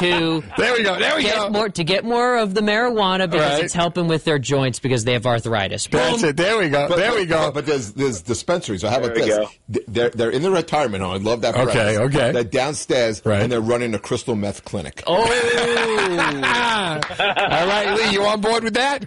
to 0.00 0.42
there 0.56 0.72
we 0.72 0.82
go, 0.82 0.98
there 0.98 1.14
we 1.16 1.22
get 1.24 1.36
go. 1.36 1.50
more 1.50 1.68
to 1.68 1.84
get 1.84 2.02
more 2.02 2.38
of 2.38 2.54
the 2.54 2.62
marijuana 2.62 3.30
because 3.30 3.52
Right. 3.56 3.64
it's 3.64 3.74
helping 3.74 4.08
with 4.08 4.24
their 4.24 4.38
joints 4.38 4.78
because 4.78 5.04
they 5.04 5.12
have 5.12 5.26
arthritis. 5.26 5.86
That's 5.86 6.22
it. 6.22 6.38
There 6.38 6.56
we 6.56 6.70
go. 6.70 6.88
But, 6.88 6.96
there 6.96 7.14
we 7.14 7.26
go. 7.26 7.48
But, 7.48 7.54
but 7.56 7.66
there's 7.66 7.92
there's 7.92 8.22
dispensaries. 8.22 8.80
So 8.80 8.88
how 8.88 8.96
about 9.00 9.12
this? 9.16 9.26
go. 9.26 9.50
They're 9.86 10.08
they're 10.08 10.30
in 10.30 10.40
the 10.40 10.50
retirement 10.50 11.02
home. 11.02 11.12
I 11.12 11.16
love 11.18 11.42
that. 11.42 11.54
Okay, 11.54 11.96
premise. 11.96 11.98
okay. 12.16 12.32
They're 12.32 12.44
downstairs 12.44 13.20
and 13.20 13.52
they're 13.52 13.60
running 13.60 13.92
a 13.92 13.98
crystal 13.98 14.34
meth 14.34 14.64
clinic. 14.64 15.02
Oh. 15.06 15.16
All 17.18 17.66
right, 17.66 17.94
Lee, 17.98 18.12
you 18.12 18.22
on 18.24 18.40
board 18.40 18.64
with 18.64 18.74
that? 18.74 19.04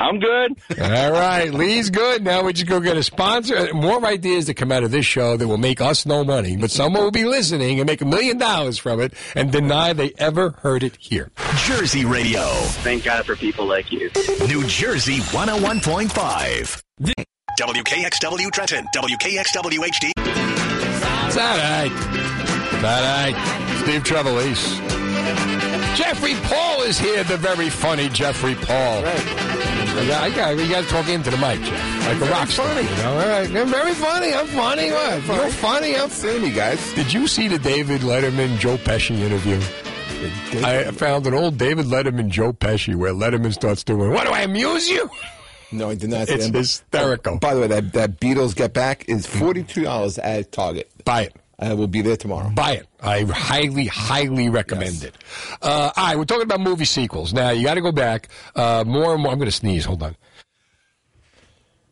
I'm 0.00 0.18
good. 0.18 0.56
All 0.80 1.12
right, 1.12 1.52
Lee's 1.52 1.90
good. 1.90 2.24
Now 2.24 2.42
we 2.42 2.54
just 2.54 2.66
go 2.66 2.80
get 2.80 2.96
a 2.96 3.02
sponsor. 3.02 3.72
More 3.74 4.02
ideas 4.06 4.46
that 4.46 4.54
come 4.54 4.72
out 4.72 4.82
of 4.82 4.90
this 4.90 5.04
show 5.04 5.36
that 5.36 5.46
will 5.46 5.58
make 5.58 5.82
us 5.82 6.06
no 6.06 6.24
money, 6.24 6.56
but 6.56 6.70
someone 6.70 7.02
will 7.02 7.10
be 7.10 7.24
listening 7.24 7.78
and 7.80 7.86
make 7.86 8.00
a 8.00 8.06
million 8.06 8.38
dollars 8.38 8.78
from 8.78 8.98
it 9.00 9.12
and 9.34 9.52
deny 9.52 9.92
they 9.92 10.12
ever 10.16 10.52
heard 10.62 10.82
it 10.82 10.96
here. 10.96 11.30
Jersey 11.66 12.06
Radio. 12.06 12.40
Thank 12.82 13.04
God 13.04 13.26
for 13.26 13.36
people 13.36 13.66
like 13.66 13.92
you. 13.92 14.10
New 14.48 14.66
Jersey 14.66 15.18
101.5. 15.18 16.82
WKXW 17.58 18.50
Trenton, 18.52 18.86
WKXW 18.94 19.78
HD. 19.80 20.12
It's 20.16 21.36
all 21.36 21.58
right. 21.58 21.90
It's 22.72 22.84
all 22.84 23.02
right. 23.02 23.34
Steve 23.82 24.02
Trevelise. 24.02 24.78
Jeffrey 25.96 26.34
Paul 26.44 26.82
is 26.82 26.98
here, 26.98 27.22
the 27.24 27.36
very 27.36 27.68
funny 27.68 28.08
Jeffrey 28.08 28.54
Paul. 28.54 29.04
I 29.04 29.12
got, 29.12 29.79
I 29.92 30.30
got, 30.34 30.58
you 30.58 30.68
got 30.68 30.84
to 30.84 30.88
talk 30.88 31.08
into 31.08 31.30
the 31.30 31.36
mic, 31.36 31.60
Jeff, 31.62 32.06
like 32.06 32.20
a 32.28 32.32
rock 32.32 32.48
star. 32.48 32.80
You 32.80 32.88
know? 32.88 33.12
All 33.12 33.28
right, 33.28 33.48
I'm 33.48 33.68
very 33.68 33.92
funny. 33.94 34.32
I'm 34.32 34.46
funny. 34.46 34.90
What? 34.90 35.26
You're 35.26 35.48
funny. 35.50 35.96
I'm 35.96 36.08
funny, 36.08 36.50
guys. 36.50 36.94
Did 36.94 37.12
you 37.12 37.26
see 37.26 37.48
the 37.48 37.58
David 37.58 38.02
Letterman 38.02 38.58
Joe 38.58 38.76
Pesci 38.76 39.18
interview? 39.18 39.60
I 40.64 40.90
found 40.92 41.26
an 41.26 41.34
old 41.34 41.58
David 41.58 41.86
Letterman 41.86 42.28
Joe 42.28 42.52
Pesci 42.52 42.94
where 42.94 43.12
Letterman 43.12 43.52
starts 43.54 43.82
doing, 43.84 44.10
"What 44.10 44.26
do 44.26 44.32
I 44.32 44.40
amuse 44.40 44.88
you?" 44.88 45.10
No, 45.72 45.88
I 45.88 45.94
did 45.94 46.10
not. 46.10 46.28
It's 46.28 46.46
hysterical. 46.46 47.38
By 47.38 47.54
the 47.54 47.60
way, 47.62 47.66
that 47.68 47.92
that 47.94 48.20
Beatles 48.20 48.54
Get 48.54 48.72
Back 48.74 49.08
is 49.08 49.26
forty 49.26 49.62
two 49.62 49.84
dollars 49.84 50.18
at 50.18 50.52
Target. 50.52 50.90
Buy 51.04 51.22
it. 51.22 51.36
I 51.60 51.74
will 51.74 51.86
be 51.86 52.00
there 52.00 52.16
tomorrow. 52.16 52.48
Buy 52.50 52.72
it. 52.72 52.86
I 53.02 53.22
highly, 53.24 53.84
highly 53.86 54.48
recommend 54.48 55.04
it. 55.04 55.14
Uh, 55.60 55.92
all 55.94 56.06
right, 56.06 56.16
we're 56.16 56.24
talking 56.24 56.44
about 56.44 56.60
movie 56.60 56.86
sequels. 56.86 57.34
Now, 57.34 57.50
you 57.50 57.64
got 57.64 57.74
to 57.74 57.82
go 57.82 57.92
back. 57.92 58.28
Uh, 58.56 58.82
more 58.86 59.12
and 59.12 59.22
more. 59.22 59.30
I'm 59.30 59.38
going 59.38 59.50
to 59.50 59.56
sneeze. 59.56 59.84
Hold 59.84 60.02
on. 60.02 60.16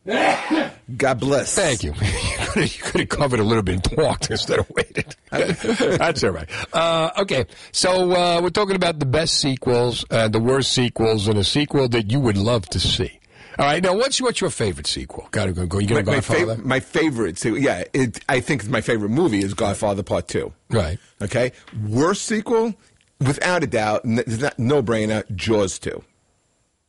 God 0.97 1.21
bless. 1.21 1.55
Thank 1.55 1.83
you. 1.83 1.93
you 2.57 2.83
could 2.83 3.01
have 3.03 3.09
covered 3.11 3.41
a 3.41 3.45
little 3.45 3.63
bit 3.63 3.75
and 3.75 3.85
talked 3.85 4.31
instead 4.31 4.59
of 4.59 4.71
waited. 4.71 5.15
That's 5.31 6.25
all 6.25 6.31
right. 6.31 6.49
Uh, 6.73 7.11
okay, 7.19 7.45
so 7.73 8.13
uh, 8.13 8.41
we're 8.43 8.49
talking 8.49 8.77
about 8.77 8.99
the 8.99 9.07
best 9.07 9.35
sequels, 9.35 10.07
uh, 10.11 10.29
the 10.29 10.41
worst 10.41 10.73
sequels, 10.73 11.29
and 11.29 11.39
a 11.39 11.45
sequel 11.45 11.89
that 11.89 12.11
you 12.11 12.21
would 12.21 12.39
love 12.39 12.67
to 12.71 12.81
see. 12.81 13.21
All 13.59 13.65
right, 13.67 13.83
now 13.83 13.95
what's 13.95 14.21
what's 14.21 14.41
your 14.41 14.51
favorite 14.51 14.87
sequel? 14.87 15.27
Got 15.33 15.47
to 15.47 15.53
go. 15.53 15.67
go. 15.67 15.79
You 15.79 15.95
My, 15.97 16.03
my, 16.03 16.17
fav- 16.19 16.65
my 16.65 16.79
favorite, 16.81 17.39
sequel- 17.39 17.59
yeah, 17.59 17.83
it, 17.93 18.21
I 18.29 18.39
think 18.41 18.69
my 18.69 18.81
favorite 18.81 19.09
movie 19.09 19.41
is 19.41 19.53
Godfather 19.55 20.05
Part 20.05 20.29
Two. 20.29 20.53
Right. 20.71 20.99
Okay. 21.21 21.51
Worst 21.89 22.23
sequel, 22.27 22.75
without 23.21 23.65
a 23.65 23.67
doubt, 23.67 24.03
n- 24.05 24.23
not 24.27 24.59
no 24.61 24.81
brainer. 24.83 25.25
Jaws 25.35 25.79
Two. 25.81 26.05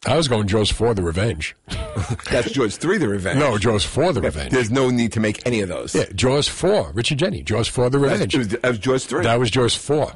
I 0.06 0.16
was 0.16 0.28
going 0.30 0.48
Jaws 0.48 0.70
for 0.72 0.94
the 0.94 1.02
Revenge. 1.02 1.56
That's 2.32 2.52
Jaws 2.52 2.78
Three, 2.78 2.98
The 3.00 3.10
Revenge. 3.10 3.38
No, 3.38 3.58
Jaws 3.58 3.84
for 3.84 4.14
the 4.14 4.22
Revenge. 4.22 4.52
There's 4.54 4.72
no 4.72 4.90
need 4.90 5.12
to 5.14 5.20
make 5.20 5.46
any 5.46 5.60
of 5.60 5.68
those. 5.68 5.94
Yeah, 5.94 6.06
Jaws 6.16 6.48
four. 6.48 6.92
Richard 6.94 7.18
Jeni. 7.18 7.44
Jaws 7.44 7.68
for 7.68 7.90
the 7.90 8.00
Revenge. 8.00 8.34
It 8.34 8.38
was, 8.38 8.48
that 8.50 8.64
was 8.64 8.78
Jaws 8.80 9.06
Three. 9.06 9.24
That 9.24 9.40
was 9.40 9.52
Jaws 9.52 9.76
four. 9.76 10.14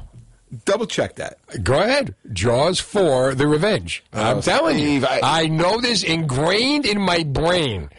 Double 0.64 0.86
check 0.86 1.16
that. 1.16 1.38
Go 1.62 1.80
ahead. 1.80 2.14
Jaws 2.32 2.80
for 2.80 3.34
the 3.34 3.46
Revenge. 3.46 4.02
Oh, 4.12 4.22
I'm 4.22 4.38
Oh, 4.38 4.40
telling 4.40 4.76
Steve, 4.78 5.02
you. 5.02 5.06
I- 5.08 5.42
I, 5.42 5.46
know 5.48 5.80
this 5.80 6.02
ingrained 6.02 6.86
in 6.86 7.00
my 7.00 7.22
brain. 7.24 7.90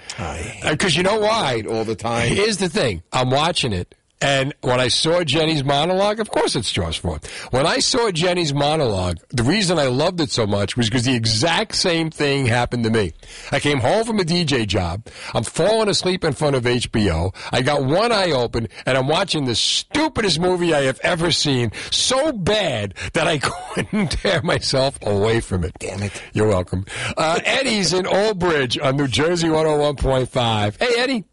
Because 0.64 0.96
uh, 0.96 0.98
you 0.98 1.04
know 1.04 1.20
why? 1.20 1.64
all 1.70 1.84
the 1.84 1.96
time. 1.96 2.30
Here's 2.30 2.58
the 2.58 2.70
thing. 2.70 3.04
I'm 3.12 3.30
watching 3.30 3.74
it. 3.74 3.96
And 4.26 4.56
when 4.62 4.80
I 4.80 4.88
saw 4.88 5.24
Jeni's 5.24 5.64
monologue, 5.64 6.20
of 6.20 6.32
course 6.32 6.56
it's 6.56 6.72
Jaws 6.72 6.96
4. 6.98 7.20
When 7.52 7.68
I 7.68 7.78
saw 7.78 8.10
Jeni's 8.10 8.56
monologue, 8.56 9.18
the 9.30 9.44
reason 9.44 9.78
I 9.78 9.86
loved 9.86 10.20
it 10.20 10.32
so 10.32 10.48
much 10.48 10.76
was 10.76 10.90
because 10.90 11.06
the 11.06 11.14
exact 11.14 11.76
same 11.76 12.10
thing 12.10 12.48
happened 12.48 12.86
to 12.86 12.90
me. 12.90 13.14
I 13.52 13.60
came 13.60 13.78
home 13.78 14.04
from 14.04 14.20
a 14.20 14.24
DJ 14.24 14.66
job. 14.66 15.06
I'm 15.36 15.44
falling 15.44 15.90
asleep 15.90 16.24
in 16.24 16.34
front 16.34 16.56
of 16.56 16.64
HBO. 16.64 17.36
I 17.52 17.62
got 17.62 17.86
one 17.86 18.12
eye 18.12 18.32
open 18.32 18.68
and 18.88 18.98
I'm 18.98 19.08
watching 19.08 19.46
the 19.46 19.54
stupidest 19.54 20.40
movie 20.40 20.74
I 20.74 20.86
have 20.86 21.00
ever 21.04 21.30
seen. 21.30 21.72
So 21.92 22.32
bad 22.32 22.96
that 23.14 23.28
I 23.28 23.38
couldn't 23.76 24.08
tear 24.08 24.42
myself 24.42 24.98
away 25.04 25.40
from 25.40 25.64
it. 25.64 25.74
Damn 25.78 26.02
it. 26.02 26.20
You're 26.34 26.48
welcome. 26.48 26.88
Uh, 27.16 27.42
Eddie's 27.46 27.94
in 27.94 28.08
Old 28.08 28.40
Bridge 28.40 28.80
on 28.80 28.98
New 28.98 29.08
Jersey 29.08 29.50
101.5. 29.50 30.80
Hey, 30.80 31.00
Eddie. 31.00 31.26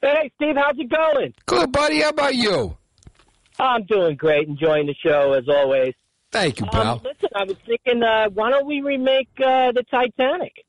Hey, 0.00 0.30
Steve, 0.36 0.54
how's 0.56 0.78
it 0.78 0.88
going? 0.90 1.34
Good, 1.46 1.72
buddy. 1.72 2.00
How 2.00 2.10
about 2.10 2.34
you? 2.34 2.76
I'm 3.58 3.84
doing 3.84 4.16
great, 4.16 4.46
enjoying 4.48 4.86
the 4.86 4.94
show 4.94 5.32
as 5.32 5.48
always. 5.48 5.94
Thank 6.30 6.60
you, 6.60 6.66
pal. 6.66 6.92
Um, 6.94 7.00
listen, 7.02 7.28
I 7.34 7.44
was 7.44 7.56
thinking, 7.66 8.02
uh, 8.02 8.28
why 8.30 8.50
don't 8.50 8.66
we 8.66 8.80
remake 8.80 9.28
uh, 9.44 9.72
the 9.72 9.82
Titanic? 9.90 10.64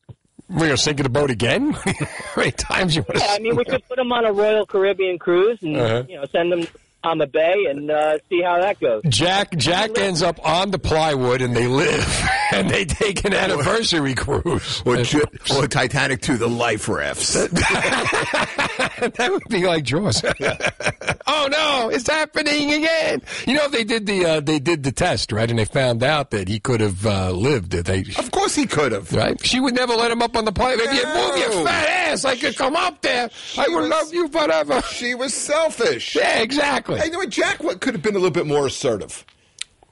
We're 0.50 0.60
gonna 0.62 0.78
sink 0.78 1.00
in 1.00 1.04
the 1.04 1.10
boat 1.10 1.30
again? 1.30 1.72
How 1.74 1.94
many 2.38 2.52
times 2.54 2.96
you 2.96 3.04
want 3.04 3.20
to? 3.20 3.26
Yeah, 3.26 3.34
I 3.34 3.40
mean, 3.40 3.56
we 3.56 3.66
could 3.66 3.88
put 3.88 3.98
them 3.98 4.12
on 4.12 4.26
a 4.26 4.32
Royal 4.34 4.66
Caribbean 4.66 5.20
cruise 5.20 5.60
and 5.62 5.78
Uh-huh. 5.78 6.04
you 6.10 6.16
know 6.16 6.26
send 6.32 6.52
them 6.52 6.66
on 7.04 7.18
the 7.18 7.28
bay 7.28 7.66
and 7.70 7.90
uh, 7.90 8.18
see 8.30 8.42
how 8.42 8.60
that 8.60 8.80
goes. 8.80 9.02
Jack 9.08 9.56
Jack 9.58 9.98
ends 9.98 10.22
up 10.22 10.46
on 10.46 10.72
the 10.72 10.80
plywood 10.80 11.42
and 11.42 11.56
they 11.56 11.68
live 11.68 12.30
and 12.52 12.70
they 12.70 12.86
take 12.86 13.24
an 13.26 13.34
anniversary 13.34 14.16
cruise. 14.16 14.84
Or, 14.86 14.98
J- 15.04 15.22
or 15.56 15.68
Titanic 15.68 16.22
2, 16.22 16.38
the 16.38 16.50
life 16.50 16.90
rafts. 16.90 17.34
that 17.48 19.30
would 19.32 19.44
be 19.50 19.66
like 19.66 19.84
Jaws. 19.84 20.24
oh 21.28 21.48
no, 21.52 21.90
it's 21.90 22.08
happening 22.08 22.74
again. 22.74 23.22
You 23.46 23.56
know 23.56 23.68
they 23.70 23.84
did 23.84 24.06
the 24.06 24.26
uh, 24.26 24.40
they 24.42 24.60
did 24.60 24.84
the 24.84 24.92
test 24.92 25.32
right, 25.32 25.50
and 25.50 25.58
they 25.60 25.66
found 25.66 26.04
out 26.04 26.32
that 26.32 26.48
he 26.48 26.60
could 26.60 26.82
have 26.82 27.06
uh, 27.06 27.32
lived. 27.32 27.72
They 27.72 28.02
of 28.18 28.32
course 28.32 28.56
he 28.56 28.66
could 28.66 28.92
have. 28.92 29.12
Right? 29.14 29.44
She 29.46 29.60
would 29.60 29.74
never 29.74 29.94
let 29.96 30.12
him 30.12 30.22
up 30.22 30.36
on 30.36 30.46
the 30.46 30.52
plane. 30.52 30.80
If 30.80 30.94
you 30.94 31.06
move 31.06 31.38
your 31.38 31.66
fat 31.66 31.88
ass, 31.88 32.26
I 32.26 32.36
could 32.36 32.58
come 32.58 32.76
up 32.76 33.02
there. 33.02 33.30
I 33.58 33.68
would 33.70 33.90
love 33.90 34.14
you 34.14 34.28
forever. 34.28 34.82
She 34.82 35.16
was 35.16 35.34
selfish. 35.34 36.16
Yeah, 36.16 36.40
exactly. 36.40 36.89
Hey, 36.98 37.06
you 37.06 37.12
know 37.12 37.20
what? 37.20 37.30
Jack 37.30 37.64
wa- 37.64 37.74
could 37.76 37.94
have 37.94 38.04
been 38.04 38.16
a 38.16 38.20
little 38.20 38.32
bit 38.32 38.46
more 38.48 38.66
assertive. 38.68 39.26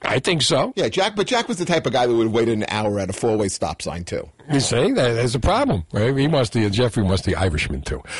I 0.02 0.20
think 0.20 0.42
so. 0.42 0.72
Yeah, 0.76 0.88
Jack. 0.88 1.16
But 1.16 1.26
Jack 1.26 1.48
was 1.48 1.58
the 1.58 1.64
type 1.64 1.84
of 1.84 1.92
guy 1.92 2.06
that 2.06 2.14
would 2.14 2.28
wait 2.28 2.48
an 2.48 2.64
hour 2.68 3.00
at 3.00 3.10
a 3.10 3.12
four-way 3.12 3.48
stop 3.48 3.82
sign 3.82 4.04
too. 4.04 4.28
You 4.52 4.60
see, 4.60 4.92
that, 4.92 5.14
there's 5.14 5.34
a 5.34 5.40
problem. 5.40 5.84
Right? 5.92 6.16
He 6.16 6.28
must 6.28 6.52
be 6.52 6.70
Jeffrey 6.70 7.02
must 7.04 7.26
be 7.26 7.34
Irishman 7.34 7.82
too. 7.82 8.02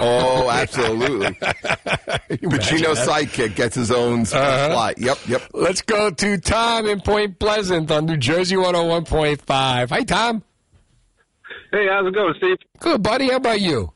Oh, 0.00 0.48
absolutely. 0.48 1.26
Pacino's 2.30 3.00
sidekick 3.00 3.56
gets 3.56 3.74
his 3.74 3.90
own 3.90 4.20
Uh-huh. 4.20 4.70
flight. 4.70 4.96
Yep, 4.98 5.18
yep. 5.26 5.42
Let's 5.52 5.82
go 5.82 6.10
to 6.10 6.38
Tom 6.38 6.86
in 6.86 7.00
Point 7.00 7.40
Pleasant 7.40 7.90
on 7.90 8.06
New 8.06 8.16
Jersey 8.16 8.54
101.5. 8.54 9.88
Hi, 9.90 10.02
Tom. 10.04 10.44
Hey, 11.72 11.88
how's 11.90 12.06
it 12.06 12.14
going, 12.14 12.34
Steve? 12.38 12.58
Good, 12.78 13.02
buddy. 13.02 13.28
How 13.30 13.36
about 13.38 13.60
you? 13.60 13.92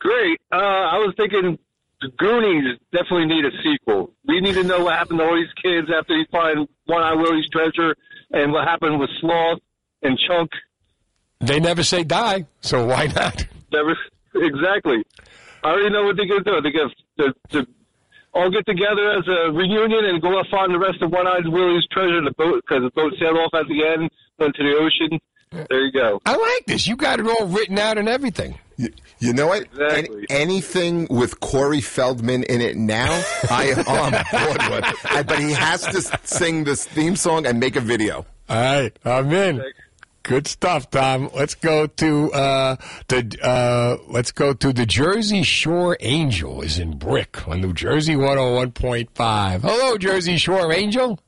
Great. 0.00 0.40
Uh, 0.50 0.56
I 0.56 0.98
was 0.98 1.14
thinking 1.16 1.56
the 2.00 2.08
Goonies 2.18 2.78
definitely 2.92 3.26
need 3.26 3.44
a 3.44 3.50
sequel. 3.62 4.12
We 4.26 4.40
need 4.40 4.54
to 4.54 4.64
know 4.64 4.84
what 4.84 4.94
happened 4.94 5.18
to 5.20 5.24
all 5.24 5.34
these 5.34 5.52
kids 5.62 5.88
after 5.96 6.16
they 6.16 6.26
find 6.30 6.68
One 6.86 7.02
Eye 7.02 7.14
Willie's 7.14 7.48
treasure 7.50 7.96
and 8.32 8.52
what 8.52 8.66
happened 8.66 9.00
with 9.00 9.10
Sloth 9.20 9.60
and 10.02 10.18
Chunk. 10.26 10.50
They 11.40 11.60
never 11.60 11.82
say 11.82 12.04
die, 12.04 12.46
so 12.60 12.86
why 12.86 13.06
not? 13.06 13.46
Never, 13.72 13.96
exactly. 14.34 15.04
I 15.64 15.70
already 15.70 15.90
know 15.90 16.04
what 16.04 16.16
they're 16.16 16.26
going 16.26 16.44
to 16.44 16.50
do. 16.50 16.60
They're 16.62 16.72
going 16.72 17.34
to, 17.50 17.66
all 18.34 18.50
get 18.50 18.66
together 18.66 19.12
as 19.12 19.26
a 19.26 19.50
reunion 19.50 20.04
and 20.04 20.20
go 20.20 20.38
and 20.38 20.46
find 20.48 20.72
the 20.72 20.78
rest 20.78 21.00
of 21.00 21.10
One 21.10 21.26
Eye 21.26 21.40
Willie's 21.44 21.86
treasure 21.90 22.18
in 22.18 22.24
the 22.26 22.32
boat 22.32 22.62
because 22.66 22.82
the 22.82 22.90
boat 22.90 23.14
sailed 23.18 23.38
off 23.38 23.54
at 23.54 23.66
the 23.66 23.82
end, 23.82 24.10
went 24.38 24.54
to 24.56 24.62
the 24.62 24.76
ocean. 24.76 25.18
There 25.50 25.86
you 25.86 25.92
go. 25.92 26.20
I 26.26 26.36
like 26.36 26.66
this. 26.66 26.86
You 26.86 26.96
got 26.96 27.18
it 27.18 27.26
all 27.26 27.46
written 27.46 27.78
out 27.78 27.96
and 27.96 28.08
everything. 28.08 28.58
You, 28.76 28.90
you 29.18 29.32
know 29.32 29.46
what? 29.46 29.66
Any, 29.90 30.08
anything 30.28 31.06
with 31.08 31.40
Corey 31.40 31.80
Feldman 31.80 32.42
in 32.44 32.60
it 32.60 32.76
now, 32.76 33.22
I 33.50 33.72
am 33.74 33.78
on 33.86 34.12
board 34.12 34.70
with. 34.70 35.06
I, 35.06 35.22
but 35.22 35.38
he 35.38 35.52
has 35.52 35.82
to 35.86 36.02
sing 36.24 36.64
this 36.64 36.84
theme 36.86 37.16
song 37.16 37.46
and 37.46 37.58
make 37.58 37.76
a 37.76 37.80
video. 37.80 38.26
All 38.48 38.56
right, 38.56 38.96
I'm 39.04 39.32
in. 39.32 39.62
Good 40.22 40.48
stuff, 40.48 40.90
Tom. 40.90 41.30
Let's 41.34 41.54
go 41.54 41.86
to 41.86 42.32
uh, 42.32 42.76
the 43.08 43.38
uh, 43.42 43.96
let's 44.08 44.32
go 44.32 44.52
to 44.54 44.72
the 44.72 44.84
Jersey 44.84 45.44
Shore 45.44 45.96
Angel 46.00 46.62
is 46.62 46.78
in 46.80 46.98
Brick 46.98 47.46
on 47.46 47.60
New 47.60 47.72
Jersey 47.72 48.14
101.5. 48.14 49.60
Hello, 49.60 49.96
Jersey 49.96 50.36
Shore 50.36 50.72
Angel. 50.72 51.18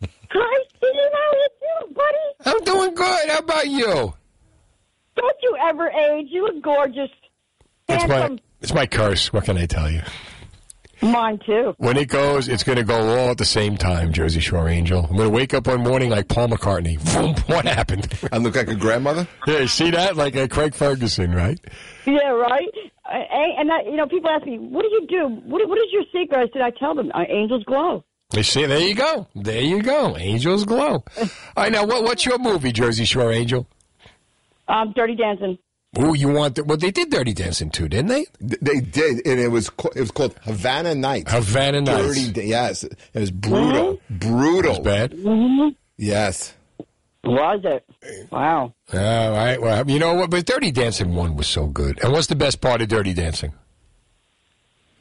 Hi, 0.00 0.64
Steve. 0.76 0.90
How 1.12 1.18
are 1.18 1.34
you 1.34 1.48
doing, 1.60 1.94
buddy? 1.94 2.56
I'm 2.58 2.64
doing 2.64 2.94
good. 2.94 3.30
How 3.30 3.38
about 3.38 3.66
you? 3.68 4.14
Don't 5.16 5.36
you 5.42 5.56
ever 5.62 5.90
age. 5.90 6.26
You 6.30 6.44
look 6.44 6.62
gorgeous. 6.62 7.10
It's 7.88 8.06
my 8.06 8.38
it's 8.60 8.74
my 8.74 8.86
curse. 8.86 9.32
What 9.32 9.44
can 9.44 9.56
I 9.58 9.66
tell 9.66 9.90
you? 9.90 10.02
Mine, 11.02 11.38
too. 11.44 11.74
When 11.76 11.96
it 11.96 12.08
goes, 12.08 12.48
it's 12.48 12.62
going 12.62 12.78
to 12.78 12.84
go 12.84 12.94
all 12.94 13.30
at 13.30 13.38
the 13.38 13.44
same 13.44 13.76
time, 13.76 14.12
Jersey 14.12 14.40
Shore 14.40 14.68
Angel. 14.68 15.00
I'm 15.00 15.16
going 15.16 15.28
to 15.28 15.34
wake 15.34 15.52
up 15.52 15.66
one 15.66 15.82
morning 15.82 16.10
like 16.10 16.28
Paul 16.28 16.48
McCartney. 16.48 16.98
Vroom, 17.00 17.34
what 17.46 17.66
happened? 17.66 18.08
I 18.32 18.38
look 18.38 18.56
like 18.56 18.68
a 18.68 18.74
grandmother? 18.74 19.28
Yeah, 19.46 19.60
you 19.60 19.68
see 19.68 19.90
that? 19.90 20.16
Like 20.16 20.36
uh, 20.36 20.48
Craig 20.48 20.74
Ferguson, 20.74 21.34
right? 21.34 21.60
Yeah, 22.06 22.30
right? 22.30 22.68
Uh, 23.04 23.18
and, 23.58 23.70
I, 23.70 23.82
you 23.82 23.96
know, 23.96 24.06
people 24.06 24.30
ask 24.30 24.46
me, 24.46 24.58
what 24.58 24.82
do 24.82 24.88
you 24.88 25.06
do? 25.06 25.28
What, 25.44 25.68
what 25.68 25.78
is 25.78 25.92
your 25.92 26.04
secret? 26.12 26.38
I 26.38 26.46
said, 26.52 26.62
I 26.62 26.70
tell 26.70 26.94
them, 26.94 27.12
uh, 27.14 27.24
angels 27.28 27.64
glow. 27.64 28.02
They 28.30 28.42
see, 28.42 28.64
there 28.64 28.80
you 28.80 28.94
go. 28.94 29.28
There 29.34 29.60
you 29.60 29.82
go. 29.82 30.16
Angels 30.16 30.64
glow. 30.64 31.04
All 31.18 31.28
right, 31.58 31.70
now, 31.70 31.84
what, 31.84 32.04
what's 32.04 32.24
your 32.24 32.38
movie, 32.38 32.72
Jersey 32.72 33.04
Shore 33.04 33.32
Angel? 33.32 33.68
Um, 34.68 34.92
Dirty 34.94 35.14
Dancing. 35.14 35.58
Oh, 35.98 36.12
you 36.14 36.28
want? 36.28 36.56
The, 36.56 36.64
well, 36.64 36.76
they 36.76 36.90
did 36.90 37.10
Dirty 37.10 37.32
Dancing 37.32 37.70
too, 37.70 37.88
didn't 37.88 38.08
they? 38.08 38.26
They 38.40 38.80
did, 38.80 39.26
and 39.26 39.40
it 39.40 39.48
was 39.48 39.70
it 39.94 40.00
was 40.00 40.10
called 40.10 40.34
Havana 40.42 40.94
Nights. 40.94 41.32
Havana 41.32 41.80
Nights. 41.80 42.28
Dirty, 42.28 42.48
yes, 42.48 42.84
it 42.84 42.98
was 43.14 43.30
brutal, 43.30 43.98
brutal. 44.10 44.82
bad. 44.82 45.12
Mm-hmm. 45.12 45.68
Yes. 45.96 46.54
Was 47.24 47.60
it? 47.64 47.84
Wow. 48.30 48.74
All 48.92 49.30
right. 49.32 49.60
Well, 49.60 49.88
you 49.90 49.98
know 49.98 50.14
what? 50.14 50.30
But 50.30 50.46
Dirty 50.46 50.70
Dancing 50.70 51.14
one 51.14 51.34
was 51.34 51.48
so 51.48 51.66
good. 51.66 51.98
And 52.04 52.12
what's 52.12 52.28
the 52.28 52.36
best 52.36 52.60
part 52.60 52.82
of 52.82 52.88
Dirty 52.88 53.14
Dancing? 53.14 53.52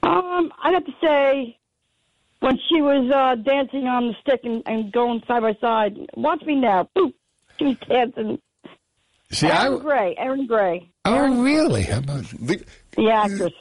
Um, 0.01 0.51
I'd 0.63 0.73
have 0.73 0.85
to 0.85 0.93
say 1.03 1.57
when 2.39 2.57
she 2.69 2.81
was 2.81 3.11
uh, 3.11 3.35
dancing 3.35 3.87
on 3.87 4.07
the 4.07 4.15
stick 4.21 4.41
and, 4.43 4.63
and 4.65 4.91
going 4.91 5.21
side 5.27 5.41
by 5.41 5.53
side. 5.61 5.97
Watch 6.15 6.41
me 6.43 6.55
now. 6.55 6.89
Boop. 6.95 7.13
She 7.59 7.65
was 7.65 7.77
dancing. 7.87 8.39
See, 9.31 9.47
I- 9.47 9.65
Erin 9.65 9.79
Gray. 9.79 10.15
Erin 10.17 10.47
Gray. 10.47 10.89
Oh, 11.05 11.43
really? 11.43 11.83
How 11.83 11.99
about 11.99 12.23
The 12.25 13.09
actress. 13.11 13.53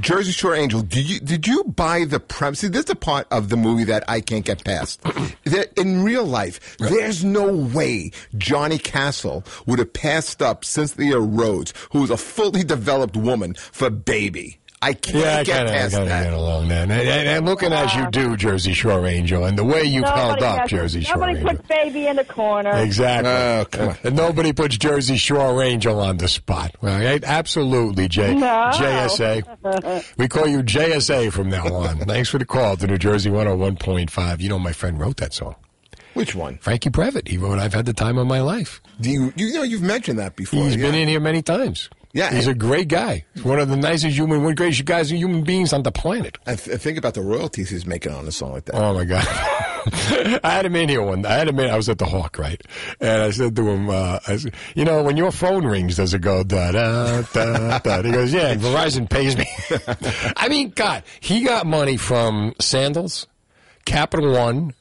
Jersey 0.00 0.32
Shore 0.32 0.54
Angel, 0.54 0.82
did 0.82 1.08
you 1.08 1.20
did 1.20 1.46
you 1.46 1.64
buy 1.64 2.04
the 2.04 2.20
premise? 2.20 2.58
See, 2.60 2.68
this 2.68 2.80
is 2.80 2.84
the 2.86 2.96
part 2.96 3.26
of 3.30 3.48
the 3.48 3.56
movie 3.56 3.84
that 3.84 4.04
I 4.08 4.20
can't 4.20 4.44
get 4.44 4.62
past. 4.64 5.00
that 5.44 5.72
in 5.78 6.02
real 6.02 6.24
life, 6.24 6.76
there's 6.78 7.24
no 7.24 7.50
way 7.50 8.10
Johnny 8.36 8.76
Castle 8.78 9.42
would 9.66 9.78
have 9.78 9.92
passed 9.92 10.42
up 10.42 10.64
Cynthia 10.64 11.18
Rhodes, 11.18 11.72
who 11.92 12.00
was 12.02 12.10
a 12.10 12.16
fully 12.16 12.62
developed 12.62 13.16
woman, 13.16 13.54
for 13.54 13.88
baby. 13.88 14.58
I 14.82 14.92
can't 14.92 15.16
Yeah, 15.24 15.38
I 15.38 15.44
get 15.44 15.56
kind 15.56 15.68
of 15.68 15.74
past 15.74 15.92
gotta 15.94 16.04
that. 16.06 16.24
get 16.24 16.32
along 16.34 16.68
then. 16.68 16.90
And, 16.90 17.08
and, 17.08 17.28
and 17.28 17.46
looking 17.46 17.72
as 17.72 17.94
you 17.94 18.10
do, 18.10 18.26
uh-huh. 18.26 18.36
Jersey 18.36 18.74
Shore 18.74 19.06
Angel, 19.06 19.44
and 19.44 19.56
the 19.56 19.64
way 19.64 19.82
you've 19.84 20.04
held 20.04 20.42
up, 20.42 20.60
has- 20.60 20.70
Jersey 20.70 21.00
Shore 21.00 21.16
Nobody 21.16 21.38
Angel. 21.38 21.56
puts 21.56 21.68
baby 21.68 22.06
in 22.06 22.16
the 22.16 22.24
corner. 22.24 22.70
Exactly. 22.76 23.30
Oh, 23.30 23.64
come 23.70 23.88
on. 23.88 23.96
And 24.04 24.16
nobody 24.16 24.52
puts 24.52 24.76
Jersey 24.76 25.16
Shore 25.16 25.62
Angel 25.62 25.98
on 25.98 26.18
the 26.18 26.28
spot. 26.28 26.74
All 26.82 26.90
right? 26.90 27.24
Absolutely, 27.24 28.08
J- 28.08 28.34
No. 28.34 28.70
JSA. 28.74 29.44
We 30.18 30.28
call 30.28 30.46
you 30.46 30.62
JSA 30.62 31.32
from 31.32 31.48
now 31.50 31.66
on. 31.74 31.98
Thanks 32.00 32.28
for 32.28 32.38
the 32.38 32.44
call 32.44 32.76
to 32.76 32.86
New 32.86 32.98
Jersey 32.98 33.30
101.5. 33.30 34.40
You 34.40 34.48
know, 34.50 34.58
my 34.58 34.72
friend 34.72 35.00
wrote 35.00 35.16
that 35.16 35.32
song. 35.32 35.56
Which 36.14 36.34
one? 36.34 36.58
Franke 36.58 36.90
Previte. 36.90 37.28
He 37.28 37.36
wrote 37.36 37.58
I've 37.58 37.74
Had 37.74 37.84
the 37.86 37.92
Time 37.92 38.16
of 38.18 38.26
My 38.26 38.40
Life. 38.40 38.80
Do 39.00 39.10
you, 39.10 39.32
you 39.36 39.52
know, 39.52 39.62
you've 39.62 39.82
mentioned 39.82 40.18
that 40.18 40.34
before. 40.36 40.62
He's 40.64 40.76
yeah. 40.76 40.86
been 40.86 40.94
in 40.94 41.08
here 41.08 41.20
many 41.20 41.42
times. 41.42 41.90
Yeah, 42.16 42.32
He's 42.32 42.46
a 42.46 42.54
great 42.54 42.88
guy. 42.88 43.26
He's 43.34 43.44
one 43.44 43.58
of 43.58 43.68
the 43.68 43.76
nicest 43.76 44.16
human, 44.16 44.38
one 44.38 44.52
of 44.52 44.56
the 44.56 44.62
greatest 44.62 44.86
guys, 44.86 45.12
human 45.12 45.44
beings 45.44 45.74
on 45.74 45.82
the 45.82 45.92
planet. 45.92 46.38
I 46.46 46.54
th- 46.54 46.80
think 46.80 46.96
about 46.96 47.12
the 47.12 47.20
royalties 47.20 47.68
he's 47.68 47.84
making 47.84 48.12
on 48.12 48.26
a 48.26 48.32
song 48.32 48.52
like 48.52 48.64
that. 48.64 48.74
Oh 48.74 48.94
my 48.94 49.04
god! 49.04 49.26
I 50.42 50.50
had 50.50 50.64
him 50.64 50.76
in 50.76 50.88
here 50.88 51.02
one. 51.02 51.26
I 51.26 51.34
had 51.34 51.48
him 51.48 51.60
in. 51.60 51.68
I 51.68 51.76
was 51.76 51.90
at 51.90 51.98
the 51.98 52.06
Hawk, 52.06 52.38
right? 52.38 52.58
And 53.00 53.22
I 53.22 53.30
said 53.32 53.54
to 53.56 53.68
him, 53.68 53.90
uh, 53.90 54.18
I 54.26 54.38
said, 54.38 54.54
"You 54.74 54.86
know, 54.86 55.02
when 55.02 55.18
your 55.18 55.30
phone 55.30 55.66
rings, 55.66 55.96
does 55.96 56.14
it 56.14 56.22
go 56.22 56.42
da 56.42 56.72
da 56.72 57.20
da 57.34 57.78
da?" 57.80 58.02
He 58.02 58.10
goes, 58.10 58.32
"Yeah, 58.32 58.54
Verizon 58.54 59.10
pays 59.10 59.36
me." 59.36 59.46
I 60.38 60.48
mean, 60.48 60.70
God, 60.70 61.02
he 61.20 61.42
got 61.44 61.66
money 61.66 61.98
from 61.98 62.54
Sandals, 62.60 63.26
Capital 63.84 64.32
One. 64.32 64.72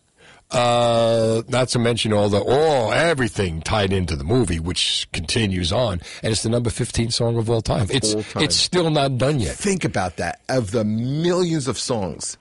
Uh, 0.51 1.41
not 1.47 1.67
to 1.69 1.79
mention 1.79 2.13
all 2.13 2.29
the 2.29 2.39
all 2.39 2.93
everything 2.93 3.61
tied 3.61 3.91
into 3.91 4.15
the 4.15 4.23
movie, 4.23 4.59
which 4.59 5.07
continues 5.11 5.71
on, 5.73 5.99
and 6.21 6.31
it's 6.31 6.43
the 6.43 6.49
number 6.49 6.69
fifteen 6.69 7.09
song 7.11 7.37
of 7.37 7.49
all 7.49 7.61
time. 7.61 7.87
It's 7.89 8.13
All 8.13 8.23
time. 8.23 8.43
it's 8.43 8.55
still 8.55 8.89
not 8.91 9.17
done 9.17 9.39
yet. 9.39 9.55
Think 9.55 9.83
about 9.83 10.17
that. 10.17 10.41
Of 10.47 10.71
the 10.71 10.85
millions 10.85 11.67
of 11.67 11.77
songs, 11.79 12.37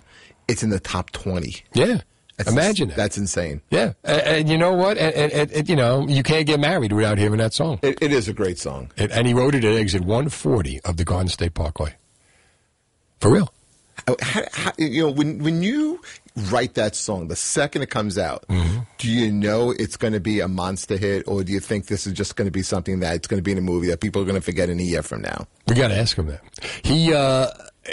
it's 0.48 0.62
in 0.62 0.68
the 0.70 0.80
top 0.80 1.10
20. 1.12 1.62
Yeah. 1.72 2.00
That's 2.36 2.50
Imagine 2.50 2.88
ins- 2.88 2.96
that. 2.96 3.02
That's 3.02 3.16
insane. 3.18 3.60
Yeah, 3.70 3.92
and, 4.02 4.20
and 4.22 4.48
you 4.48 4.58
know 4.58 4.72
what? 4.72 4.98
And, 4.98 5.14
and, 5.32 5.52
and, 5.52 5.68
you 5.68 5.76
know, 5.76 6.06
you 6.08 6.24
can't 6.24 6.46
get 6.48 6.58
married 6.58 6.92
without 6.92 7.16
hearing 7.16 7.38
that 7.38 7.54
song. 7.54 7.78
It, 7.80 7.96
it 8.02 8.12
is 8.12 8.26
a 8.28 8.32
great 8.32 8.58
song. 8.58 8.90
And, 8.98 9.12
and 9.12 9.26
he 9.28 9.32
wrote 9.34 9.54
it 9.54 9.62
at 9.64 9.76
exit 9.76 10.00
140 10.02 10.80
of 10.80 10.96
the 10.96 11.04
Garden 11.04 11.28
State 11.28 11.54
Parkway. 11.54 11.94
For 13.20 13.30
real. 13.30 13.53
How, 14.20 14.42
how, 14.52 14.72
you 14.78 15.02
know, 15.04 15.10
when 15.10 15.38
when 15.38 15.62
you 15.62 16.00
write 16.50 16.74
that 16.74 16.96
song, 16.96 17.28
the 17.28 17.36
second 17.36 17.82
it 17.82 17.90
comes 17.90 18.18
out, 18.18 18.44
Mm-hmm. 18.48 18.80
do 18.98 19.08
you 19.10 19.30
know 19.30 19.70
it's 19.70 19.96
going 19.96 20.12
to 20.14 20.20
be 20.20 20.40
a 20.40 20.48
monster 20.48 20.96
hit, 20.96 21.24
or 21.28 21.44
do 21.44 21.52
you 21.52 21.60
think 21.60 21.86
this 21.86 22.06
is 22.06 22.12
just 22.12 22.36
going 22.36 22.46
to 22.46 22.50
be 22.52 22.62
something 22.62 23.00
that 23.00 23.14
it's 23.14 23.26
going 23.28 23.38
to 23.38 23.42
be 23.42 23.52
in 23.52 23.58
a 23.58 23.62
movie 23.62 23.86
that 23.88 24.00
people 24.00 24.20
are 24.20 24.24
going 24.24 24.34
to 24.34 24.40
forget 24.40 24.68
in 24.68 24.80
a 24.80 24.82
year 24.82 25.02
from 25.02 25.22
now? 25.22 25.46
We 25.68 25.74
got 25.76 25.88
to 25.88 25.96
ask 25.96 26.16
him 26.18 26.26
that. 26.26 26.40
He 26.82 27.14
uh, 27.14 27.48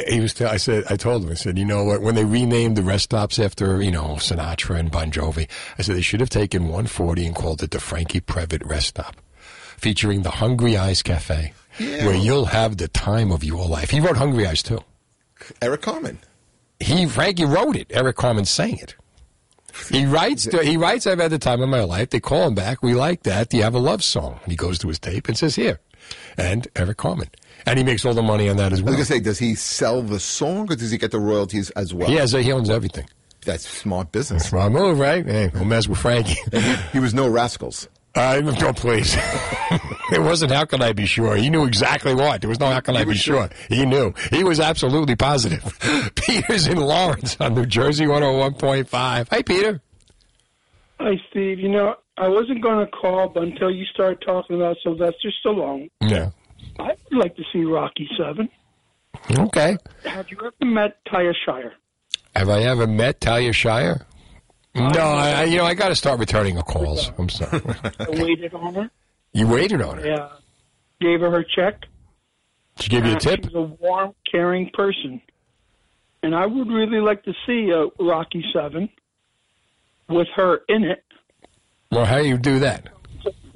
he 0.10 0.20
was. 0.20 0.34
T- 0.34 0.46
I 0.46 0.58
said. 0.58 0.86
I 0.90 0.96
told 0.96 1.24
him. 1.24 1.30
I 1.30 1.36
said, 1.36 1.58
you 1.60 1.66
know 1.66 1.84
what? 1.84 2.02
When 2.02 2.16
they 2.16 2.26
renamed 2.26 2.76
the 2.78 2.84
rest 2.84 3.06
stops 3.06 3.38
after 3.40 3.82
you 3.82 3.92
know 3.92 4.16
Sinatra 4.16 4.80
and 4.80 4.90
Bon 4.92 5.12
Jovi, 5.12 5.48
I 5.78 5.82
said 5.84 5.96
they 5.96 6.02
should 6.02 6.20
have 6.20 6.30
taken 6.30 6.64
140 6.64 7.26
and 7.28 7.36
called 7.36 7.62
it 7.64 7.72
the 7.72 7.80
Franke 7.80 8.22
Previte 8.26 8.66
Rest 8.68 8.88
Stop, 8.88 9.16
featuring 9.78 10.24
the 10.24 10.32
Hungry 10.32 10.78
Eyes 10.78 11.04
Cafe, 11.04 11.54
Yeah. 11.80 12.06
where 12.08 12.16
you'll 12.16 12.46
have 12.46 12.78
the 12.78 12.88
time 12.88 13.32
of 13.32 13.44
your 13.44 13.68
life. 13.68 13.92
He 13.92 14.00
wrote 14.00 14.18
Hungry 14.18 14.48
Eyes 14.48 14.64
too. 14.64 14.80
Eric 15.62 15.82
Carmen. 15.82 16.20
He 16.80 17.06
Frankie 17.06 17.46
wrote 17.46 17.76
it. 17.76 17.88
Eric 17.92 18.16
Carmen 18.16 18.46
sang 18.46 18.78
it. 18.78 18.96
He 19.90 20.06
writes. 20.06 20.46
He 20.46 20.78
writes. 20.78 21.08
I've 21.08 21.20
had 21.20 21.32
the 21.32 21.40
time 21.40 21.62
of 21.62 21.70
my 21.70 21.84
life. 21.84 22.10
They 22.10 22.20
call 22.20 22.48
him 22.48 22.56
back. 22.56 22.84
We 22.84 22.94
like 22.94 23.24
that. 23.24 23.50
Do 23.50 23.58
you 23.58 23.64
have 23.64 23.76
a 23.76 23.80
love 23.80 24.04
song? 24.04 24.40
And 24.44 24.52
he 24.52 24.58
goes 24.58 24.78
to 24.80 24.88
his 24.88 25.00
tape 25.00 25.28
and 25.28 25.38
says, 25.38 25.56
"Here," 25.56 25.80
and 26.38 26.68
Eric 26.76 26.98
Carmen, 26.98 27.30
and 27.66 27.78
he 27.78 27.86
makes 27.86 28.04
all 28.06 28.14
the 28.14 28.22
money 28.22 28.50
on 28.50 28.58
that 28.58 28.74
as 28.74 28.82
well. 28.82 28.94
I 28.94 28.98
was 28.98 29.08
to 29.08 29.14
say, 29.14 29.20
does 29.20 29.40
he 29.40 29.56
sell 29.56 30.02
the 30.02 30.20
song, 30.20 30.72
or 30.72 30.76
does 30.76 30.92
he 30.92 30.98
get 30.98 31.12
the 31.12 31.20
royalties 31.20 31.70
as 31.72 31.94
well? 31.94 32.10
He 32.10 32.16
has. 32.16 32.32
He 32.32 32.52
owns 32.52 32.70
everything. 32.70 33.08
That's 33.46 33.68
smart 33.68 34.12
business. 34.12 34.50
Smart 34.50 34.72
move, 34.72 35.00
right? 35.00 35.26
Hey, 35.26 35.48
don't 35.54 35.68
mess 35.68 35.88
with 35.88 35.98
Frankie. 36.00 36.38
he 36.92 37.00
was 37.00 37.14
no 37.14 37.28
rascals. 37.28 37.88
Uh, 38.14 38.42
no, 38.44 38.74
please. 38.74 39.16
it 40.12 40.22
wasn't. 40.22 40.52
How 40.52 40.66
can 40.66 40.82
I 40.82 40.92
be 40.94 41.06
sure? 41.06 41.36
He 41.36 41.50
knew 41.50 41.66
exactly 41.66 42.14
what. 42.14 42.42
There 42.42 42.50
was 42.50 42.60
no. 42.60 42.68
How 42.68 42.82
can 42.82 42.98
I 42.98 43.06
be 43.06 43.16
sure? 43.16 43.50
He 43.70 43.86
knew. 43.86 44.14
He 44.32 44.44
was 44.44 44.60
absolutely 44.60 45.16
positive. 45.16 45.78
Peter's 46.16 46.68
in 46.68 46.78
Lawrence 46.78 47.38
on 47.40 47.54
New 47.56 47.66
Jersey 47.66 48.06
101.5. 48.06 49.30
Hey, 49.30 49.44
Peter. 49.44 49.82
Hi, 51.00 51.14
Steve. 51.30 51.60
You 51.60 51.70
know, 51.70 51.96
I 52.18 52.28
wasn't 52.28 52.62
going 52.62 52.86
to 52.86 52.92
call, 52.92 53.30
but 53.30 53.44
until 53.44 53.72
you 53.72 53.86
started 53.86 54.22
talking 54.26 54.58
about 54.58 54.78
Sylvester 54.84 55.32
Stallone, 55.44 55.90
Yeah. 56.02 56.32
I 56.80 56.92
would 57.10 57.18
like 57.20 57.36
to 57.38 57.44
see 57.52 57.64
Rocky 57.64 58.08
Seven. 58.18 58.50
Okay. 59.32 59.78
Have 60.06 60.30
you 60.30 60.38
ever 60.40 60.54
met 60.66 60.98
Tyre 61.10 61.34
Shire? 61.46 61.74
Have 62.36 62.50
I 62.50 62.62
ever 62.64 62.88
met 62.88 63.20
Talia 63.20 63.52
Shire? 63.52 64.06
No, 64.74 64.84
I, 65.02 65.32
I- 65.32 65.44
you 65.46 65.58
know 65.58 65.66
I 65.66 65.74
got 65.74 65.90
to 65.90 65.96
start 65.96 66.20
returning 66.20 66.56
her 66.56 66.62
calls. 66.64 67.12
I'm 67.18 67.30
sorry. 67.30 67.62
I 68.00 68.06
waited 68.10 68.54
on 68.54 68.74
her. 68.76 68.90
you 69.34 69.48
waited 69.48 69.82
on 69.82 69.98
her. 70.00 70.06
Yeah, 70.08 70.30
gave 71.00 71.20
her 71.22 71.30
her 71.32 71.44
check. 71.44 71.86
She 72.80 72.90
gave 72.90 73.06
you 73.06 73.12
a 73.14 73.16
Uh, 73.16 73.20
tip. 73.20 73.44
She's 73.46 73.54
a 73.54 73.62
warm, 73.62 74.14
caring 74.32 74.70
person, 74.74 75.22
and 76.24 76.34
I 76.34 76.46
would 76.46 76.70
really 76.70 77.02
like 77.02 77.24
to 77.24 77.34
see 77.46 77.70
a 77.70 77.88
Rocky 78.04 78.44
Seven 78.54 78.90
with 80.08 80.28
her 80.36 80.62
in 80.68 80.84
it, 80.84 81.04
Well, 81.92 82.06
how 82.06 82.18
do 82.20 82.28
you 82.28 82.38
do 82.38 82.60
that? 82.60 82.90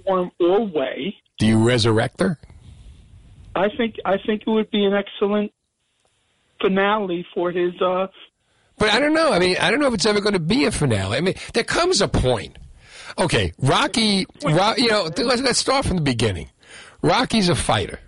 form 0.06 0.32
or 0.40 0.66
way. 0.68 1.16
Do 1.40 1.46
you 1.48 1.58
resurrect 1.66 2.20
her? 2.20 2.38
I 3.56 3.70
think 3.76 3.96
I 4.06 4.18
think 4.18 4.44
it 4.46 4.50
would 4.50 4.70
be 4.70 4.86
an 4.86 4.94
excellent 4.94 5.52
finale 6.62 7.26
for 7.34 7.52
his 7.52 7.74
uh, 7.82 8.08
But 8.78 8.90
I 8.90 9.00
don't 9.00 9.14
know. 9.14 9.32
I 9.32 9.40
mean, 9.40 9.58
I 9.58 9.72
don't 9.72 9.80
know 9.80 9.88
if 9.88 9.94
it's 9.94 10.06
ever 10.06 10.20
going 10.22 10.34
to 10.34 10.40
be 10.40 10.66
a 10.66 10.72
finale. 10.72 11.18
I 11.18 11.22
mean, 11.22 11.36
there 11.54 11.64
comes 11.64 12.02
a 12.02 12.08
point. 12.08 12.58
Okay, 13.18 13.54
Rocky. 13.60 14.26
Ro- 14.44 14.74
you 14.78 14.90
know, 14.90 15.10
let's, 15.18 15.42
let's 15.42 15.60
start 15.60 15.86
from 15.86 15.98
the 15.98 16.04
beginning. 16.04 16.50
Rocky's 17.02 17.48
a 17.50 17.56
fighter, 17.56 18.00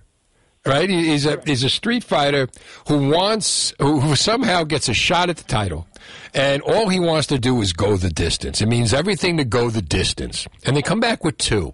right? 0.66 0.90
He's 0.90 1.26
a 1.26 1.42
he's 1.46 1.64
a 1.64 1.70
street 1.70 2.04
fighter 2.04 2.50
who 2.88 3.10
wants 3.10 3.74
who, 3.80 4.00
who 4.02 4.16
somehow 4.16 4.64
gets 4.64 4.90
a 4.90 4.94
shot 4.94 5.30
at 5.30 5.38
the 5.38 5.44
title, 5.46 5.88
and 6.34 6.62
all 6.64 6.90
he 6.90 7.00
wants 7.00 7.28
to 7.28 7.40
do 7.40 7.62
is 7.62 7.72
go 7.72 7.96
the 7.96 8.10
distance. 8.10 8.60
It 8.62 8.68
means 8.68 8.94
everything 8.94 9.38
to 9.38 9.46
go 9.46 9.70
the 9.70 9.82
distance, 9.82 10.48
and 10.66 10.76
they 10.76 10.82
come 10.82 11.00
back 11.00 11.24
with 11.24 11.38
two, 11.38 11.74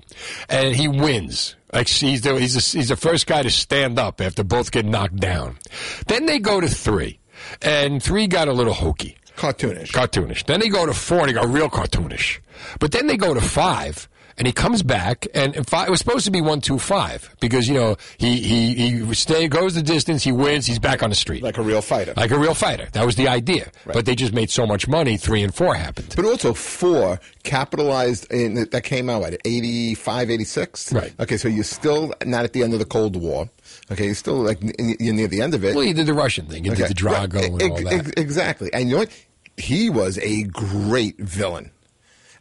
and 0.50 0.76
he 0.76 0.88
wins. 0.88 1.56
Like 1.72 1.88
he's 1.88 2.22
the, 2.22 2.40
he's 2.40 2.54
the, 2.54 2.78
he's 2.78 2.90
the 2.90 2.96
first 2.96 3.26
guy 3.26 3.42
to 3.42 3.50
stand 3.50 3.98
up 3.98 4.22
after 4.22 4.44
both 4.44 4.72
get 4.72 4.86
knocked 4.86 5.16
down. 5.16 5.58
Then 6.06 6.28
they 6.28 6.38
go 6.38 6.62
to 6.62 6.68
three, 6.68 7.20
and 7.62 8.02
three 8.02 8.28
got 8.28 8.48
a 8.48 8.54
little 8.54 8.74
hokey. 8.74 9.18
Cartoonish. 9.36 9.92
Cartoonish. 9.92 10.46
Then 10.46 10.60
they 10.60 10.70
go 10.70 10.86
to 10.86 10.94
four 10.94 11.20
and 11.20 11.30
they 11.30 11.34
go 11.34 11.44
real 11.44 11.70
cartoonish. 11.70 12.40
But 12.80 12.92
then 12.92 13.08
they 13.08 13.18
go 13.18 13.34
to 13.34 13.42
five 13.42 14.08
and 14.38 14.48
he 14.48 14.54
comes 14.54 14.82
back 14.84 15.28
and 15.34 15.56
and 15.56 15.68
five, 15.68 15.88
it 15.88 15.92
was 15.92 16.00
supposed 16.00 16.26
to 16.26 16.32
be 16.32 16.42
one, 16.42 16.62
two, 16.62 16.80
five 16.80 17.36
because, 17.40 17.68
you 17.68 17.74
know, 17.74 17.98
he, 18.18 18.40
he, 18.40 18.74
he 18.74 19.14
stay, 19.14 19.48
goes 19.48 19.76
the 19.76 19.84
distance, 19.84 20.24
he 20.24 20.32
wins, 20.32 20.66
he's 20.66 20.80
back 20.80 21.04
on 21.04 21.10
the 21.10 21.16
street. 21.16 21.44
Like 21.44 21.58
a 21.58 21.62
real 21.62 21.82
fighter. 21.82 22.14
Like 22.16 22.32
a 22.32 22.38
real 22.38 22.54
fighter. 22.54 22.88
That 22.94 23.06
was 23.06 23.16
the 23.16 23.28
idea. 23.28 23.72
But 23.86 24.06
they 24.06 24.16
just 24.16 24.34
made 24.34 24.50
so 24.50 24.66
much 24.66 24.88
money, 24.88 25.18
three 25.18 25.44
and 25.44 25.54
four 25.54 25.76
happened. 25.76 26.14
But 26.16 26.26
also, 26.26 26.54
four 26.54 27.20
capitalized 27.44 28.32
in 28.32 28.56
that 28.56 28.84
came 28.84 29.10
out 29.10 29.24
at 29.24 29.40
85, 29.46 30.30
86. 30.30 30.94
Right. 30.94 31.14
Okay, 31.20 31.38
so 31.38 31.48
you're 31.48 31.64
still 31.64 32.14
not 32.26 32.44
at 32.44 32.54
the 32.54 32.64
end 32.64 32.74
of 32.74 32.80
the 32.80 32.86
Cold 32.86 33.16
War. 33.16 33.50
Okay, 33.92 34.06
you're 34.06 34.16
still 34.16 34.36
like 34.38 34.64
n- 34.64 34.96
you're 35.00 35.14
near 35.14 35.28
the 35.28 35.42
end 35.42 35.54
of 35.54 35.64
it. 35.66 35.76
Well, 35.76 35.86
he 35.86 35.94
did 35.94 36.06
the 36.06 36.14
Russian 36.14 36.46
thing. 36.48 36.64
He 36.64 36.70
did 36.70 36.88
the 36.90 36.94
Drago 36.94 37.34
Right. 37.34 37.62
and 37.62 37.72
all 37.72 37.78
that. 37.84 37.94
ex- 37.94 38.12
exactly. 38.18 38.72
And 38.74 38.90
you 38.90 38.96
know 38.96 39.00
what? 39.02 39.10
He 39.58 39.90
was 39.90 40.18
a 40.20 40.44
great 40.44 41.20
villain. 41.20 41.70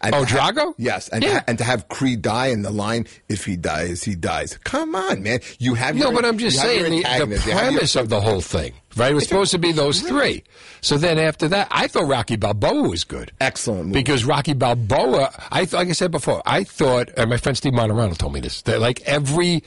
And 0.05 0.15
Oh, 0.17 0.25
to 0.25 0.35
Drago? 0.35 0.75
yes, 0.79 1.09
and 1.09 1.23
Yeah. 1.23 1.35
ha- 1.35 1.45
and 1.47 1.59
to 1.59 1.65
have 1.65 1.89
Creed 1.89 2.23
die 2.23 2.49
in 2.49 2.63
the 2.63 2.71
line, 2.71 3.07
if 3.29 3.45
he 3.45 3.57
dies, 3.57 4.03
he 4.03 4.15
dies. 4.17 4.59
Come 4.65 4.95
on, 4.97 5.23
man. 5.23 5.39
You 5.61 5.75
have 5.75 5.95
No, 5.95 6.07
your, 6.07 6.13
but 6.15 6.25
I'm 6.25 6.39
just 6.39 6.57
you 6.57 6.61
have 6.63 6.71
your 6.77 6.87
saying 6.89 6.97
the, 6.97 7.03
the 7.03 7.09
have 7.09 7.29
your- 7.31 7.59
premise 7.59 7.95
of 7.97 8.09
the 8.09 8.21
whole 8.21 8.41
thing, 8.41 8.73
right? 8.97 9.13
It 9.13 9.15
was 9.15 9.29
supposed 9.29 9.53
to 9.53 9.59
be 9.59 9.71
those 9.71 10.01
three. 10.01 10.43
So 10.81 10.99
then 10.99 11.19
after 11.19 11.47
that, 11.49 11.69
I 11.71 11.87
thought 11.87 12.09
Rocky 12.09 12.35
Balboa 12.35 12.89
was 12.89 13.05
good. 13.05 13.31
Excellent 13.41 13.87
movie. 13.87 14.01
Because 14.01 14.25
Rocky 14.25 14.55
Balboa, 14.55 15.31
I 15.53 15.61
th- 15.61 15.75
like 15.75 15.89
I 15.89 15.93
said 15.93 16.11
before, 16.11 16.43
I 16.45 16.65
thought, 16.65 17.11
and 17.17 17.31
my 17.31 17.37
friend 17.37 17.57
Steve 17.57 17.73
Monterano 17.75 18.19
told 18.19 18.33
me 18.33 18.41
this, 18.41 18.63
that 18.63 18.81
like 18.81 19.01
every, 19.03 19.63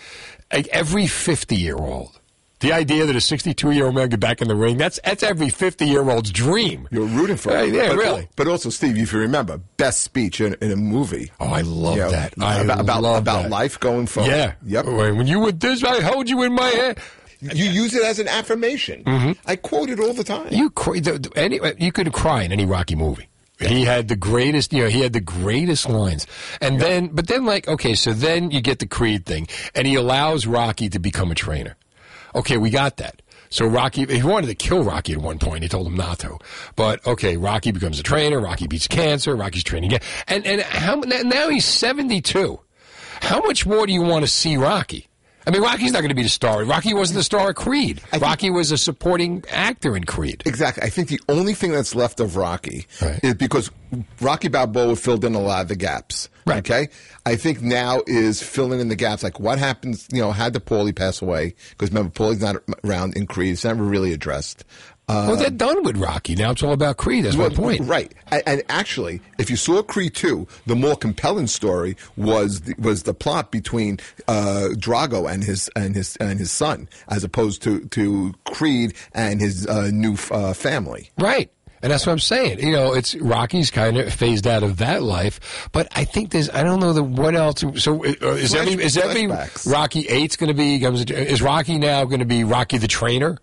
like 0.52 0.68
every 0.68 1.07
50 1.07 1.56
year 1.56 1.78
old, 1.78 2.15
the 2.60 2.72
idea 2.73 3.06
that 3.06 3.15
a 3.15 3.22
62 3.22 3.72
year 3.72 3.86
old 3.86 3.95
man 3.95 4.10
get 4.10 4.19
back 4.19 4.41
in 4.41 4.48
the 4.48 4.56
ring, 4.56 4.77
that's, 4.77 4.99
that's 5.03 5.23
every 5.23 5.49
50 5.49 5.86
year 5.86 6.10
old's 6.10 6.32
dream. 6.32 6.88
You're 6.91 7.06
rooting 7.06 7.38
for 7.38 7.56
him. 7.57 7.73
yeah, 7.73 7.90
but, 7.90 7.98
really. 7.98 8.27
But 8.36 8.48
also, 8.48 8.69
Steve, 8.69 8.98
if 8.98 9.11
you 9.14 9.19
remember, 9.19 9.57
best 9.77 10.02
speech 10.02 10.40
in, 10.41 10.56
in 10.61 10.72
a 10.72 10.76
movie. 10.76 11.32
Oh, 11.40 11.48
I 11.48 11.61
love 11.61 11.95
You 11.95 12.02
know, 12.03 12.11
that. 12.11 12.34
I 12.40 12.60
about 12.61 12.80
about, 12.80 13.02
love 13.03 13.22
about 13.22 13.41
that. 13.44 13.52
life 13.52 13.80
going 13.80 14.07
forward. 14.07 14.30
Yeah. 14.32 14.53
Yep. 14.65 14.86
When 14.86 15.27
you 15.27 15.40
were 15.40 15.52
this, 15.52 15.84
I 15.84 16.02
hold 16.02 16.30
you 16.30 16.44
in 16.44 16.53
my 16.53 16.69
hand. 16.69 16.98
You 17.41 17.65
use 17.65 17.94
it 17.94 18.03
as 18.03 18.18
an 18.19 18.27
affirmation. 18.27 19.03
Mm-hmm. 19.03 19.32
I 19.45 19.56
quote 19.57 19.90
it 19.90 19.99
all 19.99 20.14
the 20.14 20.23
time. 20.23 20.48
You 20.52 20.69
cry, 20.72 20.99
the, 20.99 21.19
the- 21.19 21.32
any, 21.38 21.60
you 21.77 21.91
could 21.91 22.11
cry 22.14 22.44
in 22.44 22.52
any 22.52 22.65
Rocky 22.65 22.95
movie. 22.95 23.27
He 23.60 23.84
had 23.86 24.07
the 24.10 24.15
greatest, 24.18 24.73
you 24.73 24.84
know, 24.84 24.90
he 24.90 24.99
had 25.02 25.14
the 25.14 25.22
greatest 25.22 25.88
lines. 25.88 26.27
And 26.60 26.80
then, 26.82 27.07
but 27.07 27.27
then 27.27 27.45
like, 27.45 27.68
okay, 27.69 27.95
so 27.95 28.11
then 28.14 28.52
you 28.52 28.60
get 28.61 28.80
the 28.80 28.88
Creed 28.88 29.26
thing 29.26 29.48
and 29.73 29.88
he 29.88 29.95
allows 29.95 30.45
Rocky 30.45 30.90
to 30.90 30.99
become 30.99 31.32
a 31.32 31.36
trainer. 31.36 31.77
Okay, 32.36 32.57
we 32.57 32.70
got 32.70 32.98
that. 32.98 33.22
So 33.49 33.66
Rocky, 33.66 34.06
he 34.06 34.22
wanted 34.24 34.48
to 34.48 34.56
kill 34.56 34.84
Rocky 34.84 35.14
at 35.14 35.20
one 35.20 35.40
point. 35.40 35.64
He 35.64 35.70
told 35.70 35.88
him 35.88 35.95
not 35.95 36.20
to. 36.20 36.38
But 36.76 37.06
okay, 37.07 37.38
Rocky 37.38 37.72
becomes 37.72 37.99
a 37.99 38.03
trainer. 38.03 38.40
Rocky 38.40 38.68
beats 38.68 38.88
cancer. 38.88 39.36
Rocky's 39.36 39.64
training 39.64 39.94
again. 39.94 40.07
And 40.28 40.45
and 40.45 40.62
how 40.62 40.95
now 40.95 41.49
he's 41.49 41.66
seventy 41.66 42.22
two. 42.22 42.60
How 43.22 43.40
much 43.41 43.66
more 43.66 43.88
do 43.88 43.94
you 43.94 44.02
want 44.02 44.26
to 44.26 44.28
see 44.28 44.57
Rocky? 44.57 45.07
I 45.47 45.51
mean, 45.51 45.61
Rocky's 45.61 45.91
not 45.91 45.99
going 45.99 46.09
to 46.09 46.15
be 46.15 46.23
the 46.23 46.30
star. 46.30 46.63
Rocky 46.63 46.93
wasn't 46.93 47.17
the 47.17 47.23
star 47.23 47.49
of 47.49 47.55
Creed. 47.55 48.01
Rocky 48.19 48.49
was 48.49 48.72
a 48.72 48.77
supporting 48.77 49.43
actor 49.51 49.95
in 49.95 50.03
Creed. 50.03 50.43
Exactly. 50.45 50.84
I 50.84 50.89
think 50.89 51.09
the 51.09 51.19
only 51.30 51.53
thing 51.53 51.72
that's 51.72 51.93
left 51.93 52.19
of 52.19 52.35
Rocky 52.35 52.88
is 53.22 53.35
because 53.35 53.69
Rocky 54.22 54.47
Balboa 54.47 54.95
filled 54.95 55.23
in 55.23 55.35
a 55.35 55.39
lot 55.39 55.61
of 55.61 55.67
the 55.67 55.76
gaps. 55.76 56.30
Right. 56.45 56.57
Okay. 56.57 56.89
I 57.26 57.35
think 57.35 57.61
now 57.61 58.01
is 58.05 58.41
filling 58.41 58.80
in 58.80 58.88
the 58.88 58.95
gaps. 58.95 59.23
Like 59.23 59.39
what 59.39 59.57
happens? 59.57 60.07
You 60.11 60.22
know, 60.22 60.31
had 60.31 60.53
the 60.53 60.59
Paulie 60.59 60.95
pass 60.95 61.22
away 61.22 61.55
because 61.72 61.89
remember 61.89 62.11
Paulie's 62.11 62.41
not 62.41 62.57
around 62.84 63.17
in 63.17 63.26
Creed. 63.26 63.53
It's 63.53 63.63
never 63.63 63.84
really 63.84 64.13
addressed. 64.13 64.63
Uh, 65.07 65.26
well, 65.27 65.36
they're 65.36 65.52
done 65.52 65.84
with 65.84 65.98
Rocky. 65.98 66.36
Now 66.36 66.52
it's 66.52 66.64
all 66.64 66.73
about 66.73 66.98
Creed. 66.98 67.26
That's 67.26 67.36
my 67.36 67.48
well, 67.48 67.52
point. 67.52 67.82
Right. 67.82 68.11
And, 68.32 68.44
and 68.48 68.64
actually, 68.69 69.22
if 69.38 69.49
you 69.49 69.56
saw 69.56 69.84
Creed 69.84 70.15
2, 70.15 70.48
the 70.65 70.76
more 70.76 70.95
compelling 70.95 71.48
story 71.48 71.95
was 72.18 72.61
the, 72.61 72.76
was 72.80 73.03
the 73.03 73.14
plot 73.14 73.52
between 73.52 73.99
uh, 74.27 74.69
Drago 74.72 75.32
and 75.32 75.44
his 75.44 75.69
and 75.76 75.95
his 75.95 76.15
and 76.18 76.40
his 76.40 76.52
son, 76.52 76.90
as 77.07 77.23
opposed 77.23 77.61
to 77.64 77.86
to 77.90 78.34
Creed 78.45 78.95
and 79.14 79.40
his 79.40 79.68
uh, 79.68 79.90
new 79.91 80.18
uh, 80.32 80.53
family. 80.53 81.11
Right. 81.19 81.52
And 81.84 81.91
that's 81.91 82.07
what 82.07 82.14
I'm 82.14 82.19
saying. 82.19 82.61
You 82.61 82.72
know, 82.72 82.94
it's 82.94 83.14
Rocky's 83.14 83.69
kind 83.69 83.98
of 83.98 84.11
phased 84.11 84.48
out 84.48 84.64
of 84.64 84.77
that 84.77 85.03
life, 85.03 85.69
but 85.72 85.88
I 85.95 86.03
think 86.03 86.32
there's 86.32 86.49
I 86.49 86.64
don't 86.64 86.80
know 86.80 86.94
the 86.94 87.03
what 87.03 87.36
else. 87.36 87.64
So 87.76 88.03
uh, 88.03 88.07
is 88.07 88.53
Flash- 88.53 88.68
every 88.68 88.84
is 88.84 88.98
every. 88.98 89.27
Rocky 89.72 90.07
eight's 90.07 90.36
going 90.36 90.48
to 90.48 90.56
be 90.56 90.84
is 90.84 91.44
Rocky 91.44 91.77
now 91.77 92.06
going 92.06 92.22
to 92.22 92.26
be 92.26 92.44
Rocky 92.44 92.80
the 92.80 92.88
trainer 92.88 93.38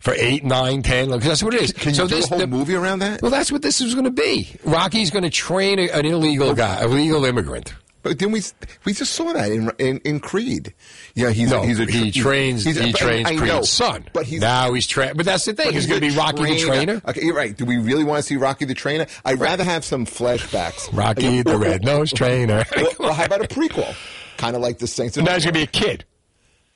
for 0.00 0.14
eight, 0.16 0.44
nine, 0.44 0.82
ten? 0.82 1.08
Because 1.10 1.24
that's 1.24 1.42
what 1.42 1.54
it 1.54 1.62
is. 1.62 1.72
Can 1.72 1.90
you 1.90 1.94
so 1.94 2.06
do 2.08 2.14
this 2.16 2.26
a 2.26 2.28
whole 2.30 2.38
the- 2.38 2.46
movie 2.46 2.74
around 2.74 3.00
that? 3.00 3.20
Well, 3.22 3.30
that's 3.30 3.50
what 3.52 3.62
this 3.62 3.80
is 3.80 3.94
going 3.94 4.04
to 4.04 4.10
be. 4.10 4.48
Rocky's 4.64 5.10
going 5.10 5.24
to 5.24 5.30
train 5.30 5.78
a, 5.78 5.88
an 5.90 6.06
illegal 6.06 6.54
guy, 6.54 6.80
an 6.82 6.90
illegal 6.90 7.24
immigrant. 7.24 7.74
But 8.00 8.20
then 8.20 8.30
we 8.30 8.42
we 8.84 8.92
just 8.92 9.12
saw 9.12 9.32
that 9.32 9.50
in 9.50 9.70
in, 9.78 9.98
in 10.04 10.20
Creed. 10.20 10.72
Yeah, 11.16 11.30
he's 11.30 11.50
no, 11.50 11.62
he's 11.62 11.80
a 11.80 11.84
he 11.84 12.12
trains. 12.12 12.64
he's 12.64 12.78
a- 12.78 12.84
he 12.84 12.92
trains 12.92 13.28
I 13.28 13.32
know, 13.34 13.40
Creed's 13.40 13.70
son. 13.70 14.04
but 14.12 14.24
he's 14.24 14.40
now 14.40 14.72
he's 14.72 14.86
trained. 14.86 15.16
But 15.16 15.26
that's 15.26 15.44
the 15.44 15.52
thing. 15.52 15.66
but 15.66 15.74
He's, 15.74 15.86
going 15.88 16.00
to 16.00 16.08
be 16.08 16.16
Rocky 16.16 16.44
the 16.44 16.60
trainer. 16.60 17.02
Okay, 17.08 17.24
you're 17.24 17.34
right. 17.34 17.54
Do 17.54 17.64
we 17.64 17.76
really 17.76 18.04
want 18.04 18.18
to 18.18 18.22
see 18.22 18.36
Rocky 18.36 18.66
the 18.66 18.74
trainer? 18.74 19.06
I'd 19.24 19.40
rather 19.40 19.64
have 19.64 19.84
some 19.84 20.06
flashbacks. 20.06 20.96
Rocky 20.96 21.42
the 21.42 21.58
red 21.58 21.84
nosed 21.84 22.14
trainer. 22.16 22.64
well, 23.00 23.12
how 23.12 23.24
about 23.24 23.44
a 23.44 23.48
prequel? 23.48 23.94
Kind 24.36 24.54
of 24.54 24.62
like 24.62 24.78
the 24.78 24.86
Saints. 24.86 25.16
Now 25.16 25.34
he's 25.34 25.44
going 25.44 25.54
to 25.54 25.58
be 25.58 25.64
a 25.64 25.66
kid. 25.66 26.04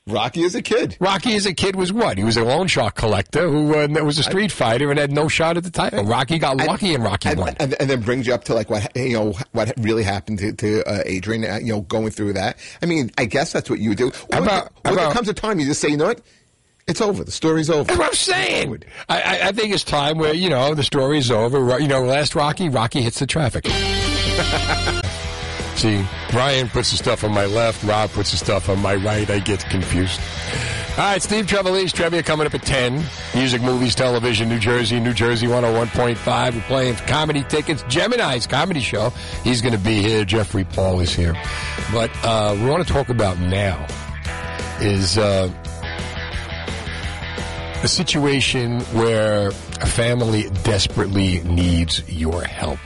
Rocky 0.08 0.42
as 0.42 0.56
a 0.56 0.62
kid. 0.62 0.96
Rocky 0.98 1.34
as 1.36 1.46
a 1.46 1.54
kid 1.54 1.76
was 1.76 1.92
what? 1.92 2.18
He 2.18 2.24
was 2.24 2.36
a 2.36 2.42
loan 2.42 2.66
shark 2.66 2.96
collector 2.96 3.48
who 3.48 3.72
uh, 3.76 3.86
was 4.02 4.18
a 4.18 4.24
street 4.24 4.50
fighter 4.50 4.90
and 4.90 4.98
had 4.98 5.12
no 5.12 5.28
shot 5.28 5.56
at 5.56 5.62
the 5.62 5.70
title. 5.70 6.04
Rocky 6.04 6.38
got 6.38 6.56
lucky 6.56 6.92
in 6.92 7.02
Rocky 7.02 7.28
and, 7.28 7.38
one. 7.38 7.54
and, 7.60 7.74
and 7.74 7.88
then 7.88 8.00
brings 8.00 8.26
you 8.26 8.34
up 8.34 8.42
to 8.44 8.54
like 8.54 8.68
what 8.68 8.96
you 8.96 9.12
know 9.12 9.34
what 9.52 9.72
really 9.78 10.02
happened 10.02 10.40
to, 10.40 10.52
to 10.54 10.82
uh, 10.88 11.02
Adrian. 11.06 11.44
Uh, 11.44 11.58
you 11.62 11.72
know, 11.72 11.82
going 11.82 12.10
through 12.10 12.32
that. 12.32 12.56
I 12.82 12.86
mean, 12.86 13.12
I 13.16 13.26
guess 13.26 13.52
that's 13.52 13.70
what 13.70 13.78
you 13.78 13.90
would 13.90 13.98
do. 13.98 14.10
When, 14.30 14.42
about- 14.42 14.72
or 14.84 14.96
there 14.96 15.10
comes 15.12 15.28
a 15.28 15.34
time 15.34 15.60
you 15.60 15.66
just 15.66 15.80
say, 15.80 15.90
you 15.90 15.96
know 15.96 16.06
what, 16.06 16.20
it's 16.88 17.00
over. 17.00 17.22
The 17.22 17.30
story's 17.30 17.70
over. 17.70 17.84
That's 17.84 17.98
what 17.98 18.08
I'm 18.08 18.14
saying. 18.14 18.82
I, 19.08 19.20
I, 19.22 19.48
I 19.48 19.52
think 19.52 19.72
it's 19.72 19.84
time 19.84 20.18
where 20.18 20.34
you 20.34 20.50
know 20.50 20.74
the 20.74 20.82
story's 20.82 21.30
over. 21.30 21.78
You 21.78 21.86
know, 21.86 22.02
last 22.02 22.34
Rocky, 22.34 22.68
Rocky 22.68 23.02
hits 23.02 23.20
the 23.20 23.26
traffic. 23.28 23.66
See, 25.76 26.04
Brian 26.30 26.68
puts 26.68 26.90
the 26.90 26.96
stuff 26.96 27.24
on 27.24 27.32
my 27.32 27.46
left. 27.46 27.82
Rob 27.84 28.10
puts 28.10 28.30
the 28.30 28.36
stuff 28.36 28.68
on 28.68 28.80
my 28.80 28.94
right. 28.94 29.28
I 29.28 29.38
get 29.38 29.64
confused. 29.64 30.20
All 30.92 30.98
right, 30.98 31.22
Steve 31.22 31.46
Trevelise, 31.46 31.90
trivia 31.90 32.22
coming 32.22 32.46
up 32.46 32.54
at 32.54 32.62
10. 32.62 33.02
Music, 33.34 33.62
movies, 33.62 33.94
television, 33.94 34.50
New 34.50 34.58
Jersey, 34.58 35.00
New 35.00 35.14
Jersey 35.14 35.46
101.5. 35.46 36.54
We're 36.54 36.60
playing 36.62 36.96
for 36.96 37.06
comedy 37.06 37.42
tickets. 37.44 37.82
Gemini's 37.84 38.46
comedy 38.46 38.80
show. 38.80 39.08
He's 39.42 39.62
going 39.62 39.72
to 39.72 39.80
be 39.82 40.02
here. 40.02 40.26
Jeffrey 40.26 40.64
Paul 40.64 41.00
is 41.00 41.14
here. 41.14 41.32
But 41.92 42.10
uh, 42.22 42.54
we 42.58 42.68
want 42.68 42.86
to 42.86 42.92
talk 42.92 43.08
about 43.08 43.38
now 43.38 43.86
is 44.80 45.16
uh, 45.16 45.50
a 47.82 47.88
situation 47.88 48.80
where 48.92 49.48
a 49.48 49.86
family 49.86 50.50
desperately 50.62 51.40
needs 51.44 52.02
your 52.10 52.42
help. 52.42 52.78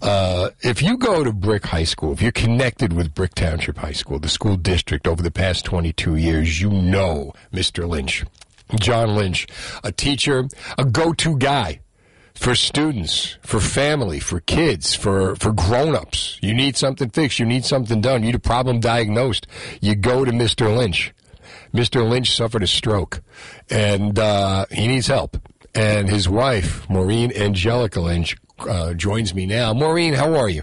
Uh, 0.00 0.50
if 0.62 0.80
you 0.82 0.96
go 0.96 1.24
to 1.24 1.32
Brick 1.32 1.66
High 1.66 1.84
School, 1.84 2.12
if 2.12 2.22
you're 2.22 2.32
connected 2.32 2.92
with 2.92 3.14
Brick 3.14 3.34
Township 3.34 3.78
High 3.78 3.92
School, 3.92 4.18
the 4.18 4.28
school 4.28 4.56
district 4.56 5.08
over 5.08 5.22
the 5.22 5.30
past 5.30 5.64
22 5.64 6.16
years, 6.16 6.60
you 6.60 6.70
know 6.70 7.32
Mr. 7.52 7.88
Lynch. 7.88 8.24
John 8.78 9.16
Lynch, 9.16 9.46
a 9.82 9.90
teacher, 9.90 10.46
a 10.76 10.84
go-to 10.84 11.38
guy 11.38 11.80
for 12.34 12.54
students, 12.54 13.36
for 13.42 13.60
family, 13.60 14.20
for 14.20 14.40
kids, 14.40 14.94
for, 14.94 15.34
for 15.36 15.52
grown-ups. 15.52 16.38
You 16.42 16.54
need 16.54 16.76
something 16.76 17.08
fixed. 17.10 17.38
You 17.38 17.46
need 17.46 17.64
something 17.64 18.00
done. 18.00 18.22
You 18.22 18.26
need 18.26 18.34
a 18.34 18.40
problem 18.40 18.78
diagnosed. 18.78 19.46
You 19.80 19.94
go 19.94 20.24
to 20.24 20.30
Mr. 20.30 20.74
Lynch. 20.76 21.12
Mr. 21.74 22.08
Lynch 22.08 22.36
suffered 22.36 22.62
a 22.62 22.66
stroke 22.66 23.20
and, 23.70 24.18
uh, 24.18 24.66
he 24.70 24.86
needs 24.86 25.06
help. 25.06 25.36
And 25.74 26.08
his 26.08 26.28
wife, 26.28 26.88
Maureen 26.88 27.32
Angelica 27.34 28.00
Lynch, 28.00 28.36
uh, 28.60 28.94
joins 28.94 29.34
me 29.34 29.46
now. 29.46 29.72
Maureen, 29.72 30.14
how 30.14 30.34
are 30.34 30.48
you? 30.48 30.62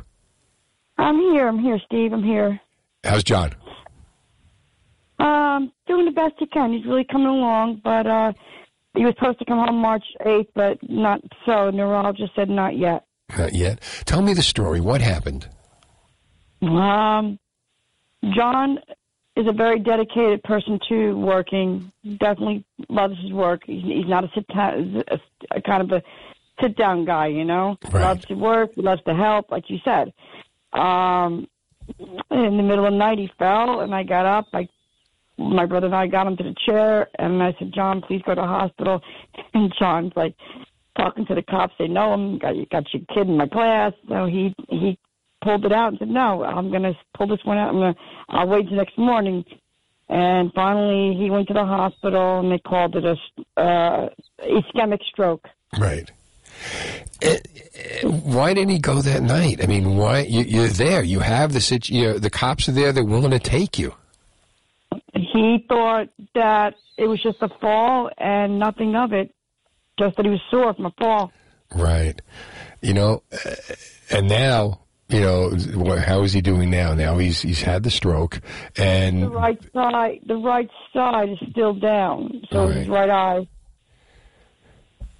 I'm 0.97 1.17
here. 1.17 1.47
I'm 1.47 1.59
here, 1.59 1.79
Steve. 1.85 2.13
I'm 2.13 2.23
here. 2.23 2.59
How's 3.03 3.23
John? 3.23 3.53
Um, 5.19 5.71
doing 5.87 6.05
the 6.05 6.11
best 6.11 6.35
he 6.39 6.47
can. 6.47 6.73
He's 6.73 6.85
really 6.85 7.05
coming 7.05 7.27
along, 7.27 7.81
but 7.83 8.07
uh, 8.07 8.33
he 8.95 9.05
was 9.05 9.13
supposed 9.17 9.39
to 9.39 9.45
come 9.45 9.59
home 9.59 9.77
March 9.77 10.03
8th, 10.25 10.47
but 10.55 10.77
not 10.89 11.21
so. 11.45 11.69
Neurologist 11.69 12.31
said 12.35 12.49
not 12.49 12.77
yet. 12.77 13.05
Not 13.37 13.53
yet. 13.53 13.81
Tell 14.05 14.21
me 14.21 14.33
the 14.33 14.43
story. 14.43 14.79
What 14.79 15.01
happened? 15.01 15.49
Um, 16.61 17.39
John 18.35 18.79
is 19.35 19.47
a 19.47 19.51
very 19.51 19.79
dedicated 19.79 20.41
person 20.43 20.79
to 20.89 21.13
working. 21.13 21.91
Definitely 22.19 22.65
loves 22.89 23.15
his 23.21 23.31
work. 23.31 23.63
He's, 23.65 23.83
he's 23.83 24.07
not 24.07 24.23
a 24.23 24.29
sit 24.33 24.45
a, 24.49 25.19
a 25.51 25.61
kind 25.61 25.81
of 25.81 25.91
a 25.91 26.01
sit 26.61 26.75
down 26.75 27.05
guy. 27.05 27.27
You 27.27 27.45
know, 27.45 27.77
loves 27.91 28.25
to 28.25 28.35
work, 28.35 28.71
loves 28.75 29.01
to 29.03 29.13
help, 29.13 29.51
like 29.51 29.69
you 29.69 29.79
said. 29.83 30.13
Um, 30.73 31.47
in 31.99 32.57
the 32.57 32.63
middle 32.63 32.85
of 32.85 32.93
the 32.93 32.97
night, 32.97 33.19
he 33.19 33.29
fell, 33.37 33.81
and 33.81 33.93
I 33.93 34.03
got 34.03 34.25
up. 34.25 34.47
I, 34.53 34.67
my 35.37 35.65
brother 35.65 35.87
and 35.87 35.95
I 35.95 36.07
got 36.07 36.27
him 36.27 36.37
to 36.37 36.43
the 36.43 36.55
chair, 36.65 37.09
and 37.19 37.41
I 37.41 37.55
said, 37.59 37.73
"John, 37.73 38.01
please 38.01 38.21
go 38.25 38.35
to 38.35 38.41
the 38.41 38.47
hospital." 38.47 39.01
And 39.53 39.73
John's 39.79 40.11
like 40.15 40.35
talking 40.97 41.25
to 41.27 41.35
the 41.35 41.41
cops. 41.41 41.73
They 41.79 41.87
know 41.87 42.13
him. 42.13 42.39
Got 42.39 42.55
you 42.55 42.65
got 42.65 42.93
your 42.93 43.03
kid 43.13 43.27
in 43.27 43.37
my 43.37 43.47
class. 43.47 43.93
So 44.07 44.25
he 44.25 44.53
he 44.69 44.97
pulled 45.41 45.65
it 45.65 45.71
out 45.71 45.89
and 45.89 45.99
said, 45.99 46.09
"No, 46.09 46.43
I'm 46.43 46.69
going 46.69 46.83
to 46.83 46.93
pull 47.15 47.27
this 47.27 47.43
one 47.43 47.57
out. 47.57 47.69
I'm 47.69 47.93
to. 47.93 47.99
I'll 48.29 48.47
wait 48.47 48.67
till 48.67 48.77
next 48.77 48.97
morning." 48.97 49.45
And 50.07 50.51
finally, 50.53 51.17
he 51.17 51.29
went 51.29 51.47
to 51.47 51.53
the 51.53 51.65
hospital, 51.65 52.39
and 52.39 52.51
they 52.51 52.59
called 52.59 52.95
it 52.95 53.05
a 53.05 53.59
uh, 53.59 54.09
ischemic 54.39 55.03
stroke. 55.03 55.47
Right. 55.79 56.11
Why 58.03 58.53
didn't 58.53 58.69
he 58.71 58.79
go 58.79 59.01
that 59.01 59.21
night? 59.23 59.63
I 59.63 59.67
mean, 59.67 59.95
why 59.95 60.21
you, 60.21 60.41
you're 60.41 60.67
there? 60.67 61.03
You 61.03 61.19
have 61.19 61.53
the 61.53 61.61
situ- 61.61 61.93
you 61.93 62.03
know, 62.03 62.17
the 62.17 62.29
cops 62.29 62.67
are 62.69 62.71
there. 62.71 62.91
They're 62.91 63.03
willing 63.03 63.31
to 63.31 63.39
take 63.39 63.79
you. 63.79 63.93
He 65.13 65.65
thought 65.67 66.09
that 66.33 66.75
it 66.97 67.07
was 67.07 67.21
just 67.21 67.41
a 67.41 67.49
fall 67.59 68.09
and 68.17 68.59
nothing 68.59 68.95
of 68.95 69.13
it, 69.13 69.33
just 69.99 70.15
that 70.17 70.25
he 70.25 70.31
was 70.31 70.41
sore 70.49 70.73
from 70.73 70.85
a 70.87 70.91
fall. 70.97 71.31
Right. 71.73 72.21
You 72.81 72.93
know, 72.93 73.23
and 74.09 74.27
now 74.27 74.81
you 75.09 75.21
know 75.21 75.97
how 75.97 76.23
is 76.23 76.33
he 76.33 76.41
doing 76.41 76.69
now? 76.69 76.93
Now 76.93 77.17
he's 77.17 77.41
he's 77.41 77.61
had 77.61 77.83
the 77.83 77.91
stroke, 77.91 78.41
The 78.75 78.83
and 78.83 79.33
right 79.33 79.59
side, 79.73 80.19
the 80.25 80.35
right 80.35 80.69
side 80.93 81.29
is 81.29 81.39
still 81.51 81.73
down, 81.73 82.41
so 82.51 82.67
his 82.67 82.87
right 82.87 83.09
eye 83.09 83.47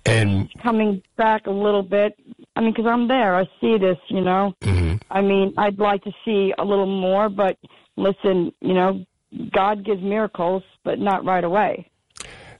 and 0.05 0.49
coming 0.61 1.01
back 1.17 1.47
a 1.47 1.51
little 1.51 1.83
bit. 1.83 2.13
I 2.55 2.61
mean, 2.61 2.71
because 2.71 2.85
I'm 2.89 3.07
there, 3.07 3.35
I 3.35 3.45
see 3.61 3.77
this. 3.77 3.97
You 4.09 4.21
know, 4.21 4.53
Mm-hmm. 4.61 4.95
I 5.09 5.21
mean, 5.21 5.53
I'd 5.57 5.79
like 5.79 6.03
to 6.03 6.11
see 6.23 6.53
a 6.57 6.63
little 6.63 6.85
more, 6.85 7.29
but 7.29 7.57
listen, 7.97 8.51
you 8.61 8.73
know, 8.73 9.05
God 9.51 9.83
gives 9.85 10.01
miracles, 10.01 10.63
but 10.83 10.99
not 10.99 11.25
right 11.25 11.43
away. 11.43 11.89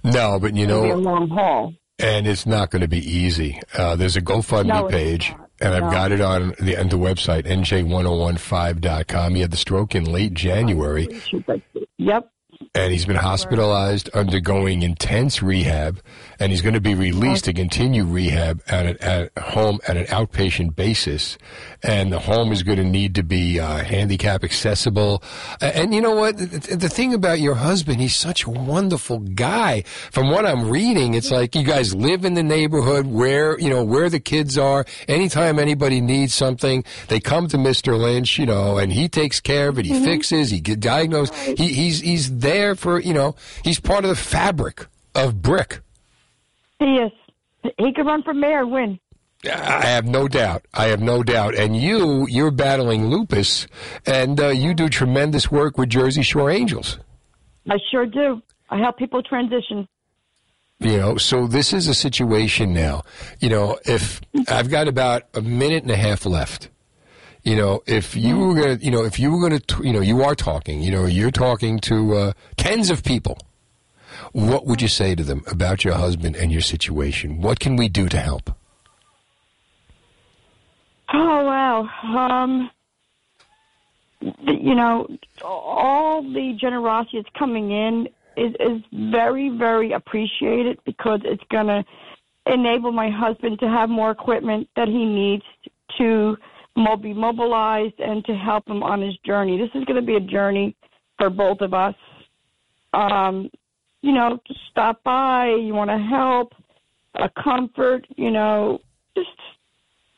no, 0.03 0.39
but 0.39 0.55
you 0.55 0.63
It'll 0.65 0.84
be 0.84 0.89
a 0.89 0.95
know, 0.95 0.99
long 0.99 1.30
haul. 1.30 1.73
and 1.99 2.27
it's 2.27 2.45
not 2.45 2.72
going 2.72 2.81
to 2.81 2.88
be 2.88 2.99
easy. 2.99 3.59
Uh, 3.77 3.95
there's 3.95 4.17
a 4.17 4.22
GoFundMe 4.22 4.67
No, 4.67 4.88
page, 4.88 5.34
and 5.61 5.73
I've 5.73 5.91
got 5.91 6.11
it 6.11 6.19
on 6.22 6.53
the, 6.59 6.77
on 6.77 6.89
the 6.89 6.97
website 6.97 7.45
nj1015.com. 7.45 9.35
He 9.35 9.41
had 9.41 9.51
the 9.51 9.57
stroke 9.57 9.95
in 9.95 10.03
late 10.05 10.34
January. 10.34 11.07
Yep. 11.97 12.30
And 12.73 12.91
he's 12.91 13.06
been 13.06 13.15
hospitalized, 13.15 14.10
undergoing 14.10 14.82
intense 14.84 15.41
rehab, 15.41 16.02
and 16.40 16.52
he's 16.52 16.61
going 16.61 16.73
to 16.73 16.82
be 16.82 16.94
released 16.95 17.45
to 17.45 17.53
continue 17.53 18.03
rehab 18.03 18.61
at, 18.68 18.86
a, 18.86 19.03
at 19.06 19.38
home 19.44 19.80
at 19.88 19.98
an 19.98 20.06
outpatient 20.06 20.76
basis. 20.76 21.38
And 21.84 22.11
the 22.11 22.19
home 22.19 22.52
is 22.52 22.64
going 22.64 22.77
to 22.77 22.84
need 22.84 23.15
to 23.15 23.23
be 23.23 23.60
uh, 23.60 23.77
handicap 23.84 24.44
accessible. 24.44 25.22
And 25.61 25.94
you 25.94 26.02
know 26.02 26.15
what? 26.15 26.38
The, 26.38 26.90
thing 26.90 27.14
about 27.14 27.40
your 27.40 27.56
husband, 27.56 27.99
he's 27.99 28.15
such 28.15 28.45
a 28.45 28.49
wonderful 28.49 29.19
guy. 29.19 29.84
From 30.11 30.30
what 30.32 30.45
I'm 30.45 30.69
reading, 30.69 31.14
it's 31.14 31.32
like 31.32 31.56
you 31.56 31.64
guys 31.64 31.94
live 31.94 32.26
in 32.26 32.34
the 32.34 32.44
neighborhood 32.44 33.06
where 33.06 33.60
you 33.60 33.69
know 33.69 33.84
where 33.84 34.10
the 34.10 34.19
kids 34.19 34.57
are. 34.57 34.86
Anytime 35.07 35.60
anybody 35.60 36.02
needs 36.02 36.34
something, 36.34 36.84
they 37.07 37.19
come 37.19 37.48
to 37.49 37.57
Mr. 37.57 37.98
Lynch, 37.99 38.38
you 38.40 38.45
know, 38.45 38.77
and 38.77 38.91
he 38.94 39.07
takes 39.10 39.40
care 39.40 39.68
of 39.69 39.77
it. 39.80 39.86
He 39.86 39.94
Mhm. 39.94 40.06
fixes. 40.06 40.49
He 40.49 40.60
get 40.60 40.80
diagnosed. 40.80 41.34
He, 41.36 41.68
he's 41.68 41.99
he's 42.02 42.30
there 42.45 42.76
for 42.76 42.99
you 42.99 43.13
know. 43.13 43.35
He's 43.63 43.80
part 43.80 44.05
of 44.05 44.09
the 44.09 44.15
fabric 44.15 44.85
of 45.13 45.41
brick. 45.41 45.81
He 46.80 46.85
is. 46.85 47.11
He 47.77 47.93
could 47.93 48.05
run 48.05 48.23
for 48.23 48.34
mayor 48.34 48.59
and 48.59 48.72
win. 48.72 48.99
I 49.45 49.85
have 49.85 50.05
no 50.05 50.27
doubt. 50.27 50.65
I 50.73 50.85
have 50.85 51.01
no 51.01 51.23
doubt. 51.23 51.55
And 51.55 51.76
you, 51.76 52.27
you're 52.27 52.51
battling 52.51 53.09
lupus, 53.09 53.67
and 54.05 54.39
uh, 54.39 54.47
you 54.47 54.73
do 54.73 54.89
tremendous 54.89 55.51
work 55.51 55.77
with 55.77 55.89
Jersey 55.89 56.23
Shore 56.23 56.49
Angels. 56.49 56.99
I 57.69 57.77
sure 57.91 58.05
do. 58.05 58.41
I 58.69 58.80
help 58.80 58.97
people 58.97 59.22
transition. 59.22 59.88
You 60.80 60.97
know, 60.97 61.17
so 61.17 61.47
this 61.47 61.73
is 61.73 61.88
a 61.88 61.93
situation 61.93 62.73
now. 62.73 63.03
You 63.39 63.49
know, 63.49 63.80
if 63.85 64.19
I've 64.47 64.69
got 64.69 64.88
about 64.88 65.23
a 65.34 65.41
minute 65.41 65.84
and 65.84 65.91
a 65.91 65.95
half 65.95 66.26
left. 66.26 66.69
You 67.45 67.55
know, 67.55 67.84
if 67.85 68.15
you 68.15 68.39
were 68.39 68.55
gonna, 68.55 68.80
you 68.81 68.89
know, 68.89 69.05
if 69.05 69.19
you 69.19 69.31
were 69.31 69.39
gonna, 69.39 69.59
t- 69.59 69.88
you 69.88 69.93
know, 69.93 70.01
you 70.01 70.23
are 70.23 70.34
talking. 70.34 70.81
You 70.81 70.91
know, 70.91 71.05
you're 71.05 71.30
talking 71.30 71.80
to 71.81 72.15
uh, 72.15 72.34
tens 72.57 72.89
of 72.89 73.03
people. 73.03 73.38
What 74.31 74.65
would 74.65 74.81
you 74.81 74.88
say 74.88 75.13
to 75.13 75.23
them 75.23 75.43
about 75.47 75.84
your 75.84 75.93
husband 75.93 76.35
and 76.35 76.51
your 76.51 76.61
situation? 76.61 77.41
What 77.41 77.59
can 77.59 77.76
we 77.76 77.88
do 77.88 78.09
to 78.09 78.19
help? 78.19 78.49
Oh 81.13 81.45
wow. 81.45 81.89
Um 82.01 82.72
you 84.22 84.73
know, 84.73 85.07
all 85.43 86.23
the 86.23 86.57
generosity 86.59 87.22
that's 87.22 87.35
coming 87.38 87.69
in 87.72 88.09
is 88.35 88.55
is 88.59 88.81
very 88.91 89.49
very 89.49 89.91
appreciated 89.91 90.80
because 90.84 91.22
it's 91.23 91.43
going 91.51 91.67
to 91.67 91.85
enable 92.47 92.91
my 92.91 93.09
husband 93.09 93.59
to 93.59 93.67
have 93.67 93.89
more 93.89 94.09
equipment 94.09 94.67
that 94.76 94.88
he 94.88 95.05
needs 95.05 95.43
to 95.97 96.38
be 97.02 97.14
mobilized 97.14 97.99
and 97.99 98.23
to 98.26 98.35
help 98.35 98.68
him 98.68 98.84
on 98.84 99.02
his 99.02 99.15
journey. 99.26 99.57
This 99.57 99.69
is 99.76 99.85
going 99.85 99.99
to 99.99 100.06
be 100.06 100.15
a 100.15 100.19
journey 100.19 100.76
for 101.18 101.30
both 101.30 101.61
of 101.61 101.73
us. 101.73 101.95
Um, 102.93 103.49
you 104.02 104.11
know, 104.11 104.39
just 104.47 104.60
stop 104.72 105.03
by. 105.03 105.47
You 105.47 105.73
want 105.73 105.89
to 105.89 105.97
help, 105.97 106.53
a 107.15 107.30
comfort. 107.41 108.06
You 108.18 108.31
know, 108.31 108.80
just 109.15 109.30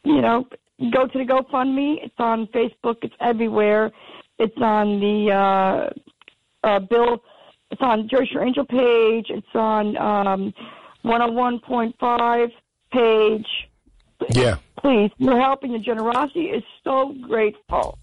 you 0.03 0.21
know, 0.21 0.47
go 0.91 1.07
to 1.07 1.17
the 1.17 1.25
GoFundMe. 1.25 2.03
It's 2.03 2.15
on 2.17 2.47
Facebook. 2.47 2.97
It's 3.03 3.15
everywhere. 3.19 3.91
It's 4.39 4.57
on 4.57 4.99
the 4.99 5.31
uh, 5.31 6.67
uh, 6.67 6.79
Bill. 6.79 7.23
It's 7.71 7.81
on 7.81 8.07
Jersey 8.09 8.29
Shore 8.34 8.45
Angel 8.45 8.65
page. 8.65 9.27
It's 9.29 9.47
on 9.53 9.97
um, 9.97 10.53
101.5 11.05 12.51
page. 12.91 13.47
Yeah. 14.30 14.56
Please, 14.81 15.11
your 15.18 15.39
help 15.39 15.64
and 15.64 15.72
your 15.72 15.81
generosity 15.81 16.45
is 16.49 16.64
so 16.84 17.14
grateful. 17.22 17.98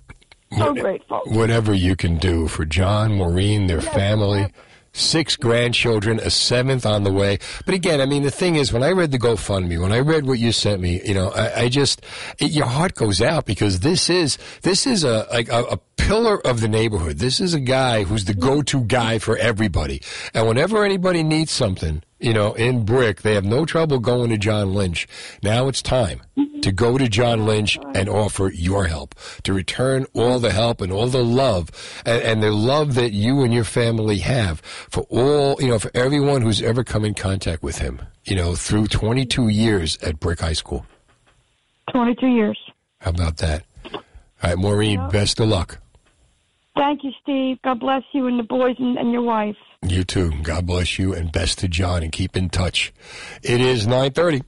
So 0.59 0.73
What- 0.73 0.81
grateful. 0.83 1.21
Whatever 1.27 1.75
you 1.75 1.97
can 1.97 2.17
do 2.17 2.49
for 2.49 2.65
John, 2.65 3.17
Maureen, 3.17 3.67
their 3.67 3.81
family, 3.81 4.47
six 4.93 5.35
grandchildren, 5.37 6.21
a 6.21 6.31
seventh 6.31 6.87
on 6.87 7.03
the 7.03 7.13
way. 7.13 7.39
But 7.67 7.75
again, 7.75 8.01
I 8.01 8.07
mean, 8.07 8.23
the 8.23 8.31
thing 8.31 8.55
is, 8.55 8.73
when 8.73 8.83
I 8.85 8.91
read 8.91 9.11
the 9.11 9.19
GoFundMe, 9.19 9.81
when 9.81 9.91
I 9.93 9.99
read 9.99 10.27
what 10.27 10.39
you 10.39 10.53
sent 10.53 10.81
me, 10.81 11.01
you 11.05 11.15
know, 11.15 11.31
I, 11.31 11.63
I 11.63 11.69
just 11.69 12.03
it, 12.39 12.53
your 12.53 12.67
heart 12.67 12.95
goes 12.95 13.21
out 13.21 13.45
because 13.47 13.81
this 13.81 14.09
is 14.09 14.39
this 14.63 14.87
is 14.87 15.03
a 15.03 15.27
like 15.33 15.49
a, 15.49 15.65
a 15.65 15.77
pillar 15.97 16.45
of 16.47 16.61
the 16.61 16.69
neighborhood. 16.69 17.19
This 17.19 17.41
is 17.41 17.55
a 17.55 17.61
guy 17.61 18.05
who's 18.05 18.27
the 18.27 18.35
go-to 18.35 18.83
guy 18.85 19.19
for 19.19 19.37
everybody. 19.37 20.01
And 20.33 20.47
whenever 20.47 20.85
anybody 20.85 21.25
needs 21.25 21.51
something, 21.51 22.03
you 22.25 22.33
know, 22.33 22.55
in 22.55 22.87
brick, 22.87 23.21
they 23.21 23.35
have 23.35 23.45
no 23.45 23.67
trouble 23.67 23.99
going 23.99 24.31
to 24.31 24.39
John 24.39 24.73
Lynch. 24.73 25.07
Now 25.43 25.69
it's 25.69 25.83
time 25.83 26.23
to 26.63 26.73
go 26.73 26.97
to 26.97 27.07
John 27.07 27.45
Lynch 27.45 27.79
and 27.95 28.09
offer 28.09 28.49
your 28.49 28.87
help, 28.87 29.15
to 29.43 29.53
return 29.53 30.07
all 30.15 30.39
the 30.39 30.51
help 30.51 30.81
and 30.81 30.91
all 30.91 31.09
the 31.09 31.23
love 31.23 31.71
and, 32.07 32.23
and 32.23 32.43
the 32.43 32.51
love 32.51 32.95
that 32.95 33.13
you 33.13 33.43
and 33.43 33.53
your 33.53 33.65
family 33.65 34.19
have 34.21 34.61
for 34.63 35.03
all, 35.11 35.61
you 35.61 35.69
know, 35.69 35.79
for 35.79 35.91
everyone 35.93 36.41
who's 36.41 36.63
ever 36.63 36.83
come 36.83 37.05
in 37.05 37.13
contact 37.13 37.63
with 37.63 37.79
him, 37.79 38.01
you 38.25 38.35
know, 38.35 38.55
through 38.55 38.87
22 38.87 39.49
years 39.49 39.99
at 39.99 40.19
Brick 40.19 40.41
High 40.41 40.55
School. 40.55 40.87
22 41.93 42.27
years. 42.27 42.59
How 43.01 43.11
about 43.11 43.37
that? 43.37 43.65
All 43.93 44.01
right, 44.43 44.57
Maureen, 44.57 45.11
best 45.11 45.39
of 45.41 45.49
luck. 45.49 45.79
Thank 46.75 47.05
you, 47.05 47.13
Steve. 47.23 47.59
God 47.63 47.81
bless 47.81 48.03
you 48.13 48.27
and 48.29 48.39
the 48.39 48.45
boys 48.45 48.77
and, 48.79 48.97
and 48.97 49.13
your 49.13 49.23
wife. 49.23 49.57
You 49.87 50.03
too. 50.05 50.33
God 50.43 50.67
bless 50.67 50.99
you 50.99 51.15
and 51.15 51.31
best 51.31 51.59
to 51.59 51.69
John 51.69 52.03
and 52.03 52.11
keep 52.11 52.37
in 52.37 52.49
touch. 52.49 52.93
It 53.43 53.61
is 53.61 53.87
930. 53.87 54.43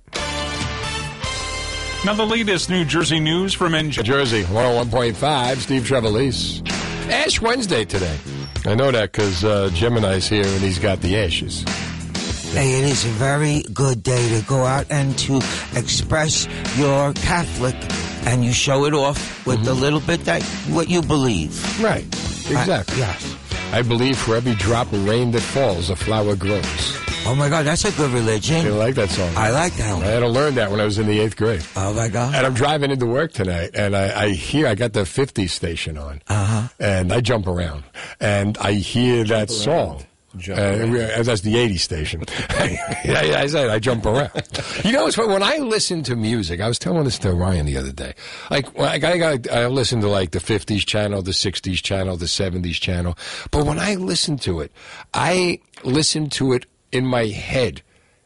Now, 2.04 2.14
the 2.14 2.26
latest 2.26 2.70
New 2.70 2.84
Jersey 2.84 3.20
news 3.20 3.52
from 3.52 3.72
NJ. 3.72 4.04
Jersey, 4.04 4.44
101.5, 4.44 5.56
Steve 5.56 5.82
Trevelise. 5.82 6.62
Ash 7.10 7.40
Wednesday 7.40 7.84
today. 7.84 8.16
I 8.64 8.74
know 8.74 8.90
that 8.90 9.12
because 9.12 9.44
uh, 9.44 9.70
Gemini's 9.72 10.28
here 10.28 10.44
and 10.46 10.60
he's 10.60 10.78
got 10.78 11.00
the 11.00 11.16
ashes. 11.18 11.62
Hey, 12.52 12.78
it 12.78 12.84
is 12.84 13.04
a 13.04 13.08
very 13.08 13.62
good 13.74 14.02
day 14.02 14.38
to 14.38 14.44
go 14.46 14.64
out 14.64 14.86
and 14.90 15.18
to 15.18 15.36
express 15.74 16.46
your 16.76 17.12
Catholic, 17.12 17.76
and 18.26 18.44
you 18.44 18.52
show 18.52 18.86
it 18.86 18.94
off 18.94 19.46
with 19.46 19.66
a 19.68 19.74
little 19.74 20.00
bit 20.00 20.20
that 20.24 20.42
what 20.70 20.88
you 20.88 21.02
believe. 21.02 21.52
Right. 21.82 22.04
Exactly. 22.48 22.98
yes. 22.98 23.35
I 23.72 23.82
believe 23.82 24.16
for 24.16 24.36
every 24.36 24.54
drop 24.54 24.90
of 24.92 25.06
rain 25.06 25.32
that 25.32 25.42
falls, 25.42 25.90
a 25.90 25.96
flower 25.96 26.34
grows. 26.36 26.96
Oh 27.26 27.34
my 27.36 27.48
God, 27.48 27.66
that's 27.66 27.84
a 27.84 27.90
good 27.92 28.10
religion. 28.12 28.64
You 28.64 28.72
like 28.72 28.94
that 28.94 29.10
song? 29.10 29.30
I 29.36 29.50
like 29.50 29.74
that 29.74 29.92
one. 29.94 30.02
I 30.04 30.06
had 30.06 30.20
to 30.20 30.28
learn 30.28 30.54
that 30.54 30.70
when 30.70 30.80
I 30.80 30.84
was 30.84 30.98
in 30.98 31.06
the 31.06 31.18
eighth 31.18 31.36
grade. 31.36 31.64
Oh 31.74 31.92
my 31.92 32.08
God. 32.08 32.34
And 32.34 32.46
I'm 32.46 32.54
driving 32.54 32.90
into 32.90 33.04
work 33.06 33.32
tonight, 33.32 33.70
and 33.74 33.94
I, 33.96 34.22
I 34.24 34.28
hear 34.30 34.66
I 34.68 34.76
got 34.76 34.92
the 34.92 35.04
50 35.04 35.46
station 35.48 35.98
on, 35.98 36.22
Uh 36.28 36.44
huh. 36.46 36.68
and 36.78 37.12
I 37.12 37.20
jump 37.20 37.46
around, 37.48 37.82
and 38.20 38.56
I 38.58 38.72
hear 38.74 39.24
that 39.24 39.50
song. 39.50 40.04
Uh, 40.48 41.22
that's 41.22 41.40
the 41.42 41.56
80 41.56 41.76
station. 41.78 42.24
I, 42.48 43.34
I 43.36 43.46
said 43.46 43.70
I 43.70 43.78
jump 43.78 44.06
around. 44.06 44.30
You 44.84 44.92
know, 44.92 45.06
it's 45.06 45.16
when 45.16 45.42
I 45.42 45.58
listen 45.58 46.02
to 46.04 46.16
music, 46.16 46.60
I 46.60 46.68
was 46.68 46.78
telling 46.78 47.04
this 47.04 47.18
to 47.20 47.32
Ryan 47.32 47.66
the 47.66 47.76
other 47.76 47.92
day. 47.92 48.14
Like, 48.50 48.76
like 48.78 49.04
I, 49.04 49.18
got, 49.18 49.50
I 49.50 49.66
listen 49.66 50.00
to 50.00 50.08
like 50.08 50.32
the 50.32 50.38
50s 50.38 50.86
channel, 50.86 51.22
the 51.22 51.32
60s 51.32 51.82
channel, 51.82 52.16
the 52.16 52.26
70s 52.26 52.80
channel. 52.80 53.16
But 53.50 53.66
when 53.66 53.78
I 53.78 53.94
listen 53.94 54.36
to 54.38 54.60
it, 54.60 54.72
I 55.14 55.60
listen 55.84 56.30
to 56.30 56.52
it 56.52 56.66
in 56.92 57.06
my 57.06 57.26
head, 57.26 57.82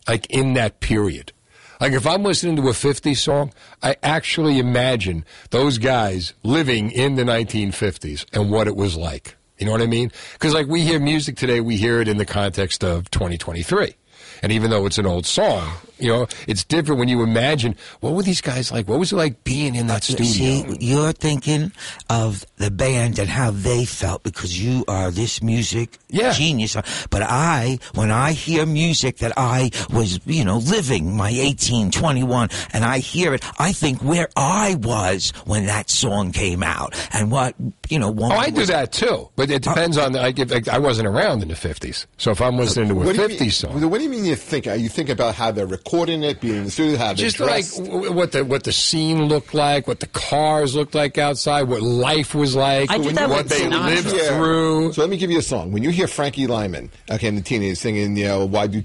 like 0.09 0.27
in 0.31 0.55
that 0.55 0.81
period. 0.81 1.33
Like 1.81 1.93
if 1.93 2.07
I'm 2.07 2.23
listening 2.23 2.57
to 2.57 2.69
a 2.69 2.73
50s 2.73 3.17
song, 3.17 3.53
I 3.83 3.97
actually 4.03 4.59
imagine 4.59 5.25
those 5.51 5.79
guys 5.79 6.35
living 6.43 6.91
in 6.91 7.15
the 7.15 7.23
1950s 7.23 8.27
and 8.35 8.51
what 8.51 8.67
it 8.67 8.77
was 8.77 8.97
like. 8.97 9.37
You 9.61 9.67
know 9.67 9.73
what 9.73 9.83
I 9.83 9.87
mean? 9.87 10.11
Because 10.33 10.55
like 10.55 10.67
we 10.67 10.81
hear 10.81 10.99
music 10.99 11.37
today, 11.37 11.61
we 11.61 11.77
hear 11.77 12.01
it 12.01 12.09
in 12.09 12.17
the 12.17 12.25
context 12.25 12.83
of 12.83 13.11
2023. 13.11 13.95
And 14.43 14.53
even 14.53 14.71
though 14.71 14.87
it's 14.87 14.99
an 14.99 15.07
old 15.07 15.27
song, 15.27 15.73
you 15.99 16.09
know, 16.09 16.27
it's 16.49 16.65
different 16.65 16.99
when 16.99 17.09
you 17.09 17.23
imagine 17.23 17.77
what 18.01 18.15
were 18.15 18.23
these 18.23 18.41
guys 18.41 18.73
like? 18.73 18.89
What 18.89 18.99
was 18.99 19.13
it 19.13 19.17
like 19.17 19.45
being 19.45 19.75
in 19.75 19.87
that 19.89 20.03
studio? 20.05 20.25
See, 20.25 20.77
you're 20.81 21.13
thinking 21.13 21.73
of 22.09 22.47
the 22.57 22.71
band 22.71 23.19
and 23.19 23.29
how 23.29 23.51
they 23.51 23.85
felt 23.85 24.23
because 24.23 24.63
you 24.63 24.85
are 24.89 25.11
this 25.11 25.43
music 25.43 25.99
genius. 26.11 26.75
But 27.11 27.23
I, 27.23 27.79
when 27.95 28.11
I 28.11 28.33
hear 28.33 28.65
music 28.65 29.19
that 29.19 29.33
I 29.37 29.71
was, 29.93 30.21
you 30.27 30.45
know, 30.45 30.57
living 30.59 31.15
my 31.17 31.29
18, 31.31 31.91
21, 31.91 32.49
and 32.73 32.85
I 32.85 32.99
hear 32.99 33.35
it, 33.35 33.45
I 33.61 33.73
think 33.73 34.03
where 34.03 34.29
I 34.37 34.77
was 34.77 35.33
when 35.45 35.67
that 35.67 35.91
song 35.91 36.33
came 36.33 36.63
out 36.63 36.95
and 37.13 37.31
what, 37.31 37.55
you 37.91 37.99
know, 37.99 38.15
Oh, 38.19 38.31
I 38.31 38.51
do 38.51 38.65
that 38.67 38.93
too, 38.93 39.29
but 39.37 39.51
it 39.51 39.67
uh, 39.67 39.75
depends 39.75 39.99
on. 39.99 40.13
The, 40.13 40.23
I, 40.23 40.31
give, 40.33 40.51
like, 40.51 40.69
I 40.69 40.79
wasn't 40.79 41.09
around 41.09 41.43
in 41.43 41.49
the 41.49 41.55
'50s, 41.55 42.07
so 42.19 42.31
if 42.31 42.41
I'm 42.41 42.57
listening 42.57 42.89
to 42.89 42.95
a 42.95 43.05
What 43.05 43.17
do 43.17 43.23
you 43.23 43.29
'50s 43.29 43.41
mean- 43.41 43.51
song, 43.51 43.91
What 43.91 43.99
do 43.99 44.05
you 44.05 44.11
mean 44.11 44.25
you 44.31 44.37
think? 44.37 44.67
Uh, 44.67 44.73
you 44.73 44.89
think 44.89 45.09
about 45.11 45.35
how 45.35 45.51
they're 45.51 45.67
recording 45.67 46.23
it, 46.23 46.41
being 46.41 46.57
in 46.57 46.65
the 46.65 46.71
studio, 46.71 46.97
how 46.97 47.07
they're 47.09 47.15
just 47.17 47.39
like 47.41 47.49
dressed. 47.65 47.85
w- 47.85 48.13
what 48.13 48.33
the 48.33 48.45
what 48.45 48.65
the 48.65 48.73
scene 48.73 49.25
looked 49.27 49.53
like, 49.53 49.87
what 49.87 50.01
the 50.01 50.07
cars 50.07 50.75
looked 50.75 50.95
like 50.95 51.19
outside, 51.19 51.63
what 51.65 51.83
life 51.83 52.35
was 52.35 52.57
like, 52.57 52.89
what 52.89 53.49
they 53.49 53.69
lived 53.69 54.15
Yeah. 54.17 54.37
through. 54.39 54.93
So 54.95 55.03
let 55.03 55.11
me 55.11 55.17
give 55.19 55.31
you 55.31 55.39
a 55.39 55.43
song. 55.43 55.73
When 55.73 55.83
you 55.83 55.91
hear 55.91 56.07
Frankie 56.07 56.47
Lymon, 56.47 56.91
okay, 57.11 57.29
and 57.29 57.37
the 57.37 57.43
teenagers 57.43 57.81
singing, 57.81 58.17
you 58.17 58.25
know, 58.27 58.47
why 58.47 58.67
do 58.67 58.83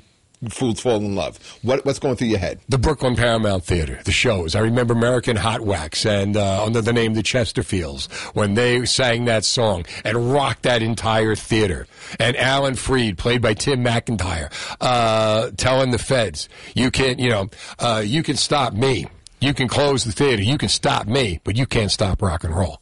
fools 0.53 0.79
fall 0.79 0.97
in 0.97 1.15
love. 1.15 1.37
What 1.61 1.85
what's 1.85 1.99
going 1.99 2.15
through 2.15 2.27
your 2.27 2.39
head? 2.39 2.59
The 2.69 2.77
Brooklyn 2.77 3.15
Paramount 3.15 3.63
Theater, 3.63 3.99
the 4.05 4.11
shows. 4.11 4.55
I 4.55 4.59
remember 4.59 4.93
American 4.93 5.35
Hot 5.35 5.61
Wax 5.61 6.05
and 6.05 6.37
uh, 6.37 6.63
under 6.65 6.81
the 6.81 6.93
name 6.93 7.13
the 7.13 7.23
Chesterfields 7.23 8.11
when 8.35 8.53
they 8.53 8.85
sang 8.85 9.25
that 9.25 9.45
song 9.45 9.85
and 10.03 10.33
rocked 10.33 10.63
that 10.63 10.81
entire 10.81 11.35
theater. 11.35 11.87
And 12.19 12.35
Alan 12.37 12.75
Freed, 12.75 13.17
played 13.17 13.41
by 13.41 13.53
Tim 13.53 13.83
McIntire, 13.83 14.51
uh, 14.81 15.51
telling 15.57 15.91
the 15.91 15.99
feds, 15.99 16.49
"You 16.75 16.91
can, 16.91 17.19
you 17.19 17.29
know, 17.29 17.49
uh, 17.79 18.03
you 18.05 18.23
can 18.23 18.35
stop 18.35 18.73
me. 18.73 19.07
You 19.39 19.53
can 19.53 19.67
close 19.67 20.03
the 20.03 20.11
theater. 20.11 20.41
You 20.41 20.57
can 20.57 20.69
stop 20.69 21.07
me, 21.07 21.39
but 21.43 21.55
you 21.55 21.65
can't 21.65 21.91
stop 21.91 22.21
rock 22.21 22.43
and 22.43 22.55
roll." 22.55 22.79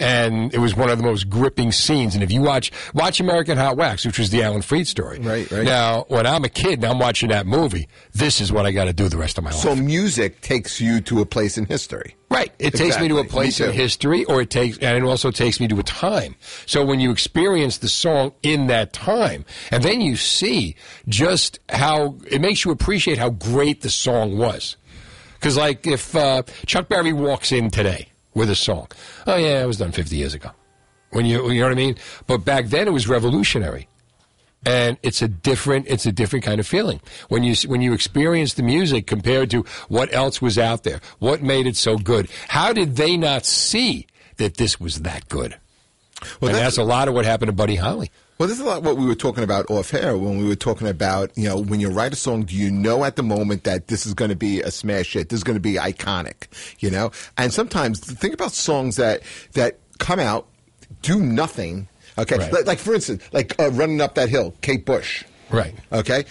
And 0.00 0.52
it 0.54 0.58
was 0.58 0.74
one 0.74 0.90
of 0.90 0.98
the 0.98 1.04
most 1.04 1.28
gripping 1.28 1.72
scenes. 1.72 2.14
And 2.14 2.24
if 2.24 2.32
you 2.32 2.40
watch 2.40 2.72
watch 2.94 3.20
American 3.20 3.58
Hot 3.58 3.76
Wax, 3.76 4.04
which 4.04 4.18
was 4.18 4.30
the 4.30 4.42
Alan 4.42 4.62
Freed 4.62 4.86
story, 4.88 5.18
right, 5.20 5.50
right. 5.50 5.64
Now, 5.64 6.04
when 6.08 6.26
I'm 6.26 6.44
a 6.44 6.48
kid 6.48 6.74
and 6.74 6.86
I'm 6.86 6.98
watching 6.98 7.28
that 7.28 7.46
movie, 7.46 7.88
this 8.12 8.40
is 8.40 8.50
what 8.50 8.66
I 8.66 8.72
got 8.72 8.84
to 8.84 8.92
do 8.92 9.08
the 9.08 9.18
rest 9.18 9.38
of 9.38 9.44
my 9.44 9.50
life. 9.50 9.60
So 9.60 9.76
music 9.76 10.40
takes 10.40 10.80
you 10.80 11.00
to 11.02 11.20
a 11.20 11.26
place 11.26 11.58
in 11.58 11.66
history. 11.66 12.16
Right. 12.30 12.52
It 12.60 12.74
takes 12.74 12.98
me 13.00 13.08
to 13.08 13.18
a 13.18 13.24
place 13.24 13.58
in 13.58 13.72
history, 13.72 14.24
or 14.24 14.40
it 14.40 14.50
takes, 14.50 14.78
and 14.78 14.96
it 14.96 15.02
also 15.02 15.32
takes 15.32 15.58
me 15.58 15.66
to 15.68 15.80
a 15.80 15.82
time. 15.82 16.36
So 16.64 16.84
when 16.84 17.00
you 17.00 17.10
experience 17.10 17.78
the 17.78 17.88
song 17.88 18.32
in 18.42 18.68
that 18.68 18.92
time, 18.92 19.44
and 19.72 19.82
then 19.82 20.00
you 20.00 20.16
see 20.16 20.76
just 21.08 21.58
how 21.68 22.16
it 22.30 22.40
makes 22.40 22.64
you 22.64 22.70
appreciate 22.70 23.18
how 23.18 23.30
great 23.30 23.80
the 23.80 23.90
song 23.90 24.38
was. 24.38 24.76
Because, 25.34 25.56
like, 25.56 25.86
if 25.86 26.14
uh, 26.14 26.42
Chuck 26.66 26.88
Berry 26.88 27.12
walks 27.12 27.50
in 27.50 27.70
today 27.70 28.10
with 28.40 28.50
a 28.50 28.56
song, 28.56 28.88
oh 29.26 29.36
yeah, 29.36 29.62
it 29.62 29.66
was 29.66 29.76
done 29.76 29.92
50 29.92 30.16
years 30.16 30.34
ago. 30.34 30.50
When 31.10 31.26
you, 31.26 31.50
you 31.50 31.60
know 31.60 31.66
what 31.66 31.72
I 31.72 31.76
mean? 31.76 31.96
But 32.26 32.38
back 32.44 32.66
then 32.66 32.88
it 32.88 32.92
was 32.92 33.06
revolutionary. 33.08 33.86
And 34.66 34.98
it's 35.02 35.22
a 35.22 35.28
different 35.28 35.86
it's 35.88 36.04
a 36.04 36.12
different 36.12 36.44
kind 36.44 36.60
of 36.60 36.66
feeling. 36.66 37.00
When 37.28 37.42
you 37.42 37.54
when 37.66 37.80
you 37.80 37.94
experience 37.94 38.54
the 38.54 38.62
music 38.62 39.06
compared 39.06 39.50
to 39.52 39.64
what 39.88 40.12
else 40.12 40.42
was 40.42 40.58
out 40.58 40.82
there 40.84 41.00
what 41.18 41.42
made 41.42 41.66
it 41.66 41.76
so 41.76 41.96
good. 41.96 42.28
How 42.48 42.72
did 42.74 42.96
they 42.96 43.16
not 43.16 43.46
see 43.46 44.06
that 44.36 44.56
this 44.58 44.78
was 44.78 45.00
that 45.00 45.28
good? 45.28 45.56
Well, 46.40 46.50
and 46.50 46.56
that's- 46.56 46.62
that's, 46.76 46.78
a 46.78 46.82
lot 46.84 47.08
of 47.08 47.14
what 47.14 47.24
happened 47.24 47.48
to 47.48 47.54
buddy 47.54 47.76
holly 47.76 48.10
Well, 48.40 48.48
this 48.48 48.58
is 48.58 48.64
a 48.64 48.66
lot 48.66 48.82
what 48.82 48.96
we 48.96 49.04
were 49.04 49.14
talking 49.14 49.44
about 49.44 49.70
off 49.70 49.92
air 49.92 50.16
when 50.16 50.38
we 50.38 50.46
were 50.46 50.56
talking 50.56 50.88
about, 50.88 51.30
you 51.36 51.46
know, 51.46 51.58
when 51.58 51.78
you 51.78 51.90
write 51.90 52.14
a 52.14 52.16
song, 52.16 52.44
do 52.44 52.56
you 52.56 52.70
know 52.70 53.04
at 53.04 53.16
the 53.16 53.22
moment 53.22 53.64
that 53.64 53.88
this 53.88 54.06
is 54.06 54.14
going 54.14 54.30
to 54.30 54.34
be 54.34 54.62
a 54.62 54.70
smash 54.70 55.12
hit? 55.12 55.28
This 55.28 55.40
is 55.40 55.44
going 55.44 55.56
to 55.56 55.60
be 55.60 55.74
iconic, 55.74 56.46
you 56.78 56.90
know? 56.90 57.10
And 57.36 57.52
sometimes 57.52 58.00
think 58.00 58.32
about 58.32 58.52
songs 58.52 58.96
that, 58.96 59.20
that 59.52 59.78
come 59.98 60.18
out, 60.18 60.46
do 61.02 61.20
nothing. 61.20 61.86
Okay. 62.16 62.38
Right. 62.38 62.50
Like, 62.50 62.66
like, 62.66 62.78
for 62.78 62.94
instance, 62.94 63.22
like 63.30 63.60
uh, 63.60 63.70
Running 63.72 64.00
Up 64.00 64.14
That 64.14 64.30
Hill, 64.30 64.54
Kate 64.62 64.86
Bush. 64.86 65.22
right 65.50 65.74
Okay. 65.92 66.24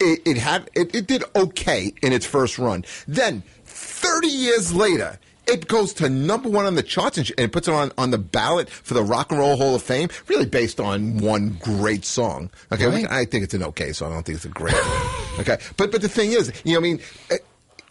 It, 0.00 0.20
it 0.26 0.36
had, 0.36 0.68
it, 0.74 0.92
it 0.96 1.06
did 1.06 1.22
okay 1.36 1.92
in 2.02 2.12
its 2.12 2.26
first 2.26 2.58
run. 2.58 2.84
Then 3.06 3.44
30 3.66 4.26
years 4.26 4.74
later, 4.74 5.20
it 5.48 5.66
goes 5.68 5.92
to 5.94 6.08
number 6.08 6.48
one 6.48 6.66
on 6.66 6.74
the 6.74 6.82
charts 6.82 7.16
and, 7.18 7.26
sh- 7.26 7.32
and 7.38 7.52
puts 7.52 7.66
it 7.68 7.74
on, 7.74 7.90
on 7.98 8.10
the 8.10 8.18
ballot 8.18 8.68
for 8.70 8.94
the 8.94 9.02
Rock 9.02 9.30
and 9.30 9.40
Roll 9.40 9.56
Hall 9.56 9.74
of 9.74 9.82
Fame, 9.82 10.08
really 10.28 10.46
based 10.46 10.78
on 10.80 11.18
one 11.18 11.58
great 11.62 12.04
song. 12.04 12.50
Okay, 12.72 12.86
Right. 12.86 13.10
I 13.10 13.24
think 13.24 13.44
it's 13.44 13.54
an 13.54 13.62
okay 13.64 13.92
song. 13.92 14.12
I 14.12 14.14
don't 14.16 14.24
think 14.26 14.36
it's 14.36 14.44
a 14.44 14.48
great 14.50 14.74
one. 14.74 15.06
Okay, 15.40 15.56
but 15.76 15.92
but 15.92 16.02
the 16.02 16.08
thing 16.08 16.32
is, 16.32 16.52
you 16.64 16.72
know, 16.72 16.78
I 16.80 16.82
mean, 16.82 17.00
eh, 17.30 17.36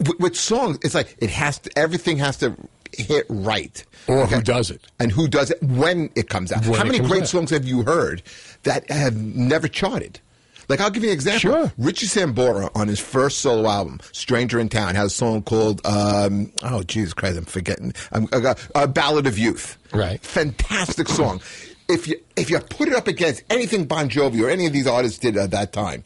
with, 0.00 0.20
with 0.20 0.36
songs, 0.36 0.78
it's 0.82 0.94
like 0.94 1.16
it 1.18 1.30
has 1.30 1.58
to, 1.60 1.70
everything 1.78 2.18
has 2.18 2.36
to 2.38 2.54
hit 2.96 3.24
right. 3.30 3.82
or 4.06 4.26
who 4.26 4.42
does 4.42 4.70
it 4.70 4.86
And 5.00 5.10
who 5.12 5.28
does 5.28 5.50
it 5.50 5.62
when 5.62 6.10
it 6.14 6.28
comes 6.28 6.52
out? 6.52 6.64
When 6.66 6.74
How 6.74 6.82
it 6.82 6.86
many 6.88 6.98
comes 6.98 7.10
great 7.10 7.22
out. 7.22 7.28
songs 7.28 7.50
have 7.50 7.64
you 7.64 7.82
heard 7.84 8.22
that 8.64 8.90
have 8.90 9.16
never 9.16 9.66
charted? 9.66 10.20
Like 10.68 10.80
I'll 10.80 10.90
give 10.90 11.02
you 11.02 11.10
an 11.10 11.14
example. 11.14 11.40
Sure. 11.40 11.72
Richie 11.78 12.06
Sambora 12.06 12.70
on 12.74 12.88
his 12.88 13.00
first 13.00 13.38
solo 13.38 13.68
album, 13.68 14.00
"Stranger 14.12 14.60
in 14.60 14.68
Town," 14.68 14.94
has 14.94 15.12
a 15.12 15.14
song 15.14 15.42
called 15.42 15.80
um, 15.86 16.52
"Oh 16.62 16.82
Jesus 16.82 17.14
Christ, 17.14 17.38
I'm 17.38 17.44
forgetting." 17.44 17.94
Um, 18.12 18.28
uh, 18.32 18.54
uh, 18.74 18.86
"Ballad 18.86 19.26
of 19.26 19.38
Youth." 19.38 19.78
Right. 19.92 20.20
Fantastic 20.20 21.08
song. 21.08 21.40
If 21.88 22.06
you 22.06 22.20
if 22.36 22.50
you 22.50 22.58
put 22.58 22.88
it 22.88 22.94
up 22.94 23.08
against 23.08 23.42
anything 23.48 23.86
Bon 23.86 24.08
Jovi 24.08 24.42
or 24.42 24.50
any 24.50 24.66
of 24.66 24.72
these 24.72 24.86
artists 24.86 25.18
did 25.18 25.36
at 25.38 25.50
that 25.52 25.72
time, 25.72 26.04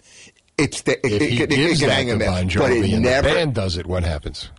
it's 0.56 0.82
the, 0.82 1.04
it, 1.04 1.12
if 1.12 1.22
it, 1.22 1.30
he 1.30 1.42
it, 1.42 1.52
it, 1.52 1.56
gives 1.56 1.80
can 1.80 1.88
that 1.88 1.94
hang 1.94 2.06
to 2.06 2.12
in 2.12 2.18
there. 2.20 2.30
Bon 2.30 2.46
but 2.46 2.70
it 2.70 2.84
Jovi 2.84 2.94
and 2.94 3.02
never 3.02 3.28
the 3.28 3.34
band 3.34 3.54
does 3.54 3.76
it 3.76 3.86
what 3.86 4.04
happens 4.04 4.50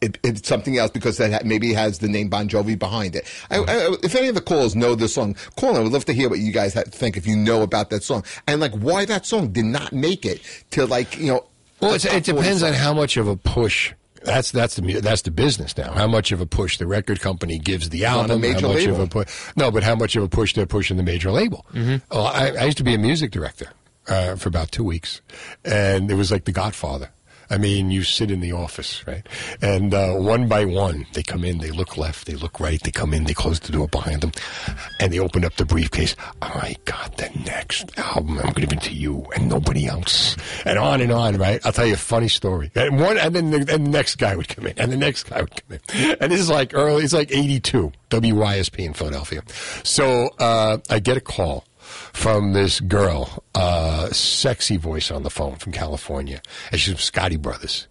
it, 0.00 0.18
it's 0.22 0.48
something 0.48 0.78
else 0.78 0.90
because 0.90 1.16
that 1.18 1.44
maybe 1.44 1.72
has 1.72 1.98
the 1.98 2.08
name 2.08 2.28
Bon 2.28 2.48
Jovi 2.48 2.78
behind 2.78 3.16
it. 3.16 3.26
I, 3.50 3.58
I, 3.58 3.96
if 4.02 4.14
any 4.14 4.28
of 4.28 4.34
the 4.34 4.40
callers 4.40 4.76
know 4.76 4.94
this 4.94 5.14
song, 5.14 5.36
call 5.56 5.70
in. 5.70 5.76
I 5.76 5.80
would 5.80 5.92
love 5.92 6.04
to 6.06 6.12
hear 6.12 6.28
what 6.28 6.38
you 6.38 6.52
guys 6.52 6.74
think 6.74 7.16
if 7.16 7.26
you 7.26 7.36
know 7.36 7.62
about 7.62 7.90
that 7.90 8.02
song 8.02 8.24
and 8.46 8.60
like 8.60 8.72
why 8.72 9.04
that 9.04 9.26
song 9.26 9.52
did 9.52 9.64
not 9.64 9.92
make 9.92 10.24
it 10.24 10.40
to 10.72 10.86
like 10.86 11.18
you 11.18 11.28
know. 11.28 11.44
Well, 11.80 11.94
it's, 11.94 12.04
it 12.04 12.24
depends 12.24 12.62
on 12.62 12.72
how 12.72 12.92
much 12.92 13.16
of 13.16 13.28
a 13.28 13.36
push. 13.36 13.92
That's 14.24 14.50
that's 14.50 14.76
the 14.76 15.00
that's 15.00 15.22
the 15.22 15.30
business 15.30 15.76
now. 15.76 15.92
How 15.92 16.08
much 16.08 16.32
of 16.32 16.40
a 16.40 16.46
push 16.46 16.78
the 16.78 16.86
record 16.86 17.20
company 17.20 17.58
gives 17.58 17.88
the 17.90 18.04
album? 18.04 18.40
major 18.40 18.66
how 18.66 18.68
much 18.68 18.76
label. 18.78 18.94
of 18.94 19.00
a 19.00 19.06
push? 19.06 19.52
No, 19.56 19.70
but 19.70 19.84
how 19.84 19.94
much 19.94 20.16
of 20.16 20.24
a 20.24 20.28
push 20.28 20.54
they're 20.54 20.66
pushing 20.66 20.96
the 20.96 21.04
major 21.04 21.30
label? 21.30 21.64
Well, 22.10 22.26
I, 22.26 22.50
I 22.50 22.64
used 22.64 22.78
to 22.78 22.84
be 22.84 22.94
a 22.94 22.98
music 22.98 23.30
director 23.30 23.70
uh, 24.08 24.34
for 24.34 24.48
about 24.48 24.72
two 24.72 24.82
weeks, 24.82 25.20
and 25.64 26.10
it 26.10 26.14
was 26.14 26.32
like 26.32 26.46
The 26.46 26.52
Godfather. 26.52 27.10
I 27.50 27.58
mean, 27.58 27.90
you 27.90 28.02
sit 28.02 28.30
in 28.30 28.40
the 28.40 28.52
office, 28.52 29.06
right? 29.06 29.26
And 29.60 29.94
uh, 29.94 30.14
one 30.14 30.48
by 30.48 30.64
one, 30.64 31.06
they 31.12 31.22
come 31.22 31.44
in, 31.44 31.58
they 31.58 31.70
look 31.70 31.96
left, 31.96 32.26
they 32.26 32.34
look 32.34 32.60
right, 32.60 32.82
they 32.82 32.90
come 32.90 33.12
in, 33.12 33.24
they 33.24 33.34
close 33.34 33.60
the 33.60 33.72
door 33.72 33.88
behind 33.88 34.20
them, 34.20 34.32
and 35.00 35.12
they 35.12 35.18
open 35.18 35.44
up 35.44 35.54
the 35.56 35.64
briefcase. 35.64 36.14
I 36.42 36.76
got 36.84 37.16
the 37.16 37.30
next 37.44 37.96
album. 37.98 38.38
I'm 38.38 38.52
going 38.52 38.68
to 38.68 38.78
to 38.78 38.94
you 38.94 39.26
and 39.34 39.48
nobody 39.48 39.86
else. 39.86 40.36
And 40.64 40.78
on 40.78 41.00
and 41.00 41.12
on, 41.12 41.36
right? 41.36 41.60
I'll 41.64 41.72
tell 41.72 41.86
you 41.86 41.94
a 41.94 41.96
funny 41.96 42.28
story. 42.28 42.70
And 42.74 43.00
one, 43.00 43.18
and 43.18 43.34
then 43.34 43.50
the, 43.50 43.58
and 43.58 43.86
the 43.86 43.90
next 43.90 44.16
guy 44.16 44.36
would 44.36 44.48
come 44.48 44.66
in, 44.66 44.78
and 44.78 44.92
the 44.92 44.96
next 44.96 45.24
guy 45.24 45.40
would 45.40 45.50
come 45.50 45.78
in. 45.78 46.16
And 46.20 46.32
this 46.32 46.40
is 46.40 46.50
like 46.50 46.74
early, 46.74 47.04
it's 47.04 47.12
like 47.12 47.30
82, 47.30 47.92
WYSP 48.10 48.78
in 48.78 48.94
Philadelphia. 48.94 49.42
So 49.84 50.30
uh, 50.38 50.78
I 50.88 50.98
get 50.98 51.16
a 51.16 51.20
call 51.20 51.64
from 52.12 52.52
this 52.52 52.80
girl, 52.80 53.44
uh, 53.54 54.08
sexy 54.10 54.76
voice 54.76 55.10
on 55.10 55.22
the 55.22 55.30
phone 55.30 55.56
from 55.56 55.72
California, 55.72 56.40
and 56.70 56.80
she's 56.80 56.94
from 56.94 57.22
Scotti 57.22 57.40
Brothers. 57.40 57.86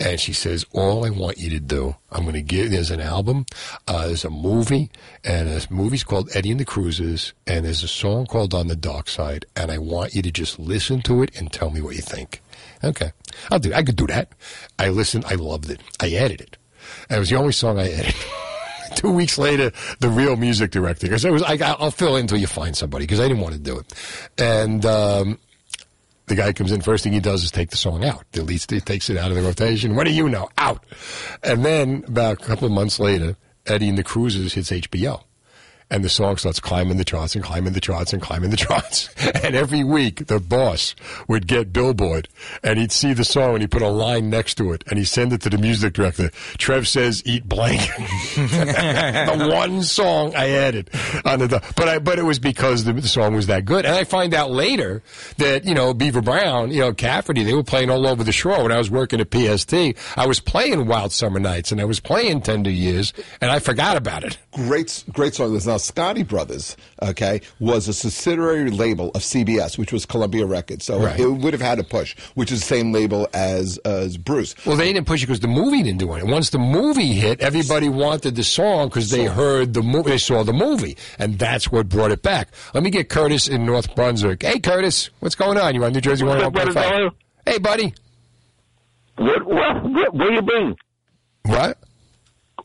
And 0.00 0.18
she 0.18 0.32
says, 0.32 0.64
"All 0.72 1.04
I 1.04 1.10
want 1.10 1.36
you 1.36 1.50
to 1.50 1.60
do, 1.60 1.96
I'm 2.10 2.22
going 2.22 2.34
to 2.34 2.42
give. 2.42 2.70
There's 2.70 2.90
an 2.90 3.02
album, 3.02 3.44
uh, 3.86 4.06
there's 4.06 4.24
a 4.24 4.30
movie, 4.30 4.90
and 5.24 5.48
this 5.48 5.70
movie's 5.70 6.04
called 6.04 6.30
Eddie 6.34 6.52
and 6.52 6.60
the 6.60 6.64
Cruisers, 6.64 7.34
and 7.46 7.66
there's 7.66 7.82
a 7.82 7.88
song 7.88 8.24
called 8.26 8.54
On 8.54 8.68
the 8.68 8.76
Dark 8.76 9.08
Side, 9.08 9.44
and 9.54 9.70
I 9.70 9.76
want 9.76 10.14
you 10.14 10.22
to 10.22 10.30
just 10.30 10.58
listen 10.58 11.02
to 11.02 11.22
it 11.22 11.38
and 11.38 11.52
tell 11.52 11.70
me 11.70 11.80
what 11.82 11.96
you 11.96 12.02
think." 12.02 12.40
Okay, 12.82 13.12
I'll 13.50 13.58
do. 13.58 13.74
I 13.74 13.82
could 13.82 13.96
do 13.96 14.06
that. 14.06 14.32
I 14.78 14.88
listened. 14.88 15.24
I 15.26 15.34
loved 15.34 15.68
it. 15.68 15.80
I 16.00 16.08
edited 16.10 16.40
it. 16.40 16.56
And 17.08 17.16
it 17.16 17.20
was 17.20 17.30
the 17.30 17.36
only 17.36 17.52
song 17.52 17.78
I 17.78 17.88
edited. 17.88 18.14
Two 18.98 19.12
weeks 19.12 19.38
later, 19.38 19.70
the 20.00 20.08
real 20.08 20.34
music 20.34 20.72
director, 20.72 21.06
because 21.06 21.24
I 21.24 21.30
was, 21.30 21.40
I, 21.44 21.56
I'll 21.78 21.92
fill 21.92 22.16
in 22.16 22.22
until 22.22 22.38
you 22.38 22.48
find 22.48 22.76
somebody, 22.76 23.04
because 23.04 23.20
I 23.20 23.28
didn't 23.28 23.40
want 23.40 23.54
to 23.54 23.60
do 23.60 23.78
it. 23.78 23.94
And 24.36 24.84
um, 24.84 25.38
the 26.26 26.34
guy 26.34 26.52
comes 26.52 26.72
in, 26.72 26.80
first 26.80 27.04
thing 27.04 27.12
he 27.12 27.20
does 27.20 27.44
is 27.44 27.52
take 27.52 27.70
the 27.70 27.76
song 27.76 28.04
out. 28.04 28.24
Deletes 28.32 28.72
it, 28.76 28.86
takes 28.86 29.08
it 29.08 29.16
out 29.16 29.30
of 29.30 29.36
the 29.36 29.42
rotation. 29.42 29.94
What 29.94 30.08
do 30.08 30.12
you 30.12 30.28
know? 30.28 30.48
Out. 30.58 30.82
And 31.44 31.64
then 31.64 32.02
about 32.08 32.42
a 32.42 32.44
couple 32.44 32.66
of 32.66 32.72
months 32.72 32.98
later, 32.98 33.36
Eddie 33.66 33.88
and 33.88 33.96
the 33.96 34.02
Cruisers 34.02 34.54
hits 34.54 34.72
HBO. 34.72 35.22
And 35.90 36.04
the 36.04 36.08
song 36.08 36.36
starts 36.36 36.60
climbing 36.60 36.98
the 36.98 37.04
charts 37.04 37.34
and 37.34 37.42
climbing 37.42 37.72
the 37.72 37.80
charts 37.80 38.12
and 38.12 38.20
climbing 38.20 38.50
the 38.50 38.56
charts. 38.56 39.08
And 39.48 39.54
every 39.54 39.84
week, 39.84 40.26
the 40.26 40.40
boss 40.40 40.94
would 41.26 41.46
get 41.46 41.72
Billboard 41.72 42.28
and 42.62 42.78
he'd 42.78 42.92
see 42.92 43.12
the 43.12 43.24
song 43.24 43.54
and 43.54 43.60
he'd 43.62 43.70
put 43.70 43.82
a 43.82 43.88
line 43.88 44.28
next 44.28 44.54
to 44.56 44.72
it 44.72 44.84
and 44.88 44.98
he'd 44.98 45.06
send 45.06 45.32
it 45.32 45.40
to 45.42 45.50
the 45.50 45.58
music 45.58 45.94
director. 45.94 46.30
Trev 46.58 46.88
says, 46.88 47.22
eat 47.24 47.48
blank. 47.48 47.80
the 48.36 49.50
one 49.50 49.82
song 49.82 50.34
I 50.34 50.50
added 50.50 50.90
on 51.24 51.38
the, 51.38 51.62
but 51.76 51.88
I, 51.88 51.98
but 51.98 52.18
it 52.18 52.24
was 52.24 52.38
because 52.38 52.84
the, 52.84 52.92
the 52.92 53.08
song 53.08 53.34
was 53.34 53.46
that 53.46 53.64
good. 53.64 53.86
And 53.86 53.94
I 53.94 54.04
find 54.04 54.34
out 54.34 54.50
later 54.50 55.02
that, 55.38 55.64
you 55.64 55.74
know, 55.74 55.94
Beaver 55.94 56.20
Brown, 56.20 56.70
you 56.70 56.80
know, 56.80 56.92
Cafferty, 56.92 57.44
they 57.44 57.54
were 57.54 57.64
playing 57.64 57.90
all 57.90 58.06
over 58.06 58.24
the 58.24 58.32
shore 58.32 58.62
when 58.62 58.72
I 58.72 58.78
was 58.78 58.90
working 58.90 59.20
at 59.20 59.32
PST. 59.32 59.74
I 60.16 60.26
was 60.26 60.40
playing 60.40 60.86
Wild 60.86 61.12
Summer 61.12 61.40
Nights 61.40 61.72
and 61.72 61.80
I 61.80 61.84
was 61.84 62.00
playing 62.00 62.42
Tender 62.42 62.70
Years 62.70 63.12
and 63.40 63.50
I 63.50 63.58
forgot 63.60 63.96
about 63.96 64.24
it. 64.24 64.38
Great, 64.52 65.04
great 65.12 65.34
song. 65.34 65.58
Now 65.68 65.77
Scotti 65.78 66.26
Brothers. 66.26 66.76
Okay, 67.02 67.40
was 67.60 67.88
a 67.88 67.92
subsidiary 67.92 68.70
label 68.70 69.10
of 69.10 69.22
CBS, 69.22 69.78
which 69.78 69.92
was 69.92 70.04
Columbia 70.06 70.46
Records. 70.46 70.84
So 70.84 70.98
Right. 71.00 71.18
it 71.18 71.26
would 71.28 71.52
have 71.52 71.62
had 71.62 71.78
a 71.78 71.84
push, 71.84 72.16
which 72.34 72.52
is 72.52 72.60
the 72.60 72.66
same 72.66 72.92
label 72.92 73.28
as 73.34 73.78
as 73.78 74.16
Bruce. 74.16 74.54
Well, 74.66 74.76
they 74.76 74.92
didn't 74.92 75.06
push 75.06 75.22
it 75.22 75.26
because 75.26 75.40
the 75.40 75.48
movie 75.48 75.82
didn't 75.82 75.98
do 76.00 76.12
it. 76.14 76.24
Once 76.26 76.50
the 76.50 76.58
movie 76.58 77.12
hit, 77.14 77.40
everybody 77.40 77.88
wanted 77.88 78.34
the 78.36 78.44
song 78.44 78.88
because 78.88 79.10
they 79.10 79.24
heard 79.24 79.74
the 79.74 79.82
movie, 79.82 80.10
they 80.10 80.18
saw 80.18 80.42
the 80.44 80.52
movie, 80.52 80.96
and 81.18 81.38
that's 81.38 81.70
what 81.72 81.88
brought 81.88 82.10
it 82.10 82.22
back. 82.22 82.48
Let 82.74 82.82
me 82.82 82.90
get 82.90 83.08
Curtis 83.08 83.48
in 83.48 83.64
North 83.66 83.94
Brunswick. 83.94 84.42
Hey, 84.42 84.60
Curtis, 84.60 85.10
what's 85.20 85.34
going 85.34 85.58
on? 85.58 85.74
You 85.74 85.84
on 85.84 85.92
New 85.92 86.00
Jersey 86.00 86.24
What's 86.24 86.42
up, 86.42 86.48
oh 86.48 86.50
brother 86.50 86.72
101.5? 86.72 86.74
Dollar? 86.90 87.10
Hey, 87.46 87.58
buddy. 87.58 87.94
What, 89.16 89.44
what, 89.46 89.82
what, 89.84 90.14
where 90.14 90.32
you 90.32 90.42
been? 90.42 90.76
What? 91.44 91.78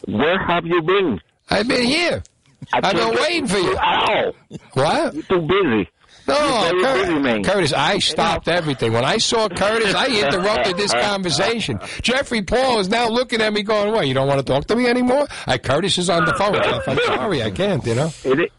Where 0.06 0.38
have 0.45 0.65
you 0.65 0.81
been? 0.81 1.19
I've 1.49 1.68
been 1.68 1.84
here. 1.85 2.23
I've 2.72 2.94
been 2.95 3.15
waiting 3.15 3.48
for 3.48 3.57
you. 3.57 3.77
Ow. 3.77 4.34
What? 4.73 5.14
You're 5.14 5.23
too 5.23 5.41
busy. 5.41 5.90
No, 6.26 6.69
You're 6.72 6.81
very 6.81 7.02
busy, 7.07 7.19
man. 7.19 7.44
Curtis, 7.44 7.53
Curtis, 7.53 7.73
I 7.73 7.99
stopped 7.99 8.48
everything. 8.48 8.94
When 8.94 9.03
I 9.03 9.18
saw 9.18 9.49
Curtis, 9.49 9.94
I 9.94 10.07
interrupted 10.07 10.77
this 10.77 10.94
conversation. 11.02 11.80
Jeffrey 12.02 12.41
Paul 12.44 12.80
is 12.80 12.88
now 12.88 13.10
looking 13.10 13.41
at 13.41 13.52
me 13.52 13.61
going, 13.64 13.91
what, 13.91 14.07
you 14.07 14.14
don't 14.14 14.27
want 14.27 14.40
to 14.40 14.45
talk 14.45 14.65
to 14.68 14.76
me 14.76 14.88
anymore? 14.88 15.27
I, 15.48 15.57
Curtis 15.57 15.98
is 15.98 16.10
on 16.10 16.23
the 16.26 16.34
phone. 16.35 16.53
Jeff, 16.53 16.88
I'm 16.88 16.98
sorry, 16.99 17.44
I 17.44 17.52
can't, 17.52 17.85
you 17.85 17.95
know? 17.95 18.10
Any- 18.23 18.49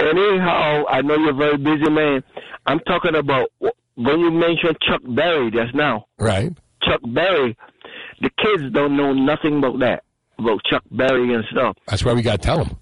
Anyhow, 0.00 0.84
I 0.88 1.02
know 1.02 1.16
you're 1.16 1.34
very 1.34 1.56
busy, 1.56 1.90
man. 1.90 2.22
I'm 2.66 2.78
talking 2.80 3.16
about 3.16 3.50
when 3.60 4.20
you 4.20 4.30
mentioned 4.30 4.76
Chuck 4.80 5.00
Berry 5.04 5.50
just 5.50 5.74
now. 5.74 6.06
Right. 6.18 6.52
Chuck 6.84 7.00
Berry, 7.12 7.56
the 8.20 8.30
kids 8.42 8.72
don't 8.72 8.96
know 8.96 9.12
nothing 9.12 9.58
about 9.58 9.80
that, 9.80 10.04
about 10.38 10.60
Chuck 10.70 10.84
Berry 10.92 11.34
and 11.34 11.44
stuff. 11.50 11.76
That's 11.88 12.04
why 12.04 12.12
we 12.12 12.22
got 12.22 12.40
to 12.40 12.46
tell 12.46 12.64
them. 12.64 12.76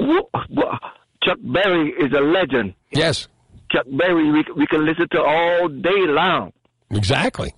Wh- 0.00 0.38
wh- 0.56 0.86
Chuck 1.22 1.38
Berry 1.42 1.90
is 1.90 2.12
a 2.12 2.20
legend. 2.20 2.74
Yes. 2.90 3.28
Chuck 3.70 3.86
Berry, 3.90 4.30
we, 4.32 4.44
we 4.56 4.66
can 4.66 4.84
listen 4.86 5.06
to 5.12 5.22
all 5.22 5.68
day 5.68 6.06
long. 6.06 6.52
Exactly. 6.90 7.54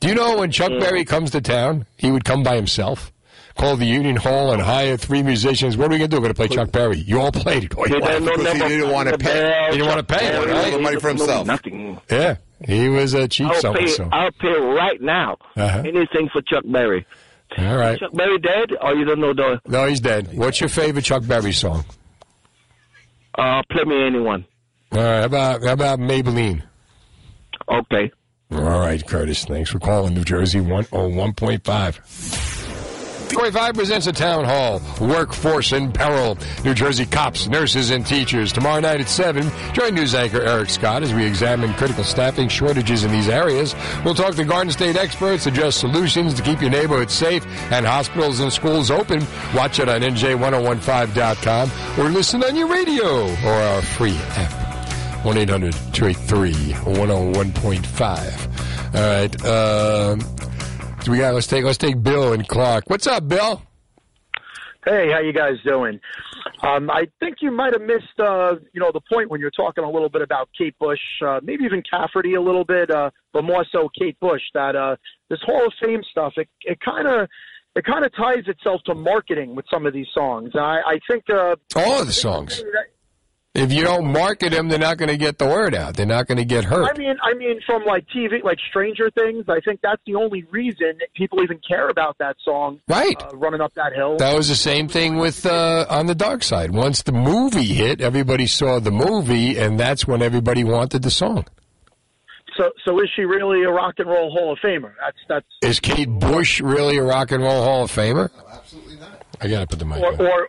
Do 0.00 0.08
you 0.08 0.14
know 0.14 0.38
when 0.38 0.50
Chuck 0.50 0.72
Berry 0.80 1.04
comes 1.04 1.30
to 1.32 1.40
town, 1.40 1.86
he 1.96 2.10
would 2.10 2.24
come 2.24 2.42
by 2.42 2.56
himself, 2.56 3.12
call 3.56 3.76
the 3.76 3.86
Union 3.86 4.16
Hall, 4.16 4.52
and 4.52 4.60
hire 4.60 4.96
three 4.96 5.22
musicians. 5.22 5.76
What 5.76 5.86
are 5.86 5.90
we 5.90 5.98
going 5.98 6.10
to 6.10 6.16
do? 6.16 6.20
We're 6.20 6.32
going 6.32 6.34
to 6.34 6.48
play 6.48 6.48
Chuck 6.48 6.72
Berry. 6.72 6.98
You 6.98 7.20
all 7.20 7.30
played 7.30 7.64
it. 7.64 7.74
all 7.76 7.86
you 7.86 7.94
He 7.96 8.00
wanted. 8.00 8.24
don't 8.26 8.56
he 8.56 8.68
didn't 8.68 8.90
want 8.92 9.08
to 9.10 9.18
pay. 9.18 9.32
bell, 9.40 9.64
He 9.70 9.78
didn't 9.78 9.86
want 9.86 10.08
to 10.08 10.14
pay 10.14 10.26
it, 10.26 10.32
Berry, 10.32 10.46
right? 10.52 10.64
All 10.64 10.70
the 10.72 10.78
money 10.82 11.00
for 11.00 11.08
himself. 11.10 11.46
Nothing. 11.46 12.00
Yeah, 12.10 12.36
he 12.66 12.88
was 12.88 13.14
a 13.14 13.28
cheap 13.28 13.46
I'll 13.46 13.74
pay. 13.74 13.86
so. 13.86 14.08
I'll 14.10 14.32
pay 14.32 14.58
right 14.58 15.00
now. 15.00 15.36
Uh-huh. 15.56 15.78
Anything 15.86 16.28
for 16.32 16.42
Chuck 16.42 16.64
Berry. 16.66 17.06
All 17.58 17.76
right. 17.76 17.98
Chuck 17.98 18.12
Berry 18.12 18.38
dead, 18.38 18.70
or 18.80 18.94
you 18.94 19.04
don't 19.04 19.20
know 19.20 19.32
the? 19.32 19.60
No, 19.66 19.86
he's 19.86 20.00
dead. 20.00 20.36
What's 20.36 20.60
your 20.60 20.68
favorite 20.68 21.04
Chuck 21.04 21.26
Berry 21.26 21.52
song? 21.52 21.84
Uh, 23.36 23.62
play 23.70 23.84
me 23.84 24.06
anyone. 24.06 24.44
All 24.92 24.98
right, 24.98 25.18
how 25.20 25.24
about 25.24 25.62
how 25.64 25.72
about 25.72 25.98
Maybelline? 25.98 26.62
Okay. 27.68 28.10
All 28.52 28.60
right, 28.80 29.04
Curtis. 29.06 29.44
Thanks 29.44 29.70
for 29.70 29.78
calling 29.78 30.14
New 30.14 30.24
Jersey 30.24 30.60
101.5. 30.60 32.53
25 33.34 33.74
presents 33.74 34.06
a 34.06 34.12
town 34.12 34.44
hall. 34.44 34.80
Workforce 35.00 35.72
in 35.72 35.90
peril. 35.90 36.38
New 36.64 36.72
Jersey 36.72 37.04
cops, 37.04 37.48
nurses, 37.48 37.90
and 37.90 38.06
teachers. 38.06 38.52
Tomorrow 38.52 38.78
night 38.78 39.00
at 39.00 39.08
7, 39.08 39.50
join 39.72 39.92
news 39.92 40.14
anchor 40.14 40.40
Eric 40.40 40.70
Scott 40.70 41.02
as 41.02 41.12
we 41.12 41.26
examine 41.26 41.74
critical 41.74 42.04
staffing 42.04 42.48
shortages 42.48 43.02
in 43.02 43.10
these 43.10 43.28
areas. 43.28 43.74
We'll 44.04 44.14
talk 44.14 44.36
to 44.36 44.44
Garden 44.44 44.70
State 44.70 44.94
experts, 44.94 45.42
suggest 45.42 45.80
solutions 45.80 46.32
to 46.34 46.42
keep 46.42 46.60
your 46.60 46.70
neighborhood 46.70 47.10
safe 47.10 47.44
and 47.72 47.84
hospitals 47.84 48.38
and 48.38 48.52
schools 48.52 48.92
open. 48.92 49.26
Watch 49.52 49.80
it 49.80 49.88
on 49.88 50.02
NJ1015.com 50.02 51.70
or 51.98 52.10
listen 52.10 52.44
on 52.44 52.54
your 52.54 52.68
radio 52.68 53.24
or 53.44 53.52
our 53.52 53.82
free 53.82 54.16
app. 54.36 54.52
1 55.24 55.38
800 55.38 55.72
283 55.92 56.52
101.5. 56.52 58.94
All 58.94 59.00
right. 59.00 59.40
So 59.40 60.18
we 61.08 61.18
got, 61.18 61.34
let's 61.34 61.46
take, 61.46 61.64
let's 61.64 61.78
take 61.78 62.02
Bill 62.02 62.32
and 62.32 62.46
Clark. 62.46 62.84
What's 62.88 63.06
up, 63.06 63.28
Bill? 63.28 63.62
Hey, 64.84 65.10
how 65.10 65.20
you 65.20 65.32
guys 65.32 65.54
doing? 65.64 65.98
Um, 66.62 66.90
I 66.90 67.06
think 67.18 67.36
you 67.40 67.50
might 67.50 67.72
have 67.72 67.82
missed, 67.82 68.18
uh, 68.18 68.56
you 68.72 68.80
know, 68.80 68.90
the 68.92 69.00
point 69.10 69.30
when 69.30 69.40
you're 69.40 69.50
talking 69.50 69.82
a 69.82 69.90
little 69.90 70.10
bit 70.10 70.20
about 70.20 70.48
Kate 70.56 70.78
Bush, 70.78 71.00
uh, 71.26 71.40
maybe 71.42 71.64
even 71.64 71.82
Cafferty 71.88 72.34
a 72.34 72.40
little 72.40 72.64
bit, 72.64 72.90
uh, 72.90 73.10
but 73.32 73.44
more 73.44 73.64
so 73.72 73.88
Kate 73.98 74.18
Bush. 74.20 74.42
That 74.52 74.76
uh, 74.76 74.96
this 75.30 75.40
Hall 75.42 75.66
of 75.66 75.72
Fame 75.82 76.02
stuff, 76.10 76.34
it 76.36 76.48
it 76.62 76.78
kind 76.80 77.06
of 77.06 77.28
it 77.74 77.84
kind 77.84 78.04
of 78.04 78.14
ties 78.14 78.44
itself 78.46 78.82
to 78.84 78.94
marketing 78.94 79.54
with 79.54 79.64
some 79.72 79.86
of 79.86 79.92
these 79.92 80.06
songs. 80.14 80.52
I, 80.54 80.80
I 80.86 80.98
think 81.10 81.24
uh, 81.30 81.56
All 81.76 82.00
of 82.00 82.06
the 82.06 82.12
songs. 82.12 82.62
If 83.54 83.72
you 83.72 83.84
don't 83.84 84.10
market 84.12 84.50
them, 84.50 84.68
they're 84.68 84.80
not 84.80 84.96
going 84.96 85.10
to 85.10 85.16
get 85.16 85.38
the 85.38 85.46
word 85.46 85.76
out. 85.76 85.94
They're 85.94 86.06
not 86.06 86.26
going 86.26 86.38
to 86.38 86.44
get 86.44 86.64
hurt. 86.64 86.90
I 86.92 86.98
mean, 86.98 87.14
I 87.22 87.34
mean, 87.34 87.60
from 87.64 87.84
like 87.84 88.04
TV, 88.08 88.42
like 88.42 88.58
Stranger 88.68 89.10
Things. 89.10 89.44
I 89.48 89.60
think 89.60 89.80
that's 89.80 90.02
the 90.06 90.16
only 90.16 90.42
reason 90.50 90.98
people 91.14 91.40
even 91.40 91.60
care 91.66 91.88
about 91.88 92.18
that 92.18 92.34
song. 92.44 92.80
Right. 92.88 93.14
Uh, 93.22 93.36
running 93.36 93.60
up 93.60 93.72
that 93.74 93.92
hill. 93.94 94.16
That 94.16 94.34
was 94.36 94.48
the 94.48 94.56
same 94.56 94.88
thing 94.88 95.18
with 95.18 95.46
uh, 95.46 95.86
on 95.88 96.06
the 96.06 96.16
dark 96.16 96.42
side. 96.42 96.72
Once 96.72 97.02
the 97.02 97.12
movie 97.12 97.62
hit, 97.62 98.00
everybody 98.00 98.48
saw 98.48 98.80
the 98.80 98.90
movie, 98.90 99.56
and 99.56 99.78
that's 99.78 100.04
when 100.04 100.20
everybody 100.20 100.64
wanted 100.64 101.02
the 101.02 101.10
song. 101.12 101.44
So, 102.56 102.70
so 102.84 103.00
is 103.00 103.08
she 103.14 103.22
really 103.22 103.62
a 103.62 103.70
rock 103.70 103.94
and 103.98 104.08
roll 104.08 104.32
Hall 104.32 104.52
of 104.52 104.58
Famer? 104.58 104.94
That's 105.00 105.18
that's 105.28 105.46
Is 105.62 105.78
Kate 105.80 106.08
Bush 106.10 106.60
really 106.60 106.96
a 106.96 107.02
rock 107.02 107.30
and 107.30 107.42
roll 107.42 107.62
Hall 107.62 107.84
of 107.84 107.92
Famer? 107.92 108.30
No, 108.36 108.44
absolutely 108.52 108.96
not. 108.96 109.22
I 109.40 109.48
got 109.48 109.60
to 109.60 109.66
put 109.66 109.78
the 109.78 109.84
mic. 109.84 110.02
or, 110.02 110.20
or 110.20 110.48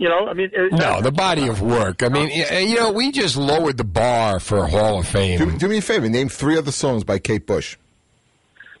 you 0.00 0.08
know, 0.08 0.28
I 0.28 0.32
mean, 0.32 0.48
it, 0.54 0.72
No, 0.72 1.02
the 1.02 1.12
body 1.12 1.46
of 1.46 1.60
work. 1.60 2.02
I 2.02 2.08
mean, 2.08 2.30
you 2.30 2.76
know, 2.76 2.90
we 2.90 3.12
just 3.12 3.36
lowered 3.36 3.76
the 3.76 3.84
bar 3.84 4.40
for 4.40 4.66
Hall 4.66 5.00
of 5.00 5.06
Fame. 5.06 5.38
Do, 5.38 5.58
do 5.58 5.68
me 5.68 5.76
a 5.76 5.82
favor. 5.82 6.08
Name 6.08 6.30
three 6.30 6.56
other 6.56 6.72
songs 6.72 7.04
by 7.04 7.18
Kate 7.18 7.46
Bush. 7.46 7.76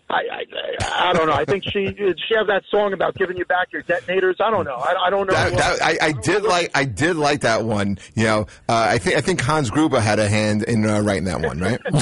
I, 0.08 0.22
I, 0.32 1.10
I 1.10 1.12
don't 1.12 1.26
know. 1.26 1.34
I 1.34 1.44
think 1.44 1.64
she 1.64 1.92
did 1.92 2.18
she 2.26 2.34
have 2.34 2.46
that 2.46 2.62
song 2.70 2.94
about 2.94 3.16
giving 3.16 3.36
you 3.36 3.44
back 3.44 3.70
your 3.70 3.82
detonators. 3.82 4.36
I 4.40 4.50
don't 4.50 4.64
know. 4.64 4.76
I, 4.76 4.94
I 5.06 5.10
don't 5.10 5.26
know. 5.26 5.34
That, 5.34 5.52
that, 5.52 5.82
I, 5.82 5.98
I 6.06 6.12
did 6.12 6.42
like. 6.42 6.70
I 6.74 6.84
did 6.86 7.16
like 7.16 7.42
that 7.42 7.64
one. 7.64 7.98
You 8.14 8.24
know, 8.24 8.40
uh, 8.66 8.86
I 8.88 8.96
think 8.96 9.16
I 9.16 9.20
think 9.20 9.42
Hans 9.42 9.68
Gruber 9.70 10.00
had 10.00 10.18
a 10.18 10.28
hand 10.28 10.62
in 10.62 10.86
uh, 10.86 11.00
writing 11.02 11.24
that 11.24 11.42
one, 11.42 11.60
right? 11.60 11.78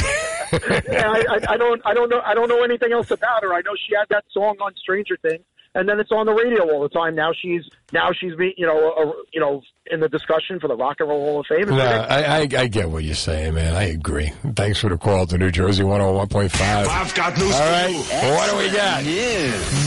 yeah, 0.89 1.11
I, 1.11 1.25
I, 1.29 1.53
I 1.55 1.57
don't. 1.57 1.83
I 1.85 1.93
don't 1.93 2.09
know. 2.09 2.23
I 2.25 2.35
don't 2.35 2.49
know 2.49 2.63
anything 2.63 2.93
else 2.93 3.11
about 3.11 3.43
her. 3.43 3.53
I 3.53 3.63
know 3.63 3.73
she 3.75 3.95
had 3.95 4.07
that 4.11 4.25
song 4.33 4.57
on 4.63 4.73
Stranger 4.77 5.19
Things, 5.21 5.43
and 5.75 5.89
then 5.89 6.01
it's 6.01 6.11
on 6.13 6.27
the 6.27 6.33
radio 6.33 6.71
all 6.71 6.83
the 6.83 6.89
time. 6.89 7.15
Now 7.15 7.33
she's 7.33 7.63
now 7.93 8.11
she's 8.13 8.35
be 8.35 8.55
you 8.57 8.67
know 8.67 8.93
uh, 8.93 9.13
you 9.33 9.41
know 9.41 9.63
in 9.91 10.01
the 10.01 10.09
discussion 10.09 10.61
for 10.61 10.69
the 10.69 10.77
Rock 10.77 10.97
and 11.01 11.09
Roll 11.09 11.25
Hall 11.25 11.41
of 11.41 11.47
Fame. 11.47 11.69
No, 11.69 11.79
I, 11.79 12.21
I, 12.21 12.41
I 12.41 12.67
get 12.67 12.91
what 12.91 13.05
you're 13.05 13.15
saying, 13.15 13.55
man. 13.55 13.75
I 13.75 13.85
agree. 13.85 14.33
Thanks 14.55 14.81
for 14.81 14.91
the 14.91 14.99
call 14.99 15.27
to 15.27 15.39
New 15.39 15.51
Jersey 15.51 15.83
101.5. 15.83 16.61
I've 16.61 17.15
got 17.15 17.37
news 17.39 17.55
All 17.55 17.61
for 17.63 17.73
right. 17.73 17.91
you. 17.91 18.03
Well, 18.11 18.37
what 18.37 18.51
do 18.51 18.57
we 18.59 18.77
got? 18.77 19.05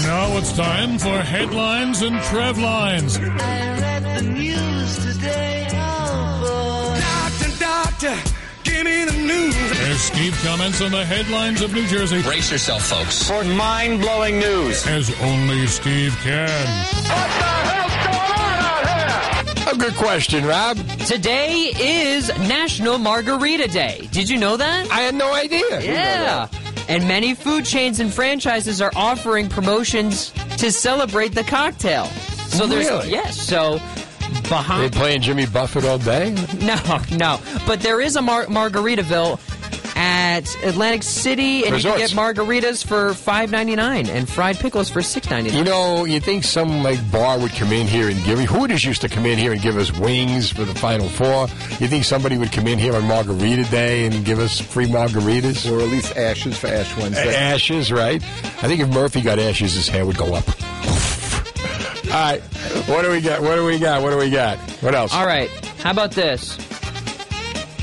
Now 0.04 0.38
it's 0.38 0.54
time 0.54 0.98
for 0.98 1.18
headlines 1.20 2.02
and 2.02 2.20
Trev 2.24 2.58
lines. 2.58 3.18
I 3.18 3.22
read 3.22 4.04
the 4.18 4.22
news 4.32 5.16
today. 5.16 5.68
Oh, 5.72 6.94
boy. 6.94 7.00
Doctor, 7.60 7.60
doctor, 7.60 8.41
give 8.84 8.92
me 8.92 9.06
the 9.06 9.28
news. 9.28 9.56
As 9.90 10.02
Steve 10.02 10.40
comments 10.44 10.82
on 10.82 10.92
the 10.92 11.06
headlines 11.06 11.62
of 11.62 11.74
New 11.74 11.86
Jersey. 11.88 12.22
Brace 12.22 12.52
yourself, 12.52 12.84
folks. 12.84 13.28
For 13.28 13.44
mind-blowing 13.44 14.40
news. 14.40 14.86
As 14.88 15.12
only 15.22 15.68
Steve 15.68 16.16
can. 16.24 16.48
What 16.48 17.04
the 17.04 17.44
hell's 17.70 17.92
going 18.06 18.42
on 18.42 19.56
out 19.56 19.60
here? 19.60 19.74
A 19.74 19.78
good 19.78 19.94
question, 19.96 20.46
Rob. 20.46 20.78
Today 21.06 21.72
is 21.80 22.30
National 22.40 22.98
Margarita 22.98 23.68
Day. 23.68 24.08
Did 24.12 24.30
you 24.30 24.38
know 24.38 24.58
that? 24.58 24.90
I 24.92 25.02
had 25.02 25.16
no 25.16 25.34
idea. 25.34 25.82
Yeah. 25.82 26.48
And 26.90 27.08
many 27.08 27.34
food 27.36 27.66
chains 27.66 28.00
and 28.00 28.14
franchises 28.14 28.82
are 28.82 28.92
offering 28.96 29.48
promotions 29.48 30.32
to 30.58 30.72
celebrate 30.72 31.34
the 31.36 31.44
cocktail. 31.44 32.06
So 32.50 32.68
there's 32.68 32.88
Really? 32.90 33.12
yes, 33.12 33.40
so 33.40 33.80
Uh-huh. 34.32 34.78
They 34.82 34.88
behind 34.88 34.94
playing 34.94 35.22
Jimmy 35.22 35.46
Buffett 35.46 35.86
all 35.86 35.98
day? 35.98 36.36
No, 36.62 36.78
no. 37.18 37.40
But 37.66 37.82
there 37.82 38.02
is 38.02 38.16
a 38.16 38.22
Mar- 38.22 38.46
Margaritaville 38.46 39.40
at 39.96 40.56
Atlantic 40.64 41.04
City 41.04 41.64
and 41.66 41.76
you 41.76 41.82
can 41.90 42.00
get 42.00 42.10
margaritas 42.12 42.84
for 42.84 43.14
five 43.14 43.52
ninety 43.52 43.76
nine 43.76 44.10
and 44.10 44.28
fried 44.28 44.58
pickles 44.58 44.90
for 44.90 45.02
six 45.02 45.30
ninety 45.30 45.50
nine. 45.50 45.60
You 45.60 45.64
know, 45.64 46.06
you 46.06 46.20
think 46.20 46.44
some 46.44 46.82
like 46.82 47.00
bar 47.12 47.38
would 47.38 47.52
come 47.52 47.72
in 47.72 47.86
here 47.88 48.10
and 48.10 48.24
give 48.24 48.40
Hooters 48.40 48.84
used 48.84 49.02
to 49.02 49.10
come 49.10 49.26
in 49.28 49.38
here 49.38 49.52
and 49.52 49.62
give 49.62 49.78
us 49.78 49.92
wings 50.00 50.52
for 50.52 50.64
the 50.64 50.74
Final 50.74 51.08
Four. 51.08 51.48
You 51.80 51.88
think 51.88 52.06
somebody 52.06 52.38
would 52.38 52.52
come 52.52 52.66
in 52.68 52.80
here 52.80 52.96
on 52.96 53.04
Margarita 53.06 53.64
Day 53.70 54.06
and 54.06 54.26
give 54.26 54.40
us 54.40 54.60
free 54.60 54.88
margaritas? 54.88 55.70
Or 55.72 55.82
at 55.82 55.90
least 55.90 56.18
ashes 56.18 56.58
for 56.58 56.68
Ash 56.68 56.96
Wednesday. 56.98 57.36
Ashes, 57.36 57.92
right? 57.92 58.24
I 58.24 58.68
think 58.68 58.82
if 58.82 58.90
Murphy 58.90 59.22
got 59.22 59.38
ashes, 59.40 59.74
his 59.74 59.88
hair 59.88 60.06
would 60.06 60.18
go 60.18 60.34
up. 60.34 60.46
All 62.12 62.18
right, 62.18 62.42
what 62.88 63.04
do 63.04 63.12
we 63.12 63.22
got? 63.22 63.42
What 63.42 63.56
do 63.56 63.66
we 63.66 63.80
got? 63.80 64.02
What 64.02 64.10
do 64.10 64.18
we 64.18 64.30
got? 64.30 64.58
What 64.82 64.94
else? 64.96 65.14
All 65.14 65.26
right. 65.26 65.50
How 65.80 65.92
about 65.92 66.12
this? 66.12 66.58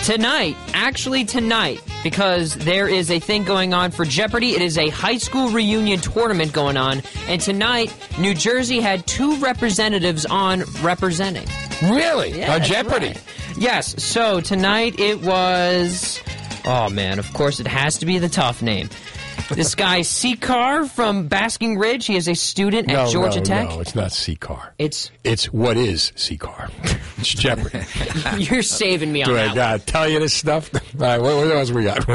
Tonight, 0.05 0.57
actually 0.75 1.25
tonight, 1.25 1.83
because 2.03 2.55
there 2.55 2.89
is 2.89 3.11
a 3.11 3.21
thing 3.21 3.45
going 3.45 3.75
on 3.75 3.91
for 3.91 4.05
Jeopardy. 4.05 4.55
It 4.55 4.63
is 4.63 4.79
a 4.79 4.89
high 4.89 5.19
school 5.19 5.51
reunion 5.51 6.01
tournament 6.01 6.53
going 6.53 6.77
on, 6.77 7.03
and 7.27 7.41
tonight, 7.41 7.93
New 8.19 8.35
Jersey 8.35 8.81
had 8.81 9.07
two 9.07 9.37
representatives 9.37 10.25
on 10.27 10.63
representing. 10.83 11.47
Really? 11.83 12.39
Yeah, 12.39 12.55
on 12.55 12.63
Jeopardy? 12.63 13.09
right. 13.09 13.25
Yes. 13.57 14.03
So 14.03 14.41
tonight 14.41 14.99
it 14.99 15.23
was. 15.23 16.21
Oh 16.65 16.89
man! 16.89 17.19
Of 17.19 17.33
course, 17.33 17.61
it 17.61 17.67
has 17.67 17.99
to 17.99 18.07
be 18.07 18.19
the 18.19 18.29
tough 18.29 18.63
name. 18.63 18.89
This 19.51 19.75
guy 19.75 20.01
Sikar 20.01 20.89
from 20.89 21.27
Basking 21.29 21.79
Ridge. 21.79 22.07
He 22.07 22.17
is 22.17 22.29
a 22.29 22.35
student 22.35 22.91
at 22.91 22.95
No, 23.07 23.11
Georgia 23.11 23.39
no, 23.39 23.45
Tech. 23.45 23.69
no, 23.71 23.81
it's 23.81 23.95
not 23.95 24.13
C-Car. 24.13 24.75
It's 24.79 25.11
It's 25.25 25.53
what 25.53 25.77
is 25.77 26.13
C-Car. 26.17 26.69
It's 27.19 27.31
Jeopardy. 27.35 27.81
You're 28.45 28.63
saving 28.63 29.11
me 29.13 29.25
on 29.25 29.29
Do 29.31 29.35
that. 29.35 29.51
I 29.51 29.55
gotta 29.55 29.79
tell 29.85 30.09
you 30.09 30.21
this 30.21 30.33
stuff? 30.33 30.71
All 30.75 31.01
right, 31.01 31.21
what, 31.21 31.37
what 31.37 31.51
else 31.51 31.73
we 31.73 31.83
got? 31.83 32.09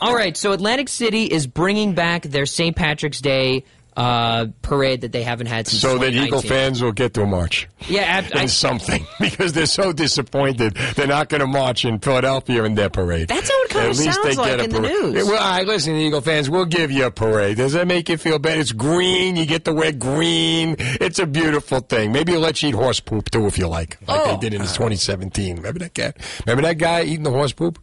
All 0.00 0.14
right, 0.14 0.34
so 0.34 0.52
Atlantic 0.52 0.88
City 0.88 1.24
is 1.24 1.46
bringing 1.46 1.92
back 1.94 2.22
their 2.22 2.46
St. 2.46 2.74
Patrick's 2.74 3.20
Day 3.20 3.64
uh, 3.98 4.46
parade 4.62 5.00
that 5.00 5.10
they 5.10 5.24
haven't 5.24 5.48
had 5.48 5.66
since. 5.66 5.82
So 5.82 5.98
that 5.98 6.12
Eagle 6.14 6.40
fans 6.40 6.80
will 6.80 6.92
get 6.92 7.14
to 7.14 7.22
a 7.22 7.26
march. 7.26 7.66
Yeah, 7.88 8.02
ab- 8.02 8.26
I- 8.32 8.42
and 8.42 8.50
something 8.50 9.04
because 9.20 9.52
they're 9.54 9.66
so 9.66 9.92
disappointed 9.92 10.74
they're 10.94 11.08
not 11.08 11.28
going 11.28 11.40
to 11.40 11.48
march 11.48 11.84
in 11.84 11.98
Philadelphia 11.98 12.62
in 12.62 12.76
their 12.76 12.90
parade. 12.90 13.26
That's 13.26 13.50
how 13.50 13.62
it 13.64 13.70
kinda 13.70 13.88
At 13.88 13.96
least 13.96 14.04
sounds 14.14 14.24
they 14.24 14.34
like 14.36 14.60
in 14.60 14.70
the 14.70 14.80
news. 14.80 15.26
Well, 15.26 15.32
all 15.42 15.50
right, 15.58 15.66
listen, 15.66 15.94
to 15.94 15.98
Eagle 16.00 16.20
fans, 16.20 16.48
we'll 16.48 16.64
give 16.64 16.92
you 16.92 17.06
a 17.06 17.10
parade. 17.10 17.56
Does 17.56 17.72
that 17.72 17.88
make 17.88 18.08
you 18.08 18.16
feel 18.16 18.38
better? 18.38 18.60
It's 18.60 18.70
green. 18.72 19.34
You 19.34 19.46
get 19.46 19.64
to 19.64 19.72
wear 19.72 19.90
green. 19.90 20.76
It's 20.78 21.18
a 21.18 21.26
beautiful 21.26 21.80
thing. 21.80 22.12
Maybe 22.12 22.32
you'll 22.32 22.40
let 22.40 22.62
you 22.62 22.68
eat 22.68 22.74
horse 22.76 23.00
poop 23.00 23.30
too 23.32 23.46
if 23.46 23.58
you 23.58 23.66
like, 23.66 23.98
like 24.06 24.20
Oh. 24.20 24.30
they 24.32 24.36
did 24.38 24.54
in 24.54 24.60
2017. 24.60 25.56
Remember 25.56 25.80
that 25.80 25.94
cat? 25.94 26.16
Remember 26.46 26.62
that 26.68 26.78
guy 26.78 27.02
eating 27.02 27.24
the 27.24 27.30
horse 27.32 27.52
poop? 27.52 27.80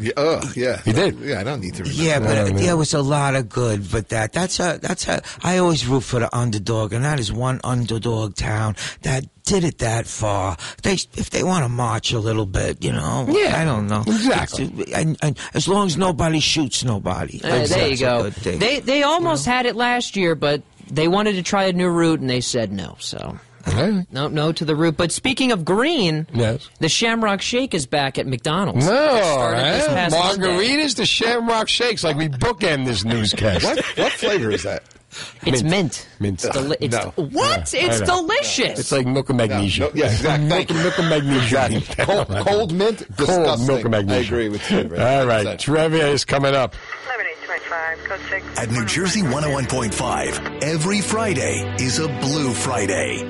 Yeah, 0.00 0.12
uh, 0.16 0.46
yeah. 0.56 0.80
He 0.82 0.92
did. 0.92 1.18
Yeah, 1.20 1.40
I 1.40 1.44
don't 1.44 1.60
need 1.60 1.74
to 1.74 1.82
remember. 1.82 2.02
Yeah, 2.02 2.18
but 2.20 2.34
Yeah, 2.34 2.42
uh, 2.42 2.46
man. 2.46 2.56
there 2.56 2.76
was 2.76 2.94
a 2.94 3.02
lot 3.02 3.34
of 3.34 3.48
good. 3.48 3.90
But 3.90 4.08
that 4.10 4.32
that's 4.32 4.60
a 4.60 4.78
that's 4.80 5.08
a. 5.08 5.22
I 5.42 5.58
always 5.58 5.86
root 5.86 6.02
for 6.02 6.20
the 6.20 6.34
underdog, 6.36 6.92
and 6.92 7.04
that 7.04 7.20
is 7.20 7.32
one 7.32 7.60
underdog 7.64 8.34
town 8.36 8.76
that 9.02 9.24
did 9.44 9.64
it 9.64 9.78
that 9.78 10.06
far. 10.06 10.56
They 10.82 10.94
if 10.94 11.30
they 11.30 11.42
want 11.42 11.64
to 11.64 11.68
march 11.68 12.12
a 12.12 12.18
little 12.18 12.46
bit, 12.46 12.82
you 12.82 12.92
know. 12.92 13.26
Yeah, 13.28 13.60
I 13.60 13.64
don't 13.64 13.86
know 13.86 14.02
exactly. 14.06 14.92
And, 14.94 15.16
and 15.22 15.38
as 15.52 15.68
long 15.68 15.86
as 15.86 15.96
nobody 15.96 16.40
shoots 16.40 16.82
nobody. 16.84 17.40
Uh, 17.44 17.66
there 17.66 17.88
you 17.88 17.96
go. 17.98 18.30
thing. 18.30 18.58
They 18.58 18.80
they 18.80 19.02
almost 19.02 19.46
had 19.46 19.66
it 19.66 19.76
last 19.76 20.16
year, 20.16 20.34
but 20.34 20.62
they 20.90 21.08
wanted 21.08 21.34
to 21.34 21.42
try 21.42 21.64
a 21.64 21.72
new 21.72 21.88
route 21.88 22.20
and 22.20 22.28
they 22.30 22.40
said 22.40 22.72
no. 22.72 22.96
So 22.98 23.38
no 23.66 24.28
no 24.28 24.52
to 24.52 24.64
the 24.64 24.76
root. 24.76 24.96
But 24.96 25.12
speaking 25.12 25.52
of 25.52 25.64
green, 25.64 26.26
Yes. 26.32 26.68
the 26.80 26.88
Shamrock 26.88 27.40
Shake 27.42 27.74
is 27.74 27.86
back 27.86 28.18
at 28.18 28.26
McDonald's. 28.26 28.86
No, 28.86 28.92
It 29.16 29.24
started 29.24 29.58
this? 30.04 30.12
Monday. 30.12 30.46
margaritas 30.46 30.96
to 30.96 31.06
Shamrock 31.06 31.68
Shakes, 31.68 32.04
like 32.04 32.16
we 32.16 32.28
bookend 32.28 32.86
this 32.86 33.04
newscast. 33.04 33.64
What 33.64 33.84
what 33.96 34.12
flavor 34.12 34.50
is 34.50 34.62
that? 34.64 34.82
It's 35.46 35.62
mint. 35.62 36.08
Mint. 36.18 36.44
It's 36.44 36.52
deli- 36.52 36.76
it's 36.80 36.96
No. 36.96 37.12
what? 37.16 37.72
Yeah, 37.72 37.86
it's 37.86 38.00
delicious. 38.00 38.80
It's 38.80 38.90
like 38.90 39.06
milk 39.06 39.28
and 39.28 39.38
magnesia. 39.38 39.82
No, 39.82 39.90
yeah, 39.94 40.06
exactly. 40.06 40.48
milk, 40.48 40.66
Thank 40.68 40.82
milk 40.82 40.98
and 40.98 41.08
magnesia. 41.08 41.82
Cold, 42.04 42.26
cold 42.46 42.72
mint, 42.74 42.98
Cold 42.98 43.16
disgusting. 43.16 43.66
milk 43.68 43.80
and 43.82 43.90
magnesia. 43.92 44.16
I 44.18 44.26
agree 44.26 44.48
with 44.48 44.70
you. 44.72 44.90
All 44.98 45.24
right, 45.26 45.56
trivia 45.58 46.08
is 46.08 46.24
coming 46.24 46.54
up. 46.56 46.74
At 48.56 48.70
New 48.70 48.84
Jersey 48.86 49.22
101.5, 49.22 50.62
every 50.62 51.00
Friday 51.00 51.72
is 51.78 51.98
a 52.00 52.08
Blue 52.08 52.52
Friday. 52.52 53.22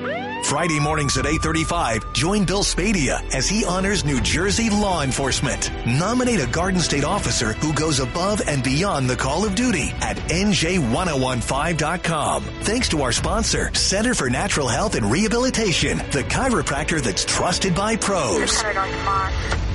Friday 0.45 0.79
mornings 0.79 1.17
at 1.17 1.25
8:35, 1.25 2.13
join 2.13 2.45
Bill 2.45 2.63
Spadea 2.63 3.19
as 3.33 3.49
he 3.49 3.65
honors 3.65 4.05
New 4.05 4.21
Jersey 4.21 4.69
law 4.69 5.01
enforcement. 5.01 5.71
Nominate 5.87 6.39
a 6.39 6.45
Garden 6.45 6.79
State 6.79 7.03
officer 7.03 7.53
who 7.53 7.73
goes 7.73 7.99
above 7.99 8.43
and 8.47 8.63
beyond 8.63 9.09
the 9.09 9.15
call 9.15 9.43
of 9.43 9.55
duty 9.55 9.91
at 10.01 10.17
nj1015.com. 10.17 12.43
Thanks 12.61 12.89
to 12.89 13.01
our 13.01 13.11
sponsor, 13.11 13.73
Center 13.73 14.13
for 14.13 14.29
Natural 14.29 14.67
Health 14.67 14.93
and 14.93 15.11
Rehabilitation, 15.11 15.97
the 16.11 16.23
chiropractor 16.29 17.01
that's 17.01 17.25
trusted 17.25 17.73
by 17.73 17.95
pros. 17.95 18.63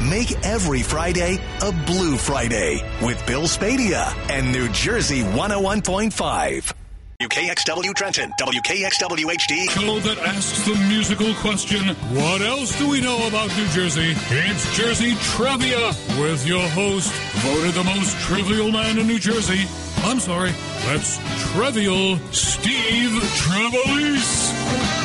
Make 0.08 0.30
every 0.46 0.82
Friday 0.82 1.40
a 1.62 1.72
Blue 1.84 2.16
Friday 2.16 2.88
with 3.02 3.26
Bill 3.26 3.48
Spadea 3.48 4.14
and 4.30 4.52
New 4.52 4.68
Jersey 4.68 5.24
101.5. 5.24 6.74
WKXW 7.20 7.94
Trenton, 7.94 8.32
WKXW 8.40 9.24
HD. 9.26 9.68
Show 9.68 10.00
that 10.00 10.16
asks 10.20 10.64
the 10.64 10.74
musical 10.88 11.34
question, 11.34 11.88
what 12.14 12.40
else 12.40 12.78
do 12.78 12.88
we 12.88 13.02
know 13.02 13.26
about 13.28 13.54
New 13.58 13.68
Jersey? 13.68 14.14
It's 14.30 14.74
Jersey 14.74 15.14
Trivia 15.20 15.88
with 16.18 16.46
your 16.46 16.66
host, 16.70 17.12
voted 17.42 17.74
the 17.74 17.84
most 17.84 18.16
trivial 18.20 18.72
man 18.72 18.98
in 18.98 19.06
New 19.06 19.18
Jersey. 19.18 19.66
I'm 20.02 20.18
sorry, 20.18 20.52
that's 20.86 21.18
Trivial 21.52 22.16
Steve 22.32 23.10
Trevelise. 23.36 24.52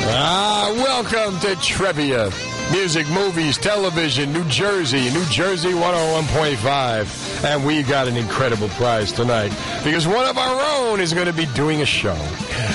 Ah, 0.08 0.72
welcome 0.74 1.38
to 1.40 1.54
Trivia. 1.56 2.30
Music, 2.72 3.08
movies, 3.10 3.58
television, 3.58 4.32
New 4.32 4.44
Jersey, 4.44 5.10
New 5.10 5.24
Jersey 5.26 5.70
101.5. 5.70 7.44
And 7.44 7.64
we 7.64 7.82
got 7.84 8.08
an 8.08 8.16
incredible 8.16 8.68
prize 8.70 9.12
tonight 9.12 9.52
because 9.84 10.06
one 10.08 10.26
of 10.26 10.36
our 10.36 10.60
own 10.80 11.00
is 11.00 11.14
going 11.14 11.28
to 11.28 11.32
be 11.32 11.46
doing 11.46 11.82
a 11.82 11.86
show. 11.86 12.18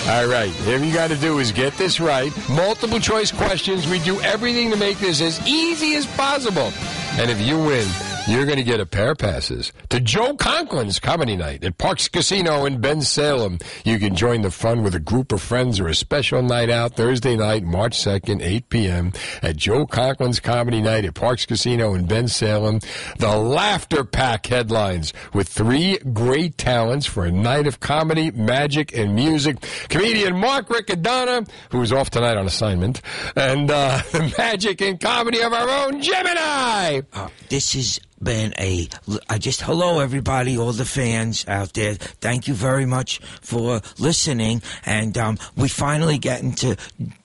All 0.08 0.28
right, 0.28 0.52
all 0.66 0.78
you 0.78 0.94
got 0.94 1.10
to 1.10 1.18
do 1.18 1.40
is 1.40 1.52
get 1.52 1.74
this 1.74 2.00
right. 2.00 2.32
Multiple 2.50 3.00
choice 3.00 3.32
questions. 3.32 3.86
We 3.86 4.00
do 4.00 4.20
everything 4.22 4.72
to 4.72 4.78
make 4.78 4.98
this 5.00 5.22
as 5.22 5.46
easy 5.46 5.96
as 5.96 6.06
possible. 6.06 6.72
And 7.20 7.30
if 7.30 7.42
you 7.42 7.58
win, 7.58 7.88
you're 8.27 8.45
going 8.45 8.57
to 8.57 8.64
get 8.64 8.80
a 8.80 8.85
pair 8.85 9.11
of 9.11 9.18
passes 9.18 9.73
to 9.89 9.99
Joe 9.99 10.35
Conklin's 10.35 10.99
Comedy 10.99 11.35
Night 11.35 11.64
at 11.64 11.77
Parx 11.77 12.11
Casino 12.11 12.65
in 12.65 12.80
Bensalem. 12.80 13.61
You 13.84 13.98
can 13.99 14.15
join 14.15 14.41
the 14.41 14.52
fun 14.52 14.84
with 14.84 14.93
a 14.93 14.99
group 14.99 15.31
of 15.31 15.41
friends 15.41 15.80
or 15.80 15.88
a 15.88 15.95
special 15.95 16.41
night 16.41 16.69
out 16.69 16.95
Thursday 16.95 17.35
night, 17.35 17.64
March 17.64 17.98
2nd, 17.98 18.41
8 18.41 18.69
p.m. 18.69 19.11
at 19.41 19.57
Joe 19.57 19.85
Conklin's 19.88 20.39
Comedy 20.39 20.81
Night 20.81 21.03
at 21.03 21.15
Parx 21.15 21.48
Casino 21.48 21.93
in 21.93 22.07
Bensalem. 22.07 22.84
The 23.18 23.35
Laughter 23.35 24.03
Pack 24.03 24.45
headlines 24.45 25.14
with 25.34 25.48
three 25.48 25.98
great 26.14 26.57
talents 26.57 27.06
for 27.07 27.26
a 27.26 27.31
night 27.31 27.65
of 27.65 27.80
comedy, 27.80 28.30
magic, 28.31 28.95
and 28.95 29.15
music. 29.15 29.57
Comedian 29.89 30.38
Mark 30.38 30.68
Riccadonna, 30.68 31.49
who's 31.72 31.91
off 31.91 32.11
tonight 32.11 32.38
on 32.38 32.45
assignment, 32.45 33.02
and 33.35 33.72
uh, 33.72 34.02
the 34.11 34.34
magic 34.38 34.81
and 34.81 34.99
comedy 34.99 35.41
of 35.41 35.53
our 35.53 35.69
own 35.85 36.02
Gemini. 36.02 37.02
Uh, 37.14 37.30
this 37.49 37.73
has 37.73 37.99
been 38.23 38.53
a 38.60 38.88
I 39.30 39.38
just 39.38 39.61
hello 39.61 39.99
everybody 39.99 40.57
all 40.57 40.72
the 40.72 40.85
fans 40.85 41.45
out 41.48 41.73
there. 41.73 41.95
Thank 41.95 42.48
you 42.48 42.53
very 42.53 42.85
much 42.85 43.19
for 43.41 43.81
listening. 43.98 44.61
And 44.85 45.18
um, 45.18 45.38
we 45.56 45.68
finally 45.68 46.18
getting 46.18 46.53
to 46.56 46.76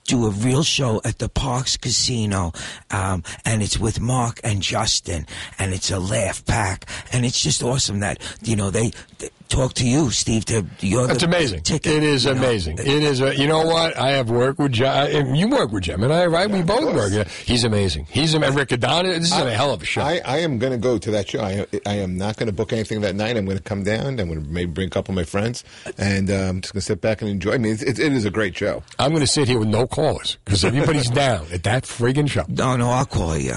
do 0.05 0.25
a 0.25 0.29
real 0.29 0.63
show 0.63 1.01
at 1.03 1.19
the 1.19 1.29
Parx 1.29 1.79
Casino 1.79 2.53
um, 2.91 3.23
and 3.45 3.61
it's 3.61 3.77
with 3.77 3.99
Mark 3.99 4.39
and 4.43 4.61
Justin 4.61 5.27
and 5.59 5.73
it's 5.73 5.91
a 5.91 5.99
laugh 5.99 6.45
pack. 6.45 6.85
And 7.11 7.25
it's 7.25 7.41
just 7.41 7.63
awesome 7.63 7.99
that 7.99 8.21
you 8.41 8.55
know 8.55 8.69
they, 8.69 8.91
they 9.19 9.29
talk 9.47 9.73
to 9.75 9.87
you 9.87 10.11
Steve 10.11 10.45
to 10.45 10.65
you're 10.81 11.07
That's 11.07 11.21
the 11.21 11.27
amazing. 11.27 11.61
ticket, 11.61 11.93
it 11.93 12.03
is 12.03 12.25
you 12.25 12.33
know. 12.33 12.37
amazing. 12.39 12.77
It 12.79 12.87
is. 12.87 13.21
A, 13.21 13.35
you 13.35 13.47
know 13.47 13.65
what? 13.65 13.97
I 13.97 14.11
have 14.11 14.29
worked 14.29 14.59
with 14.59 14.73
John. 14.73 15.35
You 15.35 15.49
work 15.49 15.71
with 15.71 15.83
Jim, 15.83 16.03
and 16.03 16.13
I, 16.13 16.25
right? 16.25 16.49
we 16.49 16.61
both 16.61 16.93
work. 16.93 17.11
Yeah. 17.11 17.23
He's 17.45 17.63
amazing. 17.63 18.07
He's 18.09 18.33
a 18.33 18.39
Riccadonna. 18.39 19.17
This 19.19 19.31
is 19.31 19.39
a 19.39 19.51
hell 19.53 19.73
of 19.73 19.81
a 19.81 19.85
show. 19.85 20.01
I, 20.01 20.21
I 20.25 20.37
am 20.39 20.57
going 20.57 20.71
to 20.71 20.77
go 20.77 20.97
to 20.97 21.11
that 21.11 21.29
show. 21.29 21.41
I, 21.41 21.65
I 21.85 21.95
am 21.95 22.17
not 22.17 22.37
going 22.37 22.47
to 22.47 22.53
book 22.53 22.73
anything 22.73 23.01
that 23.01 23.15
night. 23.15 23.37
I'm 23.37 23.45
going 23.45 23.57
to 23.57 23.63
come 23.63 23.83
down. 23.83 24.19
I'm 24.19 24.29
going 24.29 24.43
to 24.43 24.49
maybe 24.49 24.71
bring 24.71 24.87
a 24.87 24.91
couple 24.91 25.11
of 25.11 25.15
my 25.15 25.23
friends, 25.23 25.63
and 25.97 26.29
uh, 26.29 26.33
I'm 26.33 26.61
just 26.61 26.73
going 26.73 26.81
to 26.81 26.85
sit 26.85 27.01
back 27.01 27.21
and 27.21 27.29
enjoy. 27.29 27.53
I 27.53 27.57
mean, 27.57 27.73
it's, 27.73 27.83
it, 27.83 27.99
it 27.99 28.13
is 28.13 28.25
a 28.25 28.31
great 28.31 28.55
show. 28.57 28.83
I'm 28.99 29.11
going 29.11 29.21
to 29.21 29.27
sit 29.27 29.47
here 29.47 29.59
with 29.59 29.69
no 29.69 29.87
callers 29.87 30.37
because 30.45 30.63
everybody's 30.63 31.09
down 31.17 31.47
at 31.51 31.63
that 31.63 31.83
friggin' 31.83 32.29
show. 32.29 32.45
No, 32.47 32.75
no, 32.75 32.89
I'll 32.89 33.05
call 33.05 33.37
you. 33.37 33.53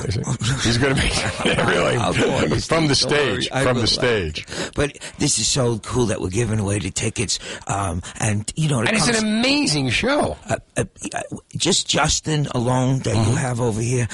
He's 0.63 0.79
going 0.79 0.95
to 0.95 1.01
be 1.03 1.09
really 1.65 1.97
I'll 1.97 2.15
call 2.15 2.43
you, 2.43 2.61
from 2.61 2.87
the 2.89 2.95
Steve. 2.95 3.11
Don't 3.11 3.43
stage. 3.43 3.49
From 3.51 3.79
the 3.79 3.87
stage. 3.87 4.47
But 4.75 4.99
this 5.19 5.39
is 5.39 5.49
so 5.49 5.80
cool 5.81 6.07
that 6.07 6.21
we're 6.21 6.31
giving 6.31 6.59
away 6.61 6.79
the 6.79 6.91
tickets, 6.91 7.39
um, 7.67 8.03
and 8.19 8.53
you 8.57 8.69
know, 8.69 8.81
it 8.83 8.89
And 8.89 8.97
it's 8.97 9.09
an 9.09 9.17
amazing 9.27 9.91
show. 9.91 10.37
uh, 10.49 10.57
uh, 10.77 10.85
uh, 11.15 11.21
just 11.57 11.89
Justin 11.89 12.47
alone 12.55 12.99
that 13.01 13.15
Mm-hmm. 13.15 13.31
you 13.31 13.37
have 13.37 13.61
over 13.61 13.81
here. 13.81 14.07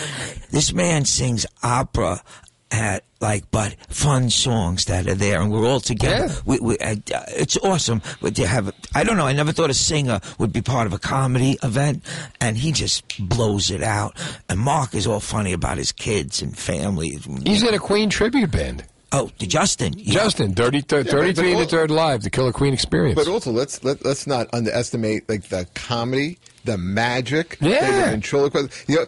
This 0.51 0.73
man 0.73 1.05
sings 1.05 1.45
opera 1.63 2.23
at 2.71 3.05
like, 3.21 3.51
but 3.51 3.75
fun 3.89 4.29
songs 4.29 4.87
that 4.87 5.07
are 5.09 5.15
there, 5.15 5.41
and 5.41 5.51
we're 5.51 5.67
all 5.67 5.81
together. 5.81 6.35
We, 6.45 6.59
we, 6.61 6.77
uh, 6.79 6.97
uh, 7.15 7.23
it's 7.29 7.57
awesome. 7.59 8.03
But 8.21 8.35
to 8.37 8.47
have, 8.47 8.73
I 8.95 9.05
don't 9.05 9.17
know. 9.17 9.27
I 9.27 9.33
never 9.33 9.53
thought 9.53 9.71
a 9.71 9.75
singer 9.75 10.21
would 10.39 10.53
be 10.53 10.61
part 10.63 10.87
of 10.87 10.93
a 10.93 10.99
comedy 10.99 11.57
event, 11.63 12.03
and 12.41 12.57
he 12.59 12.73
just 12.73 13.05
blows 13.29 13.71
it 13.71 13.83
out. 13.83 14.19
And 14.51 14.59
Mark 14.59 14.95
is 14.95 15.07
all 15.07 15.21
funny 15.21 15.53
about 15.53 15.79
his 15.79 15.93
kids 15.93 16.43
and 16.43 16.57
family. 16.59 17.19
He's 17.45 17.63
in 17.63 17.73
a 17.73 17.79
Queen 17.79 18.11
tribute 18.11 18.51
band. 18.51 18.85
Oh, 19.13 19.31
the 19.39 19.47
Justin. 19.47 19.95
yeah. 19.97 20.15
Justin, 20.15 20.55
30, 20.55 20.83
but- 20.83 21.07
33 21.09 21.53
and 21.53 21.61
the 21.61 21.67
third 21.67 21.91
live, 21.91 22.23
the 22.23 22.31
Killer 22.31 22.53
Queen 22.53 22.73
experience. 22.75 23.15
But 23.17 23.29
also, 23.31 23.53
let's 23.53 23.83
let, 23.85 24.05
let's 24.05 24.27
not 24.27 24.49
underestimate 24.53 25.29
like 25.29 25.45
the 25.45 25.67
comedy, 25.75 26.39
the 26.65 26.77
magic, 26.77 27.57
Yeah. 27.61 27.87
the 27.87 28.11
ventriloquism. 28.11 28.71
You 28.89 28.97
know, 28.97 29.07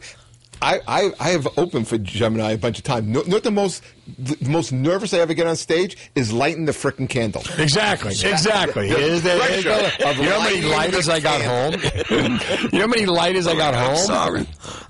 I, 0.60 0.80
I 0.88 1.10
I 1.20 1.28
have 1.30 1.46
opened 1.56 1.88
for 1.88 1.98
Gemini 1.98 2.52
a 2.52 2.58
bunch 2.58 2.78
of 2.78 2.84
times. 2.84 3.06
No, 3.08 3.22
not 3.22 3.42
the 3.44 3.50
most 3.50 3.82
the 4.18 4.36
most 4.48 4.72
nervous 4.72 5.12
I 5.12 5.18
ever 5.18 5.34
get 5.34 5.46
on 5.46 5.54
stage 5.56 5.96
is 6.14 6.32
lighting 6.32 6.64
the 6.64 6.72
frickin' 6.72 7.08
candle. 7.10 7.42
Exactly, 7.58 8.12
exactly. 8.12 8.88
Here's 8.88 9.22
the- 9.22 9.38
here's 9.38 9.64
the- 9.64 10.14
you 10.16 10.22
know 10.24 10.40
how 10.40 10.44
many 10.44 10.62
lighters 10.62 11.08
I 11.10 11.20
got 11.20 11.42
home? 11.42 11.74
you 12.72 12.78
know 12.78 12.80
how 12.80 12.86
many 12.86 13.04
lighters 13.06 13.46
I 13.46 13.54
got 13.54 13.74
home? 13.74 13.90
I'm 13.90 13.96
sorry. 14.06 14.46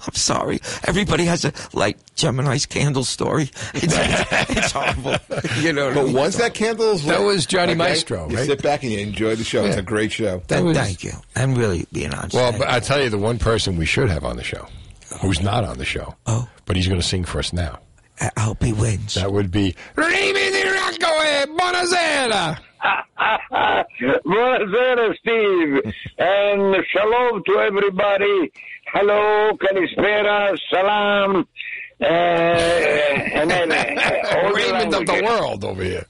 I'm 0.07 0.15
sorry. 0.15 0.61
Everybody 0.85 1.25
has 1.25 1.45
a 1.45 1.53
light 1.73 1.99
Gemini's 2.15 2.65
candle 2.67 3.03
story. 3.05 3.51
It's, 3.75 3.93
it's 4.57 4.73
horrible. 4.73 5.17
You 5.61 5.73
know. 5.73 5.91
I 5.91 5.95
But 5.95 6.05
mean? 6.07 6.13
once 6.15 6.37
that 6.37 6.55
candle 6.55 6.93
is 6.93 7.05
lit, 7.05 7.19
That 7.19 7.25
was 7.25 7.45
Johnny 7.45 7.73
okay, 7.73 7.79
Maestro, 7.79 8.31
You 8.31 8.39
sit 8.45 8.63
back 8.63 8.85
and 8.85 8.93
you 8.93 9.01
enjoy 9.01 9.35
the 9.35 9.45
show. 9.45 9.65
It's 9.65 9.77
a 9.77 9.83
great 9.83 10.13
show. 10.13 10.39
Th- 10.47 10.63
was- 10.63 10.77
thank 10.77 11.03
you. 11.03 11.13
I'm 11.35 11.55
really 11.57 11.87
being 11.93 12.15
honest. 12.15 12.35
Well, 12.35 12.53
but 12.57 12.69
I 12.69 12.79
tell 12.81 13.03
you, 13.03 13.11
the 13.11 13.19
one 13.19 13.39
person 13.39 13.77
we 13.77 13.85
should 13.87 14.09
have 14.11 14.25
on 14.25 14.37
the 14.37 14.45
show, 14.45 14.67
who's 15.21 15.41
not 15.41 15.65
on 15.65 15.79
the 15.79 15.85
show, 15.85 16.15
Oh. 16.27 16.49
but 16.67 16.77
he's 16.77 16.87
going 16.89 17.01
to 17.01 17.07
sing 17.07 17.25
for 17.25 17.39
us 17.39 17.53
now. 17.53 17.79
I 18.21 18.31
I 18.37 18.41
hope 18.41 18.63
he 18.63 18.73
wins. 18.73 19.15
That 19.15 19.33
would 19.33 19.51
be 19.51 19.75
Raymond 19.95 20.55
the 20.55 20.71
Rock 20.75 20.99
Go 20.99 21.21
ahead. 21.21 21.49
Buonasera. 21.51 22.59
Buonasera, 24.27 25.15
Steve, 25.19 25.93
and 26.19 26.77
shalom 26.93 27.43
to 27.45 27.59
everybody. 27.61 28.53
Hello, 28.93 29.53
kalispera, 29.59 30.57
salam, 30.71 31.47
uh, 32.01 32.05
and 32.05 33.51
then 33.51 33.71
uh, 33.71 34.37
all 34.37 34.49
the 34.49 34.55
Raymond 34.55 34.95
of 34.95 35.07
the 35.07 35.23
world 35.25 35.65
over 35.65 35.83
here. 35.83 36.07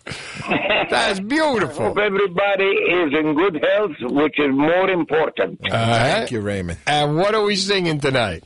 That's 0.91 1.19
beautiful. 1.21 1.87
Hope 1.89 1.99
everybody 1.99 2.65
is 2.65 3.13
in 3.19 3.35
good 3.35 3.63
health, 3.63 3.97
which 4.13 4.39
is 4.39 4.51
more 4.53 4.89
important. 4.91 5.61
Thank 5.69 6.31
you, 6.31 6.41
Raymond. 6.41 6.79
And 6.87 7.17
what 7.17 7.35
are 7.35 7.43
we 7.43 7.57
singing 7.57 8.01
tonight? 8.01 8.45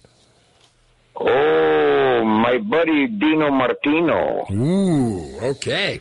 Oh, 1.17 2.25
my 2.25 2.59
buddy 2.59 3.07
Dino 3.07 3.51
Martino. 3.51 4.47
Ooh, 4.51 5.39
okay. 5.43 6.01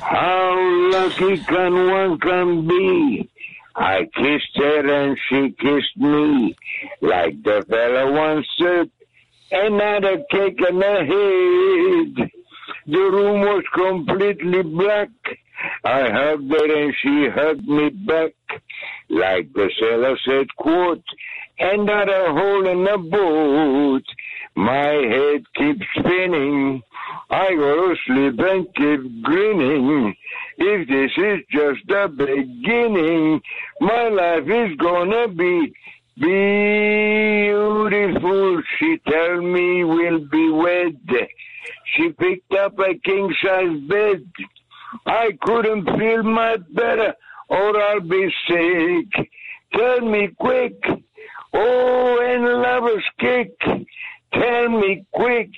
How 0.00 0.90
lucky 0.92 1.38
can 1.44 1.90
one 1.90 2.18
can 2.18 2.66
be? 2.66 3.28
I 3.76 4.08
kissed 4.14 4.56
her 4.56 5.04
and 5.04 5.18
she 5.28 5.50
kissed 5.58 5.96
me, 5.96 6.56
like 7.00 7.42
the 7.42 7.64
fella 7.68 8.12
once 8.12 8.46
said, 8.58 8.90
and 9.50 9.78
not 9.78 10.04
a 10.04 10.24
cake 10.30 10.60
in 10.68 10.78
the 10.78 12.14
head. 12.16 12.30
The 12.86 12.98
room 12.98 13.40
was 13.40 13.64
completely 13.74 14.62
black. 14.62 15.08
I 15.84 16.10
hugged 16.10 16.50
her 16.52 16.84
and 16.84 16.94
she 17.02 17.28
hugged 17.28 17.66
me 17.66 17.88
back, 17.90 18.32
like 19.08 19.52
the 19.54 19.70
sailor 19.80 20.16
said, 20.24 20.54
quote, 20.56 21.04
and 21.58 21.86
not 21.86 22.08
a 22.08 22.32
hole 22.32 22.66
in 22.68 22.84
the 22.84 22.98
boat. 22.98 24.04
My 24.56 24.86
head 24.86 25.44
keeps 25.54 25.86
spinning. 25.98 26.82
I 27.30 27.54
go 27.54 27.88
to 27.88 27.96
sleep 28.06 28.38
and 28.38 28.66
keep 28.74 29.22
grinning. 29.22 30.14
If 30.58 30.88
this 30.88 31.10
is 31.16 31.40
just 31.50 31.86
the 31.88 32.08
beginning, 32.16 33.40
my 33.80 34.08
life 34.08 34.48
is 34.48 34.76
gonna 34.76 35.28
be 35.28 35.72
beautiful. 36.16 37.52
She 38.78 38.98
tell 39.08 39.40
me 39.40 39.84
we'll 39.84 40.20
be 40.28 40.50
wed. 40.50 41.00
She 41.96 42.10
picked 42.12 42.52
up 42.54 42.78
a 42.78 42.94
king 43.04 43.34
size 43.42 43.80
bed. 43.88 44.24
I 45.06 45.32
couldn't 45.42 45.86
feel 45.98 46.22
my 46.22 46.56
better 46.70 47.14
or 47.48 47.76
I'll 47.82 48.00
be 48.00 48.32
sick. 48.48 49.28
Tell 49.72 50.00
me 50.00 50.28
quick. 50.38 50.80
Oh, 51.54 52.20
and 52.22 52.44
lovers 52.44 53.04
kick. 53.20 53.52
Tell 54.32 54.68
me 54.68 55.04
quick. 55.12 55.50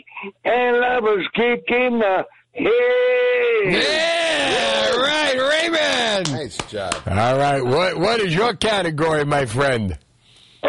And 0.45 0.79
lovers 0.79 1.27
kick 1.35 1.65
in 1.69 1.99
the 1.99 2.25
head. 2.53 3.73
Yeah, 3.73 4.91
right, 4.97 5.39
Raymond. 5.63 6.33
Nice 6.33 6.59
job. 6.69 6.95
All 7.07 7.39
right. 7.39 7.63
What 7.65 7.99
What 7.99 8.21
is 8.21 8.35
your 8.35 8.55
category, 8.55 9.25
my 9.25 9.47
friend? 9.47 9.99
Oh, 10.63 10.69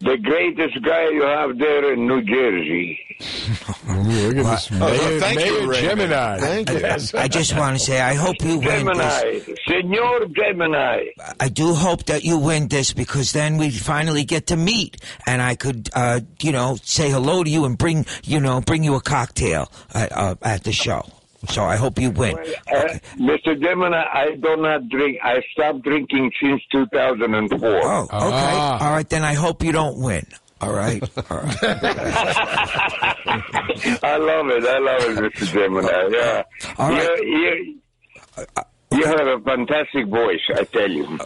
the 0.00 0.16
greatest 0.18 0.82
guy 0.82 1.08
you 1.10 1.22
have 1.22 1.58
there 1.58 1.92
in 1.92 2.06
New 2.06 2.22
Jersey. 2.22 3.00
Look 3.88 4.36
at 4.36 4.44
this 4.44 4.70
Mayor, 4.70 5.20
thank 5.20 5.40
you, 5.40 5.52
Mayor 5.52 5.68
Raymond. 5.68 6.00
Gemini. 6.00 6.38
Thank 6.38 6.70
you. 6.70 6.86
I, 7.18 7.22
I 7.22 7.28
just 7.28 7.56
want 7.56 7.78
to 7.78 7.82
say, 7.82 7.98
I 8.00 8.12
hope 8.14 8.36
you 8.42 8.58
win 8.58 8.62
Gemini. 8.86 9.22
this. 9.22 9.58
Senor 9.66 10.26
Gemini. 10.26 11.04
I 11.40 11.48
do 11.48 11.72
hope 11.72 12.04
that 12.06 12.24
you 12.24 12.36
win 12.38 12.68
this 12.68 12.92
because 12.92 13.32
then 13.32 13.56
we 13.56 13.70
finally 13.70 14.24
get 14.24 14.48
to 14.48 14.56
meet, 14.56 14.98
and 15.26 15.40
I 15.40 15.54
could, 15.54 15.88
uh, 15.94 16.20
you 16.42 16.52
know, 16.52 16.76
say 16.82 17.10
hello 17.10 17.42
to 17.42 17.48
you 17.48 17.64
and 17.64 17.78
bring, 17.78 18.04
you 18.22 18.38
know, 18.38 18.60
bring 18.60 18.84
you 18.84 18.96
a 18.96 19.00
cocktail 19.00 19.72
at, 19.94 20.12
uh, 20.12 20.34
at 20.42 20.64
the 20.64 20.72
show. 20.72 21.02
So 21.48 21.64
I 21.64 21.76
hope 21.76 21.98
you 21.98 22.10
win. 22.10 22.36
Uh, 22.36 22.98
Mr. 23.16 23.60
Gemini, 23.60 24.02
I 24.12 24.36
do 24.36 24.56
not 24.56 24.88
drink. 24.88 25.18
I 25.22 25.42
stopped 25.52 25.82
drinking 25.82 26.32
since 26.40 26.62
2004. 26.72 27.68
Oh, 27.68 28.02
okay. 28.02 28.10
Ah. 28.12 28.84
All 28.86 28.92
right, 28.92 29.08
then 29.08 29.22
I 29.22 29.34
hope 29.34 29.62
you 29.62 29.72
don't 29.72 29.98
win. 29.98 30.26
All 30.60 30.72
right. 30.72 31.02
All 31.30 31.38
right. 31.38 31.56
I 34.02 34.16
love 34.16 34.48
it. 34.48 34.64
I 34.64 34.78
love 34.78 35.02
it, 35.02 35.34
Mr. 35.34 35.52
Gemini. 35.52 36.08
Yeah. 36.10 36.42
All 36.78 36.90
right. 36.90 37.18
You, 37.22 37.26
you, 37.38 37.80
uh, 38.38 38.44
uh, 38.56 38.62
you 38.92 39.04
have 39.04 39.26
a 39.26 39.40
fantastic 39.40 40.06
voice, 40.08 40.40
I 40.54 40.64
tell 40.64 40.90
you. 40.90 41.18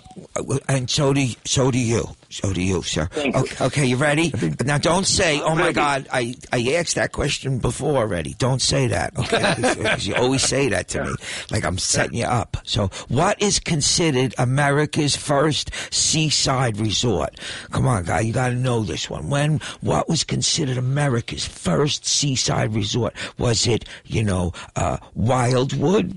and 0.68 0.88
so 0.88 1.12
do 1.12 1.26
so 1.44 1.70
do 1.70 1.78
you. 1.78 2.04
So 2.32 2.52
do 2.52 2.62
you, 2.62 2.82
sir. 2.82 3.06
Thank 3.10 3.34
Okay, 3.36 3.64
okay, 3.64 3.86
you 3.86 3.96
ready? 3.96 4.32
Now, 4.64 4.78
don't 4.78 5.04
say, 5.04 5.40
"Oh 5.40 5.56
my 5.56 5.72
God, 5.72 6.06
I 6.12 6.36
I 6.52 6.74
asked 6.74 6.94
that 6.94 7.10
question 7.10 7.58
before 7.58 7.96
already." 7.96 8.34
Don't 8.38 8.62
say 8.62 8.86
that, 8.86 9.18
okay? 9.18 9.54
Because 9.80 10.06
you 10.06 10.14
always 10.14 10.42
say 10.42 10.68
that 10.68 10.86
to 10.88 11.04
me, 11.04 11.14
like 11.50 11.64
I'm 11.64 11.76
setting 11.76 12.18
you 12.18 12.26
up. 12.26 12.56
So, 12.62 12.88
what 13.08 13.42
is 13.42 13.58
considered 13.58 14.32
America's 14.38 15.16
first 15.16 15.72
seaside 15.92 16.78
resort? 16.78 17.38
Come 17.72 17.88
on, 17.88 18.04
guy, 18.04 18.20
you 18.20 18.32
got 18.32 18.50
to 18.50 18.54
know 18.54 18.84
this 18.84 19.10
one. 19.10 19.28
When 19.28 19.60
what 19.80 20.08
was 20.08 20.22
considered 20.22 20.78
America's 20.78 21.44
first 21.44 22.06
seaside 22.06 22.74
resort? 22.74 23.12
Was 23.38 23.66
it, 23.66 23.84
you 24.06 24.22
know, 24.22 24.52
uh, 24.76 24.98
Wildwood, 25.16 26.16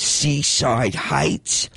Seaside 0.00 0.94
Heights? 0.94 1.68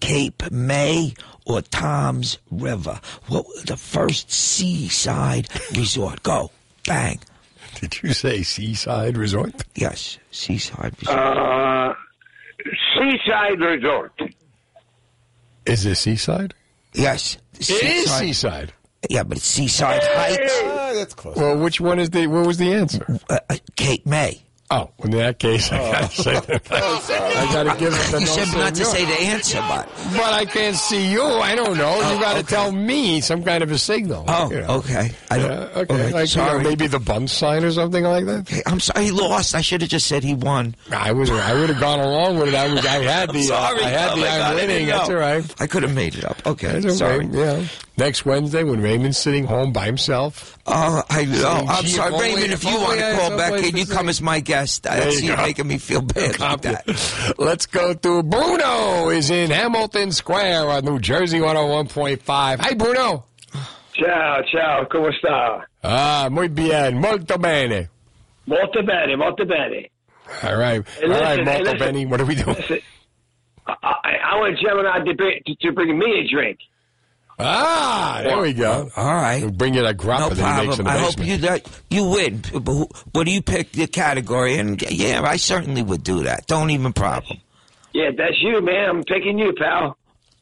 Cape 0.00 0.50
May 0.50 1.14
or 1.44 1.60
Tom's 1.62 2.38
River? 2.50 3.00
What 3.28 3.46
was 3.46 3.64
the 3.64 3.76
first 3.76 4.30
seaside 4.32 5.48
resort? 5.76 6.22
Go. 6.22 6.50
Bang. 6.86 7.20
Did 7.76 8.02
you 8.02 8.12
say 8.12 8.42
seaside 8.42 9.16
resort? 9.16 9.52
Yes, 9.74 10.18
seaside 10.30 10.94
resort. 11.00 11.18
Uh, 11.18 11.94
Seaside 12.94 13.60
Resort. 13.60 14.12
Is 15.66 15.84
it 15.84 15.96
seaside? 15.96 16.54
Yes. 16.92 17.36
It 17.58 17.70
is 17.70 18.10
seaside. 18.10 18.72
Yeah, 19.10 19.24
but 19.24 19.38
it's 19.38 19.46
Seaside 19.46 20.00
Heights. 20.02 20.62
that's 20.96 21.14
close. 21.14 21.36
Well, 21.36 21.58
which 21.58 21.80
one 21.80 21.98
is 21.98 22.10
the? 22.10 22.28
What 22.28 22.46
was 22.46 22.58
the 22.58 22.72
answer? 22.72 23.18
Uh, 23.28 23.38
uh, 23.50 23.56
Cape 23.74 24.06
May. 24.06 24.42
Oh, 24.74 24.90
in 25.04 25.10
that 25.10 25.38
case, 25.38 25.70
I 25.70 25.76
gotta 25.92 26.08
say 26.16 26.32
that. 26.32 26.62
I 26.72 27.52
gotta 27.52 27.78
give 27.78 27.92
it 27.92 28.10
the 28.10 28.20
You 28.20 28.26
no 28.26 28.32
said 28.32 28.58
not 28.58 28.74
to 28.76 28.84
say 28.86 29.04
the 29.04 29.20
answer, 29.20 29.58
but. 29.68 29.86
But 30.12 30.32
I 30.32 30.46
can't 30.46 30.76
see 30.76 31.12
you. 31.12 31.22
I 31.22 31.54
don't 31.54 31.76
know. 31.76 31.92
Oh, 32.02 32.14
you 32.14 32.20
got 32.20 32.32
to 32.34 32.38
okay. 32.40 32.48
tell 32.48 32.72
me 32.72 33.20
some 33.20 33.44
kind 33.44 33.62
of 33.62 33.70
a 33.70 33.76
signal. 33.76 34.24
Oh, 34.28 34.50
you 34.50 34.60
know. 34.62 34.76
okay. 34.78 35.10
I 35.30 35.38
don't, 35.38 35.50
Yeah, 35.50 35.56
okay. 35.80 35.80
okay, 35.94 36.02
Like, 36.04 36.12
you 36.12 36.12
know, 36.14 36.24
sorry. 36.48 36.64
maybe 36.64 36.86
the 36.86 36.98
bun 37.00 37.28
sign 37.28 37.64
or 37.64 37.70
something 37.72 38.02
like 38.04 38.24
that. 38.24 38.40
Okay, 38.40 38.62
I'm 38.64 38.80
sorry, 38.80 39.04
he 39.06 39.10
lost. 39.10 39.54
I 39.54 39.60
should 39.60 39.82
have 39.82 39.90
just 39.90 40.06
said 40.06 40.24
he 40.24 40.34
won. 40.34 40.74
I 40.90 41.12
was. 41.12 41.28
I 41.30 41.52
would 41.54 41.68
have 41.68 41.78
gone 41.80 42.00
along 42.00 42.38
with 42.38 42.48
it. 42.48 42.54
I, 42.54 42.72
was, 42.72 42.86
I 42.86 43.02
had 43.02 43.28
the. 43.30 43.38
I'm 43.38 43.44
sorry. 43.44 43.82
Uh, 43.82 43.86
I 43.86 43.90
had 43.90 44.10
Oh 44.12 44.14
the. 44.16 44.20
my 44.22 44.28
I'm 44.40 44.54
winning. 44.54 44.68
didn't 44.68 44.88
That's 44.88 45.10
all 45.10 45.16
right. 45.16 45.54
I 45.60 45.66
could 45.66 45.82
have 45.82 45.94
made 45.94 46.14
it 46.14 46.24
up. 46.24 46.46
Okay, 46.46 46.80
That's 46.80 46.96
sorry. 46.98 47.26
okay. 47.26 47.36
Yeah. 47.38 47.64
Next 47.98 48.24
Wednesday, 48.24 48.64
when 48.64 48.80
Raymond's 48.80 49.18
sitting 49.18 49.44
home 49.44 49.70
by 49.74 49.84
himself. 49.84 50.58
Oh, 50.66 51.02
I 51.10 51.26
know. 51.26 51.34
Saying, 51.34 51.68
I'm 51.68 51.86
sorry, 51.86 52.12
Raymond. 52.18 52.52
If 52.52 52.64
if 52.64 52.70
you 52.72 52.80
want 52.80 52.98
to 53.00 53.16
call 53.18 53.36
back, 53.36 53.60
can 53.60 53.76
you 53.76 53.84
come 53.84 54.08
as 54.08 54.22
my 54.22 54.40
guest? 54.40 54.61
There 54.82 54.96
That's 54.96 55.20
you 55.22 55.30
you 55.30 55.36
making 55.36 55.66
me 55.66 55.78
feel 55.78 56.00
bad 56.02 56.38
like 56.38 56.60
that. 56.62 57.34
Let's 57.38 57.66
go 57.66 57.94
to 57.94 58.22
Bruno. 58.22 59.08
Is 59.10 59.30
in 59.30 59.50
Hamilton 59.50 60.12
Square 60.12 60.68
on 60.70 60.84
New 60.84 60.98
Jersey 60.98 61.38
101.5. 61.40 62.58
Hi, 62.60 62.74
Bruno. 62.74 63.26
Ciao, 63.94 64.42
ciao, 64.50 64.86
come 64.86 65.12
sta? 65.18 65.66
Ah, 65.82 66.28
muy 66.30 66.48
bien, 66.48 66.96
molto 66.98 67.36
bene. 67.38 67.90
Molto 68.44 68.82
bene, 68.82 69.16
molto 69.16 69.44
bene. 69.44 69.90
All 70.42 70.56
right, 70.56 70.82
Hey, 70.98 71.04
all 71.04 71.20
right, 71.20 71.38
listen, 71.38 71.38
hey, 71.38 71.44
molto 71.44 71.72
listen. 71.72 71.78
bene. 71.78 72.04
What 72.06 72.20
are 72.20 72.24
we 72.26 72.34
doing? 72.34 72.56
Listen, 72.56 72.80
I, 73.66 73.74
I, 73.82 74.12
I 74.32 74.38
want 74.40 74.58
Gemini 74.58 75.04
to 75.04 75.14
bring, 75.14 75.40
to, 75.44 75.54
to 75.56 75.72
bring 75.72 75.98
me 75.98 76.24
a 76.24 76.28
drink. 76.34 76.58
Ah, 77.38 78.20
there 78.22 78.40
we 78.40 78.52
go. 78.52 78.90
All 78.96 79.14
right. 79.14 79.42
We'll 79.42 79.50
bring 79.50 79.74
you 79.74 79.82
that 79.82 79.96
grappa 79.96 80.20
No 80.20 80.28
that 80.30 80.60
he 80.60 80.66
makes 80.66 80.78
in 80.78 80.84
problem. 80.84 80.84
the 80.84 80.90
I 80.90 80.98
hope 80.98 81.16
basement. 81.16 81.30
you 81.30 81.36
that 81.38 81.68
you 81.90 82.04
win. 82.04 82.42
But 82.52 82.72
who- 82.72 82.88
What 83.12 83.24
do 83.24 83.32
you 83.32 83.42
pick 83.42 83.72
the 83.72 83.86
category? 83.86 84.58
And 84.58 84.80
yeah, 84.82 85.22
I 85.24 85.36
certainly 85.36 85.82
would 85.82 86.04
do 86.04 86.22
that. 86.24 86.46
Don't 86.46 86.70
even 86.70 86.92
problem. 86.92 87.38
Yeah, 87.92 88.10
that's 88.16 88.40
you, 88.40 88.60
man. 88.62 88.88
I'm 88.90 89.04
picking 89.04 89.38
you, 89.38 89.52
pal. 89.54 89.96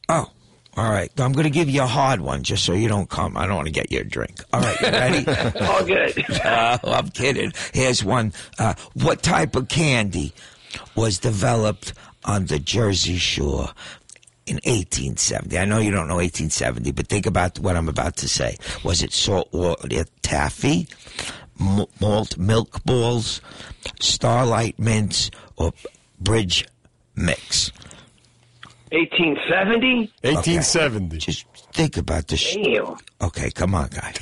Oh, 0.09 0.29
all 0.77 0.89
right. 0.89 1.11
I'm 1.19 1.31
going 1.33 1.43
to 1.45 1.49
give 1.49 1.69
you 1.69 1.81
a 1.81 1.87
hard 1.87 2.21
one 2.21 2.43
just 2.43 2.63
so 2.65 2.73
you 2.73 2.87
don't 2.87 3.09
come. 3.09 3.35
I 3.35 3.45
don't 3.47 3.55
want 3.55 3.67
to 3.67 3.73
get 3.73 3.91
you 3.91 3.99
a 3.99 4.03
drink. 4.03 4.41
All 4.53 4.61
right, 4.61 4.79
you 4.81 4.87
ready? 4.87 5.25
All 5.65 5.83
good. 5.85 6.29
Uh, 6.45 6.77
I'm 6.83 7.09
kidding. 7.09 7.51
Here's 7.73 8.03
one. 8.03 8.31
Uh, 8.59 8.73
what 8.93 9.21
type 9.23 9.55
of 9.55 9.67
candy 9.69 10.33
was 10.95 11.19
developed 11.19 11.93
on 12.23 12.45
the 12.45 12.59
Jersey 12.59 13.17
Shore 13.17 13.69
in 14.51 14.57
1870? 14.57 15.57
I 15.57 15.65
know 15.65 15.79
you 15.79 15.91
don't 15.91 16.07
know 16.07 16.15
1870, 16.17 16.91
but 16.91 17.07
think 17.07 17.25
about 17.25 17.57
what 17.59 17.75
I'm 17.75 17.87
about 17.89 18.17
to 18.17 18.27
say. 18.29 18.57
Was 18.83 19.01
it 19.01 19.13
saltwater 19.13 20.03
taffy, 20.21 20.87
m- 21.59 21.85
malt 21.99 22.37
milk 22.37 22.83
balls, 22.83 23.41
starlight 23.99 24.77
mints, 24.77 25.31
or 25.57 25.71
bridge 26.19 26.67
mix? 27.15 27.71
1870? 28.91 30.11
1870. 30.23 31.17
Just 31.17 31.45
think 31.71 31.95
about 31.97 32.27
this. 32.27 32.53
Damn. 32.55 32.97
Okay, 33.21 33.49
come 33.51 33.73
on, 33.73 33.87
guy. 33.87 34.13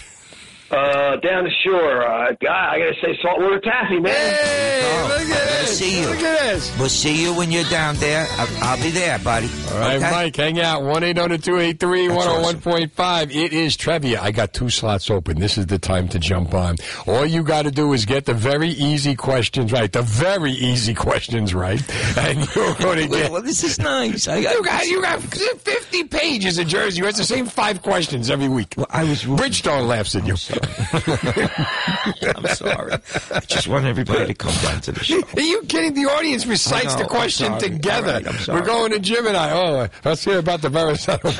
Uh, 0.71 1.15
down 1.17 1.45
the 1.45 1.51
shore. 1.63 2.03
Uh, 2.05 2.31
God, 2.41 2.51
I 2.51 2.77
gotta 2.79 2.93
say 3.01 3.17
saltwater 3.23 3.59
taffy, 3.59 3.99
man. 3.99 4.13
Hey, 4.13 5.03
look 5.07 5.21
at 5.21 5.27
this. 5.61 5.77
See 5.79 6.01
you. 6.01 6.07
Look 6.09 6.19
at 6.19 6.39
this. 6.53 6.77
We'll 6.79 6.89
see 6.89 7.23
you 7.23 7.33
when 7.33 7.49
you're 7.51 7.63
down 7.65 7.95
there. 7.95 8.27
I'll, 8.31 8.47
I'll 8.63 8.83
be 8.83 8.91
there, 8.91 9.17
buddy. 9.19 9.47
All 9.71 9.79
right, 9.79 9.97
Okay? 9.97 10.11
Mike, 10.11 10.35
hang 10.35 10.59
out. 10.59 10.83
1 10.83 11.03
800 11.03 11.43
283 11.43 12.07
101.5. 12.09 13.35
It 13.35 13.53
is 13.53 13.75
Trevia. 13.77 14.19
I 14.19 14.31
got 14.31 14.53
two 14.53 14.69
slots 14.69 15.09
open. 15.09 15.39
This 15.39 15.57
is 15.57 15.65
the 15.65 15.79
time 15.79 16.07
to 16.09 16.19
jump 16.19 16.53
on. 16.53 16.75
All 17.07 17.25
you 17.25 17.41
got 17.43 17.63
to 17.63 17.71
do 17.71 17.93
is 17.93 18.05
get 18.05 18.25
the 18.25 18.33
very 18.35 18.69
easy 18.69 19.15
questions 19.15 19.71
right. 19.71 19.91
The 19.91 20.03
very 20.03 20.51
easy 20.51 20.93
questions 20.93 21.53
right. 21.53 21.81
And 22.19 22.39
you're 22.55 22.75
going 22.75 22.97
to 22.99 23.07
get. 23.07 23.31
Well, 23.31 23.41
this 23.41 23.63
is 23.63 23.79
nice. 23.79 24.27
I, 24.27 24.37
you, 24.37 24.63
got, 24.63 24.85
you 24.85 25.01
got 25.01 25.21
50 25.21 26.03
pages 26.05 26.57
of 26.59 26.67
Jersey. 26.67 27.01
It's 27.01 27.17
the 27.17 27.23
same 27.23 27.45
five 27.45 27.81
questions 27.81 28.29
every 28.29 28.49
week. 28.49 28.73
Well, 28.77 28.87
I 28.89 29.03
was. 29.05 29.23
Bridgestone 29.23 29.87
laughs 29.87 30.15
at 30.15 30.27
you. 30.27 30.35
I'm 32.35 32.47
sorry. 32.47 32.93
I 33.31 33.39
just 33.41 33.67
want 33.67 33.85
everybody 33.85 34.27
to 34.27 34.33
come 34.33 34.53
down 34.61 34.81
to 34.81 34.91
the 34.91 35.03
show. 35.03 35.21
Are 35.35 35.41
you 35.41 35.61
kidding? 35.63 35.93
The 35.93 36.05
audience 36.05 36.45
recites 36.45 36.93
know, 36.93 36.97
the 36.97 37.03
I'm 37.03 37.09
question 37.09 37.47
sorry. 37.47 37.61
together. 37.61 38.07
All 38.07 38.13
right, 38.13 38.27
I'm 38.27 38.37
sorry. 38.39 38.59
We're 38.59 38.65
going 38.65 38.91
to 38.91 38.99
Gemini. 38.99 39.51
Oh, 39.51 39.87
let's 40.05 40.23
hear 40.23 40.39
about 40.39 40.61
the 40.61 40.69
Verrazano 40.69 41.19
Bridge 41.21 41.35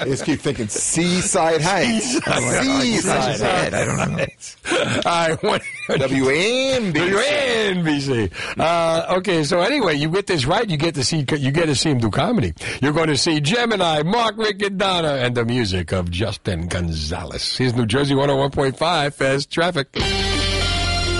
I 0.00 0.04
just 0.04 0.24
keep 0.24 0.40
thinking 0.40 0.68
Seaside 0.68 1.60
Heights. 1.60 2.12
Seaside. 2.12 2.64
Seaside 2.64 3.40
Heights. 3.40 3.74
I 3.74 3.84
don't 3.84 4.16
know. 4.16 4.26
All 5.04 5.28
right, 5.28 5.42
what, 5.42 5.62
WNBC. 5.88 6.92
WNBC. 6.92 8.58
Uh, 8.58 9.16
okay, 9.18 9.42
so 9.44 9.60
anyway, 9.60 9.96
you 9.96 10.08
get 10.08 10.26
this 10.26 10.46
right, 10.46 10.68
you 10.68 10.76
get 10.76 10.94
to 10.94 11.04
see 11.04 11.18
you 11.18 11.50
get 11.50 11.66
to 11.66 11.74
see 11.74 11.90
him 11.90 11.98
do 11.98 12.10
comedy. 12.10 12.54
You're 12.80 12.92
going 12.92 13.08
to 13.08 13.16
see 13.16 13.40
Gemini, 13.40 14.02
Mark 14.02 14.36
Riccadonna, 14.36 14.68
and 14.68 14.78
Donna 14.78 15.08
and 15.14 15.36
the 15.36 15.44
music 15.44 15.92
of 15.92 16.10
Justin 16.10 16.68
Gonzalez. 16.68 16.97
Here's 17.56 17.74
New 17.74 17.86
Jersey 17.86 18.14
101.5 18.14 19.14
Fast 19.14 19.50
Traffic. 19.50 19.88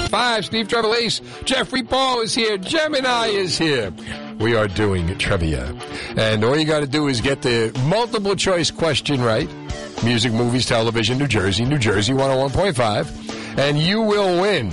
Five, 0.08 0.44
Steve 0.46 0.66
Trevelise. 0.66 1.20
Jeffrey 1.44 1.82
Paul 1.82 2.22
is 2.22 2.34
here. 2.34 2.58
Gemini 2.58 3.26
is 3.26 3.56
here. 3.56 3.92
We 4.38 4.56
are 4.56 4.66
doing 4.66 5.16
trivia. 5.18 5.74
And 6.16 6.42
all 6.42 6.56
you 6.56 6.64
got 6.64 6.80
to 6.80 6.86
do 6.86 7.08
is 7.08 7.20
get 7.20 7.42
the 7.42 7.78
multiple 7.86 8.34
choice 8.34 8.70
question 8.70 9.20
right. 9.20 9.48
Music, 10.02 10.32
movies, 10.32 10.66
television, 10.66 11.18
New 11.18 11.28
Jersey, 11.28 11.64
New 11.64 11.78
Jersey 11.78 12.12
101.5. 12.12 13.58
And 13.58 13.78
you 13.78 14.00
will 14.00 14.40
win 14.40 14.72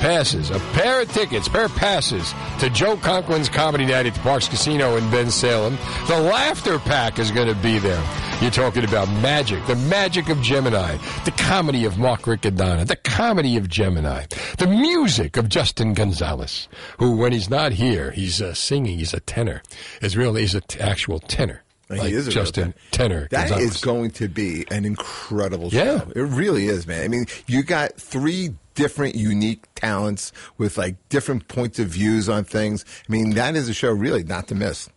passes, 0.00 0.50
a 0.50 0.58
pair 0.72 1.02
of 1.02 1.12
tickets, 1.12 1.48
pair 1.48 1.66
of 1.66 1.76
passes 1.76 2.34
to 2.58 2.70
Joe 2.70 2.96
Conklin's 2.96 3.50
Comedy 3.50 3.84
Night 3.84 4.06
at 4.06 4.14
the 4.14 4.20
Parx 4.20 4.48
Casino 4.48 4.96
in 4.96 5.04
Bensalem. 5.04 5.76
The 6.08 6.18
Laughter 6.18 6.78
Pack 6.78 7.18
is 7.18 7.30
going 7.30 7.48
to 7.48 7.62
be 7.62 7.78
there. 7.78 8.02
You're 8.40 8.50
talking 8.50 8.84
about 8.84 9.08
magic, 9.20 9.64
the 9.66 9.76
magic 9.76 10.30
of 10.30 10.40
Gemini, 10.40 10.96
the 11.24 11.32
comedy 11.32 11.84
of 11.84 11.98
Mark 11.98 12.22
Riccadonna, 12.22 12.86
the 12.86 12.96
comedy 12.96 13.58
of 13.58 13.68
Gemini, 13.68 14.24
the 14.58 14.66
music 14.66 15.36
of 15.36 15.50
Justin 15.50 15.92
Gonzalez, 15.92 16.66
who, 16.98 17.16
when 17.16 17.32
he's 17.32 17.50
not 17.50 17.72
here, 17.72 18.10
he's 18.10 18.40
uh, 18.40 18.54
singing, 18.54 18.98
he's 18.98 19.12
a 19.12 19.20
tenor. 19.20 19.62
Is 20.00 20.16
really, 20.16 20.40
he's 20.40 20.54
an 20.54 20.62
actual 20.80 21.20
tenor. 21.20 21.62
He 21.90 21.98
Like 21.98 22.12
is 22.12 22.26
a 22.26 22.30
real 22.30 22.34
Justin 22.34 22.74
tenor. 22.92 23.26
That 23.30 23.48
Gonzalez. 23.48 23.74
is 23.76 23.80
going 23.80 24.10
to 24.12 24.28
be 24.28 24.64
an 24.70 24.84
incredible 24.84 25.70
show. 25.70 25.76
Yeah. 25.84 26.04
It 26.14 26.20
really 26.20 26.66
is, 26.66 26.86
man. 26.86 27.02
I 27.04 27.08
mean, 27.08 27.26
you 27.46 27.62
got 27.62 27.94
three 27.94 28.54
different 28.74 29.16
unique 29.16 29.64
talents 29.74 30.32
with 30.56 30.78
like 30.78 30.96
different 31.08 31.48
points 31.48 31.78
of 31.80 31.88
views 31.88 32.28
on 32.28 32.44
things. 32.44 32.84
I 33.08 33.12
mean, 33.12 33.30
that 33.30 33.56
is 33.56 33.68
a 33.68 33.74
show 33.74 33.90
really 33.90 34.22
not 34.22 34.46
to 34.48 34.54
miss. 34.54 34.88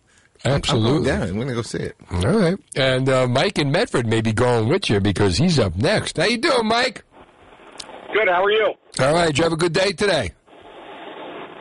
Absolutely. 0.46 1.08
yeah, 1.08 1.24
I'm 1.24 1.36
going 1.36 1.48
to 1.48 1.54
go 1.54 1.62
see 1.62 1.78
it. 1.80 1.96
All 2.12 2.22
right. 2.22 2.58
And 2.76 3.08
uh, 3.10 3.28
Mike 3.28 3.58
in 3.58 3.72
Medford 3.72 4.06
may 4.06 4.22
be 4.22 4.34
going 4.34 4.68
with 4.68 4.90
you 4.90 5.00
because 5.00 5.38
he's 5.38 5.58
up 5.58 5.76
next. 5.78 6.18
How 6.18 6.26
you 6.26 6.38
doing, 6.38 6.68
Mike? 6.68 7.04
Good. 8.14 8.28
How 8.28 8.44
are 8.44 8.52
you? 8.52 8.74
All 9.00 9.14
right. 9.14 9.28
Did 9.28 9.38
you 9.40 9.44
have 9.46 9.54
a 9.54 9.58
good 9.58 9.74
day 9.74 9.94
today? 9.94 10.32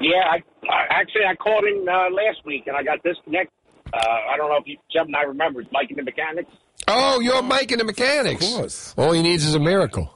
Yeah, 0.01 0.19
I, 0.31 0.43
I 0.69 0.85
actually 1.01 1.23
I 1.31 1.35
called 1.37 1.65
in 1.65 1.87
uh, 1.89 2.11
last 2.11 2.45
week 2.45 2.65
and 2.67 2.77
I 2.77 2.83
got 2.83 3.03
disconnected. 3.05 3.53
Uh, 3.93 3.98
I 3.98 4.36
don't 4.36 4.48
know 4.48 4.56
if 4.56 4.66
you, 4.66 4.78
Gemini 4.93 5.23
remembers 5.23 5.66
Mike 5.70 5.89
and 5.90 5.98
the 5.98 6.02
Mechanics. 6.02 6.51
Oh, 6.89 7.20
you're 7.20 7.43
Mike 7.43 7.70
and 7.70 7.81
the 7.81 7.85
mechanics. 7.85 8.44
Of 8.44 8.55
course. 8.55 8.94
All 8.97 9.12
he 9.12 9.23
needs 9.23 9.44
is 9.44 9.55
a 9.55 9.60
miracle. 9.60 10.12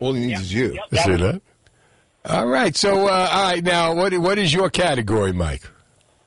All 0.00 0.14
he 0.14 0.26
needs 0.26 0.40
is 0.40 0.52
you. 0.52 0.72
You 0.90 0.98
see 0.98 1.16
that? 1.16 1.42
All 2.24 2.46
right. 2.46 2.74
So, 2.76 3.06
uh, 3.06 3.28
all 3.32 3.42
right. 3.44 3.62
Now, 3.62 3.94
what 3.94 4.12
what 4.18 4.38
is 4.38 4.52
your 4.52 4.68
category, 4.68 5.32
Mike? 5.32 5.62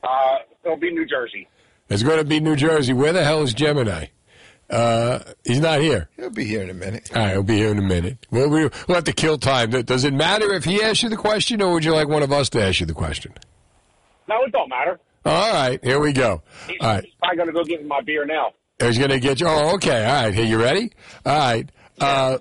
Uh, 0.01 0.37
it'll 0.63 0.77
be 0.77 0.91
New 0.91 1.05
Jersey. 1.05 1.47
It's 1.89 2.03
going 2.03 2.19
to 2.19 2.23
be 2.23 2.39
New 2.39 2.55
Jersey. 2.55 2.93
Where 2.93 3.11
the 3.11 3.23
hell 3.23 3.41
is 3.41 3.53
Gemini? 3.53 4.05
Uh, 4.69 5.19
he's 5.43 5.59
not 5.59 5.81
here. 5.81 6.09
He'll 6.15 6.29
be 6.29 6.45
here 6.45 6.61
in 6.61 6.69
a 6.69 6.73
minute. 6.75 7.09
All 7.15 7.21
right, 7.23 7.31
he'll 7.31 7.43
be 7.43 7.57
here 7.57 7.71
in 7.71 7.79
a 7.79 7.83
minute. 7.83 8.27
We'll, 8.29 8.49
we'll 8.49 8.69
have 8.89 9.03
to 9.05 9.13
kill 9.13 9.39
time. 9.39 9.71
Does 9.71 10.05
it 10.05 10.13
matter 10.13 10.53
if 10.53 10.63
he 10.63 10.81
asks 10.83 11.01
you 11.01 11.09
the 11.09 11.17
question, 11.17 11.61
or 11.61 11.73
would 11.73 11.83
you 11.83 11.91
like 11.93 12.07
one 12.07 12.21
of 12.21 12.31
us 12.31 12.49
to 12.49 12.63
ask 12.63 12.79
you 12.79 12.85
the 12.85 12.93
question? 12.93 13.33
No, 14.27 14.43
it 14.43 14.51
don't 14.51 14.69
matter. 14.69 14.99
All 15.25 15.53
right, 15.53 15.83
here 15.83 15.99
we 15.99 16.13
go. 16.13 16.41
He's, 16.67 16.77
All 16.81 16.87
right. 16.87 17.03
he's 17.03 17.13
probably 17.19 17.37
going 17.37 17.47
to 17.47 17.53
go 17.53 17.63
get 17.63 17.85
my 17.85 18.01
beer 18.01 18.25
now. 18.25 18.51
He's 18.79 18.97
going 18.97 19.09
to 19.11 19.19
get 19.19 19.39
you. 19.41 19.47
Oh, 19.47 19.75
okay. 19.75 20.05
All 20.05 20.23
right. 20.23 20.33
Here, 20.33 20.45
you 20.45 20.57
ready? 20.59 20.91
All 21.25 21.37
right. 21.37 21.69
Uh, 21.99 22.37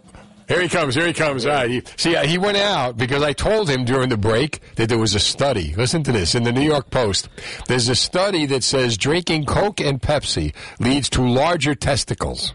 here 0.46 0.62
he 0.62 0.68
comes. 0.68 0.94
Here 0.94 1.06
he 1.06 1.12
comes. 1.12 1.44
All 1.44 1.52
right. 1.52 1.68
He, 1.68 1.82
see, 1.96 2.14
he 2.26 2.38
went 2.38 2.56
out 2.56 2.96
because 2.96 3.22
I 3.24 3.32
told 3.32 3.68
him 3.68 3.84
during 3.84 4.08
the 4.08 4.16
break 4.16 4.60
that 4.76 4.88
there 4.88 4.98
was 4.98 5.16
a 5.16 5.18
study. 5.20 5.74
Listen 5.74 6.04
to 6.04 6.12
this 6.12 6.36
in 6.36 6.44
the 6.44 6.52
New 6.52 6.62
York 6.62 6.90
Post. 6.90 7.28
There's 7.66 7.88
a 7.88 7.96
study 7.96 8.46
that 8.46 8.62
says 8.62 8.96
drinking 8.96 9.46
Coke 9.46 9.80
and 9.80 10.00
Pepsi 10.00 10.54
leads 10.78 11.10
to 11.10 11.22
larger 11.28 11.74
testicles. 11.74 12.54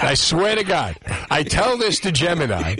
I 0.00 0.14
swear 0.14 0.56
to 0.56 0.64
God. 0.64 0.96
I 1.30 1.42
tell 1.42 1.76
this 1.76 2.00
to 2.00 2.12
Gemini, 2.12 2.76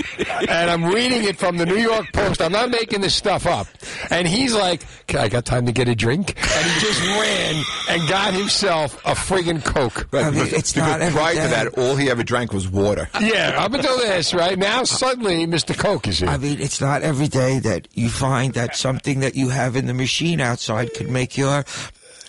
and 0.48 0.70
I'm 0.70 0.84
reading 0.84 1.24
it 1.24 1.36
from 1.36 1.56
the 1.56 1.66
New 1.66 1.76
York 1.76 2.12
Post. 2.12 2.42
I'm 2.42 2.52
not 2.52 2.70
making 2.70 3.00
this 3.00 3.14
stuff 3.14 3.46
up. 3.46 3.66
And 4.10 4.26
he's 4.26 4.54
like, 4.54 4.84
"Okay, 5.02 5.18
I 5.18 5.28
got 5.28 5.44
time 5.44 5.66
to 5.66 5.72
get 5.72 5.88
a 5.88 5.94
drink? 5.94 6.34
And 6.36 6.66
he 6.66 6.80
just 6.80 7.00
ran 7.00 7.64
and 7.90 8.08
got 8.08 8.34
himself 8.34 8.96
a 9.04 9.14
friggin' 9.14 9.64
Coke. 9.64 10.08
Right, 10.12 10.32
because, 10.32 10.72
because 10.72 11.12
prior 11.12 11.34
to 11.34 11.40
that, 11.40 11.78
all 11.78 11.96
he 11.96 12.10
ever 12.10 12.22
drank 12.22 12.52
was 12.52 12.68
water. 12.68 13.08
Yeah, 13.20 13.54
up 13.56 13.72
until 13.72 13.96
this, 13.98 14.34
right? 14.34 14.58
Now, 14.58 14.84
suddenly, 14.84 15.46
Mr. 15.46 15.76
Coke 15.76 16.08
is 16.08 16.18
here. 16.18 16.28
I 16.28 16.36
mean, 16.38 16.60
it's 16.60 16.80
not 16.80 17.02
every 17.02 17.28
day 17.28 17.58
that 17.60 17.88
you 17.94 18.08
find 18.08 18.54
that 18.54 18.76
something 18.76 19.20
that 19.20 19.34
you 19.36 19.50
have 19.50 19.76
in 19.76 19.86
the 19.86 19.94
machine 19.94 20.40
outside 20.40 20.92
could 20.94 21.08
make 21.10 21.36
your, 21.36 21.64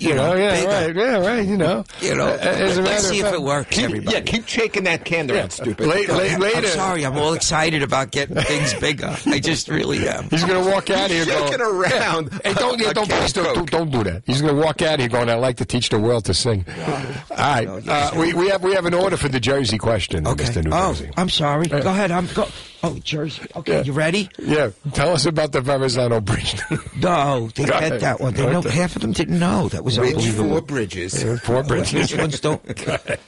you 0.04 0.16
know, 0.16 0.34
Oh, 0.34 0.36
yeah, 0.36 0.56
bigger. 0.60 0.68
right, 0.70 0.96
yeah, 1.24 1.28
right, 1.28 1.48
you 1.48 1.58
know. 1.58 1.84
You 2.02 2.16
know, 2.16 2.28
Uh, 2.28 2.38
as 2.38 2.78
a 2.78 2.82
matter 2.82 2.94
let's 2.94 3.04
of 3.06 3.10
see 3.12 3.20
if 3.20 3.24
fact- 3.26 3.36
it 3.36 3.42
works, 3.42 3.78
everybody. 3.80 4.16
Yeah, 4.16 4.22
keep 4.22 4.48
shaking 4.48 4.84
that 4.84 5.06
can 5.06 5.30
around, 5.32 5.52
stupid. 5.52 5.88
Late- 5.88 6.10
late- 6.10 6.56
I'm 6.56 6.66
sorry, 6.68 7.06
I'm 7.06 7.18
all 7.18 7.34
excited 7.34 7.84
about 7.84 8.12
getting 8.12 8.36
things 8.36 8.74
bigger. 8.76 9.16
I 9.26 9.40
just 9.40 9.68
really 9.70 10.08
am. 10.08 10.30
He's 10.30 10.44
going 10.44 10.64
to 10.64 10.70
walk 10.70 10.90
out 10.90 11.06
of 11.06 11.12
here 11.12 11.26
going, 11.26 11.48
Shaking 11.48 11.62
around. 11.62 12.30
Yeah. 12.32 12.40
Hey, 12.44 12.54
don't, 12.54 12.80
yeah, 12.80 12.94
don't, 12.94 13.10
please 13.10 13.34
don't, 13.34 13.70
don't, 13.70 13.92
do 13.92 14.04
that. 14.04 14.24
He's 14.26 14.42
going 14.42 14.56
to 14.56 14.62
walk 14.62 14.82
out 14.82 14.96
of 14.96 15.00
here 15.02 15.10
going, 15.10 15.30
I 15.30 15.36
like 15.36 15.58
to 15.58 15.66
teach 15.66 15.90
the 15.90 16.00
world 16.00 16.26
to 16.26 16.34
sing. 16.34 16.66
All 16.78 17.38
right. 17.38 17.68
Uh, 17.68 18.12
we, 18.18 18.34
we, 18.34 18.50
have, 18.50 18.64
we 18.64 18.74
have 18.74 18.86
an 18.86 18.94
order 18.94 19.18
for 19.18 19.30
the 19.30 19.40
Jersey 19.40 19.78
question, 19.78 20.24
Mr. 20.26 20.64
New 20.64 20.72
Oh, 20.74 20.96
I'm 21.18 21.30
sorry. 21.30 21.68
Go 21.68 21.78
ahead. 21.78 22.12
I'm 22.12 22.28
go. 22.34 22.48
Oh, 22.86 23.00
Jersey. 23.00 23.44
Okay, 23.56 23.82
you 23.84 23.94
ready? 23.94 24.30
Yeah, 24.38 24.72
tell 24.94 25.14
us 25.14 25.26
about 25.26 25.54
the 25.54 25.62
Verrazano 25.62 26.20
Bridge. 26.20 26.56
No, 26.98 27.50
they 27.56 27.66
get 27.66 28.00
that 28.02 28.20
one. 28.22 28.34
They 28.34 28.46
know 28.46 28.62
half 28.62 28.96
of 28.96 29.02
them 29.02 29.12
didn't 29.14 29.40
know. 29.40 29.68
That 29.70 29.84
was 29.84 29.98
Bridge 29.98 30.14
unbelievable. 30.16 30.50
four 30.52 30.62
bridges. 30.62 31.22
Yeah, 31.24 31.36
Four 31.38 31.64
bridges. 31.64 32.12
Which 32.12 32.18
ones 32.20 32.40
don't? 32.40 32.62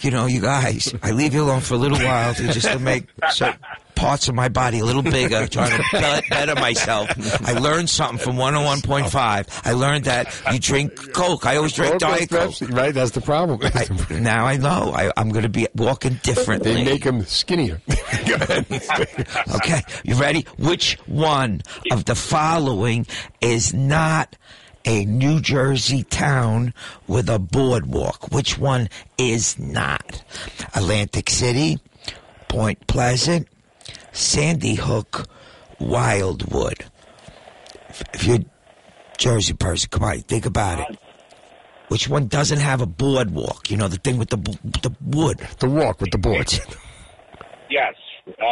You 0.00 0.10
know, 0.10 0.26
you 0.26 0.40
guys. 0.40 0.92
I 1.02 1.10
leave 1.12 1.32
you 1.34 1.42
alone 1.42 1.60
for 1.60 1.74
a 1.74 1.76
little 1.76 1.98
while 1.98 2.34
to 2.34 2.52
just 2.52 2.66
to 2.70 2.78
make 2.78 3.06
certain 3.30 3.58
parts 4.02 4.28
of 4.28 4.34
my 4.34 4.48
body 4.48 4.80
a 4.80 4.84
little 4.84 5.02
bigger, 5.02 5.46
trying 5.48 5.70
to 5.80 6.22
better 6.28 6.54
myself. 6.56 7.08
I 7.46 7.52
learned 7.52 7.88
something 7.88 8.18
from 8.18 8.36
101.5. 8.36 9.60
I 9.64 9.72
learned 9.72 10.04
that 10.06 10.42
you 10.52 10.58
drink 10.58 11.12
Coke. 11.12 11.46
I 11.46 11.56
always 11.56 11.72
drink 11.72 11.92
Coke 11.92 12.00
Diet 12.00 12.28
Coke. 12.30 12.50
Pepsi, 12.50 12.74
Right, 12.76 12.92
that's 12.92 13.12
the 13.12 13.20
problem. 13.20 13.60
I, 13.62 13.86
now 14.18 14.44
I 14.46 14.56
know. 14.56 14.92
I, 14.94 15.12
I'm 15.16 15.30
going 15.30 15.44
to 15.44 15.48
be 15.48 15.68
walking 15.76 16.14
differently. 16.22 16.74
they 16.74 16.84
make 16.84 17.04
them 17.04 17.24
skinnier. 17.24 17.80
Okay, 19.54 19.82
you 20.04 20.14
ready? 20.16 20.46
Which 20.58 20.98
one 21.06 21.62
of 21.90 22.04
the 22.04 22.14
following 22.14 23.06
is 23.40 23.72
not 23.74 24.36
a 24.84 25.04
New 25.04 25.40
Jersey 25.40 26.02
town 26.04 26.74
with 27.06 27.28
a 27.28 27.38
boardwalk? 27.38 28.32
Which 28.32 28.58
one 28.58 28.88
is 29.18 29.58
not? 29.58 30.22
Atlantic 30.74 31.30
City, 31.30 31.78
Point 32.48 32.86
Pleasant, 32.86 33.48
Sandy 34.12 34.74
Hook, 34.74 35.26
Wildwood. 35.80 36.84
If- 37.88 38.02
If 38.14 38.24
you're 38.24 38.36
a 38.36 38.44
Jersey 39.18 39.52
person, 39.54 39.88
come 39.90 40.04
on, 40.04 40.20
think 40.22 40.46
about 40.46 40.80
it. 40.90 40.98
Which 41.88 42.08
one 42.08 42.26
doesn't 42.28 42.60
have 42.60 42.80
a 42.80 42.86
boardwalk? 42.86 43.70
You 43.70 43.76
know, 43.76 43.86
the 43.88 43.98
thing 43.98 44.16
with 44.16 44.30
the 44.30 44.36
the 44.82 44.94
wood. 45.02 45.38
The 45.58 45.68
walk 45.68 46.00
with 46.00 46.10
the 46.10 46.16
boards. 46.18 46.58
Yes. 47.68 47.94
Uh, 48.40 48.44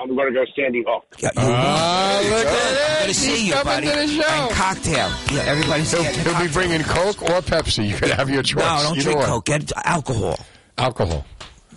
I'm 0.00 0.14
going 0.16 0.32
to 0.32 0.34
go 0.34 0.44
Sandy 0.56 0.82
Hook. 0.86 1.04
Yeah, 1.18 1.28
you 1.36 1.42
Ah, 1.44 2.20
won. 2.22 2.30
look 2.32 2.46
at 2.46 2.52
I'm 2.52 2.74
it. 2.74 3.00
gonna 3.02 3.14
see 3.14 3.30
He's 3.30 3.46
you, 3.48 3.52
coming 3.52 3.64
buddy. 3.74 3.86
to 3.88 3.92
the 3.92 4.06
show. 4.22 4.28
And 4.28 4.50
cocktail. 4.54 5.10
Yeah, 5.32 5.42
everybody's 5.52 5.90
He'll, 5.92 6.02
getting 6.02 6.20
he'll 6.20 6.32
be 6.32 6.32
cocktail. 6.32 6.52
bringing 6.54 6.82
Coke 6.82 7.22
or 7.22 7.40
Pepsi. 7.42 7.88
You 7.88 7.94
could 7.96 8.10
have 8.10 8.30
your 8.30 8.42
choice. 8.42 8.62
No, 8.64 8.82
don't 8.82 8.92
Either 8.96 9.02
drink 9.02 9.18
one. 9.18 9.28
Coke. 9.28 9.44
Get 9.44 9.72
alcohol. 9.84 10.38
Alcohol. 10.78 11.24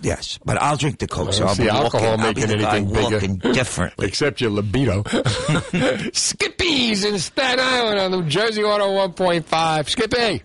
Yes, 0.02 0.38
but 0.44 0.60
I'll 0.62 0.76
drink 0.76 0.98
the 0.98 1.06
Coke, 1.06 1.32
so 1.32 1.44
I 1.44 1.48
I'll 1.48 1.54
don't 1.54 1.64
be 1.66 1.70
see 1.70 1.76
alcohol 1.76 2.10
walking, 2.16 2.24
I'll 2.26 2.34
be 2.34 2.40
making 2.40 2.60
anything 2.60 2.92
bigger. 2.92 3.10
walking 3.16 3.36
differently. 3.54 4.06
Except 4.06 4.40
your 4.40 4.50
libido. 4.50 5.02
Skippy's 6.12 7.04
in 7.04 7.18
Staten 7.18 7.60
Island 7.60 7.98
on 7.98 8.10
New 8.12 8.28
Jersey 8.28 8.62
101.5. 8.62 9.88
Skippy. 9.88 10.16
Hey, 10.16 10.42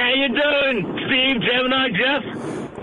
how 0.00 0.12
you 0.14 0.28
doing, 0.28 0.98
Steve, 1.06 1.42
Gemini, 1.42 1.88
Jeff? 1.90 2.24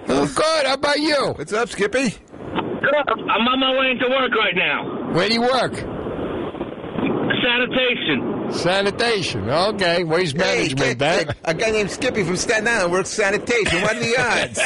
Oh, 0.09 0.31
good. 0.35 0.65
How 0.67 0.73
about 0.73 0.99
you? 0.99 1.33
What's 1.35 1.53
up, 1.53 1.69
Skippy? 1.69 2.09
Good. 2.09 3.09
I'm 3.09 3.47
on 3.47 3.59
my 3.59 3.71
way 3.79 3.91
into 3.91 4.07
work 4.09 4.31
right 4.35 4.55
now. 4.55 5.11
Where 5.13 5.27
do 5.27 5.33
you 5.33 5.41
work? 5.41 5.73
Sanitation. 7.45 8.51
Sanitation. 8.51 9.47
Okay. 9.49 10.03
Waste 10.03 10.35
management. 10.35 10.97
that. 10.99 11.37
A 11.43 11.53
guy 11.53 11.69
named 11.69 11.91
Skippy 11.91 12.23
from 12.23 12.37
Staten 12.37 12.67
Island 12.67 12.91
works 12.91 13.09
sanitation. 13.09 13.81
What 13.83 13.95
are 13.95 13.99
the 13.99 14.17
odds? 14.17 14.59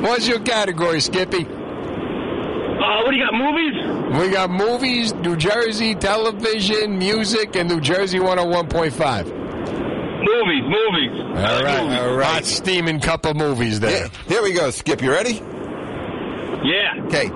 What's 0.02 0.26
your 0.26 0.40
category, 0.40 1.00
Skippy? 1.00 1.44
Uh, 1.46 3.02
what 3.04 3.12
do 3.12 3.18
you 3.18 3.24
got, 3.24 3.34
movies? 3.34 3.74
We 4.20 4.30
got 4.32 4.50
movies, 4.50 5.14
New 5.14 5.36
Jersey 5.36 5.94
television, 5.94 6.98
music, 6.98 7.54
and 7.56 7.68
New 7.68 7.80
Jersey 7.80 8.18
101.5. 8.18 9.26
Movies, 10.24 10.64
movies. 10.64 11.12
All 11.36 11.62
right, 11.62 12.00
all 12.00 12.14
right. 12.16 12.34
Hot 12.34 12.44
steaming 12.44 12.98
cup 13.00 13.26
of 13.26 13.36
movies 13.36 13.78
there. 13.80 14.08
Here 14.26 14.42
we 14.42 14.52
go, 14.52 14.70
Skip. 14.70 15.00
You 15.02 15.12
ready? 15.12 15.40
Yeah. 16.64 17.04
Okay. 17.06 17.30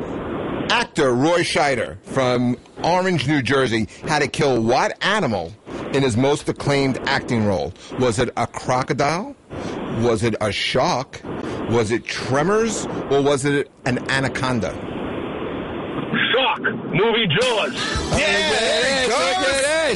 Actor 0.70 1.14
Roy 1.14 1.40
Scheider 1.40 1.98
from 2.02 2.56
Orange, 2.84 3.26
New 3.28 3.42
Jersey, 3.42 3.88
had 4.06 4.20
to 4.22 4.28
kill 4.28 4.62
what 4.62 5.02
animal 5.04 5.52
in 5.92 6.02
his 6.02 6.16
most 6.16 6.48
acclaimed 6.48 6.98
acting 7.06 7.44
role? 7.46 7.72
Was 7.98 8.18
it 8.18 8.30
a 8.36 8.46
crocodile? 8.46 9.34
Was 10.00 10.22
it 10.22 10.34
a 10.40 10.50
shark? 10.52 11.20
Was 11.70 11.90
it 11.90 12.04
Tremors? 12.04 12.86
Or 13.10 13.22
was 13.22 13.44
it 13.44 13.70
an 13.84 13.98
anaconda? 14.10 14.70
Shark. 16.32 16.62
Movie 16.62 17.26
Jaws. 17.40 17.96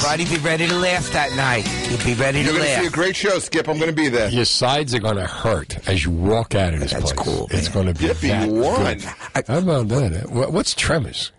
But 0.02 0.18
he'd 0.20 0.28
be 0.28 0.36
ready 0.44 0.66
to 0.66 0.74
laugh 0.76 1.10
that 1.12 1.32
night. 1.36 1.62
He'd 1.66 2.04
be 2.04 2.14
ready 2.20 2.40
You're 2.40 2.48
to 2.52 2.58
going 2.58 2.64
to 2.68 2.74
see 2.74 2.80
a 2.80 2.82
laugh. 2.84 2.92
great 2.92 3.16
show, 3.16 3.38
Skip. 3.38 3.68
I'm 3.68 3.78
going 3.78 3.90
to 3.90 3.96
be 3.96 4.08
there. 4.08 4.28
Your 4.28 4.44
sides 4.44 4.94
are 4.94 4.98
going 4.98 5.16
to 5.16 5.26
hurt 5.26 5.78
as 5.88 6.04
you 6.04 6.10
walk 6.10 6.54
out 6.54 6.74
of 6.74 6.80
this 6.80 6.92
place. 6.92 7.12
cool. 7.12 7.46
It's 7.50 7.68
going 7.68 7.86
to 7.86 7.94
be 7.94 8.06
Skippy 8.08 8.28
that 8.28 8.48
won. 8.48 8.84
good. 8.84 9.02
How 9.02 9.58
about 9.58 9.88
that? 9.88 10.30
What- 10.30 10.52
What's 10.52 10.74
Tremors? 10.74 11.32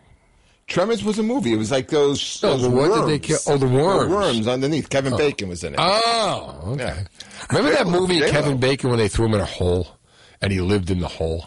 Tremors 0.68 1.04
was 1.04 1.20
a 1.20 1.24
movie. 1.24 1.54
It 1.54 1.58
was 1.58 1.70
like 1.72 1.90
those, 1.90 2.40
Oh, 2.44 2.52
those 2.52 2.64
the 2.64 2.70
what 2.72 2.84
did 2.86 2.92
worms. 2.92 3.08
they 3.08 3.20
kill- 3.20 3.38
oh, 3.48 3.58
the 3.58 3.68
worms. 3.68 4.12
worms 4.12 4.48
underneath. 4.48 4.90
Kevin 4.90 5.14
Oh. 5.14 5.18
Bacon 5.18 5.50
was 5.50 5.64
in 5.64 5.74
it. 5.74 5.80
Oh, 5.80 6.60
okay. 6.74 7.04
Remember 7.52 7.72
that 7.72 7.86
movie 7.88 8.20
J-Lo. 8.20 8.32
Kevin 8.32 8.58
Bacon 8.58 8.90
when 8.90 8.98
they 8.98 9.08
threw 9.08 9.26
him 9.28 9.36
in 9.36 9.42
a 9.42 9.46
hole 9.46 9.88
and 10.42 10.52
he 10.52 10.62
lived 10.62 10.90
in 10.90 11.00
the 11.02 11.08
hole? 11.08 11.46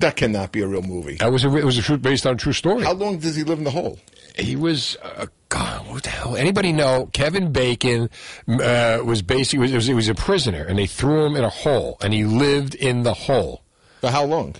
That 0.00 0.16
cannot 0.16 0.52
be 0.52 0.60
a 0.62 0.66
real 0.66 0.82
movie. 0.82 1.14
That 1.16 1.30
was 1.32 1.44
a, 1.44 1.56
it 1.56 1.64
was 1.64 1.78
a 1.78 1.82
true, 1.82 1.96
based 1.96 2.26
on 2.26 2.34
a 2.34 2.36
true 2.36 2.52
story. 2.52 2.82
How 2.84 2.92
long 2.92 3.18
does 3.18 3.36
he 3.36 3.44
live 3.44 3.58
in 3.58 3.64
the 3.64 3.70
hole? 3.70 3.98
He 4.36 4.54
was 4.56 4.96
uh, 5.02 5.26
God. 5.48 5.86
What 5.88 6.02
the 6.02 6.10
hell? 6.10 6.36
Anybody 6.36 6.72
know? 6.72 7.08
Kevin 7.14 7.50
Bacon 7.52 8.10
uh, 8.48 8.98
was 9.04 9.22
basically 9.22 9.60
was, 9.60 9.72
was 9.72 9.86
he 9.86 9.94
was 9.94 10.08
a 10.08 10.14
prisoner, 10.14 10.64
and 10.64 10.78
they 10.78 10.86
threw 10.86 11.24
him 11.24 11.34
in 11.36 11.44
a 11.44 11.48
hole, 11.48 11.96
and 12.02 12.12
he 12.12 12.24
lived 12.24 12.74
in 12.74 13.04
the 13.04 13.14
hole. 13.14 13.62
For 14.02 14.10
how 14.10 14.24
long? 14.24 14.56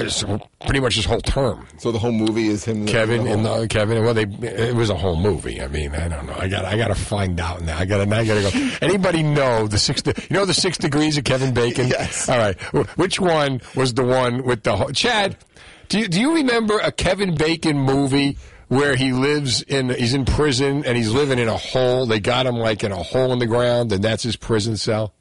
It's 0.00 0.22
pretty 0.64 0.78
much 0.78 0.94
his 0.94 1.04
whole 1.04 1.20
term. 1.20 1.66
So 1.78 1.90
the 1.90 1.98
whole 1.98 2.12
movie 2.12 2.46
is 2.46 2.64
him. 2.64 2.86
Kevin 2.86 3.22
in 3.22 3.26
in 3.26 3.42
the 3.42 3.48
hole. 3.48 3.60
the 3.62 3.68
Kevin. 3.68 4.04
Well, 4.04 4.14
they 4.14 4.22
it 4.24 4.76
was 4.76 4.90
a 4.90 4.94
whole 4.96 5.16
movie. 5.16 5.60
I 5.60 5.66
mean, 5.66 5.92
I 5.92 6.06
don't 6.06 6.26
know. 6.26 6.36
I 6.38 6.46
got 6.48 6.64
I 6.64 6.76
got 6.76 6.88
to 6.88 6.94
find 6.94 7.38
out 7.40 7.62
now. 7.62 7.76
I 7.78 7.84
got 7.84 8.04
to 8.04 8.14
I 8.16 8.24
got 8.24 8.34
to 8.34 8.42
go. 8.58 8.76
Anybody 8.86 9.24
know 9.24 9.66
the 9.66 9.78
six? 9.78 10.02
De- 10.02 10.14
you 10.30 10.34
know 10.36 10.44
the 10.44 10.54
six 10.54 10.78
degrees 10.78 11.18
of 11.18 11.24
Kevin 11.24 11.52
Bacon? 11.52 11.88
Yes. 11.88 12.28
All 12.28 12.38
right. 12.38 12.56
Which 12.96 13.18
one 13.18 13.60
was 13.74 13.94
the 13.94 14.04
one 14.04 14.44
with 14.44 14.62
the 14.62 14.76
ho- 14.76 14.92
Chad? 14.92 15.36
Do 15.88 15.98
you, 15.98 16.06
do 16.06 16.20
you 16.20 16.34
remember 16.36 16.78
a 16.78 16.92
Kevin 16.92 17.34
Bacon 17.34 17.76
movie? 17.78 18.38
Where 18.68 18.96
he 18.96 19.12
lives 19.14 19.62
in, 19.62 19.88
he's 19.88 20.12
in 20.12 20.26
prison 20.26 20.84
and 20.84 20.94
he's 20.94 21.10
living 21.10 21.38
in 21.38 21.48
a 21.48 21.56
hole. 21.56 22.04
They 22.04 22.20
got 22.20 22.44
him 22.44 22.56
like 22.56 22.84
in 22.84 22.92
a 22.92 23.02
hole 23.02 23.32
in 23.32 23.38
the 23.38 23.46
ground, 23.46 23.90
and 23.92 24.04
that's 24.04 24.22
his 24.22 24.36
prison 24.36 24.76
cell. 24.76 25.14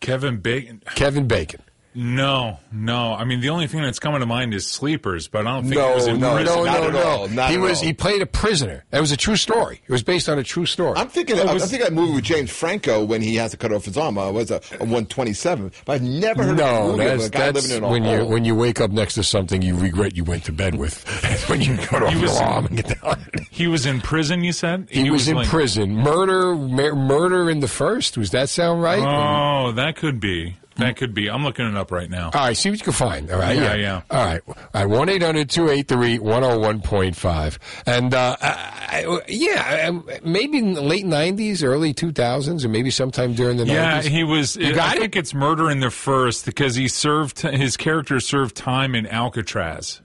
Kevin 0.00 0.38
Bacon. 0.40 0.82
Kevin 0.94 1.28
Bacon. 1.28 1.60
No, 2.00 2.60
no. 2.70 3.12
I 3.14 3.24
mean, 3.24 3.40
the 3.40 3.48
only 3.48 3.66
thing 3.66 3.82
that's 3.82 3.98
coming 3.98 4.20
to 4.20 4.26
mind 4.26 4.54
is 4.54 4.64
Sleepers, 4.64 5.26
but 5.26 5.48
I 5.48 5.54
don't 5.54 5.64
think 5.64 5.74
No, 5.74 5.90
it 5.90 5.94
was 5.96 6.06
in 6.06 6.20
no, 6.20 6.36
prison. 6.36 6.54
no, 6.54 6.64
not 6.64 6.80
no, 6.80 6.86
at 6.86 6.92
no. 6.92 7.02
all, 7.02 7.28
not 7.28 7.50
he 7.50 7.58
was. 7.58 7.80
all. 7.80 7.84
He 7.86 7.92
played 7.92 8.22
a 8.22 8.26
prisoner. 8.26 8.84
It 8.92 9.00
was 9.00 9.10
a 9.10 9.16
true 9.16 9.34
story. 9.34 9.80
It 9.84 9.90
was 9.90 10.04
based 10.04 10.28
on 10.28 10.38
a 10.38 10.44
true 10.44 10.64
story. 10.64 10.94
I'm 10.96 11.08
thinking. 11.08 11.40
I'm 11.40 11.58
thinking 11.58 11.80
that 11.80 11.92
movie 11.92 12.14
with 12.14 12.22
James 12.22 12.52
Franco 12.52 13.04
when 13.04 13.20
he 13.20 13.34
has 13.34 13.50
to 13.50 13.56
cut 13.56 13.72
off 13.72 13.84
his 13.84 13.96
arm 13.98 14.16
uh, 14.16 14.30
was 14.30 14.52
a, 14.52 14.60
a 14.78 14.84
127. 14.84 15.72
But 15.86 15.92
I've 15.94 16.02
never 16.02 16.44
heard 16.44 16.60
of 16.60 16.84
a 16.84 16.92
movie 16.92 17.04
that's, 17.04 17.24
of 17.24 17.28
a 17.28 17.30
guy 17.32 17.50
that's 17.50 17.68
living 17.68 17.78
in 17.78 17.84
a 17.84 17.90
when 17.90 18.04
you 18.04 18.26
when 18.26 18.44
you 18.44 18.54
wake 18.54 18.80
up 18.80 18.92
next 18.92 19.14
to 19.14 19.24
something 19.24 19.60
you 19.60 19.76
regret 19.76 20.16
you 20.16 20.22
went 20.22 20.44
to 20.44 20.52
bed 20.52 20.76
with. 20.76 21.02
when 21.50 21.60
you 21.60 21.76
cut 21.78 22.04
off 22.04 22.14
was- 22.14 22.22
your 22.38 22.42
arm 22.44 22.66
and 22.66 22.76
get 22.76 23.02
down. 23.02 23.26
He 23.50 23.66
was 23.66 23.86
in 23.86 24.00
prison. 24.00 24.44
You 24.44 24.52
said 24.52 24.86
He, 24.88 25.10
was, 25.10 25.26
in 25.26 25.34
like- 25.34 25.48
prison. 25.48 25.96
Murder, 25.96 26.54
mur- 26.54 26.94
murder 26.94 27.50
in 27.50 27.58
the 27.58 27.66
first. 27.66 28.14
Does 28.14 28.30
that 28.30 28.48
sound 28.50 28.82
right? 28.82 29.00
Oh, 29.02 29.72
that 29.72 29.96
could 29.96 30.20
be. 30.20 30.54
That 30.78 30.96
could 30.96 31.12
be. 31.14 31.28
I'm 31.28 31.44
looking 31.44 31.66
it 31.66 31.76
up 31.76 31.90
right 31.92 32.08
now. 32.08 32.26
All 32.32 32.40
right, 32.40 32.56
see 32.56 32.70
what 32.70 32.78
you 32.78 32.84
can 32.84 32.92
find. 32.92 33.30
All 33.30 33.38
right, 33.38 33.56
Yeah, 33.56 33.74
yeah. 33.74 34.02
All 34.10 34.24
right, 34.24 34.40
all 34.46 34.54
right. 34.74 34.86
One 34.86 35.08
1-800-283-101.5. 35.08 37.58
and 37.86 38.14
uh, 38.14 38.36
I, 38.40 39.20
yeah, 39.28 39.90
maybe 40.24 40.58
in 40.58 40.74
the 40.74 40.80
late 40.82 41.04
'90s, 41.04 41.62
early 41.62 41.94
2000s, 41.94 42.64
or 42.64 42.68
maybe 42.68 42.90
sometime 42.90 43.34
during 43.34 43.56
the 43.56 43.66
Yeah, 43.66 44.00
90s. 44.00 44.04
he 44.08 44.24
was. 44.24 44.56
You 44.56 44.74
got 44.74 44.92
I 44.92 44.96
it? 44.96 45.00
think 45.00 45.16
it's 45.16 45.34
murder 45.34 45.70
in 45.70 45.80
the 45.80 45.90
first 45.90 46.44
because 46.46 46.74
he 46.74 46.88
served 46.88 47.40
his 47.40 47.76
character 47.76 48.20
served 48.20 48.56
time 48.56 48.94
in 48.94 49.06
Alcatraz. 49.06 50.00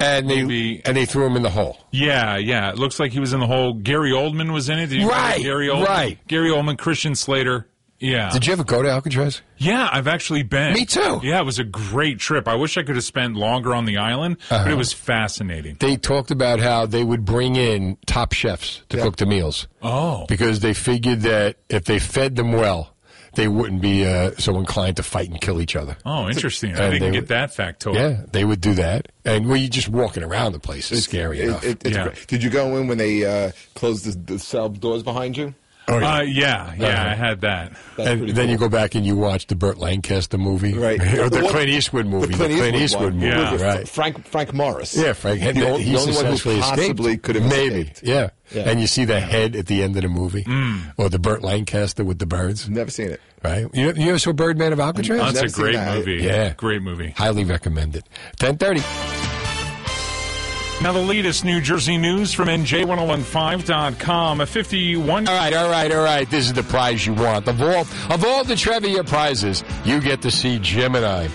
and 0.00 0.28
they 0.30 0.42
Maybe- 0.42 0.82
and 0.84 0.96
they 0.96 1.04
threw 1.06 1.26
him 1.26 1.36
in 1.36 1.42
the 1.42 1.50
hole. 1.50 1.78
Yeah, 1.90 2.36
yeah. 2.36 2.70
It 2.70 2.78
looks 2.78 3.00
like 3.00 3.12
he 3.12 3.20
was 3.20 3.32
in 3.32 3.40
the 3.40 3.46
hole. 3.46 3.74
Gary 3.74 4.12
Oldman 4.12 4.52
was 4.52 4.68
in 4.68 4.78
it. 4.78 4.90
Right, 5.04 5.40
Gary 5.42 5.68
Oldman. 5.68 5.86
right. 5.86 6.18
Gary 6.28 6.50
Oldman, 6.50 6.78
Christian 6.78 7.14
Slater. 7.14 7.66
Yeah. 8.00 8.30
Did 8.30 8.46
you 8.46 8.52
ever 8.52 8.62
go 8.64 8.80
to 8.82 8.88
Alcatraz? 8.88 9.42
Yeah, 9.56 9.88
I've 9.90 10.06
actually 10.06 10.44
been. 10.44 10.72
Me 10.74 10.84
too. 10.86 11.20
Yeah, 11.22 11.40
it 11.40 11.44
was 11.44 11.58
a 11.58 11.64
great 11.64 12.18
trip. 12.20 12.46
I 12.46 12.54
wish 12.54 12.76
I 12.78 12.84
could 12.84 12.94
have 12.94 13.04
spent 13.04 13.34
longer 13.34 13.74
on 13.74 13.86
the 13.86 13.96
island, 13.96 14.36
but 14.48 14.54
Uh-huh. 14.60 14.70
it 14.70 14.74
was 14.76 14.92
fascinating. 14.92 15.76
They 15.80 15.96
talked 15.96 16.30
about 16.30 16.60
how 16.60 16.86
they 16.86 17.02
would 17.02 17.24
bring 17.24 17.56
in 17.56 17.96
top 18.06 18.32
chefs 18.32 18.82
to 18.90 18.98
cook 18.98 19.16
the 19.16 19.26
meals. 19.26 19.66
Oh. 19.82 20.26
because 20.28 20.60
they 20.60 20.74
figured 20.74 21.22
that 21.22 21.56
if 21.68 21.84
they 21.84 21.98
fed 21.98 22.36
them 22.36 22.52
well, 22.52 22.94
they 23.34 23.46
wouldn't 23.48 23.80
be 23.82 24.04
uh, 24.06 24.32
so 24.38 24.58
inclined 24.58 24.96
to 24.96 25.02
fight 25.02 25.28
and 25.30 25.40
kill 25.40 25.60
each 25.60 25.74
other. 25.76 25.96
Oh, 26.04 26.28
interesting. 26.28 26.76
I 26.76 26.90
didn't 26.90 27.00
they 27.00 27.10
get 27.18 27.28
that 27.28 27.50
factoid. 27.54 27.94
Yeah, 27.94 28.22
they 28.32 28.44
would 28.44 28.60
do 28.60 28.74
that, 28.74 29.08
and 29.24 29.46
well, 29.46 29.56
you 29.56 29.68
just 29.68 29.88
walking 29.88 30.22
around 30.24 30.52
the 30.52 30.58
place 30.60 30.90
It's 30.92 31.02
scary 31.02 31.40
It- 31.40 31.48
enough. 31.48 31.64
it- 31.64 31.82
it's 31.84 31.96
Yeah. 31.96 32.10
Did 32.26 32.42
you 32.42 32.50
go 32.50 32.76
in 32.76 32.86
when 32.88 32.98
they 32.98 33.24
uh, 33.24 33.50
closed 33.74 34.04
the, 34.06 34.34
the 34.34 34.38
cell 34.38 34.68
doors 34.68 35.02
behind 35.02 35.36
you? 35.36 35.54
Oh, 35.88 35.98
yeah. 35.98 36.16
Uh, 36.16 36.20
yeah, 36.22 36.74
yeah, 36.76 36.86
Uh-huh. 36.88 37.10
I 37.10 37.14
had 37.14 37.40
that. 37.40 37.72
That's 37.96 38.08
and 38.10 38.18
pretty 38.20 38.32
then 38.32 38.48
you 38.50 38.58
go 38.58 38.68
back 38.68 38.94
and 38.94 39.06
you 39.06 39.16
watch 39.16 39.46
the 39.46 39.54
Burt 39.56 39.78
Lancaster 39.78 40.36
movie, 40.38 40.74
Right. 40.74 41.00
or 41.18 41.30
the 41.30 41.40
What- 41.42 41.50
Clint 41.52 41.68
Eastwood 41.70 42.06
movie, 42.06 42.34
The 42.34 42.46
Clint, 42.48 42.76
Eastwood 42.76 43.14
one. 43.14 43.20
movie, 43.20 43.26
Yeah. 43.26 43.52
With 43.52 43.62
right? 43.62 43.88
Frank 43.88 44.26
Frank 44.26 44.52
Morris. 44.52 44.94
Yeah, 44.96 45.12
Frank. 45.14 45.40
The, 45.40 45.48
and 45.48 45.58
only- 45.62 45.84
the 45.84 45.96
only 45.98 46.12
one 46.12 46.24
who 46.26 46.60
possibly 46.60 47.12
escaped. 47.12 47.22
could 47.24 47.34
have 47.36 47.48
maybe, 47.48 47.80
escaped. 47.82 48.02
yeah. 48.02 48.30
Yeah. 48.52 48.62
And 48.70 48.80
you 48.80 48.86
see 48.86 49.04
the 49.04 49.20
head 49.20 49.54
at 49.56 49.66
the 49.66 49.82
end 49.82 49.94
of 49.96 50.02
the 50.02 50.08
movie, 50.08 50.46
or 50.96 51.10
the 51.10 51.18
Burt 51.18 51.42
Lancaster 51.42 52.02
with 52.04 52.18
the 52.18 52.24
birds, 52.26 52.66
Never 52.68 52.90
seen 52.90 53.10
it. 53.10 53.20
right? 53.44 53.66
You, 53.74 53.92
you 53.92 54.08
ever 54.10 54.18
saw 54.18 54.32
Birdman 54.32 54.72
of 54.72 54.80
Alcatraz? 54.80 55.34
That's 55.34 55.52
a 55.52 55.54
great 55.54 55.74
that. 55.74 55.96
movie. 55.98 56.22
Yeah. 56.24 56.54
Great 56.54 56.80
movie. 56.80 57.10
Highly 57.10 57.44
recommend 57.44 57.94
it. 57.96 58.06
Ten 58.38 58.56
thirty. 58.56 58.80
Now, 60.80 60.92
the 60.92 61.00
latest 61.00 61.44
New 61.44 61.60
Jersey 61.60 61.98
news 61.98 62.32
from 62.32 62.46
NJ1015.com. 62.46 64.40
A 64.40 64.46
51. 64.46 65.26
All 65.26 65.34
right, 65.34 65.52
all 65.52 65.68
right, 65.68 65.90
all 65.90 66.04
right. 66.04 66.30
This 66.30 66.46
is 66.46 66.52
the 66.52 66.62
prize 66.62 67.04
you 67.04 67.14
want. 67.14 67.48
Of 67.48 67.60
all 67.60 67.80
of 68.10 68.24
all 68.24 68.44
the 68.44 68.54
trivia 68.54 69.02
prizes, 69.02 69.64
you 69.84 70.00
get 70.00 70.22
to 70.22 70.30
see 70.30 70.60
Gemini. 70.60 71.26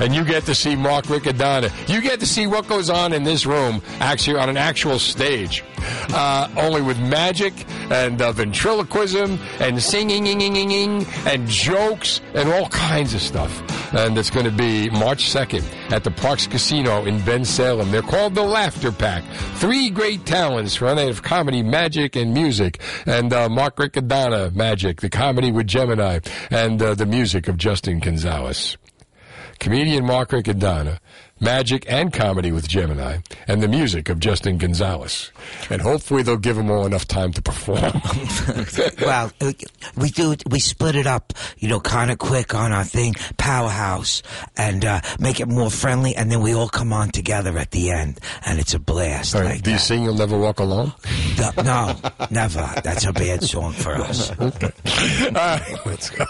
And 0.00 0.14
you 0.14 0.24
get 0.24 0.44
to 0.46 0.54
see 0.54 0.76
Mark 0.76 1.06
Riccadonna. 1.06 1.70
You 1.88 2.00
get 2.00 2.20
to 2.20 2.26
see 2.26 2.46
what 2.46 2.68
goes 2.68 2.90
on 2.90 3.12
in 3.12 3.24
this 3.24 3.46
room, 3.46 3.82
actually 4.00 4.38
on 4.38 4.48
an 4.48 4.56
actual 4.56 4.98
stage. 4.98 5.64
Uh, 6.12 6.48
only 6.56 6.82
with 6.82 6.98
magic 6.98 7.52
and 7.90 8.20
uh, 8.20 8.32
ventriloquism 8.32 9.38
and 9.60 9.80
singing 9.80 10.26
and 11.26 11.46
jokes 11.48 12.20
and 12.34 12.48
all 12.48 12.68
kinds 12.70 13.14
of 13.14 13.20
stuff. 13.20 13.62
And 13.94 14.18
it's 14.18 14.30
going 14.30 14.46
to 14.46 14.52
be 14.52 14.90
March 14.90 15.30
2nd 15.30 15.92
at 15.92 16.02
the 16.02 16.10
Parx 16.10 16.50
Casino 16.50 17.04
in 17.04 17.18
Bensalem. 17.20 17.90
They're 17.90 18.02
called 18.02 18.34
the 18.34 18.42
Laughter 18.42 18.90
Pack. 18.90 19.24
Three 19.56 19.90
great 19.90 20.26
talents 20.26 20.74
for 20.74 20.86
of 20.86 21.22
comedy, 21.22 21.62
magic, 21.62 22.16
and 22.16 22.32
music. 22.32 22.80
And 23.06 23.32
uh, 23.32 23.48
Mark 23.48 23.76
Riccadonna, 23.76 24.54
magic, 24.54 25.00
the 25.00 25.10
comedy 25.10 25.52
with 25.52 25.66
Gemini, 25.66 26.20
and 26.50 26.80
uh, 26.80 26.94
the 26.94 27.06
music 27.06 27.48
of 27.48 27.56
Justin 27.56 28.00
Gonzalez. 28.00 28.76
Comedian 29.58 30.04
Mark 30.04 30.30
Riccadonna 30.30 30.98
magic, 31.40 31.84
and 31.88 32.12
comedy 32.12 32.52
with 32.52 32.68
Gemini, 32.68 33.18
and 33.46 33.62
the 33.62 33.68
music 33.68 34.08
of 34.08 34.18
Justin 34.20 34.58
Gonzalez. 34.58 35.30
And 35.70 35.80
hopefully 35.82 36.22
they'll 36.22 36.36
give 36.36 36.56
them 36.56 36.70
all 36.70 36.86
enough 36.86 37.06
time 37.06 37.32
to 37.34 37.42
perform. 37.42 38.00
well, 39.00 39.30
we 39.96 40.10
do 40.10 40.34
we 40.48 40.58
split 40.60 40.96
it 40.96 41.06
up, 41.06 41.32
you 41.58 41.68
know, 41.68 41.80
kind 41.80 42.10
of 42.10 42.18
quick 42.18 42.54
on 42.54 42.72
our 42.72 42.84
thing, 42.84 43.14
powerhouse, 43.36 44.22
and 44.56 44.84
uh, 44.84 45.00
make 45.20 45.40
it 45.40 45.48
more 45.48 45.70
friendly, 45.70 46.14
and 46.16 46.30
then 46.30 46.40
we 46.40 46.54
all 46.54 46.68
come 46.68 46.92
on 46.92 47.10
together 47.10 47.56
at 47.58 47.70
the 47.70 47.90
end, 47.90 48.18
and 48.44 48.58
it's 48.58 48.74
a 48.74 48.78
blast. 48.78 49.34
Right, 49.34 49.44
like 49.44 49.62
do 49.62 49.70
you 49.70 49.76
that. 49.76 49.82
sing 49.82 50.04
You'll 50.04 50.14
Never 50.14 50.38
Walk 50.38 50.60
Alone? 50.60 50.92
No, 51.38 51.50
no, 51.62 51.96
never. 52.30 52.68
That's 52.82 53.04
a 53.04 53.12
bad 53.12 53.42
song 53.42 53.72
for 53.72 53.94
us. 53.96 54.30
okay. 54.40 54.72
All 55.26 55.32
right, 55.32 55.76
let's 55.86 56.10
go. 56.10 56.24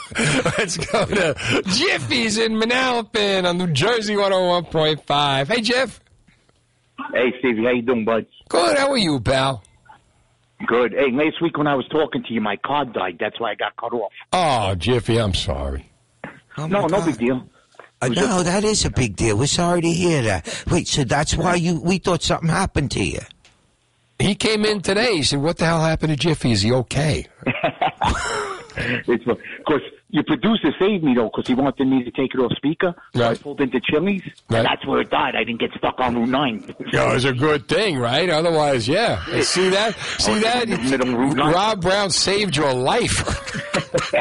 Let's 0.59 0.77
go 0.77 1.05
to 1.07 1.63
Jiffy's 1.67 2.39
in 2.39 2.55
Manalapan 2.55 3.49
on 3.49 3.59
New 3.59 3.69
Jersey 3.69 4.15
101.5. 4.15 4.96
Hey, 5.09 5.61
Jeff. 5.61 6.01
Hey, 7.13 7.33
Stevie, 7.39 7.65
how 7.65 7.71
you 7.71 7.83
doing, 7.83 8.05
bud? 8.05 8.27
Good. 8.49 8.79
How 8.79 8.91
are 8.91 8.97
you, 8.97 9.21
pal? 9.21 9.63
Good. 10.67 10.93
Hey, 10.93 11.11
last 11.13 11.43
week 11.43 11.59
when 11.59 11.67
I 11.67 11.75
was 11.75 11.87
talking 11.89 12.23
to 12.23 12.33
you, 12.33 12.41
my 12.41 12.57
card 12.57 12.93
died. 12.93 13.19
That's 13.21 13.39
why 13.39 13.51
I 13.51 13.55
got 13.55 13.77
cut 13.77 13.93
off. 13.93 14.13
Oh, 14.33 14.75
Jiffy, 14.75 15.19
I'm 15.21 15.35
sorry. 15.35 15.91
no, 16.57 16.87
no 16.87 17.05
big 17.05 17.19
deal. 17.19 17.47
Uh, 18.01 18.09
no, 18.09 18.43
that 18.43 18.65
is 18.65 18.85
a 18.85 18.91
big 18.91 19.17
deal. 19.17 19.39
We're 19.39 19.47
sorry 19.47 19.81
to 19.81 19.91
hear 19.91 20.23
that. 20.23 20.65
Wait, 20.71 20.87
so 20.89 21.05
that's 21.05 21.37
why 21.37 21.55
you? 21.55 21.81
We 21.81 21.99
thought 21.99 22.23
something 22.23 22.49
happened 22.49 22.91
to 22.93 23.05
you. 23.05 23.21
He 24.19 24.35
came 24.35 24.65
in 24.65 24.81
today. 24.81 25.17
He 25.17 25.23
said, 25.23 25.41
"What 25.41 25.59
the 25.59 25.67
hell 25.67 25.81
happened 25.83 26.11
to 26.11 26.17
Jiffy? 26.17 26.53
Is 26.53 26.63
he 26.63 26.73
okay?" 26.73 27.27
It's 29.09 29.25
because 29.25 29.83
your 30.11 30.25
producer 30.25 30.73
saved 30.79 31.03
me 31.05 31.15
though, 31.15 31.31
because 31.35 31.47
he 31.49 31.55
wanted 31.55 31.87
me 31.87 32.05
to 32.05 32.11
take 32.11 32.35
it 32.35 32.39
off 32.41 32.53
speaker. 32.57 32.95
So 33.15 33.25
I 33.29 33.35
pulled 33.35 33.61
into 33.61 33.81
Chili's, 33.81 34.23
Right. 34.49 34.59
and 34.59 34.67
that's 34.67 34.87
where 34.87 35.01
it 35.01 35.11
died. 35.11 35.35
I 35.37 35.45
didn't 35.45 35.61
get 35.61 35.73
stuck 35.77 35.99
on 36.01 36.15
Route 36.17 36.29
Nine. 36.29 36.75
Yeah, 36.93 37.15
it's 37.15 37.25
a 37.25 37.33
good 37.33 37.67
thing, 37.69 37.99
right? 37.99 38.29
Otherwise, 38.31 38.87
yeah. 38.89 39.25
See 39.43 39.69
that? 39.71 39.95
See 40.19 40.39
that? 40.41 40.69
Rob 41.55 41.81
Brown 41.83 42.11
saved 42.11 42.57
your 42.57 42.73
life. 42.73 43.25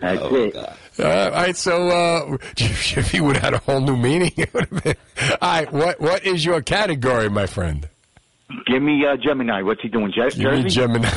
That's 0.00 0.22
it. 0.32 0.56
Uh, 0.56 0.66
all 1.04 1.30
right, 1.30 1.56
so 1.56 1.88
uh, 1.88 2.36
Jiffy 2.54 3.20
would 3.20 3.36
have 3.36 3.44
had 3.44 3.54
a 3.54 3.58
whole 3.58 3.80
new 3.80 3.96
meaning. 3.96 4.32
It 4.36 4.52
would 4.52 4.68
have 4.68 4.82
been. 4.84 4.94
All 5.40 5.48
right, 5.50 5.72
what 5.72 6.00
what 6.00 6.24
is 6.26 6.44
your 6.44 6.60
category, 6.60 7.28
my 7.30 7.46
friend? 7.46 7.88
Give 8.66 8.82
me 8.82 9.04
uh, 9.06 9.16
Gemini. 9.16 9.62
What's 9.62 9.80
he 9.80 9.88
doing? 9.88 10.12
Je- 10.12 10.36
Give 10.38 10.52
me? 10.64 10.68
Gemini. 10.68 11.08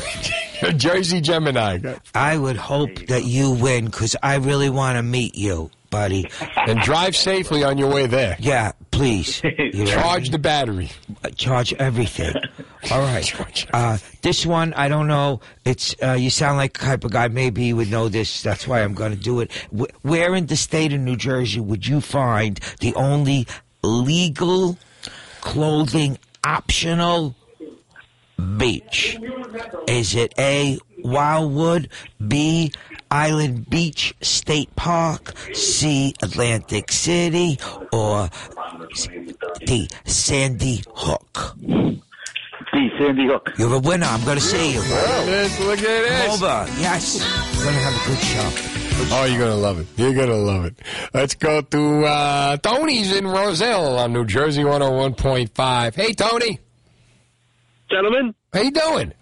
Jersey 0.77 1.21
Gemini. 1.21 1.79
I 2.13 2.37
would 2.37 2.57
hope 2.57 3.07
that 3.07 3.23
you 3.25 3.51
win 3.51 3.85
because 3.85 4.15
I 4.21 4.35
really 4.35 4.69
want 4.69 4.97
to 4.97 5.03
meet 5.03 5.35
you, 5.35 5.71
buddy. 5.89 6.29
And 6.55 6.79
drive 6.81 7.15
safely 7.15 7.63
on 7.63 7.77
your 7.77 7.91
way 7.93 8.07
there. 8.07 8.35
Yeah, 8.39 8.73
please. 8.91 9.41
You? 9.75 9.85
Charge 9.87 10.29
the 10.29 10.39
battery. 10.39 10.89
Uh, 11.23 11.29
Charge 11.31 11.73
everything. 11.73 12.33
All 12.91 13.01
right. 13.01 13.65
Uh, 13.73 13.97
this 14.21 14.45
one, 14.45 14.73
I 14.73 14.87
don't 14.87 15.07
know. 15.07 15.41
It's 15.65 15.93
uh, 16.01 16.13
you 16.13 16.29
sound 16.29 16.57
like 16.57 16.73
the 16.77 16.85
type 16.85 17.03
of 17.03 17.11
guy. 17.11 17.27
Maybe 17.27 17.65
you 17.65 17.75
would 17.75 17.91
know 17.91 18.07
this. 18.07 18.41
That's 18.41 18.65
why 18.67 18.81
I'm 18.83 18.93
going 18.93 19.11
to 19.11 19.17
do 19.17 19.41
it. 19.41 19.51
Where 20.01 20.33
in 20.35 20.45
the 20.45 20.55
state 20.55 20.93
of 20.93 21.01
New 21.01 21.17
Jersey 21.17 21.59
would 21.59 21.85
you 21.85 21.99
find 21.99 22.57
the 22.79 22.93
only 22.95 23.47
legal 23.83 24.77
clothing 25.41 26.17
optional 26.43 27.35
beach? 28.57 29.17
Is 29.87 30.15
it 30.15 30.33
A. 30.39 30.79
Wildwood, 31.03 31.89
B. 32.27 32.71
Island 33.11 33.69
Beach 33.69 34.15
State 34.21 34.75
Park, 34.75 35.33
C. 35.53 36.13
Atlantic 36.23 36.91
City, 36.91 37.59
or 37.93 38.29
D. 39.65 39.87
Sandy 40.05 40.83
Hook? 40.95 41.55
D. 41.61 42.91
Sandy 42.97 43.27
Hook. 43.27 43.51
You're 43.57 43.75
a 43.75 43.79
winner. 43.79 44.07
I'm 44.07 44.23
going 44.25 44.37
to 44.37 44.43
see 44.43 44.73
you. 44.73 44.81
Yes, 44.81 45.59
look 45.59 45.77
at 45.77 45.83
this. 45.83 46.39
Come 46.39 46.43
over. 46.43 46.71
Yes. 46.79 47.19
We're 47.57 47.63
going 47.63 47.75
to 47.75 47.81
have 47.81 47.93
a 47.93 48.07
good 48.09 48.19
show. 48.19 48.71
Oh, 49.11 49.25
you're 49.25 49.39
gonna 49.39 49.55
love 49.55 49.79
it. 49.79 49.87
You're 49.97 50.13
gonna 50.13 50.37
love 50.37 50.63
it. 50.65 50.79
Let's 51.13 51.35
go 51.35 51.59
to 51.59 52.05
uh, 52.05 52.57
Tony's 52.57 53.13
in 53.13 53.27
Roselle 53.27 53.99
on 53.99 54.13
New 54.13 54.23
Jersey 54.23 54.63
101.5. 54.63 55.95
Hey, 55.95 56.13
Tony. 56.13 56.59
Gentlemen. 57.89 58.33
How 58.53 58.61
you 58.61 58.71
doing? 58.71 59.13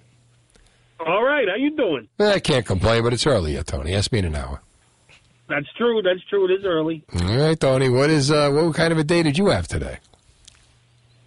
All 1.05 1.23
right, 1.23 1.47
how 1.49 1.55
you 1.55 1.75
doing? 1.75 2.07
I 2.19 2.39
can't 2.39 2.65
complain, 2.65 3.03
but 3.03 3.11
it's 3.13 3.27
early 3.27 3.53
yet, 3.53 3.67
Tony. 3.67 3.93
Ask 3.93 4.11
me 4.11 4.19
in 4.19 4.25
an 4.25 4.35
hour. 4.35 4.61
That's 5.49 5.67
true. 5.77 6.01
That's 6.01 6.23
true. 6.29 6.45
It 6.45 6.59
is 6.59 6.65
early. 6.65 7.03
All 7.21 7.37
right, 7.37 7.59
Tony. 7.59 7.89
What 7.89 8.09
is 8.09 8.31
uh, 8.31 8.49
what 8.51 8.73
kind 8.75 8.93
of 8.93 8.97
a 8.97 9.03
day 9.03 9.21
did 9.23 9.37
you 9.37 9.47
have 9.47 9.67
today? 9.67 9.97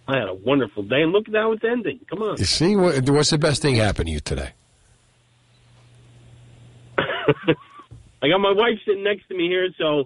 I 0.07 0.17
had 0.19 0.29
a 0.29 0.33
wonderful 0.33 0.83
day, 0.83 1.01
and 1.01 1.11
look 1.11 1.27
at 1.27 1.35
how 1.35 1.51
it's 1.51 1.63
ending. 1.63 1.99
Come 2.09 2.23
on. 2.23 2.37
You 2.37 2.45
see, 2.45 2.75
what, 2.75 3.07
what's 3.09 3.29
the 3.29 3.37
best 3.37 3.61
thing 3.61 3.75
happened 3.75 4.07
to 4.07 4.13
you 4.13 4.19
today? 4.21 4.51
I 6.97 8.29
got 8.29 8.39
my 8.39 8.53
wife 8.53 8.79
sitting 8.85 9.03
next 9.03 9.27
to 9.27 9.35
me 9.35 9.47
here, 9.47 9.67
so 9.77 10.05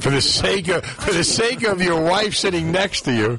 For 0.00 0.10
the 0.10 0.20
sake 0.20 0.68
of 0.68 0.84
for 0.84 1.12
the 1.12 1.24
sake 1.24 1.62
of 1.66 1.80
your 1.80 2.02
wife 2.02 2.34
sitting 2.34 2.72
next 2.72 3.02
to 3.02 3.12
you, 3.12 3.38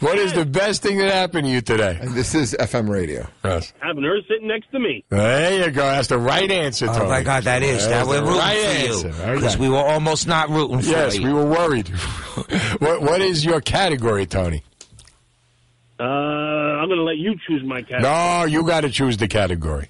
what 0.00 0.18
is 0.18 0.32
the 0.34 0.44
best 0.44 0.82
thing 0.82 0.98
that 0.98 1.12
happened 1.12 1.46
to 1.46 1.50
you 1.52 1.60
today? 1.60 1.98
And 2.00 2.14
this 2.14 2.34
is 2.34 2.54
FM 2.58 2.88
radio. 2.88 3.26
Yes. 3.44 3.72
having 3.80 4.02
her 4.04 4.18
sitting 4.28 4.46
next 4.48 4.70
to 4.72 4.78
me. 4.78 5.04
There 5.08 5.64
you 5.66 5.70
go. 5.70 5.82
That's 5.82 6.08
the 6.08 6.18
right 6.18 6.50
answer, 6.50 6.86
Tony. 6.86 6.98
Oh 7.00 7.08
my 7.08 7.22
God, 7.22 7.44
that 7.44 7.62
is. 7.62 7.84
Now 7.86 8.04
That's 8.04 8.08
we're 8.08 8.20
rooting 8.20 8.38
right 8.38 8.58
for 8.58 8.66
answer. 8.66 9.08
you 9.08 9.14
Okay. 9.14 9.34
because 9.36 9.58
we 9.58 9.68
were 9.68 9.76
almost 9.78 10.26
not 10.26 10.50
rooting 10.50 10.80
for 10.80 10.90
Yes, 10.90 11.16
you. 11.18 11.26
we 11.26 11.32
were 11.32 11.46
worried. 11.46 11.88
what 12.78 13.02
What 13.02 13.20
is 13.20 13.44
your 13.44 13.60
category, 13.60 14.26
Tony? 14.26 14.62
Uh, 15.98 16.02
I'm 16.02 16.88
going 16.88 16.98
to 16.98 17.04
let 17.04 17.16
you 17.16 17.34
choose 17.48 17.62
my 17.64 17.80
category. 17.80 18.02
No, 18.02 18.44
you 18.44 18.64
got 18.66 18.82
to 18.82 18.90
choose 18.90 19.16
the 19.16 19.28
category. 19.28 19.88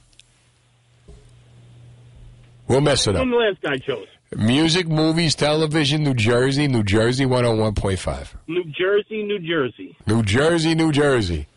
We'll 2.69 2.81
mess 2.81 3.07
it 3.07 3.15
up. 3.17 3.21
When 3.23 3.31
the 3.31 3.37
last 3.37 3.61
guy 3.63 3.77
chose. 3.79 4.07
Music, 4.35 4.89
movies, 4.89 5.35
television, 5.35 6.03
New 6.03 6.15
Jersey, 6.15 6.67
New 6.67 6.83
Jersey 6.83 7.25
101.5. 7.25 8.35
New 8.49 8.65
Jersey, 8.65 9.23
New 9.23 9.39
Jersey. 9.39 9.97
New 10.07 10.23
Jersey, 10.23 10.75
New 10.75 10.93
Jersey. 10.93 11.47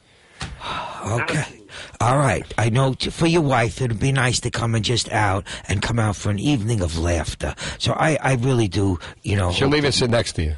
Okay. 1.01 1.61
All 2.01 2.17
right. 2.17 2.43
I 2.57 2.69
know 2.69 2.93
t- 2.93 3.09
for 3.09 3.25
your 3.25 3.41
wife, 3.41 3.81
it'd 3.81 4.01
be 4.01 4.11
nice 4.11 4.41
to 4.41 4.51
come 4.51 4.75
and 4.75 4.83
just 4.83 5.09
out 5.13 5.45
and 5.69 5.81
come 5.81 5.97
out 5.97 6.17
for 6.17 6.29
an 6.29 6.39
evening 6.39 6.81
of 6.81 6.99
laughter. 6.99 7.55
So 7.77 7.93
I, 7.93 8.17
I 8.21 8.33
really 8.35 8.67
do, 8.67 8.99
you 9.23 9.37
know. 9.37 9.53
She'll 9.53 9.67
hope- 9.69 9.75
leave 9.75 9.85
and 9.85 9.93
sit 9.93 10.09
next 10.09 10.33
to 10.33 10.43
you. 10.43 10.55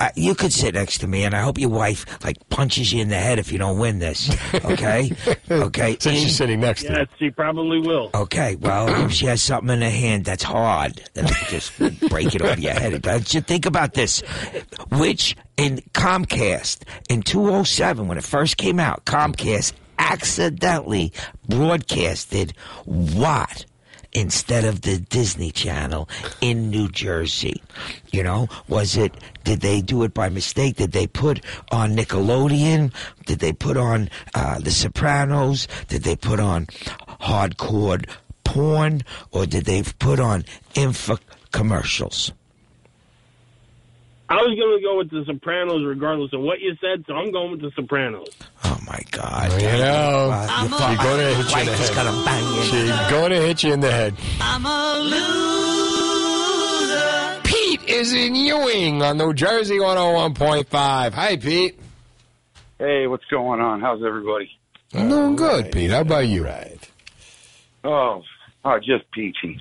I, 0.00 0.12
you 0.16 0.34
could 0.34 0.52
sit 0.52 0.74
next 0.74 0.98
to 0.98 1.06
me, 1.06 1.24
and 1.24 1.34
I 1.36 1.42
hope 1.42 1.58
your 1.58 1.68
wife 1.68 2.06
like 2.24 2.48
punches 2.48 2.90
you 2.90 3.02
in 3.02 3.08
the 3.08 3.18
head 3.18 3.38
if 3.38 3.52
you 3.52 3.58
don't 3.58 3.78
win 3.78 3.98
this. 3.98 4.34
Okay. 4.54 5.12
okay. 5.50 5.96
Since 6.00 6.18
she's 6.18 6.36
sitting 6.36 6.60
next 6.60 6.84
to 6.84 6.88
you. 6.88 6.96
Yes, 6.96 7.08
she 7.18 7.30
probably 7.30 7.80
will. 7.80 8.10
Okay, 8.14 8.56
well, 8.56 8.88
if 9.04 9.12
she 9.12 9.26
has 9.26 9.42
something 9.42 9.74
in 9.74 9.82
her 9.82 9.90
hand 9.90 10.24
that's 10.24 10.42
hard, 10.42 11.02
then 11.12 11.26
just 11.48 11.78
break 12.08 12.34
it 12.34 12.40
over 12.40 12.58
your 12.58 12.72
head. 12.72 13.02
But 13.02 13.34
you 13.34 13.42
think 13.42 13.66
about 13.66 13.92
this, 13.92 14.22
which 14.90 15.36
in 15.58 15.78
Comcast 15.92 16.84
in 17.10 17.22
207, 17.22 18.08
when 18.08 18.16
it 18.16 18.24
first 18.24 18.56
came 18.56 18.80
out, 18.80 19.04
Comcast 19.04 19.74
accidentally 19.98 21.12
broadcasted 21.46 22.54
what? 22.86 23.66
Instead 24.12 24.64
of 24.64 24.80
the 24.82 24.98
Disney 24.98 25.52
Channel 25.52 26.08
in 26.40 26.68
New 26.68 26.88
Jersey, 26.88 27.62
you 28.10 28.22
know, 28.22 28.48
was 28.66 28.96
it? 28.96 29.14
Did 29.44 29.60
they 29.60 29.80
do 29.80 30.02
it 30.02 30.12
by 30.12 30.28
mistake? 30.28 30.76
Did 30.76 30.92
they 30.92 31.06
put 31.06 31.44
on 31.70 31.96
Nickelodeon? 31.96 32.92
Did 33.26 33.38
they 33.38 33.52
put 33.52 33.76
on 33.76 34.10
uh, 34.34 34.58
The 34.58 34.72
Sopranos? 34.72 35.68
Did 35.86 36.02
they 36.02 36.16
put 36.16 36.40
on 36.40 36.66
hardcore 37.20 38.04
porn, 38.42 39.02
or 39.30 39.46
did 39.46 39.64
they 39.64 39.82
put 40.00 40.18
on 40.18 40.44
info 40.74 41.16
commercials? 41.52 42.32
I 44.30 44.36
was 44.36 44.56
going 44.56 44.78
to 44.78 44.82
go 44.82 44.96
with 44.98 45.10
The 45.10 45.24
Sopranos 45.26 45.84
regardless 45.84 46.32
of 46.32 46.40
what 46.40 46.60
you 46.60 46.74
said, 46.80 47.04
so 47.06 47.14
I'm 47.14 47.32
going 47.32 47.50
with 47.50 47.62
The 47.62 47.72
Sopranos. 47.74 48.28
Oh 48.64 48.78
my 48.86 49.00
God! 49.10 49.50
You 49.60 49.66
know, 49.68 50.30
Uh, 50.32 50.46
she's 50.62 50.70
your 50.70 50.96
going 51.02 51.18
to 51.18 51.34
hit 51.34 51.50
you 51.50 51.60
in 51.62 51.66
the 51.66 51.72
head. 51.76 51.94
gonna 51.96 52.24
bang 52.24 52.54
you. 52.54 52.62
She's 52.62 53.10
going 53.10 53.30
to 53.30 53.40
hit 53.40 53.62
you 53.64 53.72
in 53.72 53.80
the 53.80 53.90
head. 53.90 54.14
I'm 54.40 54.64
a 54.66 54.98
loser. 56.90 57.40
Pete 57.42 57.82
is 57.88 58.12
in 58.12 58.34
Ewing 58.36 59.02
on 59.02 59.18
New 59.18 59.34
Jersey 59.34 59.78
101.5. 59.78 61.12
Hi, 61.12 61.36
Pete. 61.36 61.78
Hey, 62.78 63.06
what's 63.08 63.24
going 63.26 63.60
on? 63.60 63.80
How's 63.80 64.02
everybody? 64.04 64.48
I'm 64.94 65.08
doing 65.08 65.36
good, 65.36 65.72
Pete. 65.72 65.90
How 65.90 66.00
about 66.02 66.26
you? 66.28 66.44
Right. 66.44 66.78
Oh, 67.84 68.22
oh, 68.64 68.78
just 68.78 69.10
peachy. 69.12 69.60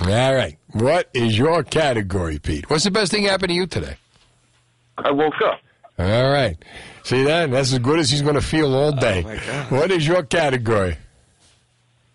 All 0.00 0.34
right. 0.34 0.56
What 0.72 1.08
is 1.14 1.36
your 1.38 1.62
category, 1.62 2.38
Pete? 2.38 2.68
What's 2.70 2.84
the 2.84 2.90
best 2.90 3.10
thing 3.12 3.24
happened 3.24 3.48
to 3.50 3.54
you 3.54 3.66
today? 3.66 3.96
I 5.04 5.10
woke 5.10 5.40
up. 5.44 5.60
All 5.98 6.30
right. 6.30 6.56
See 7.04 7.22
that? 7.24 7.50
That's 7.50 7.72
as 7.72 7.78
good 7.78 7.98
as 7.98 8.10
he's 8.10 8.22
going 8.22 8.34
to 8.34 8.40
feel 8.40 8.74
all 8.74 8.92
day. 8.92 9.22
What 9.68 9.90
is 9.90 10.06
your 10.06 10.22
category? 10.22 10.96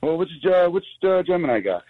Well, 0.01 0.17
which 0.17 0.29
uh, 0.45 0.67
which 0.69 0.85
uh, 1.03 1.23
Gemini 1.23 1.61
got? 1.61 1.83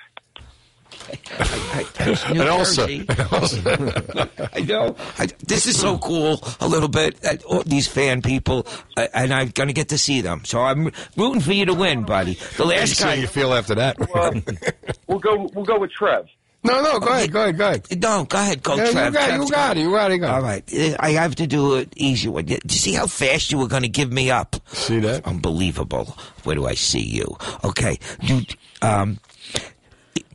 New 2.32 2.41
and 2.41 2.49
also, 2.49 2.88
and 2.88 3.20
also 3.32 3.61
I 4.53 4.61
know. 4.61 4.95
I, 5.18 5.28
this 5.45 5.65
is 5.65 5.80
so 5.80 5.98
cool. 5.98 6.40
A 6.61 6.68
little 6.68 6.88
bit. 6.88 7.18
Uh, 7.26 7.64
these 7.65 7.88
fan 7.88 8.22
people, 8.22 8.68
uh, 8.95 9.07
and 9.14 9.34
I'm 9.34 9.49
going 9.49 9.68
to 9.68 9.74
get 9.74 9.90
to 9.90 9.98
see 9.98 10.22
them. 10.22 10.45
So 10.45 10.61
I'm 10.61 10.91
rooting 11.18 11.41
for 11.41 11.53
you 11.53 11.65
to 11.65 11.74
win, 11.74 12.03
buddy. 12.03 12.38
The 12.57 12.65
last 12.65 13.02
how 13.02 13.10
guy. 13.10 13.15
you 13.15 13.28
feel 13.28 13.53
after 13.53 13.76
that? 13.76 13.98
We'll 15.07 15.20
go. 15.20 15.49
We'll 15.53 15.65
go 15.65 15.80
with 15.80 15.91
Trev. 15.91 16.28
No, 16.65 16.81
no, 16.81 16.99
go 16.99 17.07
ahead, 17.07 17.31
go 17.31 17.41
ahead, 17.44 17.57
go 17.57 17.68
ahead. 17.68 18.02
No, 18.02 18.23
go 18.23 18.38
ahead, 18.38 18.64
go, 18.64 18.76
Yeah, 18.76 18.85
you 18.85 18.91
Trev. 18.94 19.14
got 19.14 19.23
it, 19.23 19.27
Trev's 19.27 19.44
you 19.49 19.52
got 19.56 19.77
it, 19.77 19.80
you 19.81 19.91
got 19.91 20.11
it, 20.11 20.14
you 20.15 20.19
got 20.22 20.30
it. 20.30 20.34
All 20.34 20.41
right, 20.41 20.73
Uh, 20.73 20.95
I 20.99 21.11
have 21.11 21.35
to 21.35 21.45
do 21.48 21.76
an 21.76 21.90
easy 21.98 22.30
one. 22.30 22.45
Do 22.45 22.53
you 22.53 22.69
see 22.69 22.94
how 22.94 23.06
fast 23.07 23.52
you 23.52 23.57
were 23.57 23.68
going 23.68 23.81
to 23.84 23.90
give 23.90 24.11
me 24.14 24.31
up? 24.31 24.56
See 24.68 24.99
that? 24.99 25.26
Unbelievable. 25.27 26.15
Where 26.44 26.56
do 26.56 26.65
I 26.65 26.76
see 26.76 27.02
you? 27.02 27.35
Okay, 27.65 27.99
New, 28.22 28.41
um, 28.81 29.19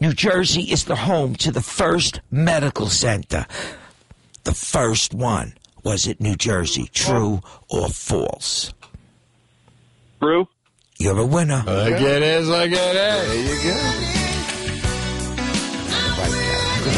New 0.01 0.13
Jersey 0.13 0.63
is 0.63 0.85
the 0.85 0.97
home 0.97 1.35
to 1.37 1.51
the 1.51 1.63
first 1.63 2.21
medical 2.31 2.89
center. 2.89 3.47
The 4.45 4.55
first 4.55 5.15
one 5.15 5.55
was 5.83 6.07
it 6.07 6.21
New 6.21 6.37
Jersey. 6.37 6.91
True 6.93 7.41
or 7.71 7.89
false? 7.89 8.75
True. 10.21 10.47
You're 10.99 11.19
a 11.19 11.25
winner. 11.27 11.63
Look 11.65 11.93
at 11.95 11.99
this, 12.21 12.47
look 12.47 12.71
at 12.71 12.93
this. 12.93 13.29
There 13.29 13.67
you 13.67 13.73
go. 14.23 14.28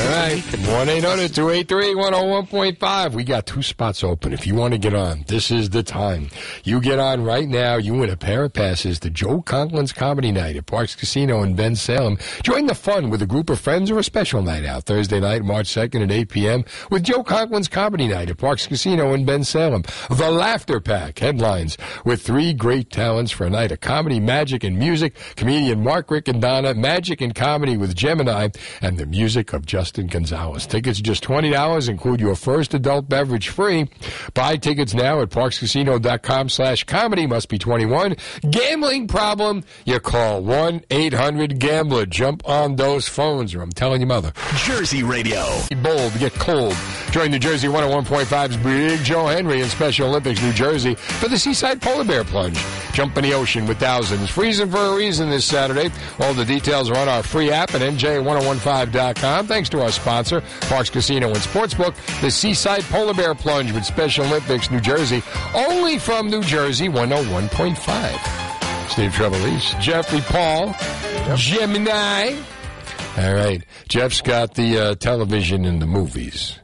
All 0.01 0.06
right. 0.06 0.40
1 0.40 0.89
800 0.89 1.35
283 1.35 1.94
101.5. 1.94 3.12
We 3.12 3.22
got 3.22 3.44
two 3.44 3.62
spots 3.62 4.02
open. 4.02 4.32
If 4.32 4.47
you 4.47 4.55
want 4.55 4.72
to 4.72 4.78
get 4.78 4.94
on, 4.94 5.24
this 5.27 5.51
is 5.51 5.70
the 5.70 5.82
time. 5.82 6.31
You 6.64 6.81
get 6.81 6.98
on 6.98 7.22
right 7.22 7.47
now. 7.47 7.77
You 7.77 7.94
win 7.94 8.09
a 8.09 8.16
pair 8.16 8.44
of 8.44 8.52
passes 8.55 8.98
to 9.01 9.10
Joe 9.10 9.43
Conklin's 9.43 9.93
Comedy 9.93 10.32
Night 10.32 10.56
at 10.56 10.66
Parx 10.66 10.97
Casino 10.97 11.43
in 11.43 11.55
Bensalem. 11.55 12.18
Join 12.43 12.66
the 12.66 12.74
fun 12.74 13.10
with 13.10 13.20
a 13.20 13.27
group 13.27 13.51
of 13.51 13.60
friends 13.60 13.90
or 13.90 13.98
a 13.98 14.05
special 14.05 14.43
night 14.43 14.64
out 14.64 14.85
Thursday 14.85 15.20
night, 15.20 15.43
March 15.44 15.68
2nd 15.68 16.02
at 16.05 16.10
8 16.10 16.28
p.m. 16.31 16.64
with 16.90 17.02
Joe 17.02 17.22
Conklin's 17.22 17.68
Comedy 17.68 18.09
Night 18.09 18.31
at 18.31 18.39
Parx 18.39 18.66
Casino 18.66 19.12
in 19.12 19.27
Bensalem. 19.27 19.85
The 20.16 20.31
Laughter 20.31 20.81
Pack 20.81 21.18
headlines 21.18 21.77
with 22.06 22.22
three 22.22 22.55
great 22.55 22.90
talents 22.90 23.32
for 23.32 23.44
a 23.47 23.51
night 23.51 23.70
of 23.70 23.81
comedy, 23.81 24.18
magic, 24.18 24.64
and 24.64 24.78
music. 24.78 25.14
Comedian 25.36 25.85
Mark 25.85 26.09
Riccadonna, 26.09 26.74
magic 26.74 27.20
and 27.20 27.35
comedy 27.35 27.77
with 27.77 27.94
Gemini, 27.94 28.48
and 28.81 28.97
the 28.97 29.06
music 29.06 29.52
of 29.52 29.66
Justin 29.66 29.89
Gonzalez. 29.92 30.66
Tickets 30.66 31.00
just 31.00 31.24
$20, 31.24 31.88
include 31.88 32.20
your 32.20 32.34
first 32.34 32.74
adult 32.74 33.08
beverage 33.08 33.48
free. 33.48 33.88
Buy 34.34 34.56
tickets 34.56 34.94
now 34.94 35.20
at 35.20 35.30
parxcasino.com 35.30 36.48
slash 36.48 36.84
comedy. 36.84 37.26
Must 37.26 37.48
be 37.48 37.58
21. 37.58 38.16
Gambling 38.50 39.08
problem? 39.08 39.64
You 39.84 40.00
call 40.00 40.42
1-800-GAMBLER. 40.42 42.06
Jump 42.06 42.48
on 42.48 42.76
those 42.76 43.08
phones 43.08 43.54
or 43.54 43.62
I'm 43.62 43.72
telling 43.72 44.00
your 44.00 44.08
mother. 44.08 44.32
Jersey 44.56 45.02
Radio. 45.02 45.44
Be 45.68 45.76
bold, 45.76 46.12
get 46.18 46.32
cold. 46.34 46.76
Join 47.10 47.30
New 47.30 47.38
Jersey 47.38 47.68
101.5's 47.68 48.56
Big 48.58 49.00
Joe 49.04 49.26
Henry 49.26 49.62
in 49.62 49.68
Special 49.68 50.08
Olympics, 50.08 50.42
New 50.42 50.52
Jersey 50.52 50.94
for 50.94 51.28
the 51.28 51.38
Seaside 51.38 51.80
Polar 51.80 52.04
Bear 52.04 52.24
Plunge. 52.24 52.58
Jump 52.92 53.16
in 53.16 53.24
the 53.24 53.32
ocean 53.32 53.66
with 53.66 53.78
thousands. 53.78 54.30
Freezing 54.30 54.70
for 54.70 54.78
a 54.78 54.94
reason 54.96 55.30
this 55.30 55.44
Saturday. 55.44 55.90
All 56.20 56.34
the 56.34 56.44
details 56.44 56.90
are 56.90 56.96
on 56.96 57.08
our 57.08 57.22
free 57.22 57.50
app 57.50 57.74
at 57.74 57.80
NJ1015.com. 57.80 59.46
Thanks 59.46 59.68
to 59.70 59.82
our 59.82 59.90
sponsor, 59.90 60.40
Parx 60.62 60.90
Casino 60.90 61.28
and 61.28 61.38
Sportsbook, 61.38 61.94
the 62.20 62.30
Seaside 62.30 62.82
Polar 62.84 63.14
Bear 63.14 63.34
Plunge 63.34 63.72
with 63.72 63.84
Special 63.84 64.24
Olympics, 64.26 64.70
New 64.70 64.80
Jersey. 64.80 65.22
Only 65.55 65.98
from 65.98 66.28
New 66.28 66.42
Jersey 66.42 66.88
101.5. 66.88 68.88
Steve 68.88 69.12
Trevelise, 69.12 69.80
Jeffrey 69.80 70.20
Paul, 70.20 70.74
Gemini. 71.36 72.36
All 73.16 73.34
right. 73.34 73.64
Jeff's 73.88 74.20
got 74.20 74.55
the 74.55 74.78
uh, 74.78 74.94
television 74.97 75.64
and 75.64 75.80
the 75.80 75.86
movies. 75.86 76.59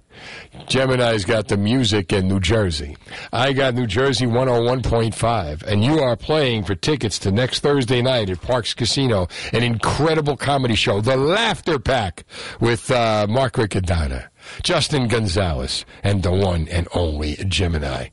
Gemini's 0.66 1.24
got 1.24 1.48
the 1.48 1.56
music 1.56 2.12
in 2.12 2.28
New 2.28 2.40
Jersey. 2.40 2.96
I 3.32 3.52
got 3.52 3.74
New 3.74 3.86
Jersey 3.86 4.26
101.5. 4.26 5.62
And 5.62 5.84
you 5.84 6.00
are 6.00 6.16
playing 6.16 6.64
for 6.64 6.74
tickets 6.74 7.18
to 7.20 7.30
next 7.30 7.60
Thursday 7.60 8.02
night 8.02 8.30
at 8.30 8.40
Parx 8.40 8.74
Casino, 8.74 9.28
an 9.52 9.62
incredible 9.62 10.36
comedy 10.36 10.74
show, 10.74 11.00
The 11.00 11.16
Laughter 11.16 11.78
Pack, 11.78 12.24
with 12.60 12.90
uh, 12.90 13.26
Mark 13.28 13.54
Riccadonna, 13.54 14.28
Justin 14.62 15.08
Gonzalez, 15.08 15.84
and 16.02 16.22
the 16.22 16.32
one 16.32 16.68
and 16.68 16.88
only 16.94 17.36
Gemini. 17.36 18.08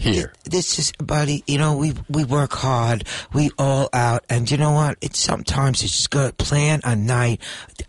Hey, 0.00 0.12
Here. 0.12 0.32
th- 0.44 0.52
this 0.52 0.78
is, 0.78 0.92
buddy. 0.92 1.44
You 1.46 1.58
know, 1.58 1.76
we 1.76 1.92
we 2.08 2.24
work 2.24 2.52
hard. 2.52 3.04
We 3.34 3.50
all 3.58 3.88
out, 3.92 4.24
and 4.30 4.50
you 4.50 4.56
know 4.56 4.72
what? 4.72 4.96
It's 5.00 5.18
sometimes 5.18 5.82
it's 5.82 5.92
just 5.96 6.10
good. 6.10 6.38
Plan 6.38 6.80
a 6.84 6.96
night 6.96 7.40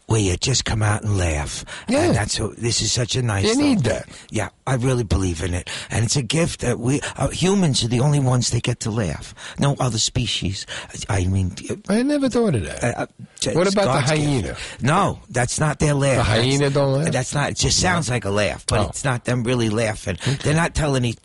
where 0.08 0.20
you 0.20 0.36
just 0.38 0.66
come 0.66 0.82
out 0.84 1.04
and 1.04 1.18
laugh. 1.18 1.64
Yeah, 1.88 2.04
and 2.06 2.16
that's 2.16 2.40
what, 2.40 2.58
this 2.58 2.82
is 2.82 2.92
such 2.92 3.16
a 3.16 3.22
nice. 3.22 3.46
You 3.46 3.56
need 3.58 3.82
thing. 3.84 4.02
Yeah, 4.30 4.50
I 4.68 4.76
really 4.76 5.04
believe 5.04 5.42
in 5.44 5.54
it, 5.54 5.70
and 5.90 6.04
it's 6.04 6.16
a 6.18 6.22
gift 6.24 6.62
that 6.62 6.80
we 6.80 7.00
uh, 7.16 7.30
humans 7.30 7.84
are 7.84 7.88
the 7.88 8.02
only 8.02 8.20
ones 8.20 8.50
that 8.52 8.64
get 8.64 8.82
to 8.82 8.92
laugh. 8.92 9.34
No 9.60 9.76
other 9.80 9.98
species. 9.98 10.66
I 11.10 11.26
mean, 11.28 11.56
I 11.90 12.02
never 12.04 12.28
thought 12.30 12.56
of 12.56 12.64
that. 12.66 12.84
Uh, 12.84 13.06
What 13.54 13.68
it's 13.68 13.76
about 13.76 13.86
the 14.08 14.08
God's 14.08 14.12
gift. 14.12 14.24
hyena? 14.24 14.56
No, 14.82 15.20
that's 15.30 15.60
not 15.60 15.80
their 15.80 15.94
laugh. 15.94 16.18
The 16.18 16.24
hyena 16.24 16.58
That's- 16.70 16.74
don't 16.74 16.94
laugh? 16.94 17.12
That's 17.14 17.34
not. 17.34 17.52
It 17.52 17.58
just 17.58 17.80
sounds 17.80 18.10
like 18.10 18.26
a 18.26 18.30
laugh, 18.30 18.66
but 18.68 18.80
Oh. 18.80 18.90
it's 18.90 19.04
not 19.04 19.26
them 19.26 19.44
really 19.44 19.70
laughing. 19.70 20.18
They're 20.44 20.54
not 20.56 20.74
telling 20.76 21.06
each 21.06 21.20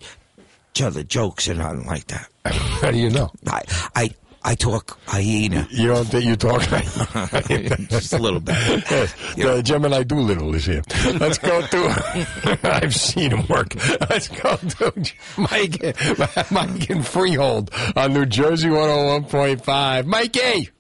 other 0.81 1.03
jokes 1.03 1.49
or 1.49 1.55
nothing 1.55 1.87
like 1.87 2.07
that. 2.07 2.29
How 2.45 2.91
do 2.91 2.99
you 2.99 3.11
know? 3.11 3.31
I 3.47 3.63
I 3.95 4.11
I 4.45 4.55
talk 4.55 4.99
hyena. 5.07 5.67
You 5.71 5.89
don't 5.89 6.05
think 6.07 6.25
you 6.25 6.37
talk 6.37 6.63
Just 7.91 8.13
a 8.13 8.19
little 8.19 8.41
bit. 8.41 8.57
Yes, 8.91 9.15
the 9.35 9.63
Gemini 9.63 10.05
Dolittle 10.05 10.55
is 10.55 10.65
here. 10.65 10.83
Let's 11.19 11.39
go 11.39 11.61
to. 11.61 12.59
I've 12.63 12.95
seen 12.95 13.33
him 13.33 13.47
work. 13.49 13.75
Let's 14.09 14.29
go 14.29 14.57
to 14.57 15.13
Mike, 15.37 16.51
Mike 16.51 16.89
in 16.89 17.03
Freehold 17.03 17.71
on 17.97 18.15
New 18.15 18.27
Jersey 18.27 18.69
101.5. 18.69 20.07
Mikey! 20.07 20.71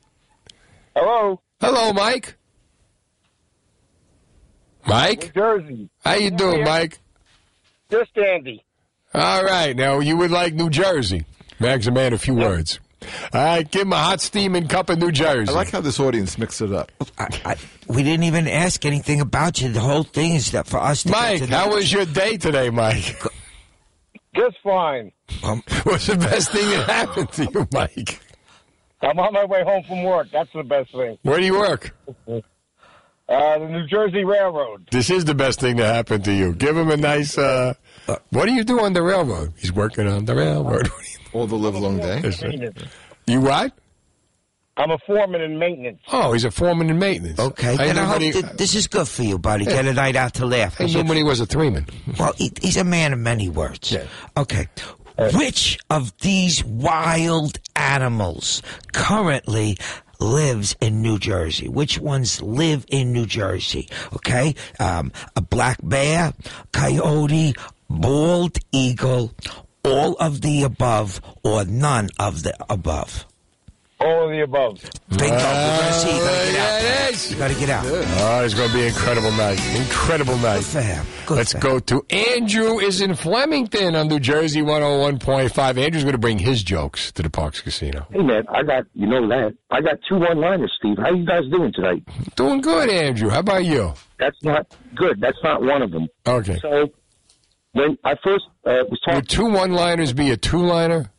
Hello. 0.94 1.40
Hello, 1.60 1.92
Mike. 1.92 2.36
Mike? 4.86 5.32
New 5.36 5.42
Jersey. 5.42 5.90
How 6.04 6.14
you 6.14 6.30
doing, 6.30 6.64
Mike? 6.64 6.98
Just 7.90 8.16
Andy. 8.16 8.64
All 9.14 9.42
right, 9.44 9.74
now 9.74 10.00
you 10.00 10.16
would 10.16 10.30
like 10.30 10.54
New 10.54 10.70
Jersey. 10.70 11.24
Mag's 11.58 11.86
a 11.86 11.90
man, 11.90 12.12
a 12.12 12.18
few 12.18 12.34
words. 12.34 12.78
All 13.32 13.42
right, 13.42 13.70
give 13.70 13.82
him 13.82 13.92
a 13.92 13.96
hot 13.96 14.20
steaming 14.20 14.68
cup 14.68 14.90
of 14.90 14.98
New 14.98 15.12
Jersey. 15.12 15.50
I 15.50 15.54
like 15.54 15.70
how 15.70 15.80
this 15.80 15.98
audience 15.98 16.36
mixed 16.36 16.60
it 16.60 16.72
up. 16.72 16.92
I, 17.18 17.28
I, 17.44 17.56
we 17.88 18.02
didn't 18.02 18.24
even 18.24 18.46
ask 18.46 18.84
anything 18.84 19.20
about 19.20 19.60
you. 19.60 19.70
The 19.70 19.80
whole 19.80 20.02
thing 20.02 20.34
is 20.34 20.50
that 20.50 20.66
for 20.66 20.78
us 20.78 21.04
to 21.04 21.10
Mike, 21.10 21.38
to 21.38 21.46
how 21.46 21.74
was 21.74 21.92
your 21.92 22.04
day 22.04 22.36
today, 22.36 22.70
Mike? 22.70 23.16
Just 24.36 24.56
fine. 24.62 25.12
What's 25.84 26.06
the 26.06 26.16
best 26.16 26.52
thing 26.52 26.68
that 26.70 26.88
happened 26.88 27.32
to 27.32 27.44
you, 27.44 27.68
Mike? 27.72 28.20
I'm 29.00 29.18
on 29.18 29.32
my 29.32 29.44
way 29.44 29.62
home 29.62 29.84
from 29.84 30.02
work. 30.02 30.28
That's 30.32 30.50
the 30.52 30.64
best 30.64 30.92
thing. 30.92 31.18
Where 31.22 31.38
do 31.38 31.44
you 31.44 31.58
work? 31.58 31.94
Uh, 33.28 33.58
the 33.58 33.68
New 33.68 33.86
Jersey 33.86 34.24
Railroad. 34.24 34.88
This 34.90 35.10
is 35.10 35.24
the 35.24 35.34
best 35.34 35.60
thing 35.60 35.76
that 35.76 35.94
happened 35.94 36.24
to 36.24 36.32
you. 36.32 36.54
Give 36.54 36.76
him 36.76 36.90
a 36.90 36.96
nice. 36.96 37.38
Uh, 37.38 37.74
what 38.30 38.46
do 38.46 38.52
you 38.52 38.64
do 38.64 38.80
on 38.80 38.92
the 38.92 39.02
railroad? 39.02 39.52
He's 39.56 39.72
working 39.72 40.06
on 40.06 40.24
the 40.24 40.34
railroad. 40.34 40.88
All 41.32 41.46
the 41.46 41.56
live 41.56 41.74
long 41.76 41.98
day. 41.98 42.72
You 43.26 43.40
what? 43.40 43.72
I'm 44.78 44.90
a 44.92 44.98
foreman 44.98 45.40
in 45.40 45.58
maintenance. 45.58 46.00
Oh, 46.12 46.32
he's 46.32 46.44
a 46.44 46.52
foreman 46.52 46.88
in 46.88 46.98
maintenance. 47.00 47.38
Okay, 47.38 47.72
I 47.72 47.76
then 47.76 47.96
knew 47.96 48.00
I 48.02 48.04
hope 48.04 48.20
when 48.20 48.32
th- 48.32 48.44
this 48.56 48.76
is 48.76 48.86
good 48.86 49.08
for 49.08 49.24
you, 49.24 49.36
buddy. 49.36 49.64
Get 49.64 49.84
a 49.86 49.92
night 49.92 50.14
out 50.14 50.34
to 50.34 50.46
laugh. 50.46 50.80
I 50.80 50.86
knew 50.86 51.02
when 51.02 51.16
he 51.16 51.24
was 51.24 51.40
a 51.40 51.46
threeman. 51.46 51.86
Well, 52.18 52.32
he, 52.36 52.52
he's 52.62 52.76
a 52.76 52.84
man 52.84 53.12
of 53.12 53.18
many 53.18 53.48
words. 53.48 53.90
Yeah. 53.90 54.06
Okay. 54.36 54.68
Which 55.34 55.80
of 55.90 56.16
these 56.18 56.64
wild 56.64 57.58
animals 57.74 58.62
currently 58.92 59.78
lives 60.20 60.76
in 60.80 61.02
New 61.02 61.18
Jersey? 61.18 61.68
Which 61.68 61.98
ones 61.98 62.40
live 62.40 62.86
in 62.88 63.12
New 63.12 63.26
Jersey? 63.26 63.88
Okay. 64.14 64.54
Um, 64.78 65.10
a 65.34 65.40
black 65.40 65.78
bear, 65.82 66.34
coyote, 66.72 67.54
bald 67.88 68.58
eagle, 68.72 69.32
all 69.84 70.14
of 70.14 70.40
the 70.40 70.62
above, 70.62 71.20
or 71.42 71.64
none 71.64 72.10
of 72.18 72.42
the 72.42 72.54
above. 72.70 73.26
All 74.00 74.26
of 74.26 74.30
the 74.30 74.42
above. 74.42 74.80
Bingo. 75.08 75.26
Ah, 75.40 75.72
We're 75.74 75.80
going 75.80 75.92
to 75.92 75.98
see. 75.98 76.14
You 76.16 76.22
got 76.22 76.38
to 76.38 76.44
get 76.54 76.58
out. 76.60 76.80
There 76.80 77.02
it 77.08 77.14
is. 77.14 77.30
You 77.32 77.36
got 77.36 77.48
to 77.50 77.54
get 77.58 77.68
out. 77.70 77.84
Oh, 78.40 78.44
it's 78.44 78.54
going 78.54 78.68
to 78.68 78.74
be 78.74 78.82
an 78.82 78.86
incredible 78.88 79.32
night. 79.32 79.76
Incredible 79.76 80.36
night. 80.38 80.58
Good 80.58 80.64
for 80.66 80.80
him. 80.80 81.06
Good 81.26 81.36
Let's 81.36 81.52
for 81.52 81.58
go 81.58 81.78
to 81.80 82.06
Andrew 82.08 82.78
is 82.78 83.00
in 83.00 83.16
Flemington 83.16 83.96
on 83.96 84.06
New 84.06 84.20
Jersey 84.20 84.60
101.5. 84.62 85.78
Andrew's 85.78 86.04
going 86.04 86.12
to 86.12 86.18
bring 86.18 86.38
his 86.38 86.62
jokes 86.62 87.10
to 87.12 87.22
the 87.24 87.28
Parx 87.28 87.60
Casino. 87.60 88.06
Hey, 88.12 88.22
man, 88.22 88.44
I 88.48 88.62
got, 88.62 88.84
you 88.94 89.08
know 89.08 89.26
that. 89.30 89.56
I 89.72 89.80
got 89.80 89.98
two 90.08 90.18
one-liners, 90.18 90.72
Steve. 90.78 90.96
How 90.98 91.10
you 91.12 91.26
guys 91.26 91.42
doing 91.50 91.72
tonight? 91.72 92.04
Doing 92.36 92.60
good, 92.60 92.88
Andrew. 92.90 93.30
How 93.30 93.40
about 93.40 93.64
you? 93.64 93.94
That's 94.20 94.40
not 94.44 94.72
good. 94.94 95.20
That's 95.20 95.38
not 95.42 95.60
one 95.60 95.82
of 95.82 95.90
them. 95.90 96.06
Okay. 96.24 96.60
So, 96.62 96.92
when 97.78 97.98
I 98.04 98.14
first 98.22 98.44
uh, 98.64 98.84
was 98.90 99.00
talking... 99.00 99.16
Would 99.16 99.28
two 99.28 99.46
one-liners 99.46 100.12
be 100.12 100.30
a 100.30 100.36
two-liner? 100.36 101.10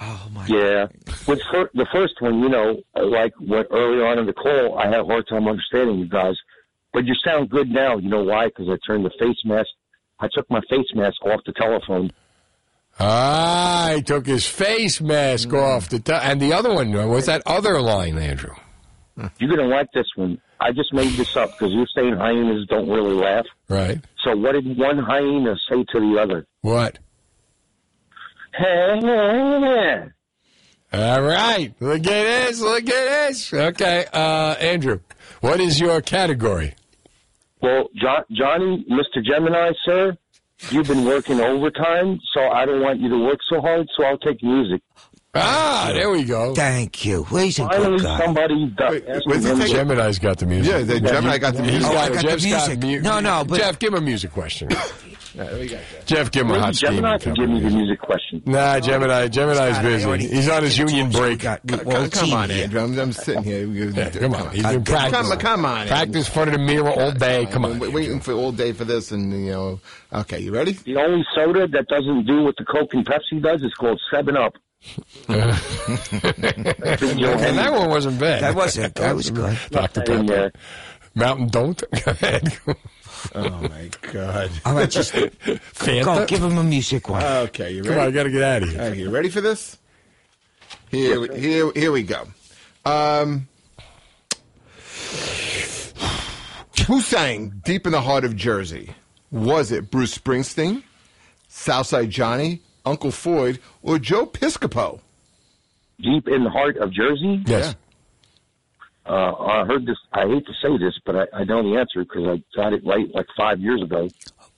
Oh 0.00 0.28
my! 0.32 0.44
Yeah, 0.46 0.86
with 1.28 1.40
fir- 1.52 1.70
the 1.72 1.86
first 1.92 2.20
one, 2.20 2.40
you 2.40 2.48
know, 2.48 2.82
like 2.96 3.32
what 3.38 3.68
early 3.70 4.02
on 4.02 4.18
in 4.18 4.26
the 4.26 4.32
call, 4.32 4.76
I 4.76 4.86
had 4.86 5.00
a 5.00 5.04
hard 5.04 5.28
time 5.28 5.46
understanding 5.46 6.00
you 6.00 6.08
guys, 6.08 6.34
but 6.92 7.04
you 7.04 7.14
sound 7.24 7.48
good 7.48 7.68
now. 7.68 7.98
You 7.98 8.08
know 8.08 8.24
why? 8.24 8.46
Because 8.46 8.68
I 8.68 8.76
turned 8.84 9.04
the 9.04 9.12
face 9.20 9.38
mask. 9.44 9.68
I 10.18 10.28
took 10.34 10.50
my 10.50 10.60
face 10.68 10.86
mask 10.94 11.24
off 11.24 11.40
the 11.46 11.52
telephone. 11.52 12.10
Ah, 12.98 13.92
he 13.94 14.02
took 14.02 14.26
his 14.26 14.46
face 14.46 15.00
mask 15.00 15.52
off. 15.52 15.88
The 15.88 16.00
t- 16.00 16.12
and 16.12 16.40
the 16.40 16.52
other 16.52 16.74
one, 16.74 16.92
was 17.08 17.26
that 17.26 17.42
other 17.46 17.80
line, 17.80 18.18
Andrew? 18.18 18.54
You're 19.38 19.50
gonna 19.50 19.68
like 19.68 19.92
this 19.94 20.06
one. 20.16 20.40
I 20.64 20.72
just 20.72 20.94
made 20.94 21.12
this 21.12 21.36
up 21.36 21.50
because 21.50 21.74
you're 21.74 21.86
saying 21.94 22.16
hyenas 22.16 22.66
don't 22.68 22.88
really 22.88 23.12
laugh. 23.14 23.44
Right. 23.68 24.00
So 24.24 24.34
what 24.34 24.52
did 24.52 24.78
one 24.78 24.98
hyena 24.98 25.56
say 25.68 25.84
to 25.92 26.00
the 26.00 26.18
other? 26.18 26.46
What? 26.62 26.98
Hey, 28.56 30.10
All 30.92 31.22
right. 31.22 31.74
Look 31.80 31.98
at 31.98 32.04
this. 32.06 32.60
Look 32.62 32.88
at 32.88 33.28
this. 33.28 33.52
Okay, 33.52 34.06
uh, 34.10 34.54
Andrew, 34.58 35.00
what 35.42 35.60
is 35.60 35.78
your 35.78 36.00
category? 36.00 36.74
Well, 37.60 37.90
jo- 37.94 38.24
Johnny, 38.32 38.86
Mr. 38.90 39.22
Gemini, 39.22 39.72
sir, 39.84 40.16
you've 40.70 40.88
been 40.88 41.04
working 41.04 41.40
overtime, 41.40 42.20
so 42.32 42.48
I 42.48 42.64
don't 42.64 42.80
want 42.80 43.00
you 43.00 43.10
to 43.10 43.18
work 43.18 43.40
so 43.52 43.60
hard, 43.60 43.86
so 43.96 44.04
I'll 44.04 44.18
take 44.18 44.42
music. 44.42 44.80
Ah, 45.34 45.90
there 45.92 46.10
we 46.10 46.24
go. 46.24 46.54
Thank 46.54 47.04
you. 47.04 47.24
He's 47.24 47.58
a 47.58 47.66
Finally, 47.66 47.98
good 47.98 48.02
guy. 48.04 48.18
somebody 48.20 48.66
got 48.76 48.92
was 49.26 49.44
he 49.44 49.50
taking- 49.54 49.66
Gemini's 49.76 50.18
got 50.18 50.38
the 50.38 50.46
music. 50.46 50.72
Yeah, 50.72 50.82
the 50.82 51.00
Gemini 51.00 51.38
got 51.38 51.54
the 51.54 51.62
music. 51.62 51.82
Oh, 51.90 51.96
I 51.96 52.08
got, 52.08 52.14
got 52.14 52.22
the 52.22 52.28
Jeff's 52.28 52.46
got 52.46 52.68
music. 52.78 53.02
mu- 53.02 53.08
No, 53.10 53.20
no, 53.20 53.44
but- 53.44 53.58
Jeff, 53.58 53.78
give 53.78 53.92
him 53.92 53.98
a 53.98 54.06
music 54.06 54.30
question. 54.32 54.68
we 55.34 55.76
Jeff, 56.06 56.30
give 56.30 56.46
him 56.46 56.52
a 56.52 56.58
hot 56.60 56.66
Maybe 56.66 56.74
steam. 56.76 56.90
Gemini 56.90 57.18
can 57.18 57.34
give 57.34 57.50
me 57.50 57.60
the 57.60 57.70
music 57.70 57.98
question. 58.00 58.42
Nah, 58.46 58.78
Gemini. 58.78 59.26
Gemini's 59.26 59.58
Scott, 59.58 59.74
I 59.74 59.82
busy. 59.82 60.04
already- 60.06 60.26
He's 60.28 60.48
on 60.48 60.62
his 60.62 60.78
union 60.78 61.10
break. 61.10 61.40
Got, 61.40 61.60
we, 61.64 61.76
Come, 61.78 61.84
well, 61.86 62.08
come 62.10 62.24
team 62.26 62.34
on, 62.34 62.50
here. 62.50 62.64
Andrew. 62.64 62.80
I'm, 62.80 62.98
I'm 63.00 63.12
sitting 63.12 63.42
here. 63.42 63.66
Yeah, 63.66 64.10
come 64.10 64.34
on. 64.34 64.50
He's 64.50 64.62
been 64.62 64.84
Come, 64.84 65.10
practicing. 65.10 65.38
come 65.40 65.64
on. 65.64 65.86
Practice 65.88 66.28
in 66.28 66.32
front 66.32 66.50
of 66.50 66.56
the 66.58 66.64
mirror 66.64 66.90
all 66.90 67.10
day. 67.10 67.46
Come 67.46 67.64
on. 67.64 67.80
We're 67.80 67.90
waiting 67.90 68.20
for 68.20 68.32
all 68.34 68.52
day 68.52 68.70
for 68.72 68.84
this, 68.84 69.10
and 69.10 69.32
you 69.32 69.50
know. 69.50 69.80
Okay, 70.12 70.38
you 70.38 70.54
ready? 70.54 70.72
The 70.74 70.96
only 70.98 71.24
soda 71.34 71.66
that 71.66 71.88
doesn't 71.88 72.24
do 72.26 72.44
what 72.44 72.54
the 72.56 72.64
Coke 72.64 72.94
and 72.94 73.04
Pepsi 73.04 73.42
does 73.42 73.62
is 73.62 73.74
called 73.74 74.00
Seven 74.12 74.36
Up. 74.36 74.54
and 75.28 75.46
that 77.58 77.72
one 77.72 77.88
wasn't 77.90 78.18
bad. 78.20 78.42
That 78.42 78.54
wasn't. 78.54 78.94
That 78.96 79.14
was 79.16 79.30
good. 79.30 79.58
Dr. 79.70 80.00
And, 80.12 80.28
Pepper. 80.28 80.44
uh, 80.54 80.58
Mountain 81.14 81.48
Don't. 81.48 81.82
Go 82.04 82.10
ahead. 82.10 82.58
Oh 83.34 83.48
my 83.48 83.90
God. 84.12 84.50
All 84.64 84.74
right, 84.74 84.90
just 84.90 85.12
go. 85.84 86.26
Give 86.26 86.42
him 86.42 86.58
a 86.58 86.62
music 86.64 87.08
one. 87.08 87.22
Okay, 87.24 87.70
you 87.72 87.82
ready? 87.82 87.94
Come 87.94 88.00
on, 88.02 88.08
I 88.08 88.10
got 88.10 88.22
to 88.24 88.30
get 88.30 88.42
out 88.42 88.62
of 88.64 88.68
here. 88.70 88.80
All 88.82 88.88
right, 88.88 88.96
you 88.98 89.10
ready 89.10 89.30
for 89.30 89.40
this? 89.40 89.78
Here, 90.90 91.18
we- 91.20 91.40
here, 91.40 91.72
here 91.74 91.90
we 91.92 92.02
go. 92.02 92.26
Um, 92.84 93.48
who 96.86 97.00
sang 97.00 97.62
"Deep 97.64 97.86
in 97.86 97.92
the 97.92 98.00
Heart 98.02 98.24
of 98.24 98.36
Jersey"? 98.36 98.90
Was 99.30 99.72
it 99.72 99.90
Bruce 99.90 100.16
Springsteen, 100.16 100.82
Southside 101.48 102.10
Johnny, 102.10 102.60
Uncle 102.84 103.10
Floyd, 103.10 103.58
or 103.82 103.98
Joe 103.98 104.26
Piscopo? 104.26 105.00
Deep 106.00 106.28
in 106.28 106.44
the 106.44 106.50
heart 106.50 106.76
of 106.76 106.92
Jersey? 106.92 107.42
Yes. 107.46 107.76
Uh, 109.06 109.32
I 109.34 109.64
heard 109.66 109.86
this. 109.86 109.96
I 110.12 110.26
hate 110.26 110.46
to 110.46 110.52
say 110.62 110.76
this, 110.78 110.98
but 111.04 111.14
I, 111.16 111.40
I 111.40 111.44
know 111.44 111.62
the 111.62 111.78
answer 111.78 112.02
because 112.04 112.24
I 112.26 112.42
got 112.56 112.72
it 112.72 112.84
right 112.86 113.06
like 113.14 113.26
five 113.36 113.60
years 113.60 113.82
ago. 113.82 114.08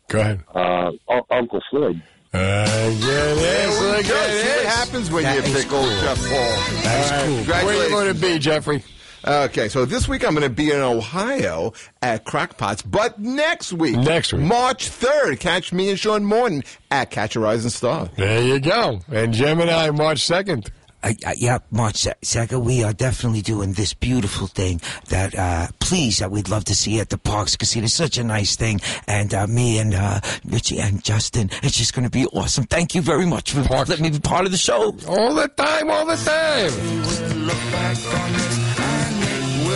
Go 0.09 0.21
ahead. 0.21 0.41
Uh, 0.55 0.93
Un- 1.09 1.23
Uncle 1.31 1.61
Floyd. 1.71 2.01
Uh, 2.33 2.39
yeah, 2.39 2.95
this. 3.35 3.81
Look 3.81 3.97
at 3.97 4.05
see 4.07 4.49
what 4.49 4.67
happens 4.67 5.11
when 5.11 5.23
That 5.25 5.37
you 5.49 5.55
is 5.55 5.65
pick 5.65 5.73
old. 5.73 5.89
Jeff 6.01 6.19
Paul. 6.19 6.83
That's 6.83 7.13
All 7.13 7.19
right. 7.19 7.27
cool. 7.47 7.67
Where 7.67 7.67
are 7.81 7.85
you 7.85 7.91
going 7.91 8.15
to 8.15 8.21
be, 8.21 8.39
Jeffrey? 8.39 8.83
Okay, 9.27 9.69
so 9.69 9.85
this 9.85 10.07
week 10.07 10.25
I'm 10.25 10.35
going 10.35 10.45
to 10.45 10.55
be 10.55 10.71
in 10.71 10.79
Ohio 10.79 11.73
at 12.01 12.25
Crockpots, 12.25 12.89
but 12.89 13.19
next 13.19 13.73
week, 13.73 13.97
Next 13.97 14.33
week. 14.33 14.43
March 14.43 14.89
3rd, 14.89 15.41
catch 15.41 15.73
me 15.73 15.91
and 15.91 15.99
Sean 15.99 16.25
Morton 16.25 16.63
at 16.93 17.11
Catch 17.11 17.35
a 17.35 17.41
Rising 17.41 17.71
Star. 17.71 18.09
There 18.17 18.41
you 18.41 18.61
go. 18.61 19.01
And 19.11 19.35
Gemini, 19.35 19.91
March 19.91 20.19
2nd. 20.19 20.71
Uh, 21.03 21.13
uh, 21.27 21.33
yeah, 21.37 21.59
March 21.73 22.07
second, 22.23 22.65
we 22.65 22.85
are 22.85 22.93
definitely 22.93 23.43
doing 23.43 23.73
this 23.73 23.95
beautiful 23.95 24.47
thing 24.47 24.81
that, 25.09 25.35
uh, 25.37 25.67
please, 25.81 26.19
that 26.19 26.31
we'd 26.31 26.49
love 26.49 26.65
to 26.65 26.75
see 26.75 27.01
at 27.01 27.11
the 27.11 27.19
Parx 27.19 27.59
Casino. 27.59 27.85
It's 27.85 27.95
such 27.95 28.19
a 28.19 28.25
nice 28.25 28.55
thing. 28.55 28.81
And, 29.09 29.35
uh, 29.35 29.49
me 29.49 29.79
and, 29.81 29.93
uh, 29.93 30.21
Richie 30.45 30.79
and 30.79 31.03
Justin, 31.05 31.51
it's 31.65 31.77
just 31.77 31.95
going 31.95 32.05
to 32.05 32.11
be 32.11 32.27
awesome. 32.27 32.65
Thank 32.65 32.95
you 32.95 33.03
very 33.03 33.27
much 33.27 33.53
for 33.53 33.61
letting 33.63 34.03
me 34.05 34.11
be 34.11 34.21
part 34.21 34.47
of 34.47 34.53
the 34.53 34.59
show. 34.59 34.97
All 35.09 35.35
the 35.35 35.49
time, 35.49 35.91
all 35.91 36.07
the 36.07 36.17
time. 36.17 36.71